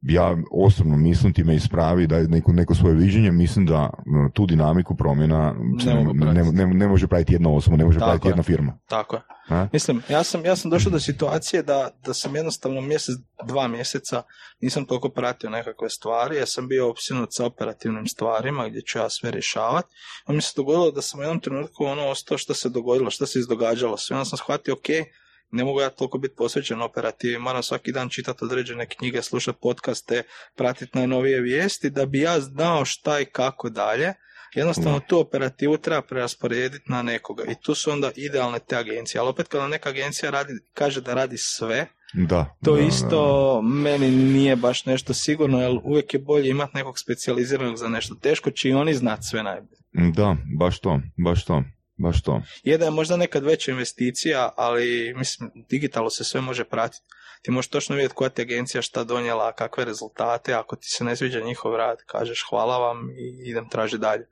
ja 0.02 0.38
osobno 0.52 0.98
mislim, 0.98 1.34
ti 1.34 1.44
me 1.44 1.56
ispravi, 1.56 2.08
da 2.08 2.18
je 2.18 2.28
neko, 2.28 2.52
neko 2.52 2.76
svoje 2.76 2.96
viđenje, 2.96 3.32
mislim 3.32 3.66
da 3.66 3.90
tu 4.34 4.46
dinamiku 4.46 4.96
promjena 4.96 5.56
Ne 5.86 5.94
ne, 5.94 6.04
ne, 6.04 6.20
pratiti. 6.22 6.56
ne- 6.56 6.66
ne 6.66 6.88
može 6.88 7.08
praviti 7.08 7.34
jedna 7.34 7.50
osoba, 7.50 7.78
ne 7.78 7.86
može 7.86 8.00
Tako 8.00 8.08
praviti 8.08 8.28
je. 8.28 8.30
jedna 8.30 8.44
firma. 8.44 8.78
Tako 8.88 9.16
je. 9.16 9.22
A? 9.50 9.68
Mislim, 9.74 10.02
ja 10.10 10.24
sam, 10.24 10.46
ja 10.46 10.56
sam 10.56 10.72
došao 10.72 10.92
do 10.92 11.00
situacije 11.00 11.64
da, 11.64 11.90
da 12.06 12.14
sam 12.14 12.36
jednostavno 12.36 12.82
mjesec, 12.82 13.16
dva 13.48 13.68
mjeseca 13.68 14.24
nisam 14.62 14.86
toliko 14.86 15.10
pratio 15.10 15.50
nekakve 15.50 15.90
stvari, 15.90 16.36
ja 16.38 16.46
sam 16.46 16.68
bio 16.68 16.90
opsjenut 16.90 17.30
sa 17.32 17.46
operativnim 17.46 18.08
stvarima 18.08 18.68
gdje 18.70 18.82
ću 18.82 18.98
ja 18.98 19.10
sve 19.10 19.32
rješavati. 19.32 19.88
A 20.26 20.34
mi 20.34 20.42
se 20.42 20.54
dogodilo 20.56 20.92
da 20.92 21.02
sam 21.02 21.20
u 21.20 21.24
jednom 21.24 21.40
trenutku 21.40 21.86
ono 21.86 22.08
ostao 22.08 22.38
što 22.38 22.54
se 22.54 22.70
dogodilo, 22.70 23.10
što 23.12 23.26
se 23.26 23.40
izdogađalo. 23.40 23.98
Sve 23.98 24.16
onda 24.16 24.26
sam 24.26 24.38
shvatio, 24.38 24.74
ok, 24.74 24.88
ne 25.52 25.64
mogu 25.64 25.82
ja 25.82 25.90
toliko 25.90 26.18
biti 26.18 26.36
posvećen 26.36 26.82
operativi, 26.82 27.40
moram 27.40 27.64
svaki 27.64 27.92
dan 27.92 28.10
čitati 28.10 28.44
određene 28.44 28.86
knjige, 28.86 29.22
slušati 29.22 29.60
podcaste, 29.62 30.24
pratiti 30.56 30.98
najnovije 30.98 31.42
vijesti, 31.42 31.90
da 31.90 32.06
bi 32.06 32.20
ja 32.20 32.40
znao 32.40 32.86
šta 32.86 33.20
i 33.20 33.26
kako 33.26 33.70
dalje. 33.70 34.14
Jednostavno 34.56 35.00
tu 35.00 35.20
operativu 35.20 35.78
treba 35.78 36.02
prerasporediti 36.02 36.92
na 36.92 37.02
nekoga 37.02 37.44
i 37.44 37.56
tu 37.62 37.76
su 37.76 37.92
onda 37.92 38.12
idealne 38.16 38.60
te 38.60 38.76
agencije. 38.76 39.20
Ali 39.20 39.30
opet 39.30 39.48
kada 39.48 39.68
neka 39.68 39.90
agencija 39.90 40.32
radi, 40.32 40.54
kaže 40.74 41.02
da 41.02 41.14
radi 41.14 41.38
sve, 41.38 41.88
Da. 42.14 42.56
to 42.64 42.76
da, 42.76 42.82
isto 42.82 43.62
meni 43.62 44.10
nije 44.10 44.56
baš 44.56 44.86
nešto 44.86 45.14
sigurno, 45.14 45.62
jer 45.62 45.80
uvijek 45.84 46.14
je 46.14 46.20
bolje 46.20 46.50
imati 46.50 46.78
nekog 46.78 47.00
specijaliziranog 47.00 47.78
za 47.78 47.88
nešto. 47.88 48.16
Teško 48.16 48.52
će 48.52 48.70
i 48.70 48.74
oni 48.74 48.94
znati 48.94 49.24
sve 49.24 49.44
najbolje. 49.44 49.82
Da. 49.94 50.12
da, 50.16 50.38
baš 50.60 50.80
to, 50.80 51.00
baš 51.18 51.46
to, 51.46 51.64
baš 52.02 52.22
to. 52.24 52.42
Je 52.64 52.78
da 52.78 52.86
je 52.86 52.92
možda 52.92 53.18
nekad 53.18 53.44
veća 53.44 53.72
investicija, 53.72 54.54
ali 54.58 55.14
mislim, 55.18 55.52
digitalno 55.70 56.10
se 56.10 56.24
sve 56.24 56.42
može 56.42 56.64
pratiti. 56.64 57.06
Ti 57.42 57.52
možeš 57.52 57.70
točno 57.70 57.96
vidjeti 57.96 58.16
koja 58.16 58.30
ti 58.30 58.42
agencija 58.42 58.82
šta 58.82 59.04
donijela, 59.04 59.52
kakve 59.52 59.86
rezultate, 59.86 60.54
ako 60.54 60.76
ti 60.76 60.88
se 60.90 61.04
ne 61.04 61.16
sviđa 61.16 61.40
njihov 61.40 61.76
rad, 61.76 61.98
kažeš 62.06 62.46
hvala 62.50 62.78
vam 62.78 63.10
i 63.10 63.50
idem 63.50 63.70
traži 63.70 63.98
dalje. 63.98 64.28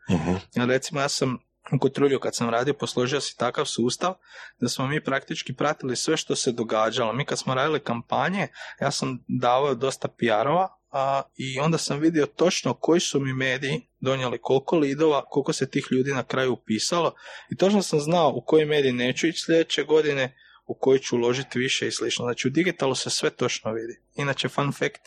Jer 0.55 0.67
recimo 0.67 1.01
ja 1.01 1.09
sam 1.09 1.37
u 1.71 1.79
Kotrulju 1.79 2.19
kad 2.19 2.35
sam 2.35 2.49
radio 2.49 2.73
posložio 2.73 3.21
si 3.21 3.37
takav 3.37 3.65
sustav 3.65 4.13
da 4.59 4.69
smo 4.69 4.87
mi 4.87 5.03
praktički 5.03 5.53
pratili 5.53 5.95
sve 5.95 6.17
što 6.17 6.35
se 6.35 6.51
događalo. 6.51 7.13
Mi 7.13 7.25
kad 7.25 7.39
smo 7.39 7.55
radili 7.55 7.79
kampanje, 7.79 8.47
ja 8.81 8.91
sam 8.91 9.23
davao 9.27 9.75
dosta 9.75 10.07
PR-ova 10.07 10.67
a, 10.91 11.21
i 11.35 11.59
onda 11.59 11.77
sam 11.77 11.99
vidio 11.99 12.25
točno 12.25 12.73
koji 12.73 12.99
su 12.99 13.19
mi 13.19 13.33
mediji 13.33 13.88
donijeli 13.99 14.37
koliko 14.41 14.77
lidova, 14.77 15.25
koliko 15.25 15.53
se 15.53 15.69
tih 15.69 15.87
ljudi 15.91 16.13
na 16.13 16.23
kraju 16.23 16.53
upisalo 16.53 17.13
i 17.49 17.55
točno 17.55 17.81
sam 17.81 17.99
znao 17.99 18.33
u 18.35 18.41
koji 18.41 18.65
mediji 18.65 18.91
neću 18.91 19.27
ići 19.27 19.43
sljedeće 19.45 19.83
godine, 19.83 20.35
u 20.69 20.73
koji 20.73 20.99
ću 20.99 21.15
uložiti 21.15 21.59
više 21.59 21.87
i 21.87 21.91
slično. 21.91 22.25
Znači 22.25 22.47
u 22.47 22.51
digitalu 22.51 22.95
se 22.95 23.09
sve 23.09 23.29
točno 23.29 23.71
vidi. 23.71 24.01
Inače, 24.15 24.49
fun 24.49 24.71
fact, 24.71 25.01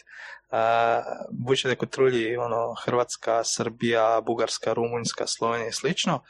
a, 0.51 1.03
budući 1.31 1.67
da 1.67 1.71
je 1.71 1.77
Kotrulji 1.77 2.37
ono, 2.37 2.75
Hrvatska, 2.85 3.45
Srbija, 3.45 4.21
Bugarska, 4.27 4.73
Rumunjska, 4.73 5.27
Slovenija 5.27 5.69
i 5.69 5.73
slično, 5.73 6.23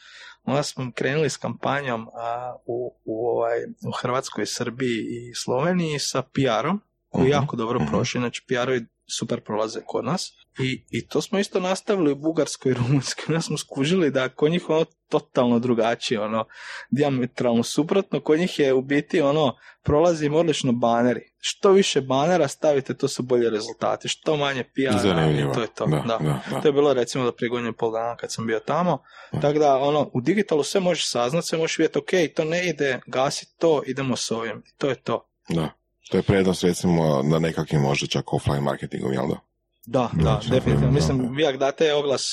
onda 0.45 0.63
smo 0.63 0.93
krenuli 0.95 1.31
s 1.31 1.37
kampanjom 1.37 2.09
a, 2.15 2.55
u, 2.67 2.95
u, 3.05 3.29
ovaj, 3.29 3.59
u 3.89 3.93
Hrvatskoj, 4.01 4.47
Srbiji 4.47 4.99
i 5.01 5.35
Sloveniji 5.35 5.99
sa 5.99 6.23
PR-om, 6.23 6.81
koji 7.09 7.25
Mhm, 7.25 7.33
jako 7.33 7.57
dobro 7.57 7.81
mhm. 7.81 7.89
prošli, 7.89 8.21
znači 8.21 8.45
PR-ovi 8.49 8.87
super 9.19 9.41
prolaze 9.41 9.81
kod 9.87 10.05
nas. 10.05 10.33
I, 10.59 10.85
I 10.91 11.07
to 11.07 11.23
smo 11.23 11.39
isto 11.39 11.61
nastavili 11.61 12.13
u 12.13 12.17
Bugarskoj 12.17 12.73
i 12.73 12.75
Rumunjskoj. 12.75 13.25
Onda 13.29 13.41
smo 13.41 13.59
skužili 13.59 14.11
da 14.11 14.29
kod 14.29 14.51
njih 14.51 14.71
ono 14.71 14.85
totalno 15.09 15.59
drugačije, 15.59 16.21
ono 16.21 16.45
diametralno 16.91 17.63
suprotno. 17.63 18.21
Kod 18.21 18.39
njih 18.39 18.59
je 18.59 18.73
u 18.75 18.83
biti 18.83 19.21
ono 19.21 19.57
prolazi 19.83 20.27
im 20.27 20.35
odlično 20.35 20.73
baneri. 20.73 21.21
Što 21.39 21.71
više 21.71 22.01
banera 22.01 22.49
stavite, 22.49 22.95
to 22.97 23.09
su 23.09 23.23
bolji 23.23 23.51
rezultati. 23.51 24.09
Što 24.09 24.37
manje 24.37 24.65
PR, 24.65 24.99
Zanimljivo. 24.99 25.55
to 25.55 25.61
je 25.61 25.69
to. 25.75 25.87
Da, 25.87 25.97
da. 25.97 26.19
da, 26.19 26.41
da. 26.51 26.61
To 26.61 26.69
je 26.69 26.73
bilo 26.73 26.95
recimo 26.95 27.25
do 27.25 27.33
prije 27.33 27.73
pol 27.79 27.93
dana 27.93 28.17
kad 28.17 28.33
sam 28.33 28.47
bio 28.47 28.61
tamo. 28.61 29.03
Da. 29.33 29.41
Tako 29.41 29.59
da 29.59 29.77
ono, 29.77 30.11
u 30.15 30.21
digitalu 30.21 30.63
sve 30.63 30.81
možeš 30.81 31.11
saznat, 31.11 31.45
sve 31.45 31.59
možeš 31.59 31.79
vidjeti, 31.79 31.99
ok, 31.99 32.35
to 32.37 32.45
ne 32.45 32.69
ide, 32.69 33.01
gasi 33.07 33.57
to, 33.59 33.83
idemo 33.87 34.17
s 34.17 34.31
ovim. 34.31 34.63
To 34.79 34.89
je 34.89 34.95
to. 34.95 35.29
Da. 35.49 35.82
To 36.11 36.17
je 36.17 36.23
prednost 36.23 36.65
recimo 36.65 37.23
na 37.23 37.39
nekakvim 37.39 37.81
možda 37.81 38.07
čak 38.07 38.33
offline 38.33 38.63
marketingom, 38.63 39.13
jel 39.13 39.29
da? 39.29 39.37
Da, 39.87 40.11
Da, 40.13 40.23
da, 40.23 40.41
definitivno. 40.51 40.87
da. 40.87 40.93
Mislim, 40.93 41.35
vi 41.35 41.47
ako 41.47 41.57
date 41.59 41.95
oglas 41.95 42.27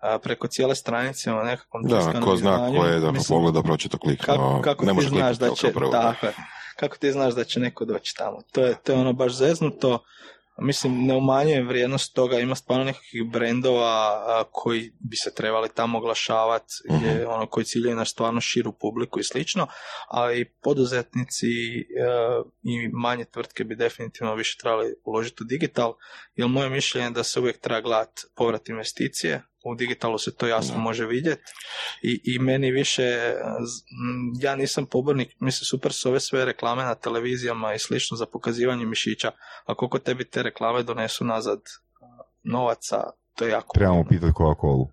a, 0.00 0.18
preko 0.18 0.46
cijele 0.46 0.74
stranice 0.74 1.32
o 1.32 1.42
nekakvom 1.42 1.82
Da, 1.82 2.20
ko 2.20 2.36
zna 2.36 2.70
ko 2.76 2.84
je 2.84 3.00
da 3.00 3.12
mislim, 3.12 3.38
pogleda 3.38 3.62
pročito 3.62 3.98
kliknuo, 3.98 4.36
kako, 4.36 4.62
kako 4.62 4.84
ne 4.84 4.90
ti 4.90 4.94
može 4.94 5.08
znaš 5.08 5.36
da 5.36 5.54
će, 5.54 5.72
prvo, 5.72 5.92
tako 5.92 6.26
kako 6.76 6.96
ti 6.96 7.12
znaš 7.12 7.34
da 7.34 7.44
će 7.44 7.60
neko 7.60 7.84
doći 7.84 8.14
tamo. 8.16 8.38
To 8.52 8.60
je, 8.60 8.74
to 8.84 8.92
je 8.92 8.98
ono 8.98 9.12
baš 9.12 9.32
zeznuto. 9.32 10.04
Mislim, 10.58 11.06
ne 11.06 11.14
umanjuje 11.14 11.62
vrijednost 11.62 12.14
toga, 12.14 12.38
ima 12.38 12.54
stvarno 12.54 12.84
nekakvih 12.84 13.30
brendova 13.30 14.44
koji 14.52 14.92
bi 14.98 15.16
se 15.16 15.34
trebali 15.34 15.68
tamo 15.74 15.98
oglašavati, 15.98 16.74
gdje, 16.90 17.26
ono, 17.28 17.46
koji 17.46 17.64
ciljaju 17.64 17.96
na 17.96 18.04
stvarno 18.04 18.40
širu 18.40 18.72
publiku 18.72 19.20
i 19.20 19.24
slično, 19.24 19.66
ali 20.08 20.52
poduzetnici 20.62 21.46
e, 21.46 21.82
i 22.62 22.88
manje 22.88 23.24
tvrtke 23.24 23.64
bi 23.64 23.76
definitivno 23.76 24.34
više 24.34 24.58
trebali 24.58 24.94
uložiti 25.04 25.42
u 25.42 25.46
digital, 25.46 25.94
jer 26.34 26.48
moje 26.48 26.70
mišljenje 26.70 27.06
je 27.06 27.10
da 27.10 27.24
se 27.24 27.40
uvijek 27.40 27.60
treba 27.60 27.80
gledati 27.80 28.22
povrat 28.34 28.68
investicije, 28.68 29.42
u 29.64 29.74
digitalu 29.74 30.18
se 30.18 30.36
to 30.36 30.46
jasno 30.46 30.78
može 30.78 31.06
vidjeti 31.06 31.52
i, 32.02 32.20
i 32.24 32.38
meni 32.38 32.70
više, 32.70 33.34
ja 34.40 34.56
nisam 34.56 34.86
pobornik, 34.86 35.36
mislim 35.40 35.64
super 35.64 35.92
su 35.92 36.08
ove 36.08 36.20
sve 36.20 36.44
reklame 36.44 36.82
na 36.82 36.94
televizijama 36.94 37.74
i 37.74 37.78
slično 37.78 38.16
za 38.16 38.26
pokazivanje 38.26 38.86
mišića, 38.86 39.30
a 39.64 39.74
koliko 39.74 39.98
tebi 39.98 40.24
te 40.24 40.42
reklame 40.42 40.82
donesu 40.82 41.24
nazad 41.24 41.60
novaca, 42.42 43.10
to 43.34 43.44
je 43.44 43.50
jako 43.50 43.74
Trebamo 43.74 44.04
pitati 44.08 44.32
Coca-Cola. 44.32 44.86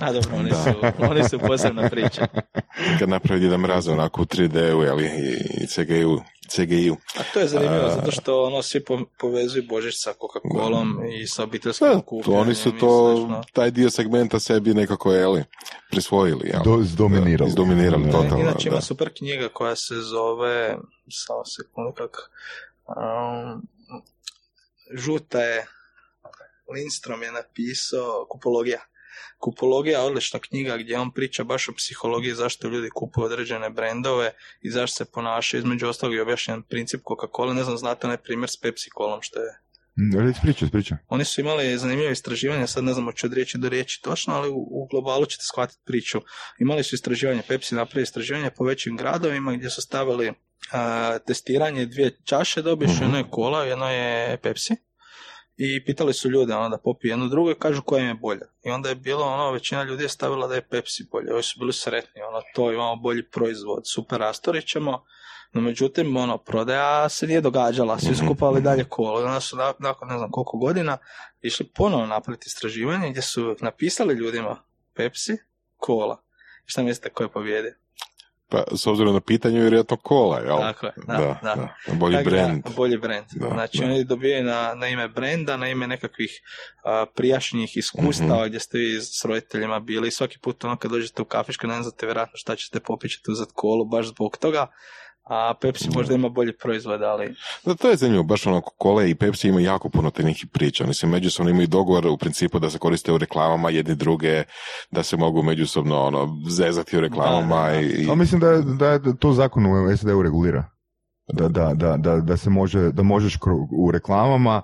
A 0.00 0.12
dobro, 0.12 0.36
oni 0.36 0.50
Da. 0.50 0.56
su, 0.56 0.70
oni 1.00 1.24
su 1.24 1.38
posebna 1.38 1.88
priča. 1.88 2.26
Kad 2.98 3.08
napravi 3.08 3.40
Dida 3.40 3.56
Mraza 3.56 3.92
onako 3.92 4.22
u 4.22 4.26
3D-u, 4.26 4.82
jel, 4.82 5.00
i 5.00 5.66
CGI-u, 5.66 6.20
CGI-u. 6.48 6.96
A 7.16 7.22
to 7.34 7.40
je 7.40 7.48
zanimljivo, 7.48 7.84
A- 7.84 7.90
zato 7.90 8.10
što 8.10 8.44
ono 8.44 8.62
svi 8.62 8.84
po- 8.84 9.04
povezuju 9.18 9.64
Božić 9.64 9.94
sa 9.96 10.12
Coca-Colom 10.12 10.86
i 11.12 11.26
sa 11.26 11.42
obiteljskim 11.44 11.88
Da, 11.88 12.00
to, 12.22 12.32
oni 12.32 12.54
su 12.54 12.72
to, 12.72 13.16
slično. 13.16 13.42
taj 13.52 13.70
dio 13.70 13.90
segmenta 13.90 14.40
sebi 14.40 14.74
nekako, 14.74 15.12
jeli, 15.12 15.44
prisvojili, 15.90 16.48
jel? 16.48 16.62
Do, 16.64 16.78
zdominirali. 16.82 17.36
Da, 17.38 17.44
izdominirali, 17.46 18.04
Da. 18.04 18.12
totalno. 18.12 18.38
Inače 18.40 18.68
ima 18.68 18.76
da. 18.76 18.82
super 18.82 19.10
knjiga 19.14 19.48
koja 19.48 19.76
se 19.76 19.94
zove, 19.96 20.76
samo 21.10 21.44
sekundu 21.46 21.92
kak, 21.92 22.16
um, 22.88 23.62
žuta 24.94 25.40
je, 25.40 25.66
Lindstrom 26.74 27.22
je 27.22 27.32
napisao 27.32 28.26
Kupologija. 28.28 28.80
Kupologija 29.38 30.00
je 30.00 30.06
odlična 30.06 30.38
knjiga 30.38 30.76
gdje 30.76 30.98
on 30.98 31.12
priča 31.12 31.44
baš 31.44 31.68
o 31.68 31.72
psihologiji 31.76 32.34
zašto 32.34 32.68
ljudi 32.68 32.88
kupuju 32.94 33.24
određene 33.24 33.70
brendove 33.70 34.32
i 34.60 34.70
zašto 34.70 34.96
se 34.96 35.12
ponašaju. 35.12 35.58
Između 35.58 35.88
ostalog 35.88 36.14
je 36.14 36.22
objašnjen 36.22 36.62
princip 36.62 37.00
Coca-Cola. 37.00 37.54
Ne 37.54 37.64
znam, 37.64 37.76
znate 37.78 38.06
onaj 38.06 38.16
primjer 38.16 38.50
s 38.50 38.56
Pepsi 38.60 38.90
Colom 38.98 39.18
što 39.22 39.40
je 39.40 39.60
Mm, 39.96 40.18
Reci 40.18 40.40
priča, 40.42 40.66
priča. 40.72 40.96
oni 41.08 41.24
su 41.24 41.40
imali 41.40 41.78
zanimljivo 41.78 42.10
istraživanje, 42.12 42.66
sad 42.66 42.84
ne 42.84 42.92
znam 42.92 43.04
hoću 43.04 43.26
od 43.26 43.32
riječi 43.32 43.58
do 43.58 43.68
riječi 43.68 44.02
točno, 44.02 44.34
ali 44.34 44.48
u, 44.48 44.54
u 44.70 44.86
globalu 44.90 45.26
ćete 45.26 45.44
shvatiti 45.44 45.80
priču. 45.84 46.20
Imali 46.58 46.84
su 46.84 46.94
istraživanje, 46.94 47.42
Pepsi 47.48 47.74
napravio 47.74 48.02
istraživanje 48.02 48.50
po 48.56 48.64
većim 48.64 48.96
gradovima 48.96 49.52
gdje 49.52 49.70
su 49.70 49.82
stavili 49.82 50.32
a, 50.72 51.18
testiranje 51.18 51.86
dvije 51.86 52.16
čaše, 52.24 52.62
dobiješ 52.62 52.92
Mhm. 52.92 53.02
jedno 53.02 53.18
je 53.18 53.24
kola, 53.30 53.64
jedno 53.64 53.90
je 53.90 54.36
Pepsi. 54.42 54.76
I 55.62 55.84
pitali 55.84 56.12
su 56.14 56.30
ljude 56.30 56.54
ono, 56.54 56.68
da 56.68 56.78
popiju 56.78 57.10
jednu 57.10 57.28
drugu 57.28 57.50
i 57.50 57.54
kažu 57.54 57.82
koja 57.82 58.00
im 58.00 58.08
je 58.08 58.14
bolja. 58.14 58.46
I 58.64 58.70
onda 58.70 58.88
je 58.88 58.94
bilo 58.94 59.26
ono, 59.26 59.50
većina 59.50 59.82
ljudi 59.82 60.02
je 60.04 60.08
stavila 60.08 60.46
da 60.46 60.54
je 60.54 60.60
Pepsi 60.62 61.06
bolje. 61.12 61.32
Ovi 61.32 61.42
su 61.42 61.58
bili 61.58 61.72
sretni, 61.72 62.22
ono, 62.22 62.42
to 62.54 62.72
imamo 62.72 62.96
bolji 62.96 63.22
proizvod, 63.24 63.82
super 63.86 64.20
rastorit 64.20 64.66
ćemo. 64.66 65.04
No 65.52 65.60
međutim, 65.60 66.16
ono, 66.16 66.38
prodaja 66.38 67.08
se 67.08 67.26
nije 67.26 67.40
događala, 67.40 67.98
svi 67.98 68.14
su 68.14 68.22
Mhm. 68.22 68.28
kupovali 68.28 68.60
dalje 68.60 68.84
kolo. 68.84 69.20
I 69.20 69.24
onda 69.24 69.40
su 69.40 69.56
na- 69.56 69.74
nakon 69.78 70.08
ne 70.08 70.18
znam 70.18 70.30
koliko 70.30 70.56
godina 70.58 70.98
išli 71.42 71.66
ponovo 71.68 72.06
napraviti 72.06 72.44
istraživanje 72.46 73.10
gdje 73.10 73.22
su 73.22 73.56
napisali 73.60 74.14
ljudima 74.14 74.62
Pepsi, 74.94 75.36
kola. 75.76 76.22
I 76.66 76.70
šta 76.70 76.82
mislite 76.82 77.10
ko 77.10 77.22
je 77.22 77.28
pobjedio? 77.28 77.72
Pa, 78.50 78.64
s 78.76 78.86
obzirom 78.86 79.14
na 79.14 79.20
pitanje, 79.20 79.60
vjerojatno 79.60 79.96
kola, 79.96 80.38
jel? 80.38 80.58
Tako 80.58 80.86
je, 80.86 80.92
da, 81.06 81.12
da, 81.12 81.38
da. 81.42 81.54
da. 81.86 81.94
Bolji 81.94 82.16
Tako 82.16 82.30
da, 82.30 82.36
brand. 82.36 82.62
Bolji 82.76 82.98
brand. 82.98 83.26
Da, 83.32 83.48
znači 83.48 83.78
da. 83.78 83.84
oni 83.84 84.04
dobijaju 84.04 84.44
na, 84.44 84.74
na 84.74 84.88
ime 84.88 85.08
brenda, 85.08 85.56
na 85.56 85.68
ime 85.68 85.86
nekakvih 85.86 86.30
a, 86.84 87.06
prijašnjih 87.14 87.76
iskustava 87.76 88.40
Mhm. 88.40 88.48
gdje 88.48 88.60
ste 88.60 88.78
vi 88.78 89.00
s 89.00 89.24
roditeljima 89.24 89.80
bili 89.80 90.08
i 90.08 90.10
svaki 90.10 90.38
put 90.38 90.64
ono 90.64 90.76
kad 90.76 90.90
dođete 90.90 91.22
u 91.22 91.24
kafišku 91.24 91.66
ne 91.66 91.82
znate 91.82 92.06
vjerojatno 92.06 92.36
šta 92.36 92.56
ćete 92.56 92.80
popiti, 92.80 93.14
ćete 93.14 93.30
uzeti 93.30 93.52
kolu 93.54 93.84
baš 93.84 94.06
zbog 94.06 94.36
toga. 94.36 94.66
A 95.30 95.54
Pepsi 95.54 95.88
Da. 95.88 95.94
možda 95.94 96.14
ima 96.14 96.28
bolji 96.28 96.52
proizvod, 96.52 97.02
ali 97.02 97.34
Da, 97.64 97.74
to 97.74 97.90
je 97.90 97.96
zanimljivo, 97.96 98.24
baš 98.24 98.46
ono, 98.46 98.62
Cola 98.82 99.04
i 99.04 99.14
Pepsi 99.14 99.48
imaju 99.48 99.64
jako 99.66 99.88
puno 99.88 100.10
te 100.10 100.22
nekih 100.22 100.46
priča. 100.46 100.84
Oni 100.84 100.94
se 100.94 101.06
međusobno 101.06 101.50
imaju 101.50 101.66
dogovor 101.66 102.06
u 102.06 102.16
principu 102.16 102.58
da 102.58 102.70
se 102.70 102.78
koriste 102.78 103.12
u 103.12 103.18
reklamama 103.18 103.70
jedni 103.70 103.94
druge, 103.94 104.42
da 104.90 105.02
se 105.02 105.16
mogu 105.16 105.42
međusobno 105.42 106.00
ono, 106.00 106.36
zezati 106.48 106.96
u 106.96 107.00
reklamama 107.00 107.56
Da, 107.56 107.70
da, 107.70 107.72
da. 107.72 107.80
i... 107.80 108.08
A 108.10 108.14
mislim 108.14 108.40
da, 108.40 108.48
je- 108.48 108.62
da 108.62 108.88
je 108.88 109.00
to 109.18 109.32
zakon 109.32 109.66
u 109.66 109.96
SAD-u 109.96 110.22
regulira. 110.22 110.64
Da, 111.32 111.48
da, 111.48 111.74
da, 111.74 111.96
da, 111.96 112.16
da 112.16 112.36
se 112.36 112.50
može, 112.50 112.92
da 112.92 113.02
možeš 113.04 113.38
u 113.72 113.90
reklamama 113.90 114.62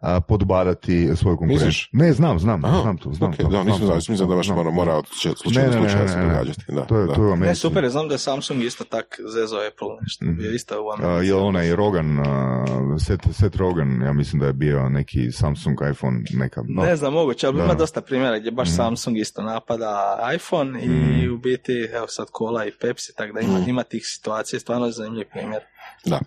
a, 0.00 0.20
podbadati 0.20 1.10
svoju 1.16 1.36
konkurenciju. 1.36 1.66
Misliš? 1.66 1.90
Ne, 1.92 2.12
znam, 2.12 2.38
znam, 2.38 2.64
Aha, 2.64 2.80
znam 2.80 2.96
to, 2.98 3.12
znam 3.12 3.30
ok, 3.30 3.36
to. 3.36 3.42
da, 3.42 3.58
nisam 3.58 3.64
znam 3.66 3.76
znao, 3.78 3.88
to, 3.90 3.94
mislim 4.08 4.18
da 4.20 4.34
baš 4.34 4.46
znam. 4.46 4.58
mora, 4.58 4.70
mora 4.70 4.94
od 4.94 5.04
slučaja 5.06 5.34
slučaja 5.36 5.66
ne, 5.66 6.08
se 6.08 6.16
ne, 6.16 6.22
ne. 6.22 6.28
događati. 6.28 6.62
Da, 6.68 6.82
To 6.82 6.98
je, 6.98 7.06
da. 7.06 7.14
to 7.14 7.24
je 7.24 7.36
ne, 7.36 7.54
super, 7.54 7.84
je, 7.84 7.90
znam 7.90 8.08
da 8.08 8.14
je 8.14 8.18
Samsung 8.18 8.62
isto 8.62 8.84
tak 8.86 9.04
zezo 9.28 9.56
Apple 9.58 9.88
nešto, 10.02 10.24
Mhm. 10.24 10.34
bio 10.34 10.50
isto 10.52 10.74
u 10.76 10.88
A, 10.88 10.94
Americi. 10.94 11.28
je 11.28 11.34
li 11.34 11.40
onaj 11.42 11.76
Rogan, 11.76 12.18
a, 12.18 12.64
Seth, 13.00 13.28
Seth 13.32 13.56
Rogan, 13.56 14.02
ja 14.02 14.12
mislim 14.12 14.40
da 14.40 14.46
je 14.46 14.52
bio 14.54 14.88
neki 14.88 15.32
Samsung 15.32 15.76
iPhone, 15.92 16.20
neka... 16.32 16.62
no. 16.66 16.82
Ne 16.82 16.96
znam, 16.96 17.12
moguće, 17.12 17.46
ali 17.46 17.56
Da. 17.56 17.64
ima 17.64 17.74
dosta 17.74 18.00
primjera 18.00 18.38
gdje 18.38 18.50
baš 18.50 18.68
Mhm. 18.68 18.76
Samsung 18.76 19.18
isto 19.18 19.42
napada 19.42 19.92
iPhone 20.34 20.82
i 20.82 20.88
Mhm. 20.88 21.34
u 21.34 21.38
biti, 21.38 21.88
evo 21.92 22.06
sad 22.08 22.26
Cola 22.38 22.64
i 22.64 22.72
Pepsi, 22.72 23.12
tako 23.16 23.32
da 23.32 23.40
ima, 23.40 23.58
Mhm. 23.58 23.70
ima 23.70 23.82
tih 23.82 24.02
situacija, 24.06 24.60
stvarno 24.60 24.86
je 24.86 24.92
zanimljiv 24.92 25.26
primjer. 25.30 25.60
Da. 26.04 26.20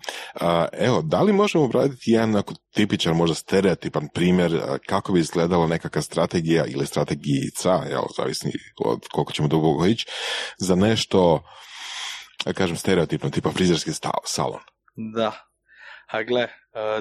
Evo, 0.72 1.02
da 1.02 1.22
li 1.22 1.34
možemo 1.34 1.64
obraditi 1.64 2.12
jedan 2.12 2.30
onako 2.30 2.54
tipičan, 2.74 3.16
možda 3.16 3.36
stereotipan 3.36 4.08
primjer 4.14 4.62
kako 4.86 5.14
bi 5.14 5.20
izgledala 5.20 5.68
nekakva 5.68 6.02
strategija 6.02 6.66
ili 6.66 6.86
strategijica, 6.86 7.70
jel, 7.90 8.04
zavisni 8.18 8.52
od 8.86 9.08
koliko 9.12 9.34
ćemo 9.34 9.48
dugo 9.48 9.86
ići, 9.86 10.08
za 10.58 10.76
nešto, 10.76 11.44
da 12.46 12.54
kažem, 12.54 12.78
stereotipno, 12.78 13.30
tipa 13.30 13.52
frizerski 13.52 13.92
salon. 14.26 14.62
Da. 14.96 15.32
A 16.08 16.24
gle, 16.24 16.42
e, 16.42 16.52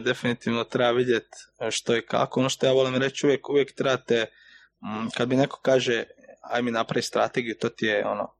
definitivno 0.00 0.64
treba 0.64 0.90
vidjeti 0.90 1.36
što 1.70 1.96
i 1.96 2.06
kako. 2.06 2.40
Ono 2.40 2.48
što 2.48 2.66
ja 2.66 2.72
volim 2.72 2.96
reći, 2.96 3.26
uvijek, 3.26 3.48
uvijek 3.48 3.74
trebate, 3.74 4.26
kad 5.16 5.28
mi 5.28 5.36
neko 5.36 5.60
kaže, 5.62 6.04
aj 6.42 6.62
mi 6.62 6.70
napravi 6.70 7.02
strategiju, 7.02 7.54
to 7.60 7.68
ti 7.68 7.86
je 7.86 8.06
ono, 8.06 8.34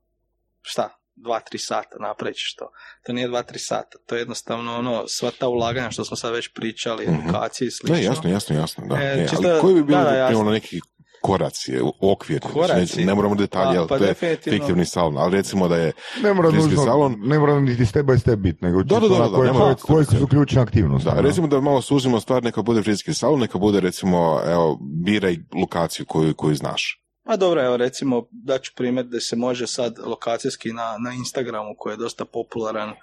šta, 0.61 1.00
dva, 1.15 1.39
tri 1.39 1.57
sata 1.57 1.97
napravit 1.99 2.35
ćeš 2.35 2.55
to. 2.55 2.69
Nije 3.07 3.27
dva, 3.27 3.43
tri 3.43 3.59
sata, 3.59 3.97
to 4.05 4.15
je 4.15 4.19
jednostavno 4.19 4.77
ono, 4.77 5.03
sva 5.07 5.31
ta 5.39 5.47
ulaganja 5.47 5.91
što 5.91 6.05
smo 6.05 6.17
sad 6.17 6.33
već 6.33 6.53
pričali, 6.53 7.07
Mhm. 7.07 7.19
edukacije 7.19 7.67
i 7.67 7.71
slično. 7.71 7.95
Ne, 7.95 8.03
jasno, 8.03 8.29
jasno, 8.29 8.55
jasno, 8.55 8.87
da. 8.87 8.95
E, 8.95 9.15
Ne, 9.17 9.27
čisto- 9.27 9.47
ali 9.47 9.61
koji 9.61 9.75
bi 9.75 9.83
bili 9.83 9.97
da, 9.99 10.29
da, 10.31 10.39
ono 10.39 10.51
neki 10.51 10.79
koraci, 11.21 11.71
okvir, 12.01 12.39
Koraci? 12.43 12.99
ne, 12.99 13.05
ne 13.05 13.15
moramo 13.15 13.35
detalje, 13.35 13.65
Pa- 13.67 13.73
jel, 13.73 13.87
pa 13.87 13.97
to 13.97 14.03
je 14.03 14.07
definitivno. 14.07 14.57
fiktivni 14.57 14.85
salon, 14.85 15.17
ali 15.17 15.31
recimo 15.31 15.67
da 15.67 15.75
je, 15.77 15.91
Ne 16.23 16.33
mora 16.33 16.49
nužno, 16.51 16.83
salon. 16.83 17.15
ne 17.19 17.39
mora 17.39 17.59
niti 17.59 17.85
step 17.85 18.05
by 18.05 18.19
step 18.19 18.39
bit, 18.39 18.61
nego 18.61 18.83
Da, 18.83 18.99
da, 18.99 19.07
da, 19.09 19.15
da, 19.17 19.27
koje, 19.27 19.47
nema- 19.47 19.59
koje, 19.59 19.75
koje 19.75 20.05
su 20.05 20.27
ključne 20.27 20.61
aktivnosti. 20.61 21.05
da, 21.05 21.11
ono. 21.11 21.21
recimo 21.21 21.47
da 21.47 21.61
malo 21.61 21.81
suzimo 21.81 22.19
stvar, 22.19 22.43
neka 22.43 22.61
bude 22.61 22.81
frizerski 22.81 23.13
salon, 23.13 23.39
neka 23.39 23.57
bude 23.57 23.79
recimo, 23.79 24.41
evo, 24.45 24.77
biraj 24.81 25.37
lokaciju 25.53 26.05
koju, 26.05 26.33
koju 26.33 26.55
znaš. 26.55 27.00
Pa 27.31 27.37
dobro, 27.37 27.63
evo 27.63 27.77
recimo 27.77 28.27
daću 28.31 28.71
primjer 28.75 29.05
da 29.05 29.19
se 29.19 29.35
može 29.35 29.67
sad 29.67 29.99
lokacijski 30.05 30.73
na, 30.73 30.97
na 30.99 31.13
Instagramu 31.13 31.75
koji 31.77 31.93
je 31.93 31.97
dosta 31.97 32.25
popularan 32.25 32.93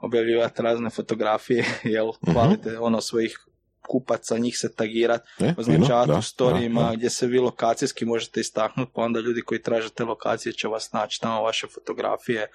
objavljivati 0.00 0.62
razne 0.62 0.90
fotografije, 0.90 1.64
jel, 1.84 2.06
Mhm. 2.22 2.32
hvalite 2.32 2.78
ono 2.78 3.00
svojih 3.00 3.38
kupaca, 3.88 4.38
njih 4.38 4.58
se 4.58 4.74
tagirati, 4.74 5.28
E, 5.40 5.54
označavati 5.56 6.12
u 6.18 6.22
storijima 6.22 6.82
da, 6.82 6.88
da. 6.88 6.94
gdje 6.96 7.10
se 7.10 7.26
vi 7.26 7.38
lokacijski 7.38 8.04
možete 8.04 8.40
istaknuti, 8.40 8.92
pa 8.94 9.02
onda 9.02 9.20
ljudi 9.20 9.42
koji 9.42 9.62
traže 9.62 9.90
te 9.90 10.04
lokacije 10.04 10.52
će 10.52 10.68
vas 10.68 10.92
naći 10.92 11.20
tamo 11.20 11.42
vaše 11.42 11.66
fotografije, 11.66 12.46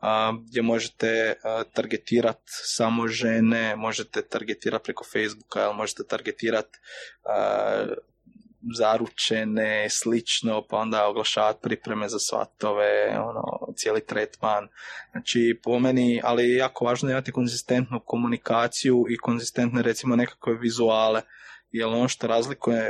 a, 0.00 0.32
gdje 0.46 0.62
možete 0.62 1.34
a, 1.44 1.62
targetirati 1.72 2.42
samo 2.46 3.08
žene, 3.08 3.76
možete 3.76 4.22
targetirati 4.22 4.84
preko 4.84 5.04
Facebooka, 5.04 5.64
ili 5.64 5.74
možete 5.74 6.02
targetirati 6.04 6.78
zaručene, 8.76 9.86
slično, 9.90 10.62
pa 10.70 10.76
onda 10.76 11.06
oglašavati 11.06 11.58
pripreme 11.62 12.08
za 12.08 12.18
svatove, 12.18 13.18
ono, 13.18 13.74
cijeli 13.76 14.06
tretman. 14.06 14.68
Znači, 15.12 15.60
po 15.62 15.78
meni, 15.78 16.20
ali 16.24 16.44
je 16.44 16.56
jako 16.56 16.84
važno 16.84 17.10
imati 17.10 17.32
konzistentnu 17.32 18.00
komunikaciju 18.00 19.04
i 19.08 19.16
konzistentne, 19.16 19.82
recimo, 19.82 20.16
nekakve 20.16 20.54
vizuale, 20.54 21.22
jer 21.72 21.86
ono 21.88 22.08
što 22.08 22.26
razlikuje 22.26 22.82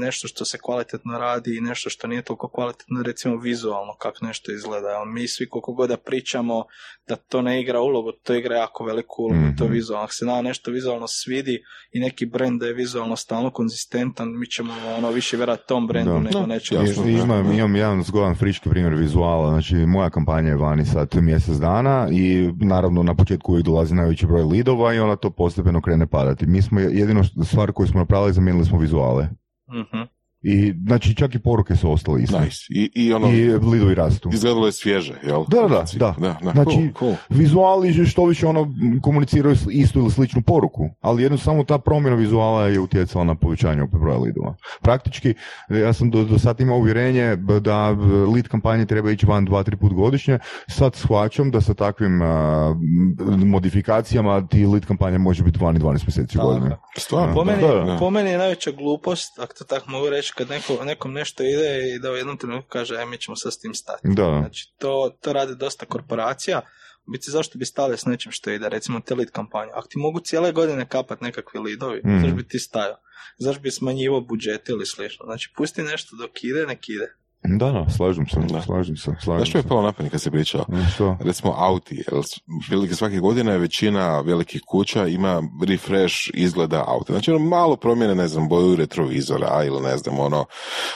nešto 0.00 0.28
što 0.28 0.44
se 0.44 0.58
kvalitetno 0.62 1.18
radi 1.18 1.56
i 1.56 1.60
nešto 1.60 1.90
što 1.90 2.06
nije 2.06 2.22
toliko 2.22 2.48
kvalitetno, 2.48 3.02
recimo 3.02 3.36
vizualno 3.36 3.94
kako 3.98 4.26
nešto 4.26 4.52
izgleda. 4.52 4.88
Jer 4.88 5.06
mi 5.06 5.28
svi 5.28 5.48
koliko 5.48 5.72
god 5.72 5.88
da 5.88 5.96
pričamo 5.96 6.64
da 7.08 7.16
to 7.16 7.42
ne 7.42 7.60
igra 7.62 7.80
ulogu, 7.80 8.12
to 8.12 8.34
igra 8.34 8.56
jako 8.56 8.84
veliku 8.84 9.22
ulogu, 9.22 9.46
to 9.58 9.64
Mhm. 9.64 9.72
vizualno. 9.72 10.04
Ako 10.04 10.12
se 10.14 10.24
nama 10.24 10.42
nešto 10.42 10.70
vizualno 10.70 11.06
svidi 11.08 11.62
i 11.92 12.00
neki 12.00 12.26
brend 12.26 12.60
da 12.60 12.66
je 12.66 12.72
vizualno 12.74 13.16
stalno 13.16 13.50
konzistentan, 13.50 14.38
mi 14.38 14.46
ćemo 14.46 14.72
ono 14.98 15.10
više 15.10 15.36
vjerati 15.36 15.62
tom 15.68 15.86
brendu 15.86 16.12
Da. 16.12 16.18
nego 16.18 16.40
No, 16.40 16.46
nečemu. 16.46 16.80
Imam, 17.08 17.52
imam 17.52 17.76
jedan 17.76 18.02
zgodan 18.02 18.34
friški 18.34 18.68
primjer 18.68 18.94
vizuala, 18.94 19.48
znači 19.50 19.74
moja 19.76 20.10
kampanja 20.10 20.48
je 20.48 20.56
vani 20.56 20.84
sad 20.84 21.08
mjesec 21.14 21.56
dana 21.56 22.08
i 22.12 22.50
naravno 22.60 23.02
na 23.02 23.14
početku 23.14 23.52
uvijek 23.52 23.64
dolazi 23.66 23.94
najveći 23.94 24.26
broj 24.26 24.42
lidova 24.42 24.94
i 24.94 24.98
onda 24.98 25.16
to 25.16 25.30
postepeno 25.30 25.80
krene 25.82 26.06
padati. 26.06 26.46
Mi 26.46 26.62
smo 26.62 26.80
jedino 26.80 27.24
stvar 27.44 27.72
koju 27.72 27.86
smo 27.86 28.00
napravili, 28.00 28.21
zamijenili 28.30 28.64
smo 28.64 28.78
vizuale. 28.78 29.28
Mhm. 29.68 30.02
I 30.42 30.74
znači 30.86 31.14
čak 31.14 31.34
i 31.34 31.38
poruke 31.38 31.76
su 31.76 31.92
ostale 31.92 32.22
iste. 32.22 32.40
Nice. 32.40 32.58
I, 32.70 32.90
i 32.94 33.12
ono, 33.12 33.28
I 33.28 33.48
lidovi 33.58 33.94
rastu. 33.94 34.30
izgledalo 34.32 34.66
je 34.66 34.72
svježe, 34.72 35.14
jel? 35.26 35.44
Da, 35.48 35.60
da, 35.60 35.84
da. 35.98 36.14
da, 36.18 36.36
da. 36.42 36.50
Znači, 36.52 36.70
cool, 36.70 36.88
cool. 36.98 37.14
Vizuali 37.28 38.06
što 38.06 38.24
više 38.26 38.46
ono 38.46 38.74
komuniciraju 39.02 39.56
istu 39.70 39.98
ili 39.98 40.10
sličnu 40.10 40.42
poruku, 40.42 40.88
ali 41.00 41.22
jedno 41.22 41.38
samo 41.38 41.64
ta 41.64 41.78
promjena 41.78 42.16
vizuala 42.16 42.66
je 42.66 42.80
utjecala 42.80 43.24
na 43.24 43.34
povećanje 43.34 43.82
opet 43.82 44.00
broja 44.00 44.18
lidova. 44.18 44.54
Praktički, 44.82 45.34
ja 45.68 45.92
sam 45.92 46.10
do, 46.10 46.24
do 46.24 46.38
sad 46.38 46.60
imao 46.60 46.76
uvjerenje 46.78 47.36
da 47.60 47.90
lead 48.34 48.48
kampanje 48.48 48.86
treba 48.86 49.10
ići 49.10 49.26
van 49.26 49.44
dva, 49.44 49.62
tri 49.62 49.76
put 49.76 49.92
godišnje, 49.92 50.38
sad 50.68 50.94
shvaćam 50.94 51.50
da 51.50 51.60
sa 51.60 51.74
takvim 51.74 52.22
a, 52.22 52.74
m, 53.18 53.48
modifikacijama 53.48 54.46
ti 54.46 54.66
lead 54.66 54.86
kampanje 54.86 55.18
može 55.18 55.42
biti 55.42 55.58
van 55.64 55.76
i 55.76 55.80
12 55.80 55.90
mjeseci 56.06 56.38
godini. 56.38 56.70
Stvarno, 56.98 57.34
Po 57.34 57.44
meni, 57.44 57.62
da. 57.62 57.96
po 57.98 58.10
meni 58.10 58.30
je 58.30 58.38
najveća 58.38 58.70
glupost, 58.70 59.38
ako 59.38 59.54
to 59.54 59.64
tako 59.64 59.90
mogu 59.90 60.10
reći, 60.10 60.31
kad 60.34 60.48
neko, 60.48 60.84
nekom 60.84 61.12
nešto 61.12 61.42
ide 61.44 61.68
i 61.86 61.98
da 61.98 62.10
u 62.10 62.16
jednom 62.16 62.36
trenutku 62.36 62.68
kaže, 62.68 62.96
aj 62.96 63.06
mi 63.06 63.18
ćemo 63.18 63.36
sad 63.36 63.52
s 63.52 63.58
tim 63.58 63.74
stati. 63.74 64.00
Da, 64.04 64.38
Znači, 64.40 64.74
to, 64.78 65.16
to 65.20 65.32
radi 65.32 65.56
dosta 65.56 65.86
korporacija. 65.86 66.60
U 66.98 67.10
biti, 67.10 67.30
zašto 67.30 67.58
bi 67.58 67.64
stali 67.64 67.98
s 67.98 68.04
nečim 68.04 68.32
što 68.32 68.50
ide, 68.50 68.68
recimo 68.68 69.00
te 69.00 69.14
lead 69.14 69.30
kampanje? 69.30 69.70
Ako 69.74 69.88
ti 69.88 69.98
mogu 69.98 70.20
cijele 70.20 70.52
godine 70.52 70.88
kapat 70.88 71.20
nekakvi 71.20 71.60
lidovi, 71.60 72.00
Mhm. 72.04 72.20
zašto 72.20 72.36
bi 72.36 72.48
ti 72.48 72.58
stajao? 72.58 72.96
Zašto 73.38 73.62
bi 73.62 73.70
smanjivo 73.70 74.20
budžete 74.20 74.72
ili 74.72 74.86
slično? 74.86 75.24
Znači, 75.24 75.52
pusti 75.56 75.82
nešto 75.82 76.16
dok 76.16 76.44
ide, 76.44 76.66
nek 76.66 76.88
ide. 76.88 77.14
Da, 77.44 77.70
da, 77.72 77.86
slažem 77.90 78.26
se, 78.26 78.40
Da. 78.40 78.62
slažem 78.62 78.96
se, 78.96 79.10
slažem 79.24 79.38
Znaš 79.38 79.48
što 79.48 79.58
je 79.58 79.62
palo 79.62 79.82
na 79.82 79.92
pamet 79.92 80.12
kad 80.12 80.20
si 80.20 80.30
pričao? 80.30 80.64
Što? 80.94 81.16
Recimo 81.20 81.54
auti, 81.58 82.04
otprilike 82.12 82.94
svake 82.94 83.18
godine 83.18 83.58
većina 83.58 84.20
velikih 84.20 84.62
kuća 84.66 85.06
ima 85.06 85.42
refresh 85.66 86.16
izgleda 86.34 86.84
auta. 86.88 87.12
Znači 87.12 87.30
ono 87.30 87.44
malo 87.44 87.76
promjene, 87.76 88.14
ne 88.14 88.28
znam, 88.28 88.48
boju 88.48 88.76
retrovizora 88.76 89.64
ili 89.64 89.80
ne 89.80 89.96
znam, 89.96 90.18
ono 90.18 90.44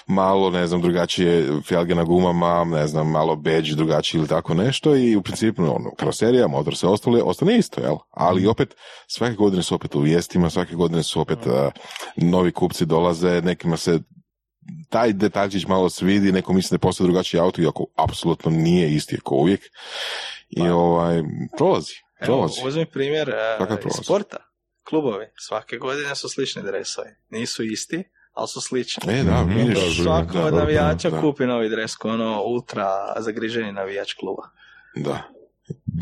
malo, 0.07 0.51
ne 0.51 0.67
znam, 0.67 0.83
drugačije 0.83 1.61
felge 1.69 1.95
na 1.95 2.05
gumama, 2.05 2.65
ne 2.65 2.87
znam, 2.87 3.11
malo 3.11 3.37
badge 3.37 3.75
drugačiji 3.75 4.19
ili 4.19 4.29
tako 4.29 4.55
nešto 4.55 4.97
i 4.97 5.17
u 5.17 5.23
principu 5.23 5.63
ono, 5.63 5.91
karoserija, 5.99 6.49
motor 6.49 6.77
se 6.77 6.87
ostale, 6.87 7.23
ostane 7.23 7.59
isto, 7.59 7.81
jel? 7.81 7.97
Ali 8.11 8.47
opet 8.47 8.75
svake 9.07 9.35
godine 9.35 9.63
su 9.63 9.75
opet 9.75 9.95
u 9.95 10.01
vijestima, 10.01 10.51
svake 10.51 10.75
godine 10.75 11.03
su 11.03 11.21
opet 11.21 11.39
uh, 11.47 11.53
novi 12.17 12.53
kupci 12.53 12.87
dolaze, 12.87 13.41
nekima 13.43 13.77
se 13.77 14.01
taj 14.89 15.13
detaljčić 15.13 15.67
malo 15.67 15.91
svidi, 15.91 16.33
neko 16.33 16.53
misli 16.53 16.69
da 16.71 16.75
je 16.75 16.81
postao 16.81 17.05
drugačiji 17.07 17.41
auto, 17.41 17.63
iako 17.63 17.87
apsolutno 17.97 18.51
nije 18.51 18.91
isti 18.91 19.19
kao 19.25 19.37
uvijek. 19.37 19.61
I 20.51 20.69
ovaj, 20.69 21.23
prolazi, 21.59 21.93
Evo, 22.21 22.27
prolazi. 22.27 22.61
uzmi 22.65 22.87
primjer 22.87 23.29
e, 23.29 23.57
Kakav 23.59 23.77
iz 23.77 23.81
prolaz? 23.81 24.05
sporta. 24.05 24.37
Klubovi. 24.85 25.27
Svake 25.39 25.77
godine 25.77 26.15
su 26.15 26.29
slični 26.29 26.63
dresovi. 26.63 27.09
Nisu 27.31 27.65
isti, 27.65 28.05
ali 28.33 28.49
su 28.49 28.61
slični. 28.61 29.13
E, 29.15 29.23
da, 29.23 29.43
Mhm. 29.43 29.57
vidiš. 29.59 30.03
Svako 30.03 30.33
da, 30.33 30.45
od 30.45 30.53
da, 30.53 30.59
navijača 30.59 31.11
da, 31.11 31.21
kupi 31.21 31.47
novi 31.47 31.69
dres, 31.69 31.93
ono 32.03 32.43
ultra 32.43 32.89
zagriženi 33.19 33.73
navijač 33.73 34.13
kluba. 34.13 34.43
Da. 34.97 35.23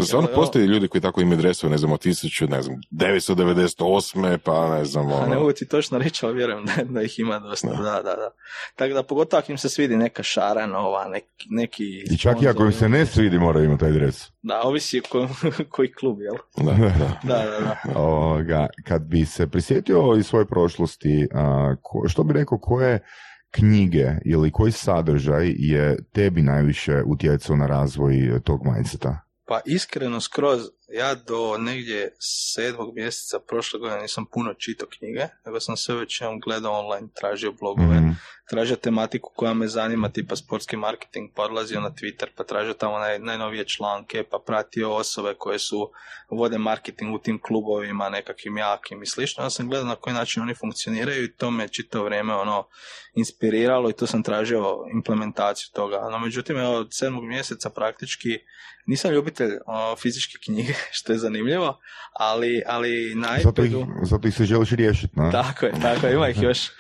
Stvarno 0.04 0.28
Evo, 0.28 0.36
postoje 0.40 0.66
ljudi 0.66 0.88
koji 0.88 1.02
tako 1.02 1.20
imaju 1.20 1.38
dresove, 1.38 1.70
ne 1.70 1.78
znam, 1.78 1.92
od 1.92 2.00
1000, 2.04 2.50
ne 2.50 2.62
znam, 2.62 2.76
998. 2.90 4.38
pa 4.38 4.76
ne 4.78 4.84
znam, 4.84 5.06
A 5.06 5.08
ne 5.10 5.14
ono. 5.16 5.34
mogu 5.34 5.52
ti 5.52 5.68
točno 5.68 5.98
reći, 5.98 6.26
ali 6.26 6.34
vjerujem 6.34 6.64
da, 6.64 6.84
da 6.84 7.02
ih 7.02 7.18
ima 7.18 7.38
dosta. 7.38 7.68
Da, 7.70 7.82
da, 7.82 8.02
da. 8.02 8.30
Tako 8.76 8.94
da 8.94 9.02
pogotovo 9.02 9.38
ako 9.38 9.52
im 9.52 9.58
se 9.58 9.68
svidi 9.68 9.96
neka 9.96 10.22
šara 10.22 10.66
nova, 10.66 11.08
neki, 11.08 11.46
neki 11.50 11.84
I 12.10 12.18
čak 12.18 12.42
i 12.42 12.48
ako 12.48 12.64
im 12.64 12.72
se 12.72 12.88
ne 12.88 13.06
svidi 13.06 13.38
moraju 13.38 13.64
imati 13.64 13.80
taj 13.80 13.92
dres. 13.92 14.30
Da, 14.42 14.62
ovisi 14.62 15.00
ko, 15.00 15.28
koji 15.70 15.92
klub, 15.92 16.18
jel? 16.20 16.34
Da, 16.56 16.72
da. 16.72 17.20
Da, 17.22 17.50
da, 17.50 17.60
da. 17.60 17.98
Ovoga, 18.00 18.66
kad 18.84 19.02
bi 19.02 19.24
se 19.24 19.46
prisjetio 19.46 20.14
iz 20.18 20.26
svoje 20.26 20.46
prošlosti, 20.46 21.28
a, 21.34 21.74
ko- 21.82 22.08
što 22.08 22.24
bi 22.24 22.32
rekao, 22.34 22.58
koje 22.58 23.04
knjige 23.50 24.10
ili 24.24 24.50
koji 24.50 24.72
sadržaj 24.72 25.52
je 25.58 26.04
tebi 26.12 26.42
najviše 26.42 27.02
utjecao 27.06 27.56
na 27.56 27.66
razvoj 27.66 28.40
tog 28.44 28.60
mindseta? 28.64 29.20
Pa 29.44 29.60
iskreno 29.66 30.20
skroz, 30.20 30.70
ja 30.88 31.14
do 31.14 31.58
negdje 31.58 32.16
sedmog 32.54 32.94
mjeseca 32.94 33.38
prošle 33.48 33.80
godine 33.80 34.02
nisam 34.02 34.26
puno 34.26 34.54
čitao 34.54 34.88
knjige, 34.98 35.26
nego 35.46 35.60
sam 35.60 35.76
sve 35.76 35.94
većinom 35.94 36.40
gledao 36.40 36.72
online, 36.72 37.08
tražio 37.14 37.52
blogove, 37.52 37.94
Mhm. 38.00 38.10
tražio 38.50 38.76
tematiku 38.76 39.30
koja 39.36 39.54
me 39.54 39.68
zanima, 39.68 40.08
tipa 40.08 40.36
sportski 40.36 40.76
marketing, 40.76 41.30
pa 41.34 41.42
odlazio 41.42 41.80
na 41.80 41.90
Twitter, 41.90 42.26
pa 42.36 42.44
tražio 42.44 42.74
tamo 42.74 42.98
naj, 42.98 43.18
najnovije 43.18 43.64
članke, 43.64 44.24
pa 44.30 44.38
pratio 44.46 44.94
osobe 44.94 45.34
koje 45.38 45.58
su 45.58 45.90
vode 46.30 46.58
marketing 46.58 47.14
u 47.14 47.18
tim 47.18 47.40
klubovima, 47.42 48.08
nekakvim 48.08 48.56
jakim 48.56 49.02
i 49.02 49.06
slično. 49.06 49.44
Ja 49.44 49.50
sam 49.50 49.68
gledao 49.68 49.88
na 49.88 49.96
koji 49.96 50.14
način 50.14 50.42
oni 50.42 50.54
funkcioniraju 50.54 51.24
i 51.24 51.32
to 51.32 51.50
me 51.50 51.68
čitavo 51.68 52.04
vrijeme 52.04 52.34
ono 52.34 52.68
inspiriralo 53.14 53.90
i 53.90 53.96
tu 53.96 54.06
sam 54.06 54.22
tražio 54.22 54.84
implementaciju 54.94 55.68
toga. 55.74 56.08
No 56.10 56.18
međutim, 56.18 56.56
evo, 56.58 56.74
od 56.74 56.88
sedmog 56.90 57.24
mjeseca 57.24 57.70
praktički 57.70 58.38
nisam 58.86 59.12
ljubitelj 59.12 59.50
o, 59.66 59.96
fizičke 59.96 60.38
knjige, 60.44 60.73
što 60.96 61.12
je 61.12 61.18
zanimljivo, 61.18 61.80
ali, 62.12 62.62
ali 62.66 63.14
na 63.14 63.38
Zato 63.44 63.64
ih, 63.64 63.70
iPadu... 63.70 63.86
zato 64.02 64.28
ih 64.28 64.34
se 64.34 64.44
želiš 64.44 64.70
riješiti, 64.70 65.16
na? 65.16 65.30
Tako 65.30 65.66
je, 65.66 65.72
tako 65.82 66.06
je, 66.06 66.14
ima 66.14 66.28
ih 66.28 66.42
još. 66.42 66.58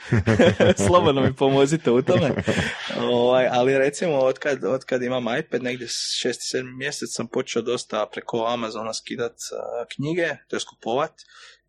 Slobodno 0.86 1.22
mi 1.22 1.32
pomozite 1.32 1.90
u 1.90 2.02
tome. 2.02 2.30
Ovaj, 3.00 3.48
ali 3.50 3.78
recimo, 3.78 4.18
otkad, 4.18 4.64
otkad 4.64 5.02
imam 5.02 5.24
iPad, 5.38 5.62
negdje 5.62 5.86
6-7 5.86 6.76
mjesec 6.76 7.08
sam 7.12 7.26
počeo 7.26 7.62
dosta 7.62 8.06
preko 8.12 8.46
Amazona 8.46 8.94
skidat 8.94 9.36
knjige, 9.96 10.28
to 10.48 10.56
je 10.56 10.60
kupovat, 10.70 11.12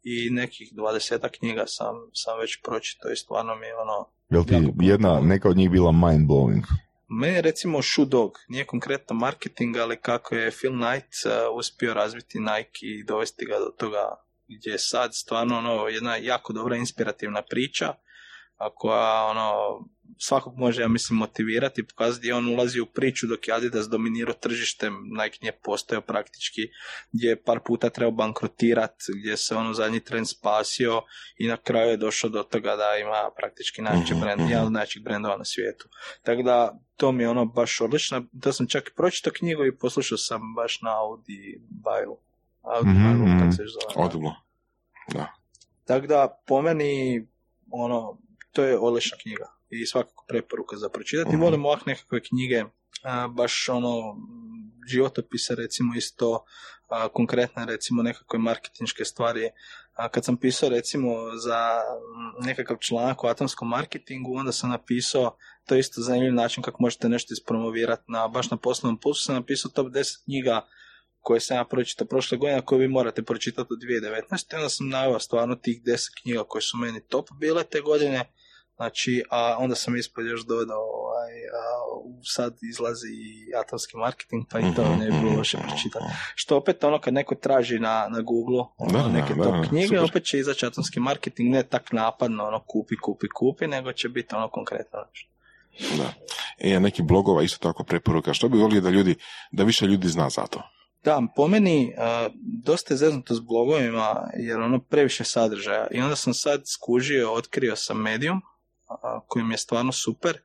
i 0.03 0.29
nekih 0.29 0.73
20 0.73 1.29
knjiga 1.39 1.63
sam, 1.67 1.95
sam 2.13 2.39
već 2.39 2.61
pročitao 2.63 3.11
i 3.11 3.15
stvarno 3.15 3.55
mi 3.55 3.65
je 3.65 3.75
ono... 3.75 4.07
Jel 4.29 4.43
ti 4.45 4.73
jedna, 4.79 5.19
neka 5.21 5.49
od 5.49 5.57
njih 5.57 5.69
bila 5.69 5.91
mind 5.91 6.29
blowing? 6.29 6.63
Je 7.09 7.41
recimo 7.41 7.81
Shoe 7.81 8.05
Dog, 8.05 8.31
nije 8.47 8.65
konkretno 8.65 9.15
marketing, 9.15 9.77
ali 9.77 10.01
kako 10.01 10.35
je 10.35 10.51
Phil 10.51 10.71
Knight 10.71 11.13
uh, 11.25 11.57
uspio 11.57 11.93
razviti 11.93 12.39
Nike 12.39 12.79
i 12.81 13.03
dovesti 13.03 13.45
ga 13.45 13.59
do 13.59 13.71
toga 13.77 14.25
gdje 14.47 14.71
je 14.71 14.79
sad. 14.79 15.15
Stvarno 15.15 15.57
ono, 15.57 15.87
jedna 15.87 16.15
jako 16.15 16.53
dobra 16.53 16.75
inspirativna 16.75 17.41
priča, 17.41 17.93
koja 18.75 19.25
ono, 19.25 19.53
svakog 20.17 20.57
može, 20.57 20.81
ja 20.81 20.87
mislim, 20.87 21.19
motivirati 21.19 21.81
i 21.81 21.87
pokazati 21.87 22.31
on 22.31 22.53
ulazi 22.53 22.79
u 22.79 22.85
priču 22.85 23.27
dok 23.27 23.47
je 23.47 23.53
Adidas 23.53 23.85
dominirao 23.89 24.33
tržištem, 24.33 24.93
Nike 24.93 25.37
nije 25.41 25.59
postojao 25.63 26.01
praktički, 26.01 26.61
gdje 27.11 27.27
je 27.27 27.43
par 27.43 27.59
puta 27.65 27.89
trebao 27.89 28.11
bankrotirat, 28.11 28.95
gdje 29.19 29.37
se 29.37 29.55
ono 29.55 29.73
zadnji 29.73 29.99
trend 29.99 30.29
spasio 30.29 31.01
i 31.37 31.47
na 31.47 31.57
kraju 31.57 31.89
je 31.91 31.97
došao 31.97 32.29
do 32.29 32.43
toga 32.43 32.75
da 32.75 32.97
ima 33.01 33.29
praktički 33.37 33.81
najveći 33.81 34.13
Mhm, 34.13 34.21
brend, 34.21 34.41
mhm. 34.41 34.49
jedan 34.49 34.65
od 34.65 34.71
najvećih 34.71 35.03
brendova 35.03 35.37
na 35.37 35.45
svijetu. 35.45 35.89
Tako 36.23 36.43
da, 36.43 36.79
to 36.97 37.11
mi 37.11 37.23
je 37.23 37.29
ono 37.29 37.45
baš 37.45 37.81
odlično. 37.81 38.23
To 38.41 38.53
sam 38.53 38.67
čak 38.67 38.87
i 38.87 38.95
pročitao 38.95 39.33
knjigu 39.33 39.65
i 39.65 39.77
poslušao 39.77 40.17
sam 40.17 40.41
baš 40.55 40.81
na 40.81 40.99
Audi 40.99 41.61
Bible. 41.69 42.15
Audi 42.61 42.89
Mhm, 42.89 43.11
Bible, 43.11 43.27
mhm. 43.27 43.39
kako 43.39 43.51
se 43.51 43.63
zove. 43.67 44.05
Odlično. 44.05 44.35
Tako 45.85 46.07
da, 46.07 46.41
po 46.47 46.61
meni, 46.61 47.27
ono, 47.71 48.17
to 48.55 48.63
je 48.63 48.79
odlična 48.79 49.17
knjiga 49.21 49.47
i 49.69 49.85
svakako 49.85 50.25
preporuka 50.27 50.77
za 50.77 50.89
pročitati. 50.89 51.29
Mhm. 51.29 51.41
Volim 51.41 51.65
ovak 51.65 51.85
nekakve 51.85 52.21
knjige, 52.23 52.63
a, 53.03 53.27
baš 53.27 53.69
ono, 53.69 54.15
životopise 54.87 55.55
recimo 55.55 55.95
isto 55.95 56.43
a, 56.87 57.07
konkretne 57.07 57.65
recimo 57.65 58.03
nekakve 58.03 58.39
marketinške 58.39 59.05
stvari. 59.05 59.49
A 59.93 60.09
kad 60.09 60.25
sam 60.25 60.37
pisao 60.37 60.69
recimo 60.69 61.09
za 61.37 61.81
nekakav 62.45 62.77
članak 62.79 63.23
o 63.23 63.27
atomskom 63.27 63.69
marketingu, 63.69 64.37
onda 64.37 64.51
sam 64.51 64.69
napisao, 64.69 65.37
to 65.65 65.75
je 65.75 65.79
isto 65.79 66.01
zanimljiv 66.01 66.33
način 66.33 66.63
kako 66.63 66.83
možete 66.83 67.09
nešto 67.09 67.33
ispromovirati. 67.33 68.03
Na, 68.07 68.27
baš 68.27 68.51
na 68.51 68.57
poslovnom 68.57 68.99
pulsu 68.99 69.23
sam 69.23 69.35
napisao 69.35 69.71
top 69.71 69.87
10 69.87 70.23
knjiga 70.23 70.67
koje 71.19 71.39
sam 71.39 71.57
ja 71.57 71.65
pročitao 71.65 72.07
prošle 72.07 72.37
godine, 72.37 72.61
koje 72.61 72.79
vi 72.79 72.87
morate 72.87 73.23
pročitati 73.23 73.73
u 73.73 73.77
2019. 73.77 74.55
Onda 74.55 74.69
sam 74.69 74.89
naveo 74.89 75.19
stvarno 75.19 75.55
tih 75.55 75.81
10 75.83 76.09
knjiga 76.21 76.43
koje 76.43 76.61
su 76.61 76.77
meni 76.77 77.07
top 77.07 77.29
bile 77.39 77.63
te 77.63 77.81
godine 77.81 78.31
Znači, 78.75 79.23
a 79.29 79.55
onda 79.59 79.75
sam 79.75 79.95
ispod 79.95 80.25
još 80.25 80.45
dodao, 80.45 80.81
ovaj, 80.81 81.31
a, 81.31 81.85
sad 82.23 82.57
izlazi 82.71 83.07
i 83.07 83.55
atomski 83.55 83.97
marketing, 83.97 84.43
pa 84.51 84.59
i 84.59 84.63
to 84.75 84.95
ne 84.95 85.11
bi 85.11 85.19
bilo 85.19 85.37
loše 85.37 85.57
pročitati. 85.57 86.05
Što 86.35 86.57
opet 86.57 86.83
ono 86.83 87.01
kad 87.01 87.13
neko 87.13 87.35
traži 87.35 87.79
na, 87.79 88.07
na 88.09 88.21
Google 88.21 88.63
ono, 88.77 89.07
neke 89.07 89.33
da, 89.33 89.43
top 89.43 89.69
knjige, 89.69 89.87
super. 89.87 90.03
opet 90.03 90.25
će 90.25 90.39
izaći 90.39 90.65
atomski 90.65 90.99
marketing, 90.99 91.49
ne 91.49 91.63
tak 91.63 91.91
napadno, 91.91 92.43
ono 92.43 92.59
kupi, 92.59 92.95
kupi, 93.03 93.27
kupi, 93.35 93.67
nego 93.67 93.93
će 93.93 94.09
biti 94.09 94.35
ono 94.35 94.49
konkretno 94.49 94.99
nešto. 95.09 95.31
Da. 95.97 96.13
E, 96.57 96.79
neki 96.79 97.01
blogova 97.01 97.43
isto 97.43 97.57
tako 97.69 97.83
preporuka. 97.83 98.33
Što 98.33 98.49
bi 98.49 98.57
volio 98.57 98.81
da 98.81 98.89
ljudi, 98.89 99.15
da 99.51 99.63
više 99.63 99.85
ljudi 99.85 100.07
zna 100.07 100.29
za 100.29 100.41
to? 100.41 100.61
Da, 101.03 101.21
po 101.35 101.47
meni 101.47 101.93
uh, 101.97 102.33
dosta 102.63 102.93
je 102.93 102.97
zeznuto 102.97 103.35
s 103.35 103.39
blogovima 103.39 104.29
jer 104.37 104.59
ono 104.59 104.79
previše 104.79 105.23
sadržaja 105.23 105.87
i 105.91 106.01
onda 106.01 106.15
sam 106.15 106.33
sad 106.33 106.61
skužio, 106.65 107.33
otkrio 107.33 107.75
sam 107.75 108.01
Medium, 108.01 108.41
koji 109.27 109.45
mi 109.45 109.53
je 109.53 109.57
stvarno 109.57 109.91
super, 109.91 110.37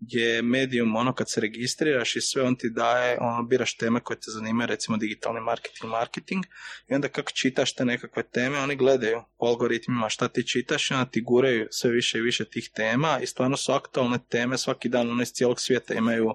gdje 0.00 0.42
medium 0.42 0.96
ono 0.96 1.14
kad 1.14 1.30
se 1.30 1.40
registriraš 1.40 2.16
i 2.16 2.20
sve 2.20 2.42
on 2.42 2.56
ti 2.56 2.70
daje, 2.70 3.18
ono 3.20 3.42
biraš 3.42 3.76
teme 3.76 4.00
koje 4.00 4.16
te 4.16 4.30
zanimaju, 4.30 4.66
recimo 4.66 4.96
digitalni 4.96 5.40
marketing, 5.40 5.90
marketing 5.90 6.44
i 6.88 6.94
onda 6.94 7.08
kako 7.08 7.30
čitaš 7.30 7.74
te 7.74 7.84
nekakve 7.84 8.22
teme, 8.22 8.58
oni 8.58 8.76
gledaju 8.76 9.22
po 9.38 9.46
algoritmima 9.46 10.08
šta 10.08 10.28
ti 10.28 10.48
čitaš 10.48 10.90
i 10.90 10.94
onda 10.94 11.10
ti 11.10 11.20
guraju 11.20 11.68
sve 11.70 11.90
više 11.90 12.18
i 12.18 12.22
više 12.22 12.44
tih 12.44 12.70
tema 12.74 13.18
i 13.22 13.26
stvarno 13.26 13.56
su 13.56 13.72
aktualne 13.72 14.18
teme, 14.28 14.58
svaki 14.58 14.88
dan 14.88 15.10
one 15.10 15.22
iz 15.22 15.32
cijelog 15.32 15.60
svijeta 15.60 15.94
imaju 15.94 16.34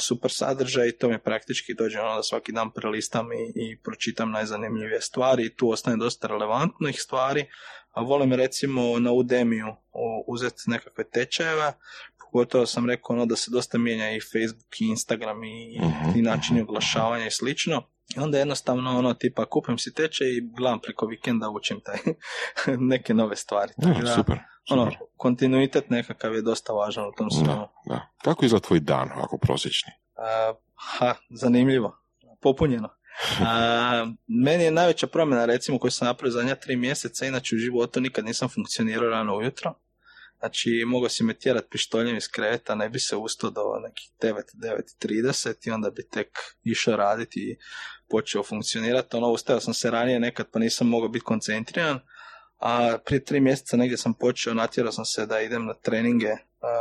super 0.00 0.30
sadržaj 0.30 0.88
i 0.88 0.92
to 0.92 1.08
mi 1.08 1.18
praktički 1.18 1.74
dođe 1.74 2.00
ono 2.00 2.16
da 2.16 2.22
svaki 2.22 2.52
dan 2.52 2.70
prelistam 2.70 3.32
i, 3.32 3.52
i 3.54 3.76
pročitam 3.76 4.30
najzanimljivije 4.30 5.00
stvari 5.00 5.46
i 5.46 5.54
tu 5.54 5.70
ostane 5.70 5.96
dosta 5.96 6.28
relevantnih 6.28 7.02
stvari, 7.02 7.46
a 7.92 8.02
volim 8.02 8.32
recimo 8.32 8.98
na 8.98 9.12
Udemiju 9.12 9.66
uzeti 10.26 10.62
nekakve 10.66 11.04
tečajeve, 11.04 11.72
pogotovo 12.20 12.66
sam 12.66 12.90
rekao 12.90 13.16
ono 13.16 13.26
da 13.26 13.36
se 13.36 13.50
dosta 13.50 13.78
mijenja 13.78 14.10
i 14.10 14.20
Facebook 14.20 14.80
i 14.80 14.84
Instagram 14.84 15.44
i, 15.44 15.80
uh 15.82 16.16
i 16.16 16.22
načini 16.22 16.60
oglašavanja 16.60 17.26
i 17.26 17.30
slično. 17.30 17.82
I 18.16 18.20
onda 18.20 18.38
jednostavno 18.38 18.98
ono 18.98 19.14
tipa 19.14 19.44
kupim 19.46 19.78
si 19.78 19.94
tečaj 19.94 20.28
i 20.28 20.40
gledam 20.56 20.80
preko 20.80 21.06
vikenda 21.06 21.50
učim 21.50 21.80
taj 21.80 21.98
neke 22.92 23.14
nove 23.14 23.36
stvari. 23.36 23.72
da, 23.76 24.14
super. 24.14 24.38
Ono, 24.70 24.90
kontinuitet 25.16 25.90
nekakav 25.90 26.34
je 26.34 26.42
dosta 26.42 26.72
važan 26.72 27.08
u 27.08 27.12
tom 27.12 27.30
svemu. 27.30 27.68
Da, 27.86 28.08
Kako 28.24 28.44
izgleda 28.44 28.66
tvoj 28.66 28.80
dan, 28.80 29.08
ako 29.14 29.38
prosječni? 29.38 29.92
ha, 30.74 31.14
zanimljivo. 31.30 31.98
Popunjeno. 32.40 32.88
A, 33.46 34.06
meni 34.26 34.64
je 34.64 34.70
najveća 34.70 35.06
promjena 35.06 35.44
recimo 35.44 35.78
koju 35.78 35.90
sam 35.90 36.06
napravio 36.06 36.32
zadnja 36.32 36.54
tri 36.54 36.76
mjeseca, 36.76 37.26
inače 37.26 37.56
u 37.56 37.58
životu 37.58 38.00
nikad 38.00 38.24
nisam 38.24 38.48
funkcionirao 38.48 39.10
rano 39.10 39.36
ujutro. 39.36 39.74
Znači, 40.38 40.84
mogao 40.86 41.08
si 41.08 41.24
me 41.24 41.34
tjerat 41.34 41.64
pištoljem 41.70 42.16
iz 42.16 42.28
kreveta, 42.28 42.74
ne 42.74 42.88
bi 42.88 42.98
se 42.98 43.16
ustao 43.16 43.50
do 43.50 43.62
nekih 43.82 44.10
9, 44.20 44.42
9.30 44.54 45.68
i 45.68 45.70
onda 45.70 45.90
bi 45.90 46.08
tek 46.08 46.28
išao 46.64 46.96
raditi 46.96 47.40
i 47.40 47.56
počeo 48.08 48.42
funkcionirati. 48.42 49.16
Ono, 49.16 49.28
ustao 49.28 49.60
sam 49.60 49.74
se 49.74 49.90
ranije 49.90 50.20
nekad 50.20 50.46
pa 50.52 50.58
nisam 50.58 50.88
mogao 50.88 51.08
biti 51.08 51.24
koncentriran, 51.24 52.00
a 52.58 52.98
prije 53.04 53.24
tri 53.24 53.40
mjeseca 53.40 53.76
negdje 53.76 53.98
sam 53.98 54.14
počeo, 54.14 54.54
natjerao 54.54 54.92
sam 54.92 55.04
se 55.04 55.26
da 55.26 55.40
idem 55.40 55.66
na 55.66 55.74
treninge 55.74 56.30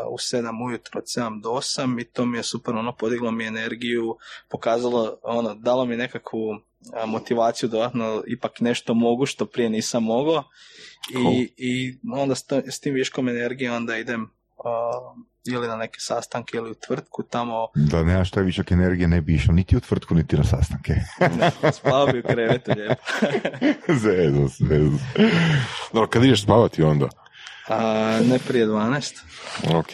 u 0.10 0.18
7 0.18 0.66
ujutro 0.66 1.00
od 1.00 1.06
7 1.06 1.42
do 1.42 1.50
8 1.50 2.02
i 2.02 2.04
to 2.04 2.26
mi 2.26 2.38
je 2.38 2.44
super, 2.44 2.76
ono, 2.76 2.96
podiglo 2.96 3.32
mi 3.32 3.46
energiju, 3.46 4.18
pokazalo, 4.50 5.18
ono, 5.24 5.56
dalo 5.56 5.86
mi 5.86 5.96
nekakvu 5.96 6.60
motivaciju 7.08 7.70
dodatno, 7.70 8.24
ipak 8.28 8.60
nešto 8.60 8.94
mogu 8.94 9.26
što 9.26 9.46
prije 9.46 9.70
nisam 9.70 10.04
mogao 10.04 10.44
i, 11.10 11.54
i 11.58 11.98
onda 12.14 12.36
s 12.66 12.80
tim 12.80 12.94
viškom 12.94 13.30
energije 13.30 13.72
onda 13.72 13.98
idem 13.98 14.30
ili 15.48 15.68
na 15.68 15.76
neke 15.76 16.00
sastanke 16.00 16.58
ili 16.58 16.72
u 16.72 16.74
tvrtku 16.74 17.24
tamo. 17.24 17.68
Da 17.76 18.04
nemaš 18.04 18.32
taj 18.32 18.44
višak 18.44 18.72
energije 18.72 19.08
ne 19.08 19.22
bi 19.22 19.34
išao 19.34 19.56
niti 19.56 19.78
u 19.78 19.80
tvrtku 19.80 20.16
niti 20.16 20.38
na 20.38 20.44
sastanke. 20.44 20.94
spavao 21.78 22.08
bi 22.08 22.20
u 22.20 22.24
krevetu 22.24 22.72
lijepo. 22.78 23.02
zezu, 24.04 24.48
zezu. 24.48 24.98
Dobro, 25.94 26.08
kad 26.10 26.24
ideš 26.24 26.44
spavati 26.44 26.84
onda? 26.84 27.10
A, 27.68 28.20
ne 28.30 28.40
prije 28.48 28.68
12. 28.68 29.14
Ok, 29.76 29.88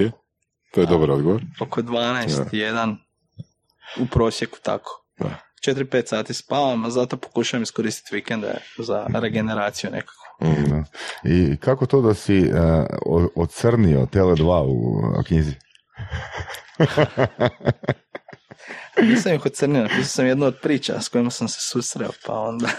to 0.73 0.81
je 0.81 0.87
dobar 0.87 1.11
odgovor. 1.11 1.41
Oko 1.59 1.81
12, 1.81 2.55
ja. 2.55 2.67
jedan, 2.67 2.97
u 3.99 4.05
prosjeku 4.05 4.57
tako. 4.63 5.03
Da. 5.19 5.47
4-5 5.67 6.07
sati 6.07 6.33
spavam, 6.33 6.85
a 6.85 6.89
zato 6.89 7.17
pokušavam 7.17 7.63
iskoristiti 7.63 8.15
vikende 8.15 8.53
za 8.77 9.07
regeneraciju 9.13 9.91
nekako. 9.91 10.13
Mm, 10.41 10.83
I 11.23 11.57
kako 11.57 11.85
to 11.85 12.01
da 12.01 12.13
si 12.13 12.39
uh, 12.39 12.49
ocrnio 13.35 14.07
Tele2 14.11 14.65
u 14.67 15.23
knjizi? 15.23 15.53
Nisam 19.09 19.33
ih 19.33 19.45
ocrnio, 19.45 19.81
napisao 19.81 20.03
sam 20.03 20.25
jednu 20.25 20.45
od 20.45 20.59
priča 20.61 21.01
s 21.01 21.09
kojima 21.09 21.29
sam 21.29 21.47
se 21.47 21.59
susreo, 21.61 22.09
pa 22.25 22.33
onda... 22.33 22.69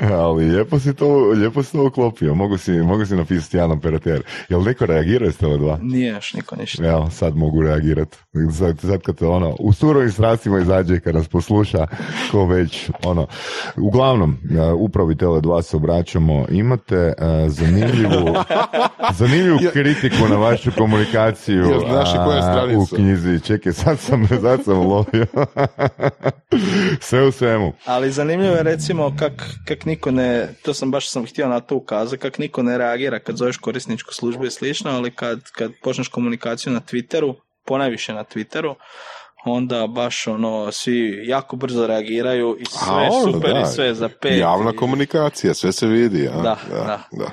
Ali 0.00 0.50
lijepo 0.50 0.78
si 0.78 0.94
to, 0.94 1.18
lijepo 1.18 1.62
si 1.62 1.72
to 1.72 1.86
uklopio, 1.86 2.34
mogu 2.34 2.58
si, 2.58 2.72
mogu 2.72 3.06
si 3.06 3.16
napisati 3.16 3.56
jedan 3.56 3.70
operater. 3.70 4.22
Jel 4.48 4.62
neko 4.62 4.86
reagira 4.86 5.26
iz 5.26 5.38
Tele2? 5.40 5.78
Nije 5.82 6.12
još 6.12 6.34
niko 6.34 6.56
ništa. 6.56 6.86
Evo, 6.86 7.10
sad 7.10 7.36
mogu 7.36 7.62
reagirati. 7.62 8.18
Sad, 8.58 8.80
sad 8.80 9.02
kad 9.02 9.22
ono, 9.22 9.56
u 9.58 9.72
surovim 9.72 10.12
strastima 10.12 10.58
izađe 10.58 11.00
kad 11.00 11.14
nas 11.14 11.28
posluša, 11.28 11.86
ko 12.30 12.46
već, 12.46 12.90
ono. 13.04 13.26
Uglavnom, 13.76 14.36
upravi 14.78 15.14
Tele2 15.14 15.62
se 15.62 15.76
obraćamo, 15.76 16.46
imate 16.50 16.96
uh, 16.96 17.12
zanimljivu, 17.48 18.34
zanimljivu 19.18 19.58
kritiku 19.72 20.28
na 20.28 20.36
vašu 20.36 20.70
komunikaciju 20.78 21.64
uh, 21.68 22.82
u 22.82 22.96
knjizi. 22.96 23.40
Čekaj, 23.40 23.72
sad 23.72 23.98
sam, 23.98 24.28
sad 24.28 24.64
sam 24.64 24.78
ulovio. 24.78 25.26
Sve 27.00 27.26
u 27.26 27.32
svemu. 27.32 27.72
Ali 27.86 28.10
zanimljivo 28.10 28.54
je 28.54 28.62
recimo 28.62 29.16
kak, 29.18 29.32
kak 29.64 29.86
niko 29.90 30.10
ne, 30.10 30.54
to 30.62 30.74
sam 30.74 30.90
baš 30.90 31.10
sam 31.10 31.26
htio 31.26 31.48
na 31.48 31.60
to 31.60 31.76
ukazati, 31.76 32.22
kak 32.22 32.38
niko 32.38 32.62
ne 32.62 32.78
reagira 32.78 33.18
kad 33.18 33.36
zoveš 33.36 33.56
korisničku 33.56 34.14
službu 34.14 34.46
i 34.46 34.50
slično, 34.50 34.90
ali 34.90 35.10
kad, 35.10 35.50
kad 35.50 35.72
počneš 35.82 36.08
komunikaciju 36.08 36.72
na 36.72 36.80
Twitteru, 36.80 37.34
ponajviše 37.66 38.14
na 38.14 38.24
Twitteru, 38.24 38.74
onda 39.44 39.86
baš 39.86 40.26
ono, 40.26 40.72
svi 40.72 41.22
jako 41.26 41.56
brzo 41.56 41.86
reagiraju 41.86 42.56
i 42.60 42.64
sve 42.64 42.92
A, 42.92 43.08
ono, 43.10 43.32
super 43.32 43.52
da, 43.52 43.60
i 43.60 43.66
sve 43.66 43.94
za 43.94 44.08
pet. 44.08 44.38
Javna 44.38 44.72
komunikacija, 44.72 45.54
sve 45.54 45.72
se 45.72 45.86
vidi. 45.86 46.28
A? 46.28 46.42
Da, 46.42 46.58
da, 46.70 47.00
da, 47.12 47.30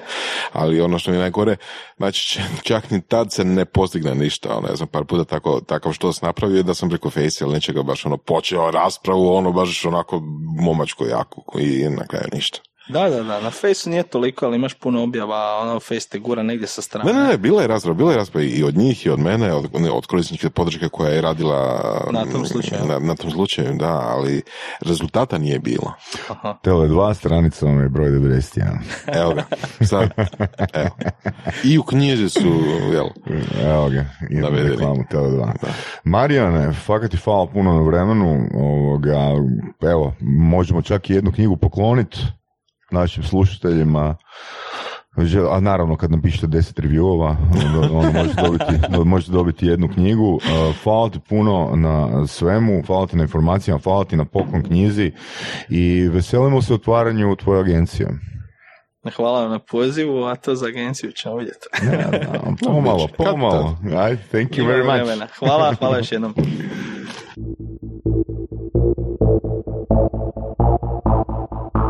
Ali 0.53 0.81
ono 0.81 0.99
što 0.99 1.11
mi 1.11 1.17
najgore, 1.17 1.55
znači 1.97 2.39
čak 2.63 2.91
ni 2.91 3.01
tad 3.01 3.33
se 3.33 3.43
ne 3.45 3.65
postigne 3.65 4.15
ništa. 4.15 4.57
Ono, 4.57 4.67
ja 4.67 4.77
sam 4.77 4.87
par 4.87 5.05
puta 5.05 5.23
tako, 5.23 5.61
takav 5.61 5.93
što 5.93 6.13
sam 6.13 6.27
napravio 6.27 6.63
da 6.63 6.73
sam 6.73 6.89
preko 6.89 7.09
Face 7.09 7.43
ili 7.43 7.53
nečega 7.53 7.83
baš 7.83 8.05
ono 8.05 8.17
počeo 8.17 8.71
raspravu, 8.71 9.33
ono 9.33 9.51
baš 9.51 9.85
onako 9.85 10.21
momačko 10.61 11.05
jako 11.05 11.59
i 11.59 11.89
na 11.89 12.07
kraju 12.07 12.27
ništa. 12.33 12.59
Da, 12.89 13.09
da, 13.09 13.23
da, 13.23 13.41
na 13.41 13.51
Faceu 13.51 13.91
nije 13.91 14.03
toliko, 14.03 14.45
ali 14.45 14.55
imaš 14.55 14.73
puno 14.73 15.03
objava, 15.03 15.59
ono 15.61 15.79
Face 15.79 16.09
te 16.09 16.19
gura 16.19 16.43
negdje 16.43 16.67
sa 16.67 16.81
strane. 16.81 17.13
Ne, 17.13 17.19
ne, 17.19 17.27
ne, 17.27 17.37
bila 17.37 17.61
je 17.61 17.67
rasprava, 17.67 17.97
bila 17.97 18.11
je 18.11 18.17
rasprava 18.17 18.45
i 18.45 18.63
od 18.63 18.77
njih 18.77 19.05
i 19.05 19.09
od 19.09 19.19
mene, 19.19 19.53
od, 19.53 19.69
od 19.91 20.05
korisničke 20.05 20.49
podrške 20.49 20.89
koja 20.89 21.09
je 21.09 21.21
radila 21.21 21.81
na 22.11 22.25
tom 22.31 22.45
slučaju. 22.45 22.81
Na, 22.87 22.99
na 22.99 23.15
tom 23.15 23.31
slučaju, 23.31 23.75
da, 23.79 24.13
ali 24.15 24.41
rezultata 24.81 25.37
nije 25.37 25.59
bilo. 25.59 25.93
Aha. 26.29 26.57
Tele 26.63 26.87
dva 26.87 27.13
stranica 27.13 27.65
vam 27.65 27.81
je 27.81 27.89
broj 27.89 28.09
91. 28.09 28.77
evo 29.21 29.33
ga, 29.33 29.43
sad, 29.85 30.09
evo. 30.73 30.89
I 31.63 31.77
u 31.77 31.83
knjizi 31.83 32.29
su, 32.29 32.63
jel? 32.93 33.07
Evo 33.65 33.89
ga, 33.89 34.05
imam 34.29 34.55
reklamu 34.55 35.03
Tele 35.11 35.29
2. 35.29 35.51
Marijane, 36.03 36.73
fakat 36.73 37.11
ti 37.11 37.17
hvala 37.17 37.47
puno 37.47 37.73
na 37.73 37.81
vremenu, 37.81 38.49
ovoga, 38.53 39.17
evo, 39.81 40.13
možemo 40.21 40.81
čak 40.81 41.09
i 41.09 41.13
jednu 41.13 41.31
knjigu 41.31 41.57
pokloniti 41.57 42.17
našim 42.91 43.23
slušateljima 43.23 44.15
a 45.51 45.59
naravno 45.59 45.97
kad 45.97 46.11
napišete 46.11 46.47
deset 46.47 46.79
reviewova 46.79 47.35
onda, 47.93 48.11
možete, 48.19 48.41
dobiti, 48.41 48.65
možete 49.05 49.31
dobiti 49.31 49.67
jednu 49.67 49.89
knjigu. 49.93 50.39
Hvala 50.83 51.09
ti 51.09 51.19
puno 51.29 51.71
na 51.75 52.27
svemu, 52.27 52.83
hvala 52.87 53.07
ti 53.07 53.17
na 53.17 53.23
informacijama, 53.23 53.81
hvala 53.83 54.05
ti 54.05 54.15
na 54.15 54.25
poklon 54.25 54.63
knjizi 54.63 55.11
i 55.69 56.09
veselimo 56.13 56.61
se 56.61 56.73
otvaranju 56.73 57.35
tvoje 57.35 57.59
agencije. 57.59 58.07
Hvala 59.15 59.41
vam 59.41 59.51
na 59.51 59.59
pozivu, 59.59 60.23
a 60.23 60.35
to 60.35 60.55
za 60.55 60.67
agenciju 60.67 61.11
ćemo 61.11 61.35
vidjeti. 61.35 61.67
pomalo, 62.65 63.07
pomalo. 63.17 63.77
thank 64.31 64.51
you 64.51 64.65
very 64.67 64.83
much. 64.83 65.29
Hvala, 65.39 65.73
hvala 65.73 65.97
još 65.97 66.11
jednom. 66.11 66.33